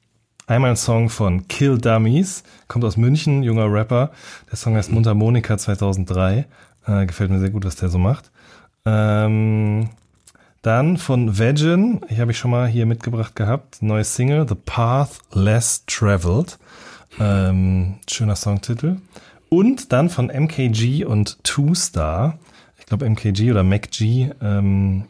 einmal 0.49 0.71
ein 0.71 0.77
Song 0.77 1.11
von 1.11 1.47
Kill 1.47 1.79
Dummies, 1.79 2.43
kommt 2.67 2.85
aus 2.85 2.97
München, 2.97 3.43
junger 3.43 3.71
Rapper. 3.71 4.11
Der 4.51 4.57
Song 4.57 4.77
heißt 4.77 4.91
Mundharmonika 4.91 5.59
2003. 5.59 6.47
Äh, 6.89 7.07
gefällt 7.07 7.31
mir 7.31 7.39
sehr 7.39 7.51
gut, 7.51 7.65
was 7.65 7.77
der 7.77 7.91
so 7.91 7.99
macht. 7.99 8.31
Ähm, 8.87 9.91
dann 10.63 10.97
von 10.97 11.39
Vegin, 11.39 12.01
ich 12.09 12.19
habe 12.19 12.33
ich 12.33 12.39
schon 12.39 12.51
mal 12.51 12.67
hier 12.67 12.87
mitgebracht 12.87 13.37
gehabt, 13.37 13.83
neue 13.83 14.05
Single, 14.05 14.49
The 14.49 14.55
Path 14.55 15.21
Less 15.33 15.85
Traveled. 15.87 16.59
Ähm, 17.21 17.97
schöner 18.11 18.37
Songtitel. 18.37 18.97
Und 19.51 19.93
dann 19.93 20.09
von 20.09 20.29
MKG 20.29 21.05
und 21.05 21.43
Two 21.45 21.75
Star. 21.75 22.39
Ich 22.79 22.87
glaube 22.87 23.09
MKG 23.09 23.51
oder 23.51 23.63
MacG. 23.63 24.33
Ähm, 24.41 25.05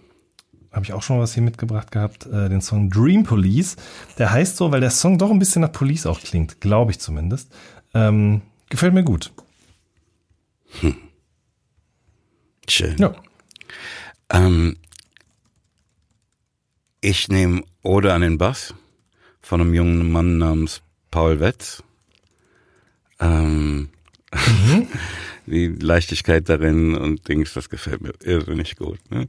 habe 0.73 0.85
ich 0.85 0.93
auch 0.93 1.03
schon 1.03 1.19
was 1.19 1.35
hier 1.35 1.43
mitgebracht 1.43 1.91
gehabt, 1.91 2.27
äh, 2.27 2.49
den 2.49 2.61
Song 2.61 2.91
Dream 2.91 3.25
Police. 3.25 3.77
Der 4.19 4.31
heißt 4.31 4.57
so, 4.57 4.71
weil 4.71 4.81
der 4.81 4.91
Song 4.91 5.19
doch 5.19 5.31
ein 5.31 5.39
bisschen 5.39 5.63
nach 5.63 5.73
Police 5.73 6.07
auch 6.07 6.21
klingt, 6.21 6.61
glaube 6.61 6.91
ich 6.91 7.01
zumindest. 7.01 7.53
Ähm, 7.95 8.43
gefällt 8.69 8.95
mir 8.95 9.05
gut. 9.05 9.33
Schön. 12.69 12.97
Ja. 12.99 13.15
Ähm, 14.31 14.77
ich 17.01 17.29
nehme 17.29 17.63
Ode 17.83 18.13
an 18.13 18.23
den 18.23 18.39
Bass 18.39 18.75
von 19.41 19.61
einem 19.61 19.75
jungen 19.75 20.11
Mann 20.13 20.39
namens 20.39 20.83
Paul 21.11 21.41
Wetz. 21.41 21.83
Ähm, 23.21 23.89
die 25.47 25.69
Leichtigkeit 25.69 26.49
darin 26.49 26.95
und 26.95 27.27
Dings, 27.29 27.55
das 27.55 27.71
gefällt 27.71 28.03
mir 28.03 28.13
irrsinnig 28.23 28.77
gut. 28.77 28.99
Ne? 29.11 29.29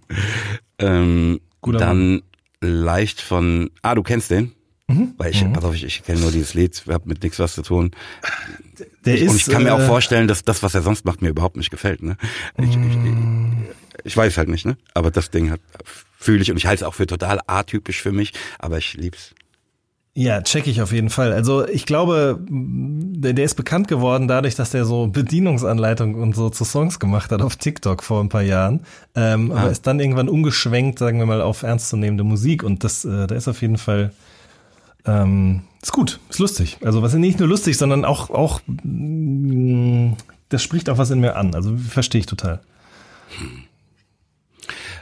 Ähm, 0.77 1.39
dann 1.61 2.21
leicht 2.61 3.21
von, 3.21 3.71
ah, 3.81 3.95
du 3.95 4.03
kennst 4.03 4.31
den? 4.31 4.53
Mhm. 4.87 5.13
Weil 5.17 5.31
ich, 5.31 5.45
pass 5.53 5.63
auf, 5.63 5.75
ich, 5.75 5.83
ich 5.83 6.03
kenne 6.03 6.19
nur 6.19 6.31
dieses 6.31 6.53
Lied, 6.53 6.83
hab 6.87 7.05
mit 7.05 7.23
nichts 7.23 7.39
was 7.39 7.53
zu 7.53 7.61
tun. 7.61 7.91
Der 9.05 9.15
Ich, 9.15 9.21
ist, 9.21 9.29
und 9.31 9.35
ich 9.37 9.45
kann 9.45 9.63
mir 9.63 9.73
auch 9.73 9.79
äh, 9.79 9.87
vorstellen, 9.87 10.27
dass 10.27 10.43
das, 10.43 10.63
was 10.63 10.75
er 10.75 10.81
sonst 10.81 11.05
macht, 11.05 11.21
mir 11.21 11.29
überhaupt 11.29 11.57
nicht 11.57 11.71
gefällt. 11.71 12.03
Ne? 12.03 12.17
Ich, 12.57 12.69
ich, 12.69 12.75
ich, 12.75 14.05
ich 14.05 14.17
weiß 14.17 14.37
halt 14.37 14.49
nicht, 14.49 14.65
ne? 14.65 14.77
Aber 14.93 15.11
das 15.11 15.29
Ding 15.29 15.51
hat 15.51 15.61
fühle 16.19 16.41
ich 16.41 16.51
und 16.51 16.57
ich 16.57 16.65
halte 16.65 16.83
es 16.83 16.87
auch 16.87 16.93
für 16.93 17.07
total 17.07 17.39
atypisch 17.47 18.01
für 18.01 18.11
mich, 18.11 18.33
aber 18.59 18.77
ich 18.77 18.93
lieb's. 18.93 19.33
Ja, 20.15 20.41
check 20.41 20.67
ich 20.67 20.81
auf 20.81 20.91
jeden 20.91 21.09
Fall. 21.09 21.31
Also 21.31 21.65
ich 21.65 21.85
glaube, 21.85 22.39
der, 22.49 23.31
der 23.31 23.45
ist 23.45 23.55
bekannt 23.55 23.87
geworden 23.87 24.27
dadurch, 24.27 24.55
dass 24.55 24.71
der 24.71 24.83
so 24.83 25.07
Bedienungsanleitungen 25.07 26.15
und 26.15 26.35
so 26.35 26.49
zu 26.49 26.65
Songs 26.65 26.99
gemacht 26.99 27.31
hat 27.31 27.41
auf 27.41 27.55
TikTok 27.55 28.03
vor 28.03 28.21
ein 28.21 28.27
paar 28.27 28.41
Jahren. 28.41 28.81
Ähm, 29.15 29.51
Aber 29.53 29.69
ist 29.69 29.87
dann 29.87 29.99
irgendwann 30.01 30.27
umgeschwenkt, 30.27 30.99
sagen 30.99 31.19
wir 31.19 31.25
mal, 31.25 31.41
auf 31.41 31.63
ernstzunehmende 31.63 32.25
Musik. 32.25 32.63
Und 32.63 32.83
das, 32.83 33.05
äh, 33.05 33.27
da 33.27 33.35
ist 33.35 33.47
auf 33.47 33.61
jeden 33.61 33.77
Fall, 33.77 34.11
ähm, 35.09 35.61
ist 35.81 35.91
gut, 35.93 36.19
ist 36.29 36.39
lustig. 36.39 36.77
Also 36.83 37.01
was 37.01 37.13
nicht 37.13 37.39
nur 37.39 37.47
lustig, 37.47 37.77
sondern 37.77 38.05
auch, 38.05 38.29
auch, 38.29 38.61
mh, 38.67 40.15
das 40.49 40.61
spricht 40.63 40.89
auch 40.89 40.97
was 40.97 41.09
in 41.11 41.19
mir 41.19 41.35
an. 41.35 41.55
Also 41.55 41.75
verstehe 41.77 42.19
ich 42.19 42.25
total. 42.25 42.61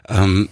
Ähm, 0.08 0.50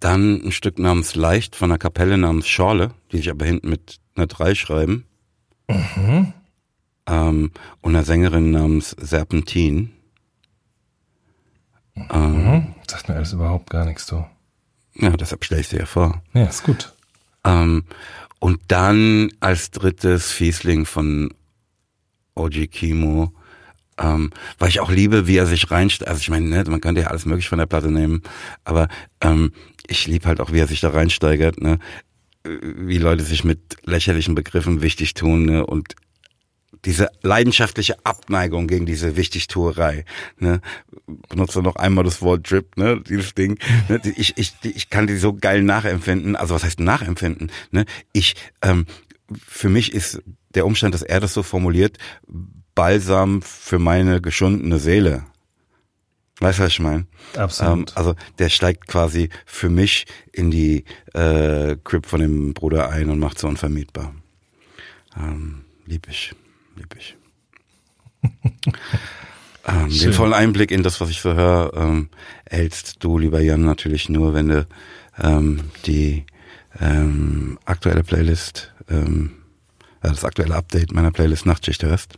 dann 0.00 0.40
ein 0.46 0.52
Stück 0.52 0.78
namens 0.78 1.14
Leicht 1.14 1.56
von 1.56 1.70
einer 1.70 1.78
Kapelle 1.78 2.16
namens 2.16 2.46
Schorle, 2.48 2.92
die 3.12 3.18
sich 3.18 3.30
aber 3.30 3.44
hinten 3.44 3.68
mit 3.68 3.98
einer 4.14 4.26
3 4.26 4.54
schreiben. 4.54 5.04
Ähm, 5.68 7.50
und 7.80 7.94
einer 7.94 8.04
Sängerin 8.04 8.50
namens 8.52 8.90
Serpentin. 8.98 9.92
Ähm, 12.10 12.74
Sagt 12.88 13.08
mir 13.08 13.16
alles 13.16 13.32
überhaupt 13.32 13.70
gar 13.70 13.84
nichts, 13.84 14.06
du. 14.06 14.24
ja, 14.94 15.10
deshalb 15.10 15.44
stelle 15.44 15.60
ich 15.60 15.68
sie 15.68 15.76
ja 15.78 15.86
vor. 15.86 16.22
Ja, 16.34 16.44
ist 16.44 16.62
gut. 16.62 16.92
Ähm, 17.44 17.84
und 18.46 18.60
dann 18.68 19.32
als 19.40 19.72
drittes 19.72 20.30
Fiesling 20.30 20.86
von 20.86 21.34
OG 22.36 22.70
Kimo, 22.70 23.32
ähm, 23.98 24.30
weil 24.60 24.68
ich 24.68 24.78
auch 24.78 24.88
liebe, 24.88 25.26
wie 25.26 25.36
er 25.36 25.46
sich 25.46 25.68
reinsteigert. 25.68 26.08
Also 26.08 26.20
ich 26.20 26.30
meine, 26.30 26.46
ne, 26.46 26.62
man 26.68 26.80
könnte 26.80 27.00
ja 27.00 27.08
alles 27.08 27.26
möglich 27.26 27.48
von 27.48 27.58
der 27.58 27.66
Platte 27.66 27.90
nehmen, 27.90 28.22
aber 28.62 28.86
ähm, 29.20 29.50
ich 29.88 30.06
liebe 30.06 30.28
halt 30.28 30.40
auch, 30.40 30.52
wie 30.52 30.60
er 30.60 30.68
sich 30.68 30.78
da 30.78 30.90
reinsteigert, 30.90 31.60
ne? 31.60 31.80
wie 32.44 32.98
Leute 32.98 33.24
sich 33.24 33.42
mit 33.42 33.78
lächerlichen 33.82 34.36
Begriffen 34.36 34.80
wichtig 34.80 35.14
tun 35.14 35.46
ne? 35.46 35.66
und 35.66 35.96
diese 36.84 37.08
leidenschaftliche 37.22 37.96
Abneigung 38.04 38.66
gegen 38.66 38.86
diese 38.86 39.16
Wichtigtuerei. 39.16 40.04
Ne? 40.38 40.60
Benutze 41.28 41.62
noch 41.62 41.76
einmal 41.76 42.04
das 42.04 42.22
Wort 42.22 42.50
Drip, 42.50 42.76
ne? 42.76 43.00
dieses 43.00 43.34
Ding. 43.34 43.58
Ne? 43.88 44.00
Ich, 44.16 44.36
ich, 44.36 44.54
ich 44.62 44.90
kann 44.90 45.06
die 45.06 45.16
so 45.16 45.34
geil 45.34 45.62
nachempfinden. 45.62 46.36
Also 46.36 46.54
was 46.54 46.64
heißt 46.64 46.80
nachempfinden? 46.80 47.50
Ne? 47.70 47.86
Ich, 48.12 48.36
ähm, 48.62 48.86
für 49.46 49.68
mich 49.68 49.92
ist 49.92 50.22
der 50.54 50.66
Umstand, 50.66 50.94
dass 50.94 51.02
er 51.02 51.20
das 51.20 51.34
so 51.34 51.42
formuliert, 51.42 51.98
Balsam 52.74 53.42
für 53.42 53.78
meine 53.78 54.20
geschundene 54.20 54.78
Seele. 54.78 55.24
Weißt 56.40 56.58
du, 56.58 56.64
was 56.64 56.72
ich 56.72 56.80
meine? 56.80 57.06
Absolut. 57.36 57.90
Ähm, 57.90 57.96
also 57.96 58.14
der 58.38 58.50
steigt 58.50 58.86
quasi 58.86 59.30
für 59.46 59.70
mich 59.70 60.04
in 60.32 60.50
die 60.50 60.84
äh, 61.14 61.76
Crib 61.82 62.06
von 62.06 62.20
dem 62.20 62.52
Bruder 62.52 62.90
ein 62.90 63.08
und 63.08 63.18
macht 63.18 63.38
so 63.38 63.48
unvermietbar. 63.48 64.14
Ähm, 65.18 65.64
lieb 65.86 66.06
ich 66.10 66.34
lieb 66.76 66.94
ähm, 69.66 69.88
den 69.88 70.12
vollen 70.12 70.32
Einblick 70.32 70.70
in 70.70 70.82
das, 70.82 71.00
was 71.00 71.10
ich 71.10 71.20
so 71.20 71.34
höre, 71.34 71.72
ähm, 71.74 72.08
erhältst 72.44 73.04
du, 73.04 73.18
lieber 73.18 73.40
Jan, 73.40 73.62
natürlich 73.62 74.08
nur, 74.08 74.34
wenn 74.34 74.48
du 74.48 74.66
ähm, 75.18 75.70
die 75.84 76.24
ähm, 76.80 77.58
aktuelle 77.64 78.02
Playlist, 78.02 78.72
ähm, 78.88 79.32
also 80.00 80.14
das 80.14 80.24
aktuelle 80.24 80.54
Update 80.54 80.92
meiner 80.92 81.12
Playlist 81.12 81.46
Nachtschicht 81.46 81.82
hörst. 81.82 82.16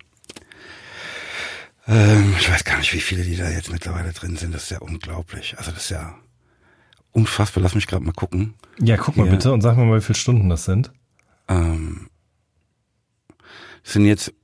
Ähm, 1.86 2.35
ich 2.39 2.51
weiß 2.51 2.64
gar 2.64 2.78
nicht, 2.78 2.93
wie 2.93 3.01
viele 3.01 3.22
die 3.22 3.36
da 3.36 3.48
jetzt 3.48 3.72
mittlerweile 3.72 4.12
drin 4.12 4.36
sind. 4.36 4.55
Das 4.55 4.64
ist 4.64 4.70
ja 4.70 4.78
unglaublich. 4.78 5.56
Also 5.59 5.70
das 5.70 5.85
ist 5.85 5.90
ja 5.90 6.14
unfassbar. 7.12 7.62
Lass 7.62 7.74
mich 7.74 7.86
gerade 7.86 8.05
mal 8.05 8.12
gucken. 8.12 8.55
Ja, 8.78 8.97
guck 8.97 9.16
mal 9.16 9.24
Hier. 9.24 9.32
bitte 9.32 9.52
und 9.52 9.62
sag 9.62 9.76
mir 9.76 9.85
mal, 9.85 9.98
wie 9.98 10.05
viele 10.05 10.18
Stunden 10.18 10.51
das 10.51 10.64
sind. 10.64 10.93
Ähm, 11.48 12.09
sind 13.82 14.05
jetzt 14.05 14.35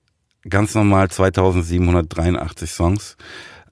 ganz 0.48 0.74
normal 0.74 1.10
2783 1.10 2.70
Songs 2.70 3.16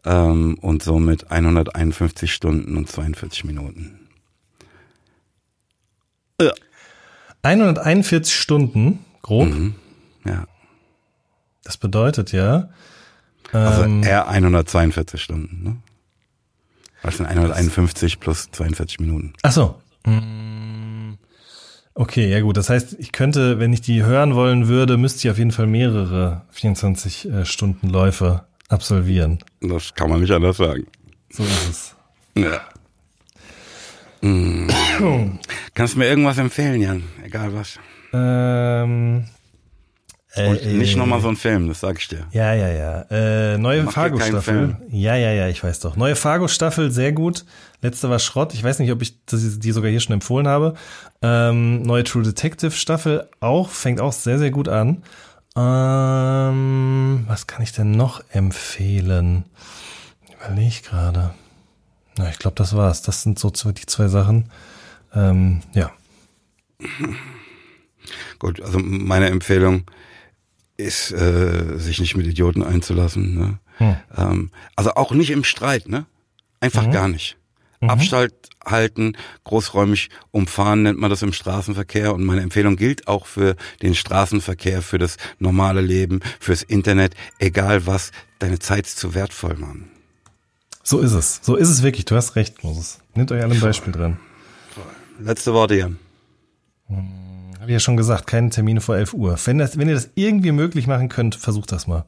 ähm, 0.05 0.59
und 0.61 0.83
somit 0.83 1.31
151 1.31 2.33
Stunden 2.33 2.77
und 2.77 2.89
42 2.89 3.45
Minuten. 3.45 4.09
Ja. 6.41 6.53
141 7.43 8.35
Stunden, 8.35 9.05
grob. 9.21 9.49
Mhm, 9.49 9.75
ja. 10.25 10.47
Das 11.65 11.77
bedeutet 11.77 12.33
ja. 12.33 12.71
Also 13.53 13.83
ähm, 13.83 14.03
eher 14.03 14.29
142 14.29 15.21
Stunden, 15.21 15.63
ne? 15.63 15.77
Das 17.03 17.17
sind 17.17 17.27
151 17.27 18.21
plus 18.21 18.51
42 18.53 19.01
Minuten. 19.01 19.33
Ach 19.43 19.51
so. 19.51 19.83
Mm. 20.07 20.42
Okay, 21.95 22.31
ja 22.31 22.41
gut. 22.41 22.57
Das 22.57 22.71
heißt, 22.71 22.97
ich 22.99 23.13
könnte, 23.13 23.59
wenn 23.59 23.73
ich 23.73 23.83
die 23.83 24.03
hören 24.05 24.35
wollen 24.35 24.69
würde, 24.69 24.97
müsste 24.97 25.27
ich 25.27 25.31
auf 25.31 25.39
jeden 25.39 25.51
Fall 25.51 25.67
mehrere 25.67 26.43
24 26.51 27.29
äh, 27.31 27.45
absolvieren. 28.69 29.39
Das 29.61 29.95
kann 29.95 30.09
man 30.09 30.21
nicht 30.21 30.33
anders 30.33 30.57
sagen. 30.57 30.87
So 31.31 31.43
ist 31.43 31.69
es. 31.69 31.97
Ja. 32.35 32.61
Hm. 34.23 34.69
Kannst 35.75 35.95
du 35.95 35.99
mir 35.99 36.07
irgendwas 36.07 36.39
empfehlen, 36.39 36.81
Jan? 36.81 37.03
Egal 37.25 37.53
was. 37.55 37.79
Ähm, 38.13 39.25
und 40.37 40.63
äh, 40.63 40.73
nicht 40.73 40.97
nochmal 40.97 41.21
so 41.21 41.29
ein 41.29 41.37
Film, 41.37 41.69
das 41.69 41.81
sag 41.81 41.99
ich 41.99 42.09
dir. 42.09 42.27
Ja, 42.33 42.55
ja, 42.55 42.69
ja. 42.69 43.03
Äh, 43.11 43.59
neue 43.59 43.87
Fargo-Staffel. 43.87 44.77
Ja, 44.89 45.15
ja, 45.15 45.31
ja, 45.31 45.49
ich 45.49 45.63
weiß 45.63 45.81
doch. 45.81 45.95
Neue 45.95 46.17
Fargo-Staffel, 46.17 46.91
sehr 46.91 47.13
gut. 47.13 47.45
Letzte 47.83 48.09
war 48.09 48.19
Schrott. 48.19 48.55
Ich 48.55 48.65
weiß 48.65 48.79
nicht, 48.79 48.91
ob 48.93 49.03
ich 49.03 49.25
die 49.27 49.73
sogar 49.73 49.91
hier 49.91 50.01
schon 50.01 50.15
empfohlen 50.15 50.49
habe. 50.49 50.75
Ähm, 51.21 51.83
neue 51.83 52.05
True 52.05 52.23
Detective-Staffel 52.23 53.29
auch, 53.41 53.69
fängt 53.69 54.01
auch 54.01 54.13
sehr, 54.13 54.39
sehr 54.39 54.51
gut 54.51 54.69
an. 54.69 55.03
Ähm, 55.55 57.25
was 57.29 57.47
kann 57.47 57.63
ich 57.63 57.73
denn 57.73 57.91
noch 57.91 58.25
empfehlen? 58.31 59.45
Überlege 60.35 60.69
ich 60.69 60.83
gerade. 60.83 61.35
Na, 62.17 62.31
ich 62.31 62.39
glaube, 62.39 62.57
das 62.57 62.75
war's. 62.75 63.03
Das 63.03 63.23
sind 63.23 63.39
so 63.39 63.51
die 63.51 63.87
zwei 63.87 64.09
Sachen. 64.09 64.51
Ähm, 65.15 65.61
ja. 65.75 65.91
Gut, 68.39 68.63
also 68.63 68.79
meine 68.79 69.29
Empfehlung 69.29 69.85
ist, 70.83 71.13
äh, 71.13 71.79
sich 71.79 72.01
nicht 72.01 72.17
mit 72.17 72.27
Idioten 72.27 72.63
einzulassen. 72.63 73.35
Ne? 73.35 73.59
Hm. 73.79 73.97
Ähm, 74.17 74.51
also 74.77 74.95
auch 74.95 75.13
nicht 75.13 75.31
im 75.31 75.45
Streit, 75.45 75.89
ne? 75.89 76.07
Einfach 76.61 76.87
mhm. 76.87 76.93
gar 76.93 77.09
nicht. 77.09 77.37
Mhm. 77.81 77.91
Abstand 77.91 78.33
halten, 78.65 79.17
großräumig 79.45 80.11
umfahren 80.31 80.83
nennt 80.83 80.99
man 80.99 81.11
das 81.11 81.23
im 81.23 81.33
Straßenverkehr 81.33 82.15
und 82.15 82.25
meine 82.25 82.43
Empfehlung 82.43 82.77
gilt 82.77 83.09
auch 83.09 83.27
für 83.27 83.57
den 83.83 83.95
Straßenverkehr, 83.95 84.83
für 84.83 84.99
das 84.99 85.17
normale 85.41 85.81
Leben, 85.81 86.21
fürs 86.39 86.63
Internet, 86.63 87.15
egal 87.41 87.87
was, 87.87 88.13
deine 88.39 88.61
Zeit 88.61 88.87
ist 88.87 88.99
zu 88.99 89.15
wertvoll, 89.15 89.57
Mann. 89.57 89.89
So 90.85 91.01
ist 91.01 91.13
es. 91.13 91.41
So 91.43 91.57
ist 91.57 91.69
es 91.69 91.83
wirklich. 91.83 92.05
Du 92.05 92.17
hast 92.17 92.37
recht, 92.37 92.63
Moses. 92.63 92.99
Nehmt 93.15 93.31
euch 93.33 93.43
alle 93.43 93.55
ein 93.55 93.61
Beispiel 93.61 93.93
dran. 93.93 94.19
Letzte 95.21 95.53
Worte, 95.53 95.77
Jan. 95.77 95.99
Hm. 96.89 97.42
Habe 97.63 97.71
ich 97.71 97.75
ja 97.75 97.81
schon 97.81 97.97
gesagt, 97.97 98.27
keine 98.27 98.51
Termine 98.51 98.81
vor 98.81 98.97
11 98.97 99.15
Uhr. 99.15 99.39
Wenn, 99.45 99.59
das, 99.59 99.79
wenn 99.79 99.87
ihr 99.87 99.95
das 99.95 100.11
irgendwie 100.17 100.51
möglich 100.51 100.89
machen 100.89 101.09
könnt, 101.09 101.37
versucht 101.37 101.71
das 101.71 101.87
mal. 101.87 102.07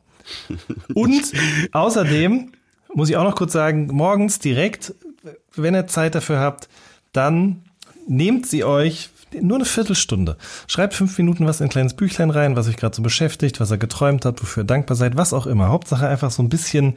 Und 0.94 1.22
außerdem 1.70 2.50
muss 2.92 3.08
ich 3.08 3.16
auch 3.16 3.22
noch 3.22 3.36
kurz 3.36 3.52
sagen, 3.52 3.86
morgens 3.86 4.40
direkt, 4.40 4.96
wenn 5.54 5.76
ihr 5.76 5.86
Zeit 5.86 6.16
dafür 6.16 6.40
habt, 6.40 6.68
dann 7.12 7.62
nehmt 8.08 8.46
sie 8.46 8.64
euch 8.64 9.10
nur 9.40 9.58
eine 9.58 9.64
Viertelstunde. 9.64 10.38
Schreibt 10.66 10.94
fünf 10.94 11.16
Minuten 11.18 11.46
was 11.46 11.60
in 11.60 11.66
ein 11.66 11.70
kleines 11.70 11.94
Büchlein 11.94 12.30
rein, 12.30 12.56
was 12.56 12.66
euch 12.66 12.76
gerade 12.76 12.96
so 12.96 13.02
beschäftigt, 13.02 13.60
was 13.60 13.70
ihr 13.70 13.78
geträumt 13.78 14.24
habt, 14.24 14.42
wofür 14.42 14.64
ihr 14.64 14.66
dankbar 14.66 14.96
seid, 14.96 15.16
was 15.16 15.32
auch 15.32 15.46
immer. 15.46 15.68
Hauptsache 15.68 16.08
einfach 16.08 16.32
so 16.32 16.42
ein 16.42 16.48
bisschen 16.48 16.96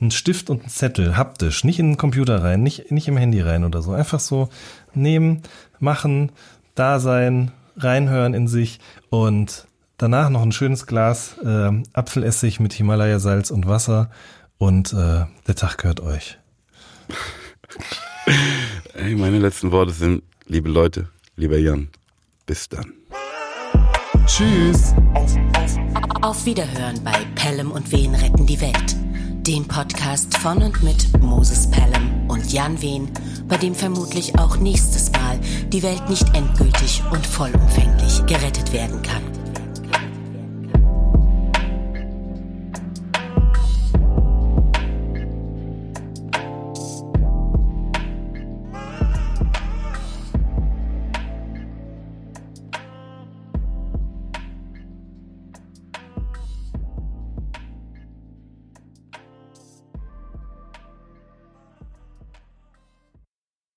ein 0.00 0.12
Stift 0.12 0.48
und 0.48 0.64
ein 0.64 0.70
Zettel, 0.70 1.18
haptisch, 1.18 1.62
nicht 1.62 1.78
in 1.78 1.90
den 1.90 1.96
Computer 1.98 2.42
rein, 2.42 2.62
nicht, 2.62 2.90
nicht 2.90 3.08
im 3.08 3.18
Handy 3.18 3.42
rein 3.42 3.64
oder 3.64 3.82
so. 3.82 3.92
Einfach 3.92 4.20
so 4.20 4.48
nehmen, 4.94 5.42
machen, 5.78 6.32
da 6.74 7.00
sein, 7.00 7.52
reinhören 7.78 8.34
in 8.34 8.48
sich 8.48 8.78
und 9.10 9.66
danach 9.96 10.30
noch 10.30 10.42
ein 10.42 10.52
schönes 10.52 10.86
Glas 10.86 11.36
äh, 11.44 11.70
Apfelessig 11.92 12.60
mit 12.60 12.72
Himalaya-Salz 12.72 13.50
und 13.50 13.66
Wasser 13.66 14.10
und 14.58 14.92
äh, 14.92 15.26
der 15.46 15.54
Tag 15.54 15.78
gehört 15.78 16.00
euch. 16.00 16.38
Ey, 18.94 19.14
meine 19.14 19.38
letzten 19.38 19.72
Worte 19.72 19.92
sind, 19.92 20.22
liebe 20.46 20.68
Leute, 20.68 21.08
lieber 21.36 21.58
Jan, 21.58 21.88
bis 22.46 22.68
dann. 22.68 22.92
Tschüss. 24.26 24.94
Auf 26.20 26.44
Wiederhören 26.44 27.02
bei 27.02 27.24
Pelham 27.34 27.70
und 27.70 27.90
Wen 27.92 28.14
retten 28.14 28.44
die 28.44 28.60
Welt 28.60 29.07
dem 29.48 29.66
Podcast 29.66 30.36
von 30.36 30.62
und 30.62 30.82
mit 30.82 31.22
Moses 31.22 31.70
Pelham 31.70 32.28
und 32.28 32.52
Jan 32.52 32.82
Wehn, 32.82 33.08
bei 33.48 33.56
dem 33.56 33.74
vermutlich 33.74 34.38
auch 34.38 34.58
nächstes 34.58 35.10
Mal 35.12 35.40
die 35.72 35.82
Welt 35.82 36.06
nicht 36.10 36.36
endgültig 36.36 37.02
und 37.10 37.26
vollumfänglich 37.26 38.26
gerettet 38.26 38.74
werden 38.74 39.00
kann. 39.00 39.37